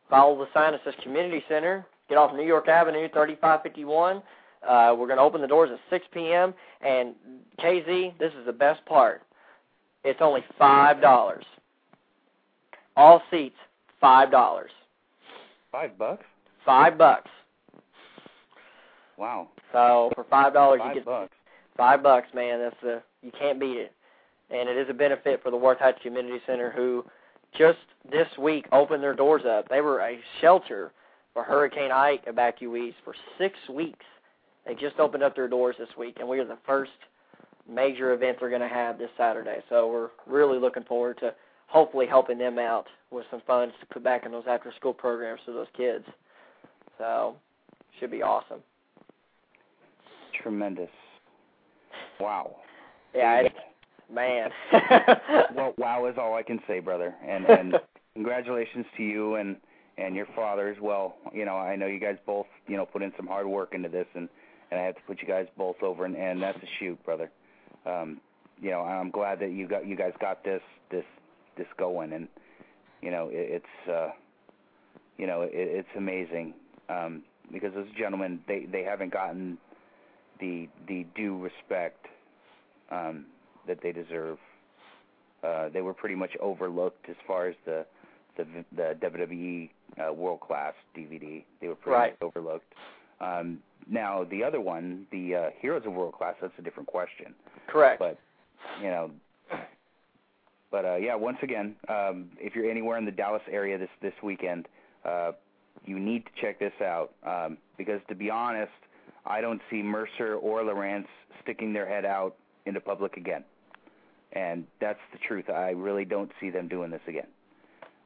follow 0.09 0.39
the 0.39 0.49
sign 0.53 0.73
that 0.73 0.81
says 0.85 0.95
Community 1.03 1.45
Center, 1.49 1.87
get 2.09 2.17
off 2.19 2.35
New 2.35 2.45
York 2.47 2.69
Avenue, 2.69 3.09
3551. 3.09 4.23
Uh, 4.67 4.95
we're 4.99 5.07
going 5.07 5.19
to 5.19 5.23
open 5.23 5.41
the 5.41 5.47
doors 5.47 5.71
at 5.73 5.79
6 5.91 6.07
p.m. 6.13 6.55
And 6.81 7.15
KZ, 7.61 8.19
this 8.19 8.33
is 8.39 8.47
the 8.47 8.53
best 8.53 8.85
part. 8.87 9.23
It's 10.05 10.21
only 10.23 10.45
five 10.59 11.01
dollars. 11.01 11.45
All 12.97 13.21
seats, 13.31 13.57
five 14.01 14.31
dollars. 14.31 14.71
Five 15.73 15.99
bucks. 15.99 16.25
Five 16.65 16.97
bucks. 16.97 17.31
Wow. 19.17 19.49
So 19.73 20.11
for 20.15 20.25
five 20.31 20.53
dollars, 20.55 20.79
you 20.83 20.87
Five 20.89 20.95
get 20.95 21.05
bucks. 21.05 21.33
five 21.77 22.03
bucks, 22.03 22.29
man. 22.35 22.61
That's 22.61 22.77
the 22.83 23.03
you 23.23 23.33
can't 23.39 23.59
beat 23.59 23.77
it. 23.77 23.93
And 24.51 24.69
it 24.69 24.77
is 24.77 24.89
a 24.89 24.95
benefit 24.95 25.43
for 25.43 25.51
the 25.51 25.57
Worth 25.57 25.79
Heights 25.81 25.99
Community 26.03 26.39
Center, 26.47 26.71
who 26.71 27.05
just 27.57 27.79
this 28.11 28.29
week 28.39 28.67
opened 28.73 29.03
their 29.03 29.15
doors 29.15 29.43
up. 29.47 29.69
They 29.69 29.81
were 29.81 30.01
a 30.01 30.19
shelter 30.41 30.93
for 31.35 31.43
Hurricane 31.43 31.91
Ike 31.91 32.25
evacuees 32.27 32.95
for 33.05 33.15
six 33.37 33.59
weeks. 33.69 34.05
They 34.69 34.75
just 34.75 35.01
opened 35.01 35.23
up 35.23 35.35
their 35.35 35.49
doors 35.49 35.77
this 35.79 35.89
week, 35.99 36.19
and 36.21 36.29
we 36.29 36.39
are 36.41 36.45
the 36.45 36.59
first 36.67 36.91
major 37.67 38.13
event 38.13 38.37
they're 38.39 38.51
going 38.51 38.61
to 38.61 38.69
have 38.69 38.99
this 38.99 39.09
Saturday. 39.17 39.63
So 39.71 39.89
we're 39.89 40.11
really 40.27 40.59
looking 40.59 40.85
forward 40.85 41.19
to 41.21 41.35
hopefully 41.69 42.07
helping 42.07 42.37
them 42.37 42.59
out 42.59 42.87
with 43.11 43.25
some 43.31 43.41
funds 43.47 43.75
to 43.81 43.87
put 43.87 44.05
back 44.05 44.27
in 44.27 44.33
those 44.33 44.45
after-school 44.47 44.93
programs 44.93 45.41
for 45.47 45.53
those 45.53 45.67
kids. 45.75 46.05
So 46.99 47.37
should 47.99 48.11
be 48.11 48.23
awesome. 48.23 48.61
Tremendous. 50.43 50.91
Wow. 52.21 52.57
Yeah, 53.15 53.41
it's, 53.45 53.55
man. 54.13 54.51
well, 55.55 55.73
wow 55.79 56.07
is 56.07 56.17
all 56.19 56.35
I 56.35 56.43
can 56.43 56.61
say, 56.69 56.81
brother. 56.81 57.15
And 57.27 57.45
and 57.49 57.75
congratulations 58.13 58.85
to 58.99 59.03
you 59.03 59.37
and 59.37 59.57
and 59.97 60.15
your 60.15 60.27
father 60.37 60.69
as 60.69 60.77
well. 60.81 61.17
You 61.33 61.45
know, 61.45 61.57
I 61.57 61.75
know 61.75 61.87
you 61.87 61.99
guys 61.99 62.17
both, 62.27 62.47
you 62.67 62.77
know, 62.77 62.85
put 62.87 63.03
in 63.03 63.13
some 63.17 63.27
hard 63.27 63.47
work 63.47 63.75
into 63.75 63.89
this, 63.89 64.07
and 64.15 64.29
and 64.71 64.81
I 64.81 64.85
have 64.85 64.97
to 64.97 65.03
put 65.07 65.21
you 65.23 65.29
guys 65.29 65.47
both 65.57 65.83
over, 65.83 66.05
and 66.05 66.17
and 66.17 66.43
that's 66.43 66.59
a 66.59 66.67
shoot, 66.79 67.03
brother. 67.05 67.31
Um, 67.87 68.21
you 68.61 68.71
know, 68.71 68.81
I'm 68.81 69.11
glad 69.11 69.41
that 69.41 69.51
you 69.53 69.67
got 69.69 69.87
you 69.87 69.97
guys 69.97 70.13
got 70.21 70.45
this 70.45 70.63
this 70.91 71.05
this 71.57 71.67
going, 71.79 72.13
and 72.13 72.29
you 73.03 73.11
know, 73.11 73.29
it, 73.31 73.63
it's 73.63 73.91
uh, 73.91 74.11
you 75.17 75.27
know, 75.27 75.43
it, 75.43 75.51
it's 75.53 75.89
amazing 75.97 76.55
um, 76.89 77.23
because 77.53 77.73
those 77.75 77.87
gentlemen 77.99 78.41
they 78.49 78.67
they 78.71 78.83
haven't 78.83 79.13
gotten 79.13 79.59
the 80.41 80.69
the 80.87 81.07
due 81.15 81.39
respect 81.39 82.07
um, 82.91 83.27
that 83.67 83.79
they 83.83 83.93
deserve. 83.93 84.39
Uh, 85.45 85.69
they 85.69 85.83
were 85.83 85.95
pretty 85.95 86.17
much 86.17 86.33
overlooked 86.41 87.09
as 87.09 87.17
far 87.27 87.47
as 87.47 87.55
the 87.65 87.87
the, 88.37 88.45
the 88.75 88.97
WWE 89.01 89.71
uh, 89.99 90.13
World 90.13 90.41
Class 90.41 90.75
DVD. 90.97 91.43
They 91.61 91.69
were 91.69 91.75
pretty 91.75 91.95
Right. 91.97 92.13
much 92.21 92.29
overlooked. 92.29 92.73
Um, 93.21 93.59
now 93.91 94.25
the 94.25 94.45
other 94.45 94.61
one, 94.61 95.07
the 95.11 95.35
uh, 95.35 95.51
Heroes 95.61 95.83
of 95.87 95.93
World 95.93 96.15
Class, 96.15 96.35
that's 96.41 96.53
a 96.59 96.63
different 96.63 96.89
question. 96.89 97.35
Correct. 97.67 97.99
But 97.99 98.19
you 98.83 98.89
know, 98.89 99.11
but 100.71 100.85
uh, 100.85 100.97
yeah, 100.97 101.15
once 101.15 101.39
again, 101.43 101.75
um, 101.89 102.31
if 102.39 102.55
you're 102.55 102.71
anywhere 102.71 102.99
in 102.99 103.05
the 103.05 103.11
Dallas 103.11 103.43
area 103.51 103.79
this 103.79 103.89
this 104.03 104.13
weekend, 104.23 104.69
uh, 105.05 105.33
you 105.85 105.99
need 105.99 106.25
to 106.27 106.31
check 106.41 106.59
this 106.59 106.73
out 106.83 107.13
um, 107.27 107.57
because 107.77 108.01
to 108.09 108.15
be 108.15 108.31
honest, 108.31 108.73
I 109.25 109.41
don't 109.41 109.61
see 109.71 109.83
Mercer 109.83 110.35
or 110.37 110.63
Lowrance 110.63 111.07
sticking 111.43 111.73
their 111.73 111.89
head 111.89 112.05
out 112.05 112.37
into 112.67 112.81
public 112.81 113.17
again, 113.17 113.45
and 114.33 114.67
that's 114.81 115.01
the 115.13 115.19
truth. 115.27 115.49
I 115.49 115.71
really 115.71 116.05
don't 116.05 116.31
see 116.41 116.51
them 116.51 116.69
doing 116.69 116.91
this 116.91 117.01
again. 117.07 117.29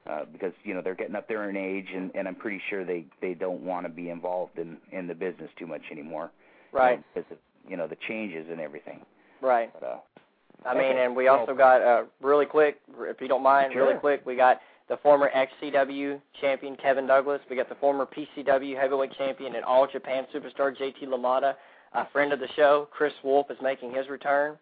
Uh, 0.08 0.24
because 0.32 0.52
you 0.64 0.74
know 0.74 0.82
they're 0.82 0.96
getting 0.96 1.14
up 1.14 1.28
there 1.28 1.48
in 1.48 1.56
age, 1.56 1.86
and, 1.94 2.10
and 2.16 2.26
I'm 2.26 2.34
pretty 2.34 2.60
sure 2.68 2.84
they 2.84 3.04
they 3.20 3.34
don't 3.34 3.60
want 3.60 3.86
to 3.86 3.92
be 3.92 4.10
involved 4.10 4.58
in 4.58 4.76
in 4.90 5.06
the 5.06 5.14
business 5.14 5.48
too 5.56 5.66
much 5.66 5.82
anymore. 5.92 6.32
you 6.72 6.78
know, 6.78 6.84
right. 6.84 7.04
because 7.14 7.30
of 7.30 7.38
you 7.68 7.76
know 7.76 7.86
the 7.86 7.96
changes 8.08 8.46
and 8.50 8.60
everything. 8.60 9.00
Right. 9.40 9.72
But 9.72 9.86
uh, 9.86 10.68
I 10.68 10.74
mean, 10.74 10.96
and 10.96 11.14
we 11.14 11.28
also 11.28 11.54
got 11.54 11.82
uh, 11.82 12.04
really 12.20 12.46
quick, 12.46 12.80
if 13.00 13.20
you 13.20 13.28
don't 13.28 13.42
mind, 13.42 13.74
really 13.74 13.94
quick. 13.94 14.22
We 14.24 14.36
got 14.36 14.60
the 14.88 14.96
former 14.98 15.30
XCW 15.34 16.20
champion 16.40 16.76
Kevin 16.76 17.06
Douglas. 17.06 17.40
We 17.48 17.56
got 17.56 17.68
the 17.68 17.74
former 17.76 18.06
PCW 18.06 18.78
heavyweight 18.78 19.12
champion 19.16 19.56
and 19.56 19.64
All 19.64 19.86
Japan 19.86 20.26
superstar 20.34 20.76
JT 20.76 21.04
Lamada. 21.04 21.54
A 21.94 22.08
friend 22.10 22.32
of 22.32 22.40
the 22.40 22.48
show, 22.56 22.88
Chris 22.90 23.12
Wolf, 23.22 23.50
is 23.50 23.58
making 23.62 23.92
his 23.92 24.08
return. 24.08 24.56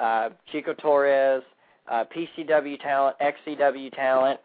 Uh, 0.00 0.30
Chico 0.50 0.74
Torres, 0.74 1.42
uh, 1.90 2.04
PCW 2.14 2.80
talent, 2.80 3.16
XCW 3.20 3.94
talent, 3.94 4.40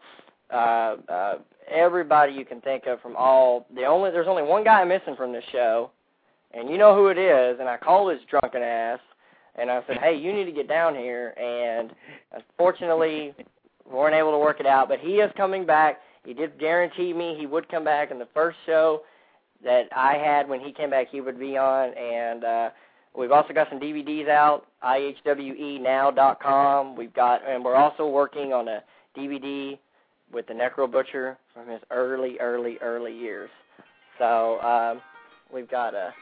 uh, 0.52 0.96
uh, 1.08 1.34
everybody 1.70 2.32
you 2.32 2.44
can 2.44 2.60
think 2.60 2.86
of 2.86 3.00
from 3.00 3.16
all. 3.16 3.66
The 3.74 3.84
only 3.84 4.10
there's 4.10 4.28
only 4.28 4.42
one 4.42 4.64
guy 4.64 4.84
missing 4.84 5.16
from 5.16 5.32
this 5.32 5.44
show, 5.52 5.90
and 6.52 6.68
you 6.68 6.78
know 6.78 6.94
who 6.94 7.08
it 7.08 7.18
is. 7.18 7.58
And 7.60 7.68
I 7.68 7.76
called 7.76 8.12
his 8.12 8.20
drunken 8.28 8.62
ass, 8.62 9.00
and 9.56 9.70
I 9.70 9.82
said, 9.86 9.98
"Hey, 9.98 10.16
you 10.16 10.32
need 10.32 10.46
to 10.46 10.52
get 10.52 10.68
down 10.68 10.94
here." 10.94 11.34
And 11.38 11.92
unfortunately, 12.32 13.34
we 13.86 13.94
weren't 13.94 14.14
able 14.14 14.32
to 14.32 14.38
work 14.38 14.60
it 14.60 14.66
out. 14.66 14.88
But 14.88 15.00
he 15.00 15.16
is 15.16 15.30
coming 15.36 15.66
back. 15.66 16.00
He 16.24 16.34
did 16.34 16.58
guarantee 16.58 17.12
me 17.12 17.36
he 17.38 17.46
would 17.46 17.68
come 17.68 17.84
back 17.84 18.10
in 18.10 18.18
the 18.18 18.28
first 18.34 18.58
show 18.66 19.02
that 19.64 19.88
I 19.94 20.14
had 20.14 20.48
when 20.48 20.60
he 20.60 20.72
came 20.72 20.90
back. 20.90 21.08
He 21.10 21.20
would 21.20 21.38
be 21.38 21.56
on, 21.56 21.92
and 21.94 22.44
uh, 22.44 22.70
we've 23.18 23.32
also 23.32 23.52
got 23.52 23.68
some 23.68 23.80
DVDs 23.80 24.28
out. 24.28 24.66
IHWEnow.com. 24.84 25.26
We've 26.96 27.12
got, 27.12 27.46
and 27.46 27.64
we're 27.64 27.74
also 27.74 28.06
working 28.06 28.52
on 28.52 28.68
a 28.68 28.84
DVD 29.16 29.76
with 30.32 30.46
the 30.46 30.54
Necro 30.54 30.90
Butcher 30.90 31.36
from 31.52 31.68
his 31.68 31.80
early, 31.90 32.38
early, 32.38 32.78
early 32.80 33.12
years. 33.16 33.50
So 34.18 34.60
um, 34.60 35.02
we've 35.52 35.68
got 35.70 35.94
a 35.94 36.12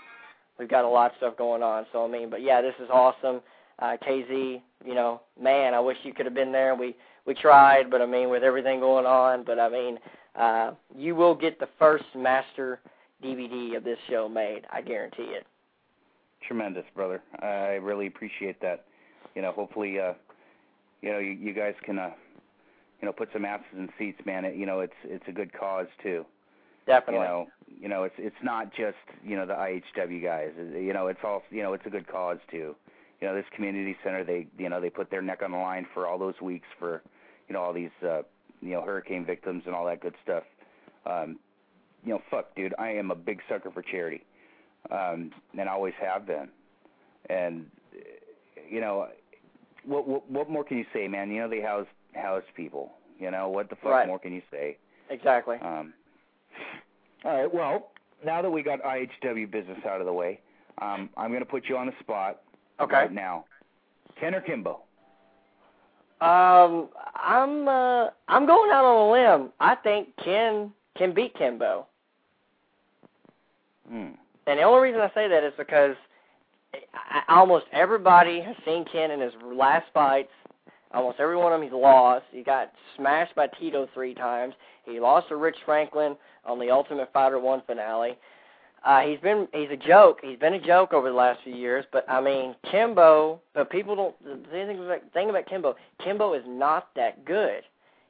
we've 0.59 0.69
got 0.69 0.85
a 0.85 0.89
lot 0.89 1.11
of 1.11 1.17
stuff 1.19 1.37
going 1.37 1.63
on. 1.63 1.87
So 1.93 2.05
I 2.05 2.09
mean, 2.09 2.31
but 2.31 2.43
yeah, 2.43 2.63
this 2.63 2.75
is 2.83 2.89
awesome. 2.91 3.41
Uh, 3.79 3.97
KZ, 4.07 4.63
you 4.85 4.95
know, 4.95 5.21
man, 5.41 5.75
I 5.75 5.81
wish 5.81 5.99
you 6.03 6.15
could 6.15 6.25
have 6.25 6.35
been 6.35 6.53
there. 6.53 6.75
We 6.75 6.97
we 7.27 7.35
tried, 7.35 7.91
but 7.91 8.01
I 8.01 8.07
mean, 8.07 8.31
with 8.31 8.43
everything 8.43 8.81
going 8.81 9.05
on, 9.07 9.45
but 9.45 9.59
I 9.59 9.69
mean, 9.69 9.99
uh, 10.35 10.73
you 10.97 11.15
will 11.15 11.35
get 11.35 11.59
the 11.59 11.69
first 11.79 12.05
master 12.15 12.81
DVD 13.23 13.77
of 13.77 13.85
this 13.85 13.99
show 14.09 14.29
made. 14.29 14.63
I 14.71 14.81
guarantee 14.81 15.25
it. 15.25 15.47
Tremendous, 16.47 16.85
brother. 16.95 17.23
I 17.41 17.75
really 17.75 18.07
appreciate 18.07 18.61
that. 18.61 18.85
You 19.35 19.43
know, 19.43 19.53
hopefully, 19.53 19.99
uh, 19.99 20.15
you 21.03 21.13
know, 21.13 21.19
you, 21.19 21.33
you 21.33 21.53
guys 21.53 21.75
can, 21.83 21.99
uh, 21.99 22.11
you 23.01 23.07
know, 23.07 23.13
put 23.13 23.29
some 23.33 23.45
asses 23.45 23.67
in 23.77 23.89
seats, 23.99 24.21
man. 24.25 24.45
It, 24.45 24.57
you 24.57 24.67
know, 24.67 24.81
it's 24.81 24.95
it's 25.05 25.25
a 25.29 25.33
good 25.33 25.53
cause 25.53 25.89
too. 26.03 26.25
Definitely. 26.87 27.21
You 27.21 27.29
know, 27.29 27.47
you 27.81 27.89
know, 27.89 28.05
it's 28.05 28.15
it's 28.19 28.37
not 28.43 28.73
just 28.73 28.97
you 29.25 29.37
know 29.37 29.45
the 29.45 29.55
IHW 29.55 30.23
guys. 30.23 30.51
You 30.57 30.93
know, 30.93 31.09
it's 31.09 31.21
all 31.25 31.43
you 31.51 31.63
know, 31.63 31.73
it's 31.73 31.85
a 31.87 31.91
good 31.91 32.07
cause 32.07 32.39
too. 32.51 32.77
You 33.21 33.29
know, 33.29 33.35
this 33.35 33.47
community 33.55 33.97
center, 34.05 34.25
they 34.25 34.47
you 34.59 34.69
know 34.69 34.81
they 34.81 34.91
put 34.91 35.11
their 35.11 35.23
neck 35.23 35.43
on 35.43 35.51
the 35.51 35.59
line 35.59 35.87
for 35.93 36.07
all 36.07 36.19
those 36.19 36.41
weeks 36.41 36.69
for, 36.79 37.03
you 37.49 37.55
know, 37.55 37.61
all 37.61 37.73
these 37.73 37.91
uh, 38.03 38.23
you 38.61 38.71
know 38.71 38.83
hurricane 38.83 39.25
victims 39.25 39.65
and 39.67 39.75
all 39.75 39.85
that 39.87 40.01
good 40.01 40.15
stuff. 40.23 40.45
Um, 41.07 41.39
you 42.05 42.13
know, 42.13 42.23
fuck, 42.31 42.55
dude, 42.55 42.75
I 42.79 42.91
am 42.91 43.11
a 43.11 43.17
big 43.17 43.41
sucker 43.49 43.71
for 43.71 43.83
charity, 43.83 44.23
um, 44.91 45.31
and 45.59 45.69
always 45.69 45.95
have 46.01 46.27
been. 46.27 46.49
And 47.31 47.67
you 48.71 48.81
know, 48.81 49.09
what 49.85 50.07
what 50.07 50.31
what 50.31 50.51
more 50.51 50.65
can 50.65 50.79
you 50.79 50.87
say, 50.93 51.09
man? 51.09 51.31
You 51.31 51.41
know, 51.43 51.49
they 51.49 51.61
house 51.61 51.87
house 52.15 52.45
people. 52.55 52.93
You 53.19 53.31
know, 53.31 53.49
what 53.49 53.71
the 53.71 53.77
fuck 53.77 53.93
Right. 53.93 54.07
more 54.07 54.19
can 54.19 54.33
you 54.33 54.43
say? 54.51 54.77
Exactly. 55.09 55.57
Um, 55.63 55.95
all 57.25 57.41
right. 57.41 57.53
Well, 57.55 57.89
now 58.25 58.43
that 58.43 58.51
we 58.51 58.63
got 58.63 58.81
IHW 58.83 59.51
business 59.51 59.79
out 59.89 60.01
of 60.01 60.07
the 60.07 60.13
way, 60.13 60.41
um, 60.83 61.09
I'm 61.17 61.29
going 61.31 61.41
to 61.41 61.47
put 61.47 61.69
you 61.69 61.77
on 61.77 61.87
the 61.87 61.95
spot 62.01 62.41
Okay. 62.81 62.93
right 62.95 63.13
now. 63.13 63.45
Ken 64.21 64.35
or 64.35 64.41
Kimbo? 64.43 64.83
Um, 66.21 66.89
I'm 67.15 67.69
uh, 67.69 68.09
I'm 68.29 68.47
going 68.47 68.71
out 68.71 68.85
on 68.85 69.09
a 69.09 69.11
limb. 69.13 69.53
I 69.61 69.75
think 69.77 70.09
Ken 70.23 70.73
can 70.97 71.13
beat 71.13 71.35
Kimbo. 71.35 71.87
Hmm. 73.89 74.09
And 74.47 74.59
the 74.59 74.63
only 74.63 74.89
reason 74.89 75.01
I 75.01 75.11
say 75.15 75.29
that 75.29 75.45
is 75.45 75.53
because 75.57 75.97
almost 77.29 77.67
everybody 77.73 78.41
has 78.41 78.57
seen 78.65 78.85
Ken 78.91 79.11
in 79.11 79.21
his 79.21 79.33
last 79.45 79.87
fights. 79.93 80.31
Almost 80.95 81.19
every 81.19 81.37
one 81.37 81.53
of 81.53 81.61
them 81.61 81.69
he's 81.69 81.77
lost. 81.77 82.25
He 82.31 82.43
got 82.43 82.73
smashed 82.97 83.35
by 83.35 83.49
Tito 83.49 83.89
three 83.93 84.15
times. 84.15 84.55
He 84.85 85.01
lost 85.01 85.29
to 85.29 85.37
Rich 85.37 85.57
Franklin 85.65 86.17
on 86.45 86.59
the 86.59 86.71
Ultimate 86.71 87.13
Fighter 87.13 87.41
one 87.41 87.63
finale. 87.67 88.17
Uh, 88.85 89.01
he's 89.01 89.19
been 89.19 89.49
he's 89.53 89.71
a 89.71 89.77
joke. 89.77 90.21
He's 90.23 90.39
been 90.39 90.55
a 90.55 90.61
joke 90.61 90.93
over 90.93 91.09
the 91.09 91.15
last 91.15 91.41
few 91.43 91.55
years. 91.55 91.85
But 91.93 92.09
I 92.09 92.21
mean, 92.21 92.55
Kimbo. 92.71 93.41
But 93.53 93.69
people 93.69 93.97
don't. 93.97 94.25
The 94.25 94.49
thing 94.51 94.79
about, 94.79 95.01
thing 95.13 95.29
about 95.29 95.47
Kimbo, 95.47 95.75
Kimbo 96.03 96.35
is 96.35 96.45
not 96.47 96.89
that 96.95 97.25
good. 97.25 97.63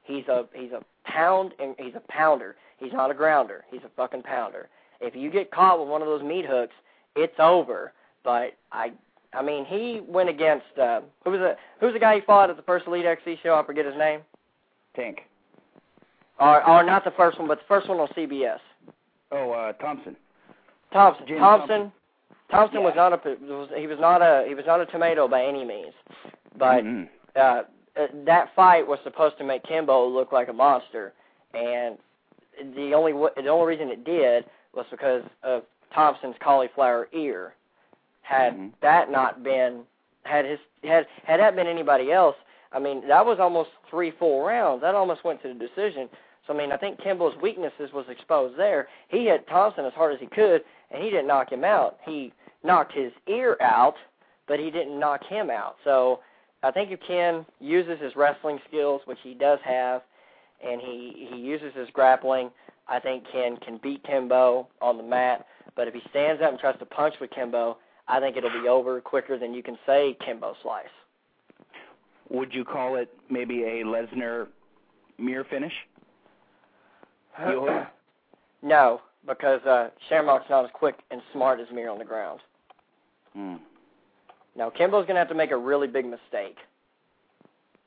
He's 0.02 0.28
a 0.28 0.44
he's 0.54 0.72
a 0.72 0.84
pound 1.04 1.54
and 1.58 1.74
he's 1.78 1.94
a 1.94 2.02
pounder. 2.12 2.56
He's 2.76 2.92
not 2.92 3.10
a 3.10 3.14
grounder. 3.14 3.64
He's 3.70 3.80
a 3.84 3.90
fucking 3.96 4.22
pounder. 4.22 4.68
If 5.00 5.14
you 5.14 5.30
get 5.30 5.50
caught 5.50 5.78
with 5.78 5.88
one 5.88 6.02
of 6.02 6.08
those 6.08 6.22
meat 6.22 6.46
hooks, 6.46 6.74
it's 7.14 7.34
over. 7.38 7.92
But 8.24 8.52
I 8.72 8.92
I 9.32 9.42
mean, 9.42 9.64
he 9.64 10.00
went 10.06 10.28
against 10.28 10.66
uh, 10.80 11.00
who 11.24 11.30
was 11.30 11.40
the 11.40 11.56
who's 11.80 11.92
the 11.92 11.98
guy 11.98 12.16
he 12.16 12.20
fought 12.22 12.50
at 12.50 12.56
the 12.56 12.62
first 12.62 12.86
Elite 12.86 13.04
XC 13.04 13.38
show? 13.42 13.54
I 13.54 13.64
forget 13.64 13.84
his 13.84 13.96
name. 13.96 14.20
Tank. 14.94 15.20
Or 16.38 16.66
or 16.68 16.82
not 16.84 17.04
the 17.04 17.12
first 17.12 17.38
one, 17.38 17.48
but 17.48 17.58
the 17.58 17.64
first 17.68 17.88
one 17.88 17.98
on 17.98 18.08
CBS. 18.08 18.58
Oh, 19.32 19.50
uh, 19.52 19.72
Thompson. 19.74 20.16
Thompson. 20.92 21.26
James 21.26 21.40
Thompson. 21.40 21.68
Thompson. 21.68 21.92
Thompson 22.50 22.82
was 22.82 22.92
not 22.94 23.12
a 23.12 23.36
was, 23.44 23.68
he 23.76 23.86
was 23.86 23.98
not 23.98 24.22
a 24.22 24.44
he 24.46 24.54
was 24.54 24.64
not 24.66 24.80
a 24.80 24.86
tomato 24.86 25.26
by 25.28 25.44
any 25.44 25.64
means, 25.64 25.94
but 26.56 26.84
Mhm. 26.84 27.08
uh, 27.34 27.38
uh, 27.38 27.62
that 28.24 28.54
fight 28.54 28.86
was 28.86 28.98
supposed 29.02 29.36
to 29.38 29.44
make 29.44 29.62
Kimbo 29.64 30.06
look 30.06 30.30
like 30.32 30.48
a 30.48 30.52
monster, 30.52 31.12
and 31.54 31.98
the 32.76 32.92
only 32.94 33.12
the 33.12 33.48
only 33.48 33.66
reason 33.66 33.90
it 33.90 34.04
did 34.04 34.44
was 34.76 34.86
because 34.90 35.22
of 35.42 35.62
Thompson's 35.92 36.36
cauliflower 36.40 37.08
ear. 37.12 37.54
Had 38.22 38.54
Mhm. 38.54 38.72
that 38.80 39.10
not 39.10 39.42
been 39.42 39.86
had 40.24 40.44
his 40.44 40.58
had 40.82 41.06
had 41.24 41.40
that 41.40 41.54
been 41.56 41.66
anybody 41.66 42.12
else, 42.12 42.36
I 42.72 42.78
mean 42.78 43.06
that 43.06 43.24
was 43.24 43.38
almost 43.40 43.70
three 43.88 44.10
full 44.10 44.42
rounds. 44.42 44.82
That 44.82 44.94
almost 44.94 45.24
went 45.24 45.40
to 45.42 45.48
the 45.48 45.54
decision. 45.54 46.08
So 46.46 46.52
I 46.52 46.56
mean 46.56 46.72
I 46.72 46.76
think 46.76 47.00
Kimbo's 47.00 47.36
weaknesses 47.36 47.92
was 47.92 48.08
exposed 48.08 48.56
there. 48.56 48.88
He 49.08 49.26
hit 49.26 49.46
Thompson 49.46 49.84
as 49.84 49.94
hard 49.94 50.14
as 50.14 50.20
he 50.20 50.26
could, 50.26 50.64
and 50.90 51.02
he 51.02 51.10
didn't 51.10 51.28
knock 51.28 51.50
him 51.50 51.64
out. 51.64 51.98
He 52.04 52.32
knocked 52.62 52.92
his 52.92 53.12
ear 53.28 53.56
out, 53.60 53.96
but 54.46 54.58
he 54.58 54.70
didn't 54.70 54.98
knock 54.98 55.24
him 55.24 55.50
out. 55.50 55.76
So 55.84 56.20
I 56.62 56.72
think 56.72 56.90
if 56.90 57.00
Ken 57.00 57.46
uses 57.60 58.00
his 58.00 58.16
wrestling 58.16 58.60
skills, 58.66 59.00
which 59.06 59.20
he 59.22 59.34
does 59.34 59.60
have, 59.62 60.02
and 60.60 60.80
he 60.80 61.28
he 61.30 61.36
uses 61.36 61.72
his 61.74 61.88
grappling, 61.90 62.50
I 62.88 63.00
think 63.00 63.24
Ken 63.32 63.56
can 63.56 63.78
beat 63.82 64.04
Kimbo 64.04 64.68
on 64.80 64.96
the 64.96 65.02
mat. 65.02 65.46
But 65.74 65.88
if 65.88 65.94
he 65.94 66.00
stands 66.10 66.40
up 66.42 66.50
and 66.50 66.58
tries 66.58 66.78
to 66.78 66.86
punch 66.86 67.14
with 67.20 67.30
Kimbo, 67.30 67.76
I 68.08 68.20
think 68.20 68.36
it'll 68.36 68.62
be 68.62 68.68
over 68.68 69.00
quicker 69.00 69.38
than 69.38 69.52
you 69.52 69.62
can 69.62 69.76
say 69.86 70.16
Kimbo 70.24 70.54
slice. 70.62 70.86
Would 72.30 72.54
you 72.54 72.64
call 72.64 72.96
it 72.96 73.12
maybe 73.30 73.62
a 73.62 73.84
Lesnar 73.84 74.48
mirror 75.18 75.46
finish? 75.48 75.72
No, 78.62 79.02
because 79.26 79.60
uh, 79.64 79.90
Shamrock's 80.08 80.48
not 80.48 80.64
as 80.64 80.70
quick 80.72 80.96
and 81.10 81.20
smart 81.32 81.60
as 81.60 81.66
Mir 81.72 81.90
on 81.90 81.98
the 81.98 82.04
ground. 82.04 82.40
Hmm. 83.34 83.56
Now 84.56 84.70
Kimbo's 84.70 85.04
going 85.04 85.14
to 85.14 85.20
have 85.20 85.28
to 85.28 85.34
make 85.34 85.50
a 85.50 85.56
really 85.56 85.86
big 85.86 86.06
mistake, 86.06 86.56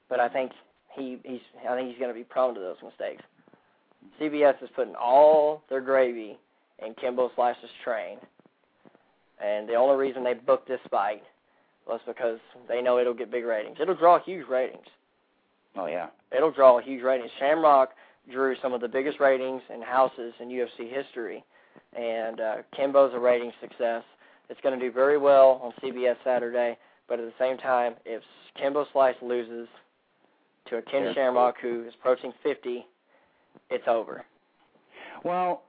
but 0.07 0.19
I 0.19 0.29
think 0.29 0.51
he 0.95 1.17
he's 1.23 1.41
I 1.67 1.75
think 1.75 1.89
he's 1.89 1.97
going 1.97 2.11
to 2.11 2.17
be 2.17 2.23
prone 2.23 2.53
to 2.53 2.59
those 2.59 2.77
mistakes. 2.83 3.23
CBS 4.19 4.61
is 4.61 4.69
putting 4.75 4.95
all 4.95 5.63
their 5.69 5.81
gravy 5.81 6.37
in 6.85 6.93
Kimbo 6.95 7.31
Slice's 7.35 7.69
train, 7.83 8.17
and 9.43 9.67
the 9.67 9.75
only 9.75 9.95
reason 9.95 10.23
they 10.23 10.33
booked 10.33 10.67
this 10.67 10.79
fight 10.89 11.23
was 11.87 11.99
because 12.05 12.39
they 12.67 12.81
know 12.81 12.99
it'll 12.99 13.13
get 13.13 13.31
big 13.31 13.45
ratings. 13.45 13.77
It'll 13.81 13.95
draw 13.95 14.19
huge 14.19 14.47
ratings. 14.47 14.85
Oh 15.75 15.87
yeah. 15.87 16.07
It'll 16.35 16.51
draw 16.51 16.79
huge 16.79 17.03
ratings. 17.03 17.31
Shamrock 17.39 17.89
drew 18.31 18.55
some 18.61 18.73
of 18.73 18.81
the 18.81 18.87
biggest 18.87 19.19
ratings 19.19 19.61
in 19.73 19.81
houses 19.81 20.33
in 20.39 20.49
UFC 20.49 20.91
history, 20.91 21.43
and 21.97 22.39
uh, 22.39 22.55
Kimbo's 22.75 23.13
a 23.13 23.19
rating 23.19 23.51
success. 23.59 24.03
It's 24.49 24.59
going 24.61 24.77
to 24.79 24.85
do 24.85 24.91
very 24.91 25.17
well 25.17 25.59
on 25.63 25.73
CBS 25.83 26.15
Saturday, 26.23 26.77
but 27.07 27.19
at 27.19 27.25
the 27.25 27.33
same 27.39 27.57
time, 27.57 27.95
if 28.05 28.21
Kimbo 28.59 28.85
Slice 28.93 29.15
loses 29.21 29.67
to 30.69 30.77
a 30.77 30.81
Ken 30.81 31.05
Yeah. 31.05 31.13
Shamrock 31.13 31.55
who 31.61 31.85
is 31.87 31.93
approaching 31.99 32.33
50, 32.43 32.85
it's 33.69 33.87
over. 33.87 34.25
Well, 35.23 35.63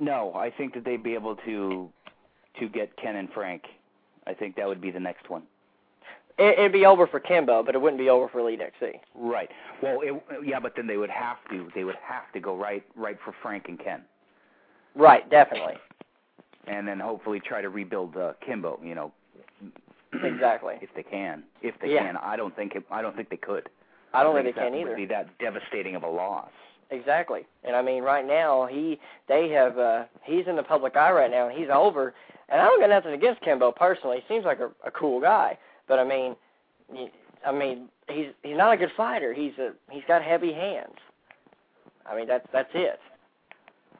no, 0.00 0.34
I 0.34 0.50
think 0.50 0.74
that 0.74 0.84
they'd 0.84 1.02
be 1.02 1.14
able 1.14 1.36
to 1.36 1.88
to 2.60 2.68
get 2.68 2.96
Ken 2.96 3.16
and 3.16 3.28
Frank. 3.32 3.62
I 4.26 4.34
think 4.34 4.56
that 4.56 4.66
would 4.66 4.80
be 4.80 4.90
the 4.90 5.00
next 5.00 5.28
one. 5.30 5.42
It, 6.38 6.58
it'd 6.58 6.72
be 6.72 6.84
over 6.86 7.06
for 7.06 7.20
Kimbo, 7.20 7.62
but 7.62 7.74
it 7.74 7.78
wouldn't 7.80 7.98
be 8.00 8.08
over 8.10 8.28
for 8.28 8.40
Elite 8.40 8.60
XC. 8.60 8.98
Right. 9.14 9.48
Well, 9.82 10.00
it, 10.02 10.22
yeah, 10.44 10.58
but 10.60 10.74
then 10.76 10.86
they 10.86 10.96
would 10.96 11.10
have 11.10 11.36
to 11.50 11.68
they 11.74 11.84
would 11.84 11.96
have 12.02 12.30
to 12.34 12.40
go 12.40 12.56
right 12.56 12.84
right 12.96 13.18
for 13.24 13.34
Frank 13.42 13.66
and 13.68 13.78
Ken, 13.78 14.02
Right, 14.94 15.28
definitely. 15.30 15.74
and 16.66 16.86
then 16.86 16.98
hopefully 17.00 17.40
try 17.40 17.62
to 17.62 17.68
rebuild 17.68 18.16
uh, 18.16 18.32
Kimbo. 18.44 18.78
You 18.82 18.94
know, 18.94 19.12
Exactly. 20.22 20.74
if 20.80 20.90
they 20.94 21.02
can. 21.02 21.42
If 21.62 21.74
they 21.80 21.92
Yeah. 21.94 22.06
can, 22.06 22.16
I 22.18 22.36
don't 22.36 22.54
think 22.56 22.74
it, 22.74 22.84
I 22.90 23.02
don't 23.02 23.14
think 23.16 23.28
they 23.30 23.36
could. 23.36 23.68
I 24.16 24.22
don't 24.22 24.34
think 24.34 24.46
think 24.46 24.56
they 24.56 24.62
can 24.62 24.74
either. 24.74 24.90
Would 24.90 24.96
be 24.96 25.06
that 25.06 25.38
devastating 25.38 25.94
of 25.96 26.02
a 26.02 26.08
loss. 26.08 26.50
Exactly. 26.90 27.46
And 27.64 27.74
I 27.74 27.82
mean, 27.82 28.02
right 28.02 28.26
now 28.26 28.66
he 28.66 28.98
they 29.28 29.48
have 29.50 29.78
uh 29.78 30.04
he's 30.22 30.46
in 30.46 30.56
the 30.56 30.62
public 30.62 30.96
eye 30.96 31.10
right 31.10 31.30
now. 31.30 31.48
and 31.48 31.58
He's 31.58 31.68
over, 31.72 32.14
and 32.48 32.60
I 32.60 32.64
don't 32.64 32.80
got 32.80 32.90
nothing 32.90 33.12
against 33.12 33.40
Kimbo 33.42 33.72
personally. 33.72 34.18
He 34.26 34.34
seems 34.34 34.44
like 34.44 34.60
a, 34.60 34.70
a 34.86 34.90
cool 34.90 35.20
guy, 35.20 35.58
but 35.88 35.98
I 35.98 36.04
mean, 36.04 36.36
I 37.44 37.52
mean, 37.52 37.88
he's 38.08 38.28
he's 38.42 38.56
not 38.56 38.72
a 38.72 38.76
good 38.76 38.92
fighter. 38.96 39.32
He's 39.34 39.52
a 39.58 39.72
he's 39.90 40.04
got 40.06 40.22
heavy 40.22 40.52
hands. 40.52 40.94
I 42.08 42.16
mean, 42.16 42.28
that's 42.28 42.46
that's 42.52 42.70
it. 42.74 43.00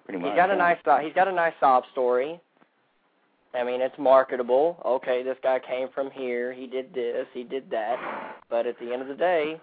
Pretty 0.05 0.21
much. 0.21 0.31
He's 0.31 0.37
got 0.37 0.51
a 0.51 0.57
nice 0.57 0.79
uh, 0.87 0.99
he's 0.99 1.13
got 1.15 1.27
a 1.29 1.33
nice 1.33 1.55
sob 1.59 1.85
story. 1.93 2.41
I 3.55 3.65
mean, 3.65 3.81
it's 3.81 3.99
marketable. 3.99 4.81
Okay, 4.85 5.23
this 5.23 5.39
guy 5.43 5.59
came 5.59 5.89
from 5.95 6.11
here. 6.11 6.53
He 6.53 6.67
did 6.67 6.93
this. 6.93 7.27
He 7.33 7.43
did 7.43 7.71
that. 7.71 7.97
But 8.51 8.67
at 8.67 8.79
the 8.79 8.93
end 8.93 9.03
of 9.03 9.09
the 9.09 9.15
day, 9.15 9.59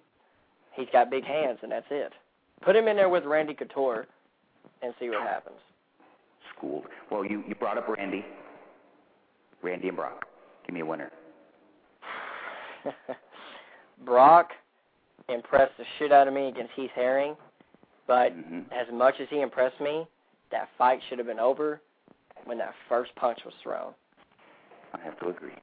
he's 0.75 0.87
got 0.91 1.09
big 1.09 1.23
hands, 1.23 1.59
and 1.63 1.71
that's 1.71 1.85
it. 1.89 2.13
Put 2.61 2.75
him 2.75 2.87
in 2.87 2.95
there 2.95 3.09
with 3.09 3.25
Randy 3.25 3.53
Couture, 3.53 4.07
and 4.81 4.93
see 4.99 5.09
what 5.09 5.21
happens. 5.21 5.57
schooled. 6.55 6.85
Well, 7.11 7.25
you 7.25 7.43
you 7.47 7.55
brought 7.55 7.77
up 7.77 7.87
Randy. 7.87 8.25
Randy 9.61 9.87
and 9.87 9.97
Brock. 9.97 10.25
Give 10.65 10.73
me 10.73 10.81
a 10.81 10.85
winner. 10.85 11.11
Brock 14.05 14.49
impressed 15.29 15.71
the 15.77 15.85
shit 15.97 16.11
out 16.11 16.27
of 16.27 16.33
me 16.33 16.47
against 16.49 16.73
Heath 16.75 16.91
Herring, 16.95 17.35
but 18.07 18.31
hmm 18.33 18.59
as 18.71 18.87
much 18.93 19.15
as 19.21 19.27
he 19.29 19.41
impressed 19.41 19.79
me, 19.79 20.05
that 20.51 20.67
fight 20.77 20.99
should 21.07 21.17
have 21.17 21.27
been 21.27 21.39
over 21.39 21.81
when 22.45 22.57
that 22.57 22.73
first 22.89 23.15
punch 23.15 23.39
was 23.45 23.53
thrown. 23.63 23.93
I 24.93 24.99
have 25.03 25.17
to 25.19 25.29
agree. 25.29 25.53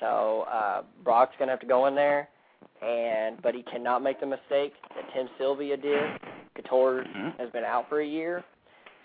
So 0.00 0.42
uh, 0.52 0.82
Brock's 1.04 1.34
gonna 1.38 1.52
have 1.52 1.60
to 1.60 1.66
go 1.66 1.86
in 1.86 1.94
there, 1.94 2.28
and 2.82 3.40
but 3.42 3.54
he 3.54 3.62
cannot 3.62 4.02
make 4.02 4.20
the 4.20 4.26
mistake 4.26 4.74
that 4.94 5.12
Tim 5.14 5.28
Sylvia 5.38 5.76
did. 5.76 6.20
Couture 6.54 7.04
Mhm. 7.04 7.38
has 7.38 7.50
been 7.50 7.64
out 7.64 7.88
for 7.88 8.00
a 8.00 8.04
year, 8.06 8.44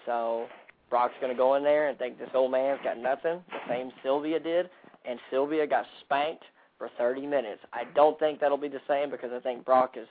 so 0.05 0.49
Brock's 0.89 1.17
gonna 1.21 1.35
go 1.35 1.55
in 1.55 1.63
there 1.63 1.87
and 1.87 1.97
think 1.97 2.17
this 2.17 2.33
old 2.33 2.51
man's 2.51 2.81
got 2.81 2.97
nothing, 2.97 3.43
the 3.49 3.67
same 3.67 3.91
Sylvia 4.01 4.39
did, 4.39 4.69
and 5.05 5.19
Sylvia 5.29 5.65
got 5.67 5.85
spanked 6.01 6.43
for 6.77 6.89
30 6.89 7.25
minutes. 7.25 7.63
I 7.73 7.85
don't 7.85 8.17
think 8.19 8.39
that'll 8.39 8.57
be 8.57 8.67
the 8.67 8.81
same 8.87 9.09
because 9.09 9.31
I 9.31 9.39
think 9.39 9.63
Brock 9.65 9.97
is, 9.97 10.07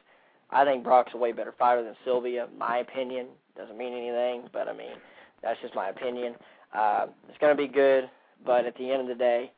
I 0.51 0.65
think 0.65 0.83
Brock's 0.83 1.13
a 1.15 1.17
way 1.17 1.33
better 1.33 1.53
fighter 1.53 1.83
than 1.83 1.97
Sylvia. 2.05 2.49
My 2.57 2.79
opinion 2.79 3.29
doesn't 3.55 3.77
mean 3.77 3.93
anything, 3.93 4.49
but 4.53 4.69
I 4.69 4.73
mean 4.73 4.97
that's 5.43 5.61
just 5.61 5.75
my 5.75 5.89
opinion. 5.89 6.37
Uh, 6.73 7.09
it's 7.29 7.39
gonna 7.39 7.55
be 7.55 7.69
good, 7.69 8.09
but 8.45 8.65
at 8.65 8.75
the 8.77 8.91
end 8.91 9.03
of 9.03 9.09
the 9.09 9.15
day, 9.15 9.51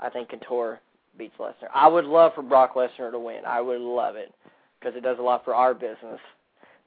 I 0.00 0.10
think 0.10 0.28
Couture 0.28 0.80
beats 1.18 1.34
Lesnar. 1.38 1.68
I 1.74 1.88
would 1.88 2.04
love 2.04 2.32
for 2.34 2.42
Brock 2.42 2.74
Lesnar 2.74 3.10
to 3.10 3.18
win. 3.18 3.44
I 3.46 3.60
would 3.60 3.80
love 3.80 4.16
it 4.16 4.32
because 4.78 4.96
it 4.96 5.02
does 5.02 5.18
a 5.18 5.22
lot 5.22 5.44
for 5.44 5.54
our 5.54 5.74
business. 5.74 6.20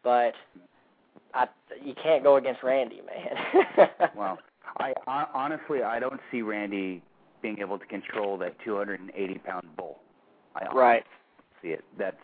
But 0.03 0.33
I, 1.33 1.47
you 1.83 1.93
can't 2.01 2.23
go 2.23 2.37
against 2.37 2.63
Randy, 2.63 3.01
man. 3.01 3.87
Well, 4.15 4.37
I, 4.77 4.93
I 5.07 5.25
honestly 5.33 5.83
I 5.83 5.99
don't 5.99 6.19
see 6.31 6.41
Randy 6.41 7.01
being 7.41 7.59
able 7.59 7.77
to 7.77 7.85
control 7.85 8.37
that 8.39 8.55
280 8.63 9.39
pound 9.39 9.67
bull. 9.77 9.99
I 10.55 10.61
honestly 10.61 10.79
right. 10.79 11.03
see 11.61 11.67
it. 11.69 11.83
That's 11.97 12.17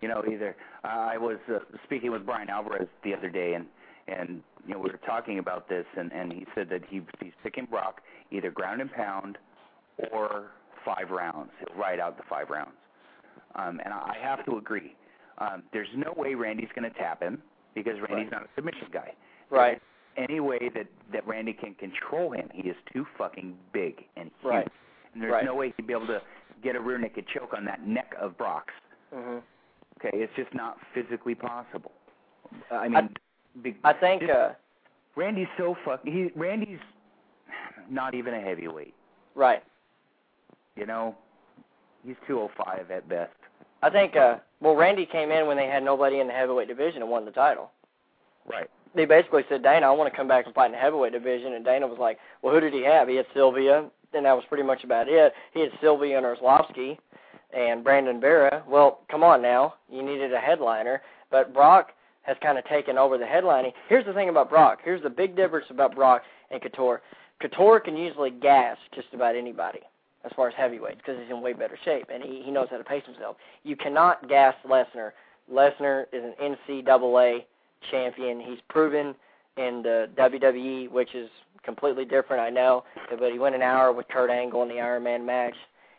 you 0.00 0.08
know 0.08 0.22
either 0.30 0.56
uh, 0.84 0.88
I 0.88 1.18
was 1.18 1.38
uh, 1.52 1.58
speaking 1.84 2.10
with 2.10 2.24
Bryan 2.24 2.48
Alvarez 2.48 2.88
the 3.04 3.14
other 3.14 3.28
day 3.28 3.54
and 3.54 3.66
and 4.08 4.42
you 4.66 4.74
know 4.74 4.80
we 4.80 4.90
were 4.90 5.00
talking 5.04 5.38
about 5.38 5.68
this 5.68 5.84
and 5.96 6.12
and 6.12 6.32
he 6.32 6.46
said 6.54 6.68
that 6.70 6.82
he 6.88 7.02
he's 7.20 7.32
picking 7.42 7.66
Brock 7.66 8.00
either 8.30 8.50
ground 8.50 8.80
and 8.80 8.90
pound 8.90 9.38
or 10.12 10.46
five 10.84 11.10
rounds. 11.10 11.50
He'll 11.58 11.78
ride 11.78 12.00
out 12.00 12.16
the 12.16 12.22
five 12.28 12.50
rounds. 12.50 12.76
Um, 13.54 13.80
and 13.84 13.92
I 13.92 14.14
I 14.16 14.16
have 14.22 14.44
to 14.46 14.56
agree. 14.58 14.94
Um, 15.38 15.62
there's 15.72 15.88
no 15.96 16.12
way 16.16 16.34
Randy's 16.34 16.68
going 16.74 16.90
to 16.90 16.98
tap 16.98 17.22
him 17.22 17.42
because 17.74 17.94
Randy's 18.08 18.30
not 18.30 18.42
a 18.42 18.48
submission 18.54 18.88
guy. 18.92 19.12
Right. 19.50 19.80
Any 20.16 20.40
way 20.40 20.58
that 20.74 20.86
that 21.12 21.26
Randy 21.26 21.52
can 21.52 21.74
control 21.74 22.32
him, 22.32 22.48
he 22.52 22.68
is 22.68 22.76
too 22.92 23.06
fucking 23.18 23.54
big 23.72 24.04
and 24.16 24.30
huge. 24.40 24.52
Right. 24.54 24.68
And 25.14 25.22
there's 25.22 25.32
Right. 25.32 25.44
no 25.44 25.54
way 25.54 25.72
he'd 25.76 25.86
be 25.86 25.92
able 25.94 26.06
to 26.08 26.20
get 26.62 26.76
a 26.76 26.80
rear 26.80 26.98
naked 26.98 27.26
choke 27.28 27.52
on 27.56 27.64
that 27.64 27.86
neck 27.86 28.14
of 28.20 28.36
Brock's. 28.38 28.74
Mhm. 29.12 29.42
Okay, 29.98 30.10
it's 30.18 30.34
just 30.36 30.52
not 30.54 30.78
physically 30.94 31.34
possible. 31.34 31.92
I 32.70 32.88
mean, 32.88 33.14
big, 33.62 33.76
I 33.84 33.92
think 33.92 34.22
just- 34.22 34.32
uh 34.32 34.52
Randy's 35.16 35.48
so 35.58 35.74
fuck. 35.84 36.02
He 36.04 36.30
Randy's 36.34 36.80
not 37.90 38.14
even 38.14 38.34
a 38.34 38.40
heavyweight. 38.40 38.94
right. 39.34 39.62
You 40.76 40.86
know, 40.86 41.14
he's 42.04 42.16
205 42.26 42.90
at 42.90 43.08
best. 43.08 43.32
I 43.82 43.90
think 43.90 44.16
uh 44.16 44.36
well 44.60 44.76
Randy 44.76 45.06
came 45.06 45.30
in 45.30 45.46
when 45.46 45.56
they 45.56 45.66
had 45.66 45.82
nobody 45.82 46.20
in 46.20 46.28
the 46.28 46.32
heavyweight 46.32 46.68
division 46.68 47.02
and 47.02 47.10
won 47.10 47.24
the 47.24 47.30
title. 47.32 47.70
Right. 48.46 48.68
They 48.94 49.06
basically 49.06 49.44
said, 49.48 49.62
Dana, 49.62 49.86
I 49.86 49.90
want 49.90 50.12
to 50.12 50.16
come 50.16 50.28
back 50.28 50.46
and 50.46 50.54
fight 50.54 50.66
in 50.66 50.72
the 50.72 50.78
heavyweight 50.78 51.12
division 51.12 51.54
and 51.54 51.64
Dana 51.64 51.86
was 51.86 51.98
like, 51.98 52.18
Well 52.42 52.54
who 52.54 52.60
did 52.60 52.72
he 52.72 52.84
have? 52.84 53.08
He 53.08 53.16
had 53.16 53.26
Sylvia 53.34 53.90
and 54.14 54.26
that 54.26 54.32
was 54.32 54.44
pretty 54.48 54.64
much 54.64 54.84
about 54.84 55.08
it. 55.08 55.32
He 55.52 55.60
had 55.60 55.70
Sylvia 55.80 56.18
and 56.18 56.26
Arlovski 56.26 56.98
and 57.52 57.82
Brandon 57.82 58.20
Vera. 58.20 58.62
Well, 58.68 59.00
come 59.10 59.22
on 59.22 59.42
now. 59.42 59.74
You 59.90 60.02
needed 60.02 60.32
a 60.32 60.38
headliner. 60.38 61.02
But 61.30 61.52
Brock 61.52 61.92
has 62.22 62.36
kind 62.42 62.58
of 62.58 62.64
taken 62.66 62.98
over 62.98 63.18
the 63.18 63.24
headlining. 63.24 63.72
Here's 63.88 64.06
the 64.06 64.12
thing 64.12 64.28
about 64.28 64.48
Brock. 64.48 64.78
Here's 64.84 65.02
the 65.02 65.10
big 65.10 65.34
difference 65.34 65.66
about 65.70 65.94
Brock 65.94 66.22
and 66.50 66.62
Couture. 66.62 67.02
Couture 67.40 67.80
can 67.80 67.96
usually 67.96 68.30
gas 68.30 68.76
just 68.94 69.08
about 69.12 69.34
anybody 69.34 69.80
as 70.24 70.32
far 70.36 70.48
as 70.48 70.54
heavyweights 70.56 70.98
because 70.98 71.20
he's 71.20 71.30
in 71.30 71.40
way 71.42 71.52
better 71.52 71.78
shape 71.84 72.06
and 72.12 72.22
he, 72.22 72.42
he 72.44 72.50
knows 72.50 72.68
how 72.70 72.78
to 72.78 72.84
pace 72.84 73.04
himself. 73.06 73.36
You 73.64 73.76
cannot 73.76 74.28
gas 74.28 74.54
Lesnar. 74.68 75.12
Lesnar 75.52 76.04
is 76.12 76.22
an 76.24 76.56
NCAA 76.68 77.44
champion. 77.90 78.40
He's 78.40 78.58
proven 78.68 79.14
in 79.56 79.82
the 79.82 80.08
WWE, 80.16 80.90
which 80.90 81.14
is 81.14 81.28
completely 81.64 82.04
different, 82.04 82.40
I 82.40 82.50
know. 82.50 82.84
But 83.10 83.32
he 83.32 83.38
went 83.38 83.54
an 83.54 83.62
hour 83.62 83.92
with 83.92 84.08
Kurt 84.08 84.30
Angle 84.30 84.62
in 84.62 84.68
the 84.68 84.80
Iron 84.80 85.02
Man 85.02 85.26
match. 85.26 85.54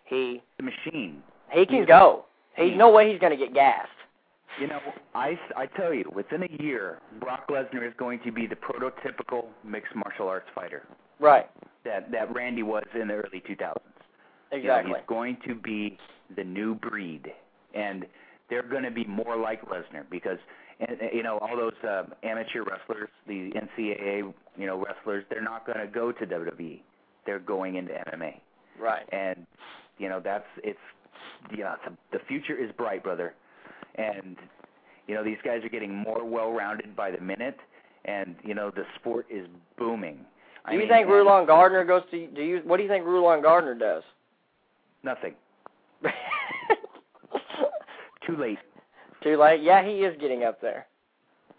He 0.06 0.42
The 0.58 0.64
machine. 0.64 1.22
he 1.52 1.66
can 1.66 1.86
go. 1.86 2.26
He's 2.56 2.78
no 2.78 2.90
way 2.92 3.12
he's 3.12 3.20
going 3.20 3.38
to 3.38 3.46
get 3.46 3.54
gassed. 3.54 3.90
You 4.62 4.68
know, 4.68 4.80
I, 5.16 5.38
I 5.58 5.66
tell 5.66 5.92
you, 5.94 6.06
within 6.14 6.44
a 6.44 6.62
year, 6.64 7.00
Brock 7.20 7.48
Lesnar 7.50 7.88
is 7.88 7.94
going 7.98 8.20
to 8.24 8.32
be 8.32 8.46
the 8.46 8.56
prototypical 8.56 9.46
mixed 9.64 9.96
martial 9.96 10.28
arts 10.28 10.46
fighter 10.54 10.84
Right. 11.20 11.50
that 11.86 12.12
that 12.12 12.34
Randy 12.36 12.62
was 12.62 12.84
in 13.00 13.08
the 13.08 13.16
early 13.16 13.42
2000s. 13.50 13.78
You 14.54 14.64
know, 14.64 14.76
Exactly. 14.76 14.94
he's 15.00 15.08
going 15.08 15.38
to 15.48 15.56
be 15.56 15.98
the 16.36 16.44
new 16.44 16.76
breed, 16.76 17.32
and 17.74 18.06
they're 18.50 18.62
going 18.68 18.84
to 18.84 18.92
be 18.92 19.04
more 19.06 19.36
like 19.36 19.62
Lesnar 19.66 20.04
because, 20.12 20.38
and, 20.80 20.98
you 21.14 21.24
know, 21.24 21.38
all 21.40 21.58
those 21.58 21.74
uh, 21.88 22.04
amateur 22.24 22.64
wrestlers, 22.64 23.10
the 23.28 23.52
NCAA, 23.52 24.32
you 24.58 24.66
know, 24.68 24.78
wrestlers, 24.86 25.24
they're 25.30 25.42
not 25.44 25.66
going 25.66 25.80
to 25.80 25.88
go 25.88 26.12
to 26.12 26.26
WWE. 26.26 26.82
They're 27.26 27.40
going 27.40 27.76
into 27.76 27.94
MMA, 27.94 28.36
Right. 28.80 29.04
and 29.12 29.46
you 29.98 30.10
know 30.10 30.20
that's 30.24 30.46
it's 30.64 30.78
yeah, 31.58 31.76
the, 31.88 32.18
the 32.18 32.24
future 32.28 32.56
is 32.58 32.70
bright, 32.78 33.02
brother, 33.04 33.34
and 33.96 34.36
you 35.08 35.16
know 35.16 35.24
these 35.24 35.38
guys 35.44 35.64
are 35.64 35.70
getting 35.70 35.96
more 35.96 36.26
well-rounded 36.26 36.96
by 36.96 37.12
the 37.12 37.22
minute, 37.22 37.58
and 38.06 38.36
you 38.44 38.54
know 38.56 38.72
the 38.72 38.84
sport 39.00 39.26
is 39.32 39.48
booming. 39.78 40.18
Do 40.68 40.74
you 40.74 40.80
mean, 40.80 40.90
think 40.90 41.08
Rulon 41.08 41.46
Gardner 41.46 41.86
goes 41.86 42.04
to? 42.12 42.28
Do 42.28 42.42
you? 42.42 42.62
What 42.66 42.78
do 42.78 42.84
you 42.84 42.90
think 42.90 43.06
Rulon 43.06 43.42
Gardner 43.42 43.76
does? 43.76 44.04
Nothing. 45.04 45.36
Too 48.26 48.38
late. 48.38 48.60
Too 49.22 49.38
late. 49.38 49.62
Yeah, 49.62 49.84
he 49.86 50.00
is 50.00 50.16
getting 50.20 50.44
up 50.44 50.62
there. 50.62 50.88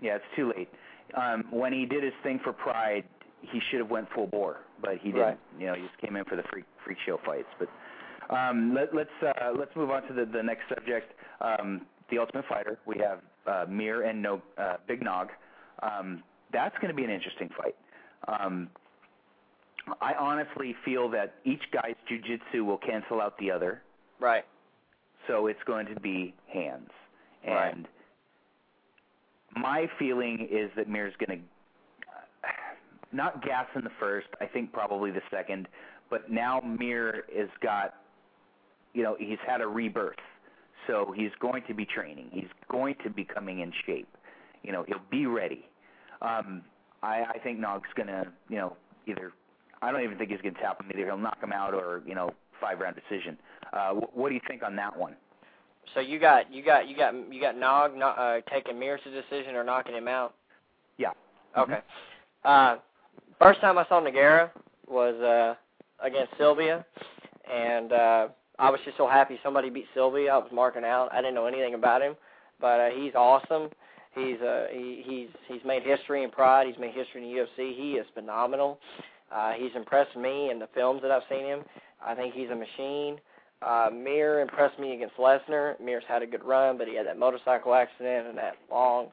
Yeah, 0.01 0.17
it's 0.17 0.25
too 0.37 0.53
late. 0.57 0.69
Um, 1.17 1.45
when 1.51 1.73
he 1.73 1.87
did 1.87 2.03
his 2.03 2.13
thing 2.23 2.41
for 2.43 2.53
Pride, 2.53 3.05
he 3.41 3.61
should 3.71 3.81
have 3.81 3.91
went 3.91 4.09
full 4.15 4.27
bore, 4.27 4.59
but 4.83 4.97
he 4.99 5.11
didn't. 5.11 5.21
Right. 5.21 5.39
You 5.59 5.67
know, 5.67 5.75
he 5.75 5.83
just 5.83 5.99
came 5.99 6.17
in 6.17 6.25
for 6.25 6.37
the 6.37 6.43
freak 6.51 6.65
freak 6.85 6.99
show 7.07 7.19
fights. 7.25 7.49
But 7.59 7.69
um, 8.35 8.75
let, 8.75 8.95
let's 8.95 9.11
uh, 9.23 9.53
let's 9.59 9.75
move 9.77 9.91
on 9.91 10.03
to 10.09 10.15
the 10.15 10.25
the 10.25 10.43
next 10.43 10.63
subject. 10.69 11.13
Um, 11.41 11.83
the 12.11 12.19
Ultimate 12.19 12.45
Fighter. 12.49 12.79
We 12.87 12.97
have 12.99 13.21
uh, 13.47 13.71
Mir 13.71 14.03
and 14.03 14.21
no 14.23 14.43
uh, 14.59 14.77
Big 14.87 15.03
Nog. 15.03 15.29
Um, 15.83 16.23
that's 16.53 16.75
going 16.77 16.89
to 16.89 16.95
be 16.95 17.05
an 17.05 17.11
interesting 17.11 17.51
fight. 17.57 17.77
Um, 18.29 18.69
I 20.01 20.15
honestly 20.15 20.75
feel 20.85 21.11
that 21.11 21.35
each 21.45 21.63
guy's 21.73 21.95
jujitsu 22.11 22.65
will 22.65 22.79
cancel 22.79 23.21
out 23.21 23.37
the 23.39 23.51
other. 23.51 23.83
Right. 24.21 24.45
so 25.27 25.47
it's 25.47 25.63
going 25.67 25.87
to 25.87 26.01
be 26.01 26.35
hands. 26.53 26.91
Right. 27.47 27.75
And 27.75 27.87
my 29.57 29.87
feeling 29.99 30.49
is 30.51 30.71
that 30.77 30.89
Mir's 30.89 31.15
going 31.19 31.39
to 31.41 31.45
not 33.13 33.45
gas 33.45 33.67
in 33.77 33.85
the 33.85 33.91
first, 34.01 34.27
I 34.41 34.47
think 34.47 34.73
probably 34.73 35.11
the 35.11 35.23
second, 35.31 35.69
but 36.11 36.31
now 36.31 36.61
Mir 36.61 37.25
has 37.37 37.49
got, 37.63 37.95
you 38.93 39.03
know, 39.03 39.17
he's 39.19 39.39
had 39.47 39.61
a 39.61 39.67
rebirth. 39.67 40.17
So 40.89 41.15
he's 41.17 41.31
going 41.41 41.63
to 41.69 41.75
be 41.75 41.87
training. 41.87 42.29
He's 42.33 42.49
going 42.71 42.97
to 43.05 43.11
be 43.11 43.25
coming 43.25 43.61
in 43.61 43.73
shape. 43.87 44.09
You 44.63 44.73
know, 44.73 44.85
he'll 44.87 44.99
be 45.11 45.27
ready. 45.27 45.65
Um, 46.21 46.63
I, 47.03 47.25
I 47.35 47.39
think 47.43 47.59
Nog's 47.59 47.89
going 47.95 48.09
to, 48.09 48.27
you 48.49 48.57
know, 48.57 48.77
either, 49.07 49.33
I 49.85 49.93
don't 49.93 50.03
even 50.03 50.19
think 50.19 50.31
he's 50.31 50.41
going 50.41 50.55
to 50.55 50.61
tap 50.61 50.81
him. 50.81 50.91
Either 50.91 51.07
he'll 51.07 51.19
knock 51.19 51.43
him 51.43 51.53
out 51.53 51.75
or, 51.75 52.03
you 52.07 52.15
know, 52.15 52.31
five 52.61 52.81
round 52.81 52.97
decision. 52.97 53.37
Uh, 53.73 53.95
wh- 53.95 54.17
what 54.17 54.29
do 54.29 54.35
you 54.35 54.41
think 54.49 54.63
on 54.63 54.75
that 54.77 54.97
one? 54.97 55.15
So 55.93 56.01
you 56.01 56.19
got 56.19 56.53
you 56.53 56.65
got 56.65 56.89
you 56.89 56.97
got 56.97 57.15
you 57.33 57.41
got 57.41 57.57
Nog 57.59 57.95
not, 57.97 58.19
uh, 58.19 58.41
taking 58.51 58.79
Mir's 58.79 59.01
decision 59.05 59.55
or 59.55 59.65
knocking 59.65 59.95
him 59.95 60.09
out. 60.09 60.35
Yeah. 60.97 61.11
Okay. 61.59 61.79
Uh, 62.45 62.77
first 63.39 63.61
time 63.61 63.77
I 63.77 63.87
saw 63.89 64.01
Nogueira 64.01 64.51
was 64.89 65.15
uh, 65.21 65.55
against 66.05 66.33
Sylvia, 66.39 66.85
and 67.53 67.93
uh, 67.93 68.29
I 68.59 68.71
was 68.71 68.81
just 68.85 68.97
so 68.97 69.07
happy 69.07 69.39
somebody 69.43 69.71
beat 69.71 69.87
Sylvia. 69.95 70.33
I 70.33 70.39
was 70.39 70.51
marking 70.53 70.85
out. 70.85 71.11
I 71.13 71.17
didn't 71.17 71.35
know 71.35 71.47
anything 71.47 71.75
about 71.75 72.03
him, 72.03 72.17
but 72.61 72.81
uh, 72.81 72.89
he's 72.91 73.15
awesome. 73.15 73.69
He's 74.15 74.41
uh, 74.41 74.67
he, 74.73 75.03
he's 75.05 75.29
he's 75.49 75.65
made 75.67 75.83
history 75.83 76.23
in 76.23 76.31
Pride. 76.31 76.67
He's 76.67 76.79
made 76.79 76.95
history 76.95 77.23
in 77.23 77.35
the 77.35 77.41
UFC. 77.43 77.77
He 77.77 77.93
is 77.93 78.07
phenomenal. 78.15 78.79
Uh, 79.35 79.53
he's 79.53 79.75
impressed 79.75 80.17
me 80.17 80.51
in 80.51 80.59
the 80.59 80.69
films 80.75 81.03
that 81.03 81.11
I've 81.11 81.23
seen 81.29 81.45
him. 81.45 81.61
I 82.05 82.15
think 82.15 82.35
he's 82.35 82.51
a 82.51 82.55
machine. 82.55 83.19
Uh, 83.63 83.89
Mir 83.93 84.41
impressed 84.41 84.79
me 84.79 84.93
against 84.95 85.17
Lesnar. 85.17 85.81
Mir's 85.81 86.05
had 86.07 86.23
a 86.23 86.27
good 86.27 86.45
run, 86.45 86.77
but 86.79 86.87
he 86.87 86.95
had 86.95 87.07
that 87.07 87.19
motorcycle 87.19 87.75
accident 87.75 88.29
and 88.29 88.39
that 88.39 88.57
long 88.71 89.07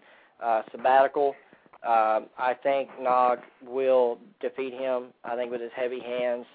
uh, 0.43 0.61
sabbatical. 0.71 1.35
Um, 1.83 2.27
I 2.37 2.55
think 2.61 2.89
Nog 3.01 3.39
will 3.65 4.19
defeat 4.39 4.73
him. 4.73 5.05
I 5.23 5.35
think 5.35 5.51
with 5.51 5.61
his 5.61 5.71
heavy 5.75 5.99
hands. 5.99 6.45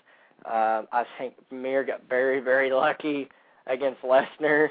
Um, 0.45 0.87
I 0.93 1.05
think 1.19 1.35
Mir 1.51 1.83
got 1.85 2.03
very, 2.09 2.41
very 2.41 2.71
lucky 2.71 3.29
against 3.67 4.03
Lesnar, 4.03 4.69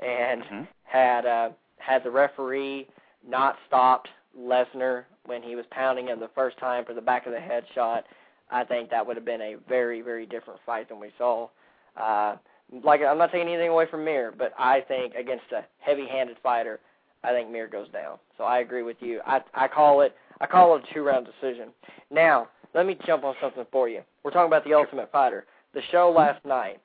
and 0.00 0.42
Mhm. 0.42 0.68
had 0.84 1.24
uh, 1.26 1.50
had 1.78 2.02
the 2.02 2.10
referee 2.10 2.88
not 3.26 3.56
stopped 3.66 4.08
Lesnar 4.38 5.04
when 5.24 5.42
he 5.42 5.54
was 5.56 5.64
pounding 5.70 6.08
him 6.08 6.20
the 6.20 6.28
first 6.34 6.58
time 6.58 6.84
for 6.84 6.92
the 6.92 7.00
back 7.00 7.26
of 7.26 7.32
the 7.32 7.40
head 7.40 7.64
shot. 7.74 8.04
I 8.50 8.64
think 8.64 8.90
that 8.90 9.06
would 9.06 9.16
have 9.16 9.24
been 9.24 9.40
a 9.40 9.56
very, 9.68 10.00
very 10.02 10.26
different 10.26 10.60
fight 10.64 10.88
than 10.88 11.00
we 11.00 11.10
saw. 11.18 11.48
Uh, 11.96 12.36
like 12.82 13.00
I'm 13.02 13.18
not 13.18 13.32
taking 13.32 13.48
anything 13.48 13.70
away 13.70 13.86
from 13.90 14.04
Mir, 14.04 14.32
but 14.36 14.52
I 14.58 14.80
think 14.80 15.14
against 15.14 15.44
a 15.52 15.64
heavy-handed 15.80 16.36
fighter, 16.42 16.80
I 17.22 17.32
think 17.32 17.50
Mir 17.50 17.68
goes 17.68 17.88
down. 17.90 18.18
So 18.36 18.44
I 18.44 18.58
agree 18.60 18.82
with 18.82 18.96
you. 19.00 19.20
I 19.26 19.40
I 19.54 19.68
call 19.68 20.00
it 20.00 20.14
I 20.40 20.46
call 20.46 20.76
it 20.76 20.84
a 20.88 20.94
two-round 20.94 21.26
decision. 21.26 21.68
Now 22.10 22.48
let 22.74 22.86
me 22.86 22.98
jump 23.06 23.24
on 23.24 23.34
something 23.40 23.66
for 23.70 23.88
you. 23.88 24.02
We're 24.22 24.30
talking 24.30 24.48
about 24.48 24.64
the 24.64 24.74
Ultimate 24.74 25.10
Fighter, 25.12 25.46
the 25.74 25.82
show 25.90 26.12
last 26.14 26.44
night. 26.44 26.80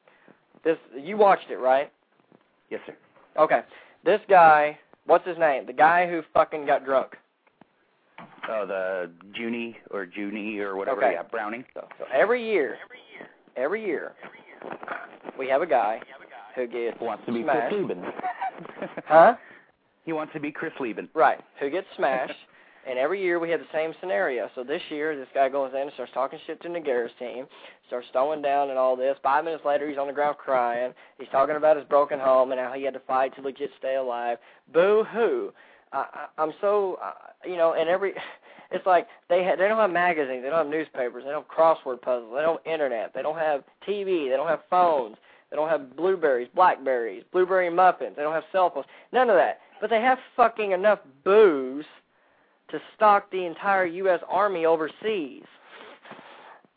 This 0.64 0.77
you 0.95 1.18
watched 1.18 1.49
it, 1.49 1.57
right? 1.57 1.91
Yes, 2.69 2.81
sir. 2.86 2.95
Okay. 3.38 3.61
This 4.06 4.22
guy, 4.30 4.77
what's 5.06 5.27
his 5.27 5.38
name? 5.38 5.65
The 5.65 5.73
guy 5.73 6.10
who 6.10 6.22
fucking 6.34 6.65
got 6.65 6.86
drunk. 6.86 7.15
Oh, 8.47 8.65
the 8.65 9.11
Junie 9.33 9.77
or 9.91 10.05
Junie 10.05 10.59
or 10.59 10.75
whatever. 10.75 11.03
Okay. 11.03 11.13
Yeah, 11.13 11.23
Browning. 11.23 11.65
So, 11.73 11.87
so 11.97 12.05
every 12.13 12.45
year, 12.45 12.77
every 13.57 13.83
year, 13.85 14.13
we 15.37 15.47
have 15.47 15.61
a 15.61 15.65
guy 15.67 15.99
who 16.55 16.67
gets 16.67 16.99
Wants 17.01 17.23
to 17.25 17.31
be 17.33 17.43
smashed. 17.43 17.69
Chris 17.69 17.81
Leben. 17.81 18.03
Huh? 19.05 19.35
He 20.05 20.13
wants 20.13 20.33
to 20.33 20.39
be 20.39 20.51
Chris 20.51 20.73
Leben. 20.79 21.07
Right. 21.13 21.39
Who 21.59 21.69
gets 21.69 21.87
smashed. 21.95 22.33
and 22.89 22.97
every 22.97 23.21
year 23.21 23.39
we 23.39 23.49
have 23.51 23.59
the 23.59 23.65
same 23.73 23.93
scenario. 23.99 24.49
So 24.55 24.63
this 24.63 24.81
year, 24.89 25.15
this 25.17 25.27
guy 25.33 25.49
goes 25.49 25.71
in 25.73 25.81
and 25.81 25.91
starts 25.93 26.11
talking 26.13 26.39
shit 26.47 26.61
to 26.63 26.69
Nogueira's 26.69 27.11
team, 27.19 27.45
starts 27.87 28.07
throwing 28.11 28.41
down 28.41 28.69
and 28.69 28.77
all 28.79 28.95
this. 28.95 29.17
Five 29.23 29.43
minutes 29.45 29.63
later, 29.65 29.87
he's 29.87 29.97
on 29.97 30.07
the 30.07 30.13
ground 30.13 30.37
crying. 30.37 30.93
He's 31.19 31.27
talking 31.31 31.55
about 31.55 31.77
his 31.77 31.85
broken 31.85 32.19
home 32.19 32.51
and 32.51 32.59
how 32.59 32.73
he 32.73 32.83
had 32.83 32.93
to 32.95 33.01
fight 33.01 33.35
to 33.35 33.41
legit 33.41 33.69
stay 33.77 33.95
alive. 33.95 34.37
Boo 34.73 35.03
hoo. 35.11 35.51
I, 35.91 36.27
I'm 36.37 36.53
so, 36.61 36.99
uh, 37.03 37.11
you 37.47 37.57
know, 37.57 37.73
and 37.73 37.89
every. 37.89 38.13
It's 38.71 38.85
like 38.85 39.07
they 39.29 39.43
ha- 39.43 39.55
they 39.57 39.67
don't 39.67 39.79
have 39.79 39.89
magazines, 39.89 40.43
they 40.43 40.49
don't 40.51 40.59
have 40.59 40.67
newspapers, 40.67 41.23
they 41.23 41.31
don't 41.31 41.43
have 41.43 41.49
crossword 41.49 42.03
puzzles, 42.03 42.31
they 42.35 42.43
don't 42.43 42.63
have 42.63 42.71
internet, 42.71 43.15
they 43.15 43.23
don't 43.23 43.35
have 43.35 43.63
TV, 43.87 44.29
they 44.29 44.35
don't 44.35 44.47
have 44.47 44.59
phones. 44.69 45.17
They 45.49 45.55
don't 45.55 45.69
have 45.69 45.95
blueberries, 45.95 46.47
blackberries, 46.53 47.23
blueberry 47.31 47.69
muffins. 47.69 48.15
They 48.15 48.21
don't 48.21 48.33
have 48.33 48.43
cell 48.51 48.69
phones. 48.69 48.85
None 49.11 49.29
of 49.29 49.35
that. 49.35 49.59
But 49.81 49.89
they 49.89 50.01
have 50.01 50.19
fucking 50.35 50.71
enough 50.71 50.99
booze 51.23 51.85
to 52.69 52.79
stock 52.95 53.31
the 53.31 53.45
entire 53.45 53.85
U.S. 53.85 54.19
Army 54.29 54.65
overseas. 54.65 55.45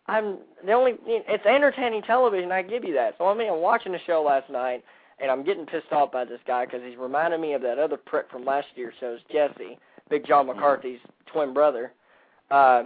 I'm 0.07 0.39
the 0.65 0.73
only. 0.73 0.95
It's 1.07 1.47
entertaining 1.47 2.03
television. 2.03 2.51
I 2.51 2.63
give 2.63 2.85
you 2.85 2.95
that. 2.95 3.15
So 3.19 3.27
I 3.27 3.35
mean, 3.35 3.53
I'm 3.53 3.61
watching 3.61 3.93
the 3.93 4.01
show 4.07 4.23
last 4.23 4.51
night, 4.51 4.83
and 5.23 5.31
I'm 5.31 5.45
getting 5.45 5.65
pissed 5.65 5.93
off 5.93 6.11
by 6.11 6.25
this 6.25 6.41
guy 6.47 6.65
because 6.67 6.81
he's 6.85 6.99
reminding 6.99 7.41
me 7.41 7.55
of 7.55 7.63
that 7.63 7.79
other 7.79 7.97
prick 7.97 8.29
from 8.31 8.45
last 8.45 8.67
year's 8.75 8.95
shows, 8.99 9.21
Jesse, 9.31 9.79
Big 10.11 10.27
John 10.27 10.49
McCarthy's 10.49 10.99
twin 11.33 11.55
brother. 11.55 11.93
Uh, 12.51 12.85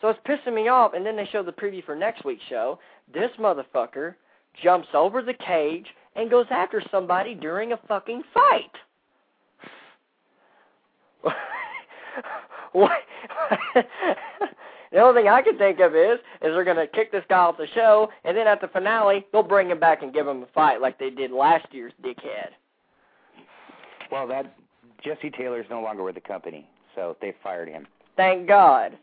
so 0.00 0.08
it's 0.08 0.20
pissing 0.26 0.54
me 0.54 0.68
off. 0.68 0.92
And 0.94 1.04
then 1.04 1.16
they 1.16 1.28
show 1.32 1.42
the 1.42 1.52
preview 1.52 1.84
for 1.84 1.96
next 1.96 2.24
week's 2.24 2.44
show. 2.48 2.78
This 3.12 3.30
motherfucker 3.38 4.14
jumps 4.62 4.88
over 4.94 5.22
the 5.22 5.34
cage 5.34 5.86
and 6.14 6.30
goes 6.30 6.46
after 6.50 6.80
somebody 6.90 7.34
during 7.34 7.72
a 7.72 7.80
fucking 7.88 8.22
fight. 8.32 8.70
what? 12.72 12.90
the 14.96 15.02
only 15.02 15.20
thing 15.20 15.28
I 15.28 15.42
can 15.42 15.58
think 15.58 15.78
of 15.80 15.94
is 15.94 16.14
is 16.14 16.20
they're 16.40 16.64
going 16.64 16.78
to 16.78 16.86
kick 16.86 17.12
this 17.12 17.24
guy 17.28 17.36
off 17.36 17.58
the 17.58 17.66
show, 17.74 18.08
and 18.24 18.34
then 18.34 18.46
at 18.46 18.62
the 18.62 18.68
finale 18.68 19.26
they'll 19.30 19.42
bring 19.42 19.70
him 19.70 19.78
back 19.78 20.02
and 20.02 20.10
give 20.12 20.26
him 20.26 20.42
a 20.42 20.46
fight 20.54 20.80
like 20.80 20.98
they 20.98 21.10
did 21.10 21.30
last 21.32 21.66
year's 21.70 21.92
dickhead. 22.02 22.48
Well, 24.10 24.26
that 24.28 24.56
Jesse 25.04 25.30
Taylor's 25.30 25.66
no 25.68 25.82
longer 25.82 26.02
with 26.02 26.14
the 26.14 26.22
company, 26.22 26.66
so 26.94 27.14
they 27.20 27.34
fired 27.42 27.68
him. 27.68 27.86
Thank 28.16 28.48
God. 28.48 28.96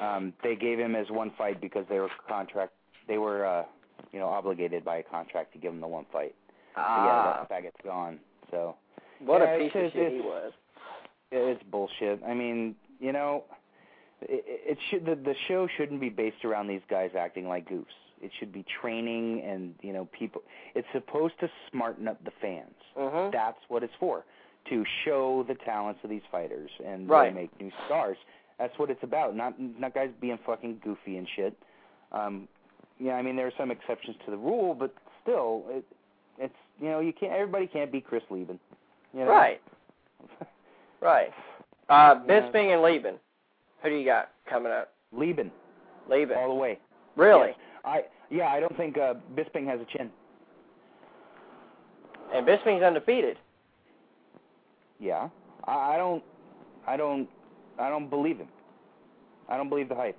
Um, 0.00 0.32
they 0.44 0.54
gave 0.54 0.78
him 0.78 0.94
his 0.94 1.10
one 1.10 1.32
fight 1.36 1.60
because 1.60 1.86
they 1.90 1.98
were 1.98 2.08
contract. 2.28 2.72
They 3.08 3.18
were, 3.18 3.44
uh, 3.44 3.64
you 4.12 4.20
know, 4.20 4.28
obligated 4.28 4.84
by 4.84 4.98
a 4.98 5.02
contract 5.02 5.54
to 5.54 5.58
give 5.58 5.72
him 5.72 5.80
the 5.80 5.88
one 5.88 6.06
fight. 6.12 6.36
Ah, 6.76 7.04
yeah, 7.04 7.46
that 7.48 7.64
faggot's 7.64 7.84
gone. 7.84 8.20
So 8.52 8.76
what 9.18 9.40
yeah, 9.40 9.54
a 9.54 9.58
piece 9.58 9.72
of 9.74 9.92
shit 9.92 10.12
he 10.12 10.20
was. 10.20 10.52
It's 11.32 11.62
bullshit. 11.64 12.22
I 12.24 12.32
mean, 12.32 12.76
you 13.00 13.10
know, 13.10 13.42
it, 14.28 14.44
it 14.46 14.78
should 14.90 15.04
the 15.04 15.14
the 15.14 15.34
show 15.48 15.66
shouldn't 15.76 16.00
be 16.00 16.08
based 16.08 16.44
around 16.44 16.66
these 16.68 16.82
guys 16.88 17.10
acting 17.18 17.48
like 17.48 17.68
goofs. 17.68 17.86
It 18.20 18.30
should 18.38 18.52
be 18.52 18.64
training 18.80 19.42
and 19.44 19.74
you 19.82 19.92
know 19.92 20.08
people. 20.16 20.42
It's 20.74 20.86
supposed 20.92 21.34
to 21.40 21.48
smarten 21.70 22.08
up 22.08 22.22
the 22.24 22.30
fans. 22.40 22.74
Mm-hmm. 22.96 23.30
That's 23.32 23.58
what 23.68 23.82
it's 23.82 23.92
for, 23.98 24.24
to 24.70 24.84
show 25.04 25.44
the 25.48 25.54
talents 25.54 26.00
of 26.04 26.10
these 26.10 26.22
fighters 26.30 26.70
and 26.84 27.08
Right. 27.08 27.28
really 27.34 27.42
make 27.42 27.60
new 27.60 27.70
stars. 27.86 28.16
That's 28.58 28.78
what 28.78 28.90
it's 28.90 29.02
about. 29.02 29.34
Not 29.34 29.54
not 29.58 29.94
guys 29.94 30.10
being 30.20 30.38
fucking 30.46 30.80
goofy 30.84 31.16
and 31.16 31.26
shit. 31.34 31.56
Um, 32.12 32.46
yeah, 33.00 33.14
I 33.14 33.22
mean 33.22 33.34
there 33.36 33.46
are 33.46 33.52
some 33.58 33.70
exceptions 33.70 34.16
to 34.24 34.30
the 34.30 34.36
rule, 34.36 34.74
but 34.74 34.94
still, 35.22 35.64
it, 35.68 35.84
it's 36.38 36.54
you 36.80 36.88
know 36.90 37.00
you 37.00 37.12
can't. 37.12 37.32
Everybody 37.32 37.66
can't 37.66 37.90
be 37.90 38.00
Chris 38.00 38.22
Leben. 38.30 38.60
You 39.12 39.20
know? 39.20 39.30
Right. 39.30 39.60
Right. 41.00 41.32
Uh. 41.88 42.14
Bisping 42.28 42.72
and 42.72 42.80
Leben. 42.80 43.16
Who 43.82 43.88
do 43.88 43.96
you 43.96 44.04
got 44.04 44.30
coming 44.48 44.72
up? 44.72 44.92
Leben 45.12 45.50
Leben. 46.08 46.36
all 46.36 46.48
the 46.48 46.54
way. 46.54 46.78
Really? 47.16 47.48
Yes. 47.48 47.56
I 47.84 48.02
yeah, 48.30 48.48
I 48.48 48.60
don't 48.60 48.76
think 48.76 48.96
uh, 48.96 49.14
Bisping 49.36 49.66
has 49.66 49.80
a 49.80 49.96
chin. 49.96 50.10
And 52.34 52.46
Bisping's 52.46 52.82
undefeated. 52.82 53.36
Yeah, 54.98 55.28
I, 55.64 55.94
I 55.94 55.96
don't, 55.98 56.22
I 56.86 56.96
don't, 56.96 57.28
I 57.78 57.90
don't 57.90 58.08
believe 58.08 58.38
him. 58.38 58.48
I 59.48 59.56
don't 59.56 59.68
believe 59.68 59.88
the 59.88 59.94
hype. 59.94 60.16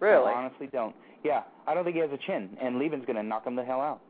Really? 0.00 0.26
I 0.26 0.32
honestly 0.32 0.68
don't. 0.72 0.94
Yeah, 1.22 1.42
I 1.66 1.74
don't 1.74 1.84
think 1.84 1.94
he 1.94 2.00
has 2.00 2.10
a 2.10 2.18
chin, 2.18 2.56
and 2.60 2.78
Leben's 2.78 3.04
gonna 3.06 3.22
knock 3.22 3.46
him 3.46 3.54
the 3.54 3.64
hell 3.64 3.80
out. 3.80 4.00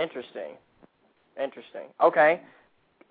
Interesting. 0.00 0.54
Interesting. 1.42 1.88
Okay. 2.02 2.40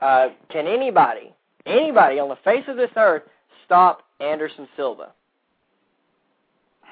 Uh, 0.02 0.30
can 0.50 0.66
anybody, 0.66 1.32
anybody 1.66 2.20
on 2.20 2.30
the 2.30 2.38
face 2.44 2.64
of 2.68 2.78
this 2.78 2.90
earth 2.96 3.24
stop 3.66 4.04
Anderson 4.20 4.68
Silva? 4.76 5.12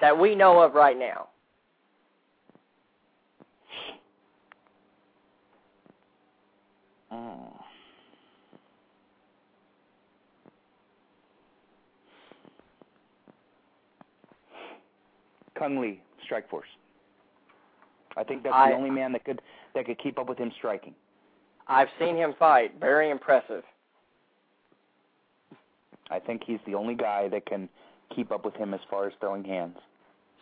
That 0.02 0.18
we 0.18 0.36
know 0.36 0.60
of 0.60 0.74
right 0.74 0.98
now. 0.98 1.28
Oh. 7.12 7.54
Cung 15.58 15.80
Le, 15.80 15.94
Strike 16.26 16.50
Force. 16.50 16.68
I 18.18 18.24
think 18.24 18.44
that's 18.44 18.56
I- 18.56 18.70
the 18.70 18.76
only 18.76 18.90
man 18.90 19.12
that 19.14 19.24
could 19.24 19.42
that 19.74 19.86
could 19.86 19.98
keep 19.98 20.20
up 20.20 20.28
with 20.30 20.38
him 20.38 20.52
striking. 20.58 20.94
I've 21.68 21.88
seen 21.98 22.16
him 22.16 22.34
fight. 22.38 22.74
Very 22.80 23.10
impressive. 23.10 23.64
I 26.12 26.20
think 26.20 26.44
he's 26.46 26.60
the 26.66 26.76
only 26.76 26.96
guy 26.96 27.28
that 27.30 27.46
can 27.46 27.70
keep 28.16 28.32
up 28.32 28.46
with 28.46 28.56
him 28.56 28.74
as 28.74 28.80
far 28.90 29.08
as 29.08 29.14
throwing 29.20 29.44
hands. 29.44 29.78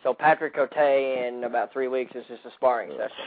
So 0.02 0.12
Patrick 0.12 0.54
Cote 0.54 0.72
in 0.76 1.44
about 1.44 1.72
three 1.72 1.88
weeks 1.88 2.12
is 2.14 2.24
just 2.28 2.44
a 2.44 2.50
sparring 2.56 2.90
session. 2.90 3.24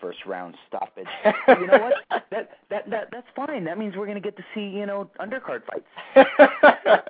First 0.00 0.18
round 0.26 0.54
stoppage. 0.68 1.06
you 1.48 1.66
know 1.66 1.78
what? 1.78 1.94
That 2.30 2.50
that 2.70 2.90
that 2.90 3.08
that's 3.12 3.26
fine. 3.36 3.64
That 3.64 3.78
means 3.78 3.94
we're 3.96 4.06
gonna 4.06 4.20
get 4.20 4.36
to 4.36 4.42
see 4.54 4.60
you 4.62 4.84
know 4.84 5.08
undercard 5.20 5.62
fights. 5.64 5.86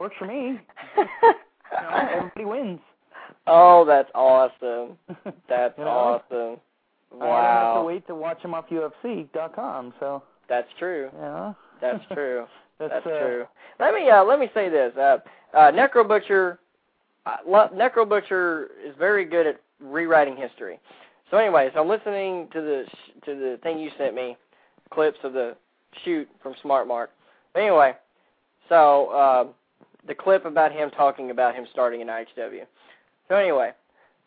Works 0.00 0.16
for 0.18 0.26
me. 0.26 0.58
You 1.72 1.86
know, 1.88 2.08
everybody 2.16 2.44
wins. 2.44 2.80
oh, 3.46 3.84
that's 3.86 4.10
awesome. 4.12 4.98
That's 5.48 5.78
You 5.78 5.84
know? 5.84 6.20
awesome. 6.28 6.60
I 7.22 7.24
don't 7.24 7.30
have 7.32 7.74
to 7.76 7.82
wait 7.84 8.06
to 8.08 8.14
watch 8.16 8.42
him 8.42 8.54
off 8.54 8.64
UFC.com. 8.70 9.94
So 10.00 10.24
That's 10.48 10.66
true. 10.80 11.10
yeah, 11.16 11.52
That's 11.80 12.02
true. 12.12 12.46
That's, 12.88 13.04
That's 13.04 13.04
true. 13.04 13.44
Let 13.78 13.94
me 13.94 14.08
uh, 14.10 14.24
let 14.24 14.40
me 14.40 14.48
say 14.54 14.68
this. 14.68 14.92
Uh, 14.96 15.18
uh, 15.54 15.70
Necro 15.72 16.06
Butcher, 16.06 16.58
uh, 17.26 17.36
lo- 17.46 17.68
Necro 17.74 18.08
Butcher 18.08 18.68
is 18.84 18.94
very 18.98 19.24
good 19.24 19.46
at 19.46 19.60
rewriting 19.80 20.36
history. 20.36 20.80
So 21.30 21.36
anyway, 21.36 21.70
so 21.74 21.80
I'm 21.80 21.88
listening 21.88 22.48
to 22.52 22.60
the 22.60 22.84
sh- 22.88 23.24
to 23.26 23.34
the 23.34 23.58
thing 23.62 23.78
you 23.78 23.90
sent 23.98 24.14
me, 24.14 24.36
clips 24.90 25.18
of 25.22 25.32
the 25.34 25.56
shoot 26.04 26.28
from 26.42 26.54
Smart 26.62 26.88
Mark. 26.88 27.10
But 27.52 27.60
anyway, 27.60 27.94
so 28.68 29.08
uh, 29.08 29.44
the 30.06 30.14
clip 30.14 30.44
about 30.44 30.72
him 30.72 30.90
talking 30.90 31.30
about 31.30 31.54
him 31.54 31.66
starting 31.72 32.00
in 32.00 32.06
IHW. 32.08 32.64
So 33.28 33.36
anyway, 33.36 33.72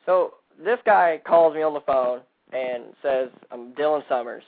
so 0.06 0.36
this 0.64 0.80
guy 0.86 1.22
calls 1.26 1.56
me 1.56 1.64
on 1.64 1.74
the 1.74 1.82
phone 1.82 2.22
and 2.52 2.84
says 3.02 3.30
I'm 3.52 3.74
Dylan 3.74 4.08
Summers, 4.08 4.44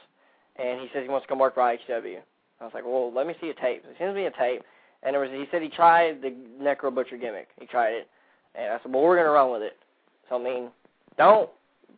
and 0.57 0.79
he 0.79 0.87
says 0.93 1.03
he 1.03 1.09
wants 1.09 1.25
to 1.25 1.29
come 1.29 1.39
work 1.39 1.55
for 1.55 1.61
IHW. 1.61 2.19
I 2.59 2.63
was 2.63 2.73
like, 2.73 2.85
well, 2.85 3.11
let 3.13 3.27
me 3.27 3.35
see 3.41 3.49
a 3.49 3.53
tape. 3.53 3.83
So 3.83 3.89
he 3.89 3.97
sends 3.97 4.15
me 4.15 4.25
a 4.25 4.31
tape, 4.31 4.63
and 5.03 5.13
there 5.13 5.21
was 5.21 5.29
he 5.31 5.45
said 5.51 5.61
he 5.61 5.69
tried 5.69 6.21
the 6.21 6.33
Necro 6.61 6.93
Butcher 6.93 7.17
gimmick. 7.17 7.49
He 7.59 7.65
tried 7.65 7.91
it, 7.91 8.09
and 8.55 8.73
I 8.73 8.79
said, 8.81 8.93
well, 8.93 9.03
we're 9.03 9.17
gonna 9.17 9.29
run 9.29 9.51
with 9.51 9.61
it. 9.61 9.77
So 10.29 10.39
I 10.39 10.43
mean, 10.43 10.69
don't 11.17 11.49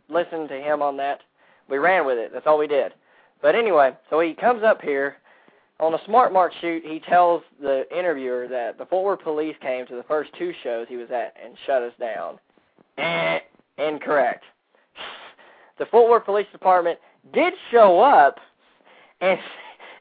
listen 0.09 0.47
to 0.47 0.55
him 0.55 0.81
on 0.81 0.97
that. 0.97 1.19
We 1.69 1.77
ran 1.77 2.05
with 2.05 2.17
it. 2.17 2.31
That's 2.33 2.47
all 2.47 2.57
we 2.57 2.67
did. 2.67 2.93
But 3.41 3.55
anyway, 3.55 3.91
so 4.09 4.19
he 4.19 4.33
comes 4.33 4.63
up 4.63 4.81
here 4.81 5.17
on 5.79 5.93
a 5.93 5.99
Smart 6.05 6.33
Mark 6.33 6.53
shoot. 6.59 6.83
He 6.85 6.99
tells 6.99 7.43
the 7.61 7.85
interviewer 7.95 8.47
that 8.47 8.77
the 8.77 8.85
Fort 8.85 9.05
Worth 9.05 9.23
police 9.23 9.55
came 9.61 9.85
to 9.87 9.95
the 9.95 10.03
first 10.03 10.31
two 10.37 10.53
shows 10.63 10.87
he 10.89 10.97
was 10.97 11.11
at 11.11 11.35
and 11.43 11.55
shut 11.65 11.83
us 11.83 11.93
down. 11.99 12.39
Eh, 12.97 13.39
incorrect. 13.77 14.43
The 15.77 15.85
Fort 15.85 16.09
Worth 16.09 16.25
Police 16.25 16.47
Department 16.51 16.97
did 17.35 17.53
show 17.69 17.99
up 17.99 18.39
and 19.21 19.37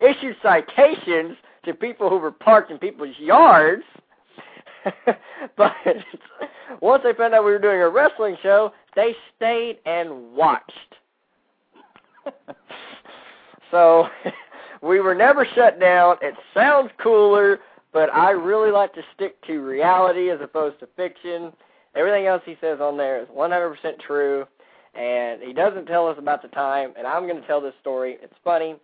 issued 0.01 0.37
citations 0.43 1.37
to 1.65 1.75
people 1.75 2.09
who 2.09 2.19
were 2.19 2.33
parked 2.33 2.71
in 2.71 2.79
people's 2.79 3.17
yards. 3.19 3.83
but 5.57 5.73
once 6.81 7.03
they 7.03 7.13
found 7.13 7.35
out 7.35 7.45
we 7.45 7.51
were 7.51 7.59
doing 7.59 7.81
a 7.81 7.89
wrestling 7.89 8.37
show, 8.43 8.73
they 8.95 9.15
stayed 9.37 9.79
and 9.85 10.33
watched. 10.35 10.95
so 13.71 14.09
we 14.83 15.01
were 15.01 15.15
never 15.15 15.47
shut 15.55 15.81
down. 15.81 16.17
It 16.23 16.35
sounds 16.55 16.91
cooler, 17.03 17.59
but 17.93 18.13
I 18.15 18.31
really 18.31 18.71
like 18.71 18.95
to 18.95 19.03
stick 19.15 19.41
to 19.47 19.61
reality 19.61 20.31
as 20.31 20.41
opposed 20.41 20.81
to 20.81 20.89
fiction. 20.97 21.53
Everything 21.95 22.27
else 22.27 22.43
he 22.45 22.57
says 22.61 22.79
on 22.81 22.97
there 22.97 23.23
is 23.23 23.29
100% 23.29 23.75
true, 24.07 24.45
and 24.95 25.43
he 25.43 25.53
doesn't 25.53 25.87
tell 25.87 26.07
us 26.07 26.17
about 26.19 26.43
the 26.43 26.49
time, 26.49 26.93
and 26.97 27.07
I'm 27.07 27.27
going 27.27 27.41
to 27.41 27.47
tell 27.47 27.61
this 27.61 27.75
story. 27.81 28.19
It's 28.23 28.35
funny. 28.45 28.77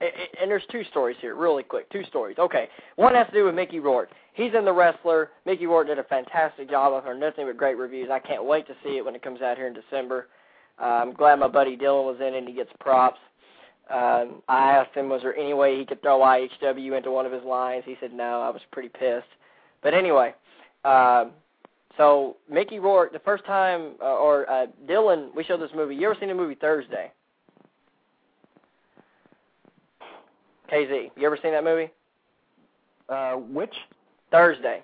And 0.00 0.50
there's 0.50 0.64
two 0.70 0.82
stories 0.90 1.16
here, 1.20 1.34
really 1.36 1.62
quick. 1.62 1.88
Two 1.90 2.04
stories. 2.04 2.36
Okay. 2.38 2.68
One 2.96 3.14
has 3.14 3.26
to 3.28 3.32
do 3.32 3.44
with 3.44 3.54
Mickey 3.54 3.78
Rourke. 3.78 4.10
He's 4.34 4.52
in 4.56 4.64
The 4.64 4.72
Wrestler. 4.72 5.30
Mickey 5.46 5.66
Rourke 5.66 5.86
did 5.86 5.98
a 5.98 6.04
fantastic 6.04 6.68
job. 6.70 6.92
I've 6.92 7.04
heard 7.04 7.20
nothing 7.20 7.46
but 7.46 7.56
great 7.56 7.76
reviews. 7.76 8.08
I 8.10 8.18
can't 8.18 8.44
wait 8.44 8.66
to 8.66 8.74
see 8.82 8.96
it 8.96 9.04
when 9.04 9.14
it 9.14 9.22
comes 9.22 9.42
out 9.42 9.56
here 9.56 9.66
in 9.66 9.74
December. 9.74 10.28
Uh, 10.80 10.84
I'm 10.84 11.12
glad 11.12 11.38
my 11.38 11.48
buddy 11.48 11.76
Dylan 11.76 12.04
was 12.04 12.16
in 12.20 12.34
it 12.34 12.38
and 12.38 12.48
he 12.48 12.54
gets 12.54 12.70
props. 12.80 13.20
Um, 13.90 14.42
I 14.48 14.72
asked 14.72 14.96
him, 14.96 15.08
was 15.08 15.22
there 15.22 15.36
any 15.36 15.54
way 15.54 15.78
he 15.78 15.84
could 15.84 16.00
throw 16.02 16.20
IHW 16.20 16.96
into 16.96 17.10
one 17.10 17.26
of 17.26 17.32
his 17.32 17.44
lines? 17.44 17.84
He 17.86 17.96
said 18.00 18.12
no. 18.12 18.40
I 18.40 18.50
was 18.50 18.62
pretty 18.72 18.88
pissed. 18.88 19.26
But 19.82 19.94
anyway, 19.94 20.34
um, 20.84 21.32
So 21.98 22.36
Mickey 22.50 22.78
Rourke, 22.78 23.12
the 23.12 23.18
first 23.18 23.44
time, 23.44 23.92
uh, 24.00 24.16
or 24.16 24.48
uh, 24.50 24.66
Dylan, 24.88 25.34
we 25.34 25.44
showed 25.44 25.60
this 25.60 25.70
movie. 25.74 25.94
You 25.94 26.06
ever 26.10 26.16
seen 26.18 26.28
the 26.28 26.34
movie 26.34 26.54
Thursday? 26.54 27.12
KZ, 30.72 31.10
you 31.16 31.26
ever 31.26 31.38
seen 31.42 31.52
that 31.52 31.64
movie? 31.64 31.90
Uh, 33.08 33.34
which? 33.34 33.74
Thursday. 34.30 34.82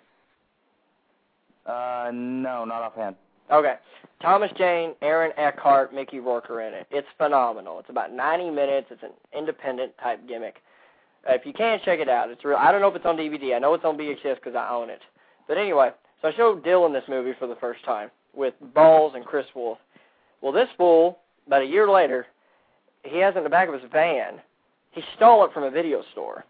Uh, 1.67 2.11
no, 2.13 2.65
not 2.65 2.83
offhand. 2.83 3.17
Okay. 3.51 3.77
Thomas 4.21 4.51
Jane, 4.59 4.95
Aaron 5.01 5.33
Eckhart, 5.39 5.95
Mickey 5.95 6.19
Rourke 6.19 6.51
are 6.51 6.61
in 6.61 6.75
it. 6.75 6.87
It's 6.91 7.07
phenomenal. 7.17 7.79
It's 7.79 7.89
about 7.89 8.13
90 8.13 8.51
minutes. 8.51 8.89
It's 8.91 9.03
an 9.03 9.13
independent 9.37 9.93
type 10.03 10.27
gimmick. 10.29 10.57
Uh, 11.29 11.35
if 11.35 11.47
you 11.47 11.53
can, 11.53 11.79
check 11.85 12.01
it 12.01 12.09
out. 12.09 12.31
It's 12.31 12.45
real. 12.45 12.59
I 12.59 12.71
don't 12.71 12.81
know 12.81 12.89
if 12.89 12.97
it's 12.97 13.07
on 13.07 13.17
DVD. 13.17 13.55
I 13.55 13.59
know 13.59 13.75
it's 13.75 13.85
on 13.85 13.97
VHS 13.97 14.37
because 14.37 14.55
I 14.55 14.69
own 14.71 14.91
it. 14.91 15.01
But 15.47 15.57
anyway, 15.57 15.91
so 16.21 16.29
I 16.29 16.35
showed 16.35 16.65
Dylan 16.65 16.93
this 16.93 17.09
movie 17.09 17.33
for 17.39 17.47
the 17.47 17.57
first 17.57 17.85
time 17.85 18.11
with 18.35 18.55
Balls 18.75 19.13
and 19.15 19.25
Chris 19.25 19.47
Wolf. 19.55 19.79
Well, 20.43 20.53
this 20.53 20.69
fool, 20.77 21.19
about 21.47 21.63
a 21.63 21.67
year 21.67 21.89
later, 21.91 22.27
he 23.05 23.19
has 23.19 23.37
in 23.37 23.45
the 23.45 23.51
back 23.51 23.69
of 23.69 23.75
his 23.75 23.91
van. 23.91 24.41
He 24.99 25.05
stole 25.15 25.45
it 25.45 25.53
from 25.53 25.63
a 25.63 25.71
video 25.71 26.03
store 26.11 26.45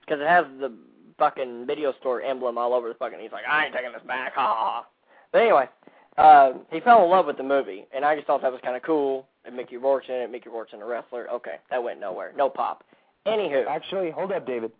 because 0.00 0.20
it 0.20 0.26
has 0.28 0.44
the 0.60 0.72
fucking 1.18 1.66
video 1.66 1.92
store 2.00 2.22
emblem 2.22 2.56
all 2.58 2.72
over 2.74 2.86
the 2.88 2.94
fucking. 2.94 3.18
He's 3.18 3.32
like, 3.32 3.42
I 3.50 3.64
ain't 3.64 3.74
taking 3.74 3.90
this 3.92 4.02
back, 4.06 4.34
ha 4.36 4.40
ha. 4.46 4.82
ha. 4.82 4.86
But 5.32 5.42
anyway, 5.42 5.68
uh, 6.16 6.52
he 6.70 6.78
fell 6.78 7.02
in 7.04 7.10
love 7.10 7.26
with 7.26 7.36
the 7.38 7.42
movie, 7.42 7.86
and 7.92 8.04
I 8.04 8.14
just 8.14 8.28
thought 8.28 8.40
that 8.42 8.52
was 8.52 8.60
kind 8.62 8.76
of 8.76 8.82
cool. 8.82 9.26
And 9.44 9.56
Mickey 9.56 9.78
Rourke's 9.78 10.08
in 10.08 10.14
it. 10.14 10.30
Mickey 10.30 10.48
Rourke's 10.48 10.72
in 10.74 10.80
a 10.80 10.86
wrestler. 10.86 11.28
Okay, 11.30 11.56
that 11.70 11.82
went 11.82 11.98
nowhere. 11.98 12.32
No 12.36 12.48
pop. 12.48 12.84
Anywho, 13.26 13.66
Actually, 13.66 14.12
hold 14.12 14.30
up, 14.30 14.46
David. 14.46 14.70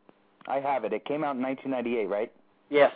I 0.46 0.60
have 0.60 0.84
it. 0.84 0.92
It 0.92 1.04
came 1.06 1.24
out 1.24 1.34
in 1.34 1.42
1998, 1.42 2.06
right? 2.08 2.32
yes, 2.68 2.92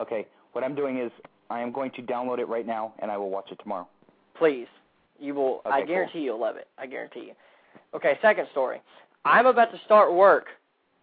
Okay. 0.00 0.24
What 0.52 0.62
I'm 0.62 0.76
doing 0.76 0.98
is 0.98 1.10
I 1.50 1.60
am 1.60 1.72
going 1.72 1.90
to 1.96 2.02
download 2.02 2.38
it 2.38 2.46
right 2.46 2.64
now, 2.66 2.94
and 3.00 3.10
I 3.10 3.16
will 3.16 3.30
watch 3.30 3.50
it 3.50 3.58
tomorrow. 3.60 3.88
please. 4.38 4.68
You 5.18 5.34
will. 5.34 5.62
I 5.64 5.78
Okay, 5.78 5.86
guarantee 5.86 6.20
you'll 6.20 6.40
love 6.40 6.56
it. 6.56 6.68
I 6.78 6.86
guarantee 6.86 7.20
you. 7.26 7.32
Okay, 7.94 8.18
second 8.20 8.48
story. 8.52 8.80
I'm 9.24 9.46
about 9.46 9.72
to 9.72 9.80
start 9.84 10.12
work 10.12 10.46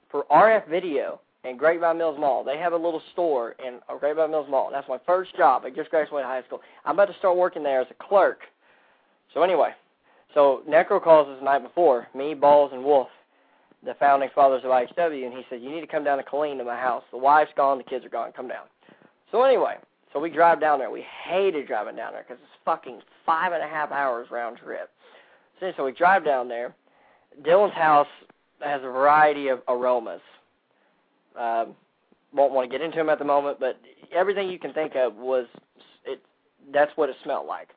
for 0.09 0.25
RF 0.31 0.67
Video 0.69 1.19
in 1.43 1.57
Grapevine 1.57 1.97
Mills 1.97 2.19
Mall. 2.19 2.43
They 2.43 2.57
have 2.57 2.73
a 2.73 2.77
little 2.77 3.01
store 3.13 3.55
in 3.65 3.79
oh, 3.89 3.97
Great 3.97 4.15
Grapevine 4.15 4.31
Mills 4.31 4.47
Mall. 4.49 4.69
That's 4.71 4.87
my 4.87 4.99
first 5.05 5.35
job. 5.35 5.63
I 5.65 5.69
just 5.69 5.89
graduated 5.89 6.25
high 6.25 6.43
school. 6.43 6.61
I'm 6.85 6.95
about 6.95 7.07
to 7.11 7.17
start 7.17 7.37
working 7.37 7.63
there 7.63 7.81
as 7.81 7.87
a 7.89 8.07
clerk. 8.07 8.41
So 9.33 9.41
anyway, 9.41 9.71
so 10.33 10.61
Necro 10.69 11.01
calls 11.01 11.27
us 11.29 11.39
the 11.39 11.45
night 11.45 11.63
before, 11.63 12.07
me, 12.13 12.33
Balls, 12.33 12.71
and 12.73 12.83
Wolf, 12.83 13.07
the 13.83 13.95
founding 13.95 14.29
fathers 14.35 14.61
of 14.63 14.69
IHW, 14.69 15.25
and 15.25 15.33
he 15.33 15.43
said, 15.49 15.61
you 15.61 15.71
need 15.71 15.81
to 15.81 15.87
come 15.87 16.03
down 16.03 16.17
to 16.17 16.23
Killeen 16.23 16.57
to 16.57 16.63
my 16.63 16.77
house. 16.77 17.03
The 17.11 17.17
wife's 17.17 17.51
gone, 17.55 17.77
the 17.77 17.83
kids 17.83 18.05
are 18.05 18.09
gone. 18.09 18.31
Come 18.33 18.47
down. 18.47 18.65
So 19.31 19.43
anyway, 19.43 19.75
so 20.13 20.19
we 20.19 20.29
drive 20.29 20.59
down 20.59 20.79
there. 20.79 20.91
We 20.91 21.05
hated 21.25 21.67
driving 21.67 21.95
down 21.95 22.13
there 22.13 22.23
because 22.27 22.41
it's 22.41 22.61
fucking 22.65 23.01
five 23.25 23.53
and 23.53 23.63
a 23.63 23.67
half 23.67 23.91
hours 23.91 24.27
round 24.31 24.57
trip. 24.57 24.89
So, 25.77 25.85
we 25.85 25.91
drive 25.91 26.25
down 26.25 26.47
there. 26.47 26.73
Dylan's 27.43 27.75
house 27.75 28.07
has 28.61 28.81
a 28.81 28.85
variety 28.85 29.49
of 29.49 29.61
aromas. 29.67 30.21
Um, 31.39 31.75
won't 32.33 32.51
want 32.51 32.69
to 32.69 32.77
get 32.77 32.83
into 32.83 32.97
them 32.97 33.09
at 33.09 33.19
the 33.19 33.25
moment, 33.25 33.59
but 33.59 33.79
everything 34.11 34.49
you 34.49 34.57
can 34.57 34.73
think 34.73 34.95
of 34.95 35.15
was 35.15 35.45
it. 36.03 36.19
That's 36.73 36.91
what 36.95 37.09
it 37.09 37.15
smelled 37.23 37.45
like. 37.45 37.69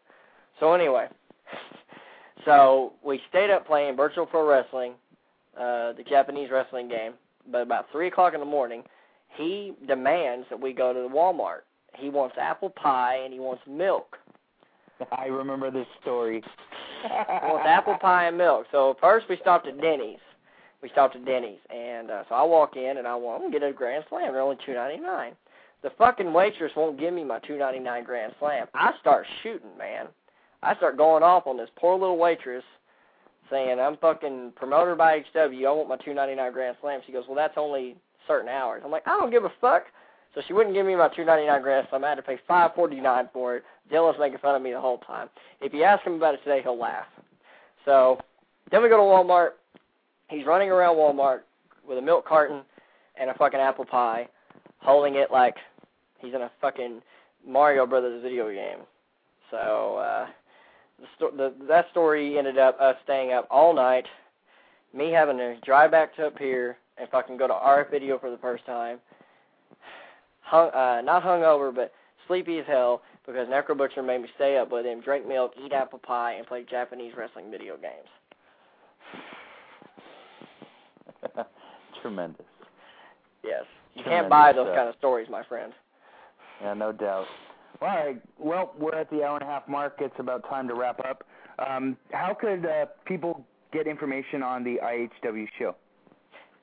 So 0.61 0.73
anyway, 0.73 1.09
so 2.47 2.95
we 3.05 3.21
stayed 3.29 3.51
up 3.51 3.67
playing 3.67 3.97
virtual 3.97 4.25
pro 4.25 4.49
wrestling, 4.49 4.95
uh, 5.57 5.93
the 5.93 6.05
Japanese 6.09 6.51
wrestling 6.51 6.89
game. 6.89 7.13
But 7.51 7.63
about 7.63 7.87
three 7.93 8.09
o'clock 8.09 8.33
in 8.33 8.41
the 8.41 8.47
morning, 8.47 8.83
he 9.37 9.75
demands 9.87 10.47
that 10.49 10.61
we 10.61 10.73
go 10.73 10.95
to 10.95 11.01
the 11.01 11.09
Walmart. 11.09 11.61
He 11.97 12.09
wants 12.11 12.37
apple 12.39 12.71
pie 12.71 13.17
and 13.25 13.33
he 13.33 13.41
wants 13.41 13.63
milk. 13.69 14.17
I 15.13 15.27
remember 15.27 15.71
this 15.71 15.87
story. 16.01 16.43
He 17.03 17.09
wants 17.09 17.67
apple 17.67 17.99
pie 18.01 18.29
and 18.29 18.39
milk. 18.39 18.67
So 18.73 18.97
first 19.01 19.27
we 19.29 19.37
stopped 19.37 19.67
at 19.67 19.81
Denny's. 19.81 20.19
We 20.83 20.91
stopped 20.91 21.17
at 21.17 21.25
Denny's, 21.25 21.61
and 21.75 22.11
uh, 22.11 22.25
so 22.29 22.35
I 22.35 22.43
walk 22.43 22.77
in 22.77 22.99
and 22.99 23.07
I 23.07 23.15
want 23.15 23.43
to 23.43 23.51
get 23.51 23.67
a 23.67 23.73
Grand 23.73 24.05
Slam. 24.11 24.33
They're 24.33 24.43
only 24.43 24.59
two 24.67 24.75
ninety 24.75 25.01
nine. 25.01 25.33
The 25.83 25.91
fucking 25.97 26.33
waitress 26.33 26.73
won't 26.77 26.99
give 26.99 27.15
me 27.15 27.25
my 27.25 27.39
two 27.41 27.57
ninety 27.57 27.79
nine 27.81 28.05
Grand 28.05 28.35
Slam. 28.39 28.67
I 28.75 28.93
start 29.01 29.27
shooting, 29.43 29.77
man. 29.79 30.09
I 30.63 30.75
start 30.77 30.97
going 30.97 31.23
off 31.23 31.47
on 31.47 31.57
this 31.57 31.71
poor 31.77 31.99
little 31.99 32.19
waitress, 32.19 32.65
saying 33.51 33.81
I'm 33.81 33.97
fucking 33.97 34.53
promoter 34.57 34.95
by 34.95 35.21
HW. 35.33 35.67
I 35.67 35.71
want 35.71 35.89
my 35.89 35.97
two 35.97 36.13
ninety 36.13 36.35
nine 36.35 36.53
Grand 36.53 36.77
Slam. 36.83 37.01
She 37.07 37.13
goes, 37.13 37.25
well, 37.27 37.37
that's 37.37 37.55
only 37.57 37.97
certain 38.27 38.49
hours. 38.49 38.83
I'm 38.85 38.91
like, 38.91 39.07
I 39.07 39.19
don't 39.19 39.31
give 39.31 39.45
a 39.45 39.53
fuck. 39.61 39.85
So 40.35 40.43
she 40.47 40.53
wouldn't 40.53 40.75
give 40.75 40.87
me 40.87 40.97
my 40.97 41.09
two 41.09 41.25
ninety 41.25 41.47
nine 41.47 41.63
Grand 41.63 41.87
Slam. 41.91 42.05
I 42.05 42.09
had 42.11 42.15
to 42.17 42.23
pay 42.23 42.39
five 42.47 42.75
forty 42.75 43.01
nine 43.01 43.29
for 43.33 43.57
it. 43.57 43.65
Dylan's 43.93 44.19
making 44.19 44.39
fun 44.39 44.57
of 44.57 44.63
me 44.63 44.73
the 44.73 44.81
whole 44.81 44.99
time. 44.99 45.29
If 45.61 45.73
you 45.73 45.85
ask 45.85 46.05
him 46.05 46.15
about 46.15 46.35
it 46.35 46.43
today, 46.43 46.61
he'll 46.63 46.79
laugh. 46.79 47.07
So 47.85 48.19
then 48.71 48.83
we 48.83 48.89
go 48.89 48.97
to 48.97 49.03
Walmart. 49.03 49.51
He's 50.29 50.47
running 50.47 50.71
around 50.71 50.97
Walmart 50.97 51.41
with 51.87 51.99
a 51.99 52.03
milk 52.03 52.27
carton 52.27 52.63
and 53.21 53.31
a 53.31 53.35
fucking 53.35 53.61
apple 53.61 53.85
pie, 53.85 54.29
holding 54.79 55.15
it 55.17 55.31
like 55.31 55.55
he's 56.19 56.35
in 56.35 56.43
a 56.43 56.51
fucking 56.61 57.01
Mario 57.47 57.87
Brothers 57.87 58.23
video 58.23 58.51
game. 58.51 58.85
So 59.51 59.97
uh, 59.97 60.27
the, 60.99 61.07
sto- 61.17 61.37
the 61.37 61.55
that 61.69 61.87
story 61.91 62.39
ended 62.39 62.59
up 62.59 62.81
us 62.81 62.97
staying 63.05 63.33
up 63.33 63.47
all 63.51 63.75
night, 63.75 64.07
me 64.93 65.11
having 65.13 65.37
to 65.39 65.61
drive 65.61 65.91
back 65.91 66.17
to 66.17 66.27
up 66.27 66.39
here 66.39 66.79
and 66.99 67.09
fucking 67.11 67.37
go 67.37 67.47
to 67.47 67.53
RF 67.53 67.91
video 67.91 68.19
for 68.19 68.31
the 68.31 68.39
first 68.39 68.65
time. 68.67 68.99
Hung, 70.45 70.71
uh, 70.71 71.01
not 71.03 71.23
hungover, 71.23 71.75
but 71.75 71.93
sleepy 72.27 72.59
as 72.59 72.67
hell 72.67 73.03
because 73.27 73.49
Necro 73.49 73.77
Butcher 73.77 74.03
made 74.03 74.23
me 74.23 74.29
stay 74.37 74.59
up 74.59 74.71
with 74.71 74.85
him, 74.85 75.01
drink 75.01 75.27
milk, 75.27 75.53
eat 75.65 75.73
apple 75.73 75.99
pie, 75.99 76.35
and 76.35 76.47
play 76.47 76.65
Japanese 76.69 77.15
wrestling 77.17 77.51
video 77.51 77.77
games. 77.77 78.09
Tremendous. 82.03 82.45
Yes. 83.43 83.65
You 83.95 84.03
Tremendous 84.03 84.23
can't 84.23 84.31
buy 84.31 84.53
those 84.53 84.67
stuff. 84.67 84.77
kind 84.77 84.89
of 84.89 84.95
stories, 84.99 85.29
my 85.31 85.43
friend. 85.45 85.73
Yeah, 86.61 86.75
no 86.75 86.93
doubt. 86.93 87.27
All 87.81 87.89
right. 87.89 88.21
Well, 88.39 88.75
we're 88.79 88.95
at 88.95 89.11
the 89.11 89.25
hour 89.25 89.37
and 89.39 89.43
a 89.43 89.51
half 89.51 89.67
mark. 89.69 89.97
It's 90.01 90.15
about 90.19 90.49
time 90.49 90.69
to 90.69 90.75
wrap 90.75 91.01
up. 91.01 91.25
Um, 91.67 91.97
how 92.13 92.37
could 92.39 92.67
uh, 92.67 92.87
people 93.07 93.45
get 93.73 93.87
information 93.87 94.43
on 94.43 94.65
the 94.65 94.79
IHW 94.83 95.47
show? 95.59 95.75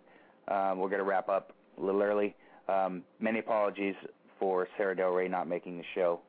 Um, 0.48 0.78
we're 0.78 0.88
going 0.88 1.00
to 1.00 1.04
wrap 1.04 1.28
up 1.28 1.52
a 1.78 1.84
little 1.84 2.02
early. 2.02 2.34
Um, 2.68 3.02
many 3.20 3.40
apologies 3.40 3.94
for 4.38 4.66
Sara 4.78 4.96
Del 4.96 5.10
Rey 5.10 5.28
not 5.28 5.48
making 5.48 5.76
the 5.76 5.84
show. 5.94 6.20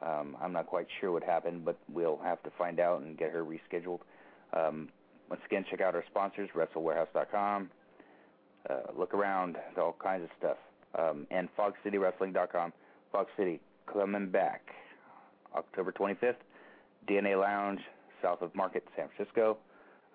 Um, 0.00 0.36
I'm 0.40 0.52
not 0.52 0.66
quite 0.66 0.86
sure 1.00 1.12
what 1.12 1.22
happened, 1.22 1.64
but 1.64 1.76
we'll 1.92 2.18
have 2.22 2.42
to 2.44 2.50
find 2.56 2.80
out 2.80 3.02
and 3.02 3.18
get 3.18 3.30
her 3.30 3.44
rescheduled. 3.44 4.00
Um, 4.54 4.88
once 5.30 5.42
again, 5.46 5.64
check 5.70 5.80
out 5.80 5.94
our 5.94 6.04
sponsors, 6.10 6.48
WrestleWarehouse.com. 6.54 7.70
Uh, 8.68 8.74
look 8.96 9.14
around, 9.14 9.56
all 9.76 9.96
kinds 10.02 10.24
of 10.24 10.30
stuff. 10.38 10.56
Um, 10.98 11.26
and 11.30 11.48
FogCityWrestling.com. 11.56 12.72
Fog 13.12 13.26
City 13.36 13.60
coming 13.90 14.30
back 14.30 14.62
October 15.54 15.92
25th, 15.92 16.36
DNA 17.08 17.38
Lounge, 17.40 17.80
south 18.22 18.42
of 18.42 18.54
Market, 18.54 18.84
San 18.96 19.08
Francisco. 19.14 19.58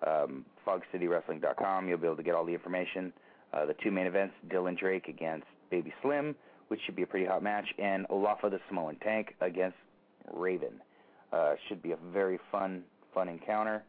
Um, 0.06 0.44
FogCityWrestling.com. 0.66 1.88
You'll 1.88 1.98
be 1.98 2.06
able 2.06 2.16
to 2.16 2.22
get 2.22 2.34
all 2.34 2.44
the 2.44 2.52
information. 2.52 3.12
Uh, 3.52 3.66
the 3.66 3.74
two 3.82 3.90
main 3.90 4.06
events: 4.06 4.34
Dylan 4.48 4.78
Drake 4.78 5.08
against 5.08 5.46
Baby 5.70 5.92
Slim, 6.02 6.34
which 6.68 6.80
should 6.84 6.96
be 6.96 7.02
a 7.02 7.06
pretty 7.06 7.26
hot 7.26 7.42
match, 7.42 7.66
and 7.78 8.06
Olafa 8.08 8.50
the 8.50 8.60
Samoan 8.68 8.96
Tank 8.96 9.34
against 9.40 9.76
Raven. 10.32 10.80
Uh, 11.32 11.54
should 11.68 11.82
be 11.82 11.92
a 11.92 11.96
very 12.12 12.38
fun, 12.52 12.82
fun 13.12 13.28
encounter. 13.28 13.82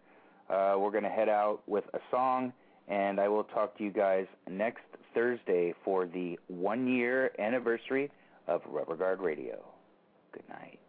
Uh, 0.49 0.75
we're 0.77 0.91
going 0.91 1.03
to 1.03 1.09
head 1.09 1.29
out 1.29 1.61
with 1.67 1.85
a 1.93 1.99
song, 2.11 2.53
and 2.87 3.19
I 3.19 3.27
will 3.27 3.43
talk 3.45 3.77
to 3.77 3.83
you 3.83 3.91
guys 3.91 4.27
next 4.49 4.83
Thursday 5.13 5.73
for 5.83 6.05
the 6.05 6.37
one 6.47 6.87
year 6.87 7.31
anniversary 7.39 8.11
of 8.47 8.61
Rubber 8.67 8.95
Guard 8.95 9.21
Radio. 9.21 9.63
Good 10.31 10.47
night. 10.49 10.79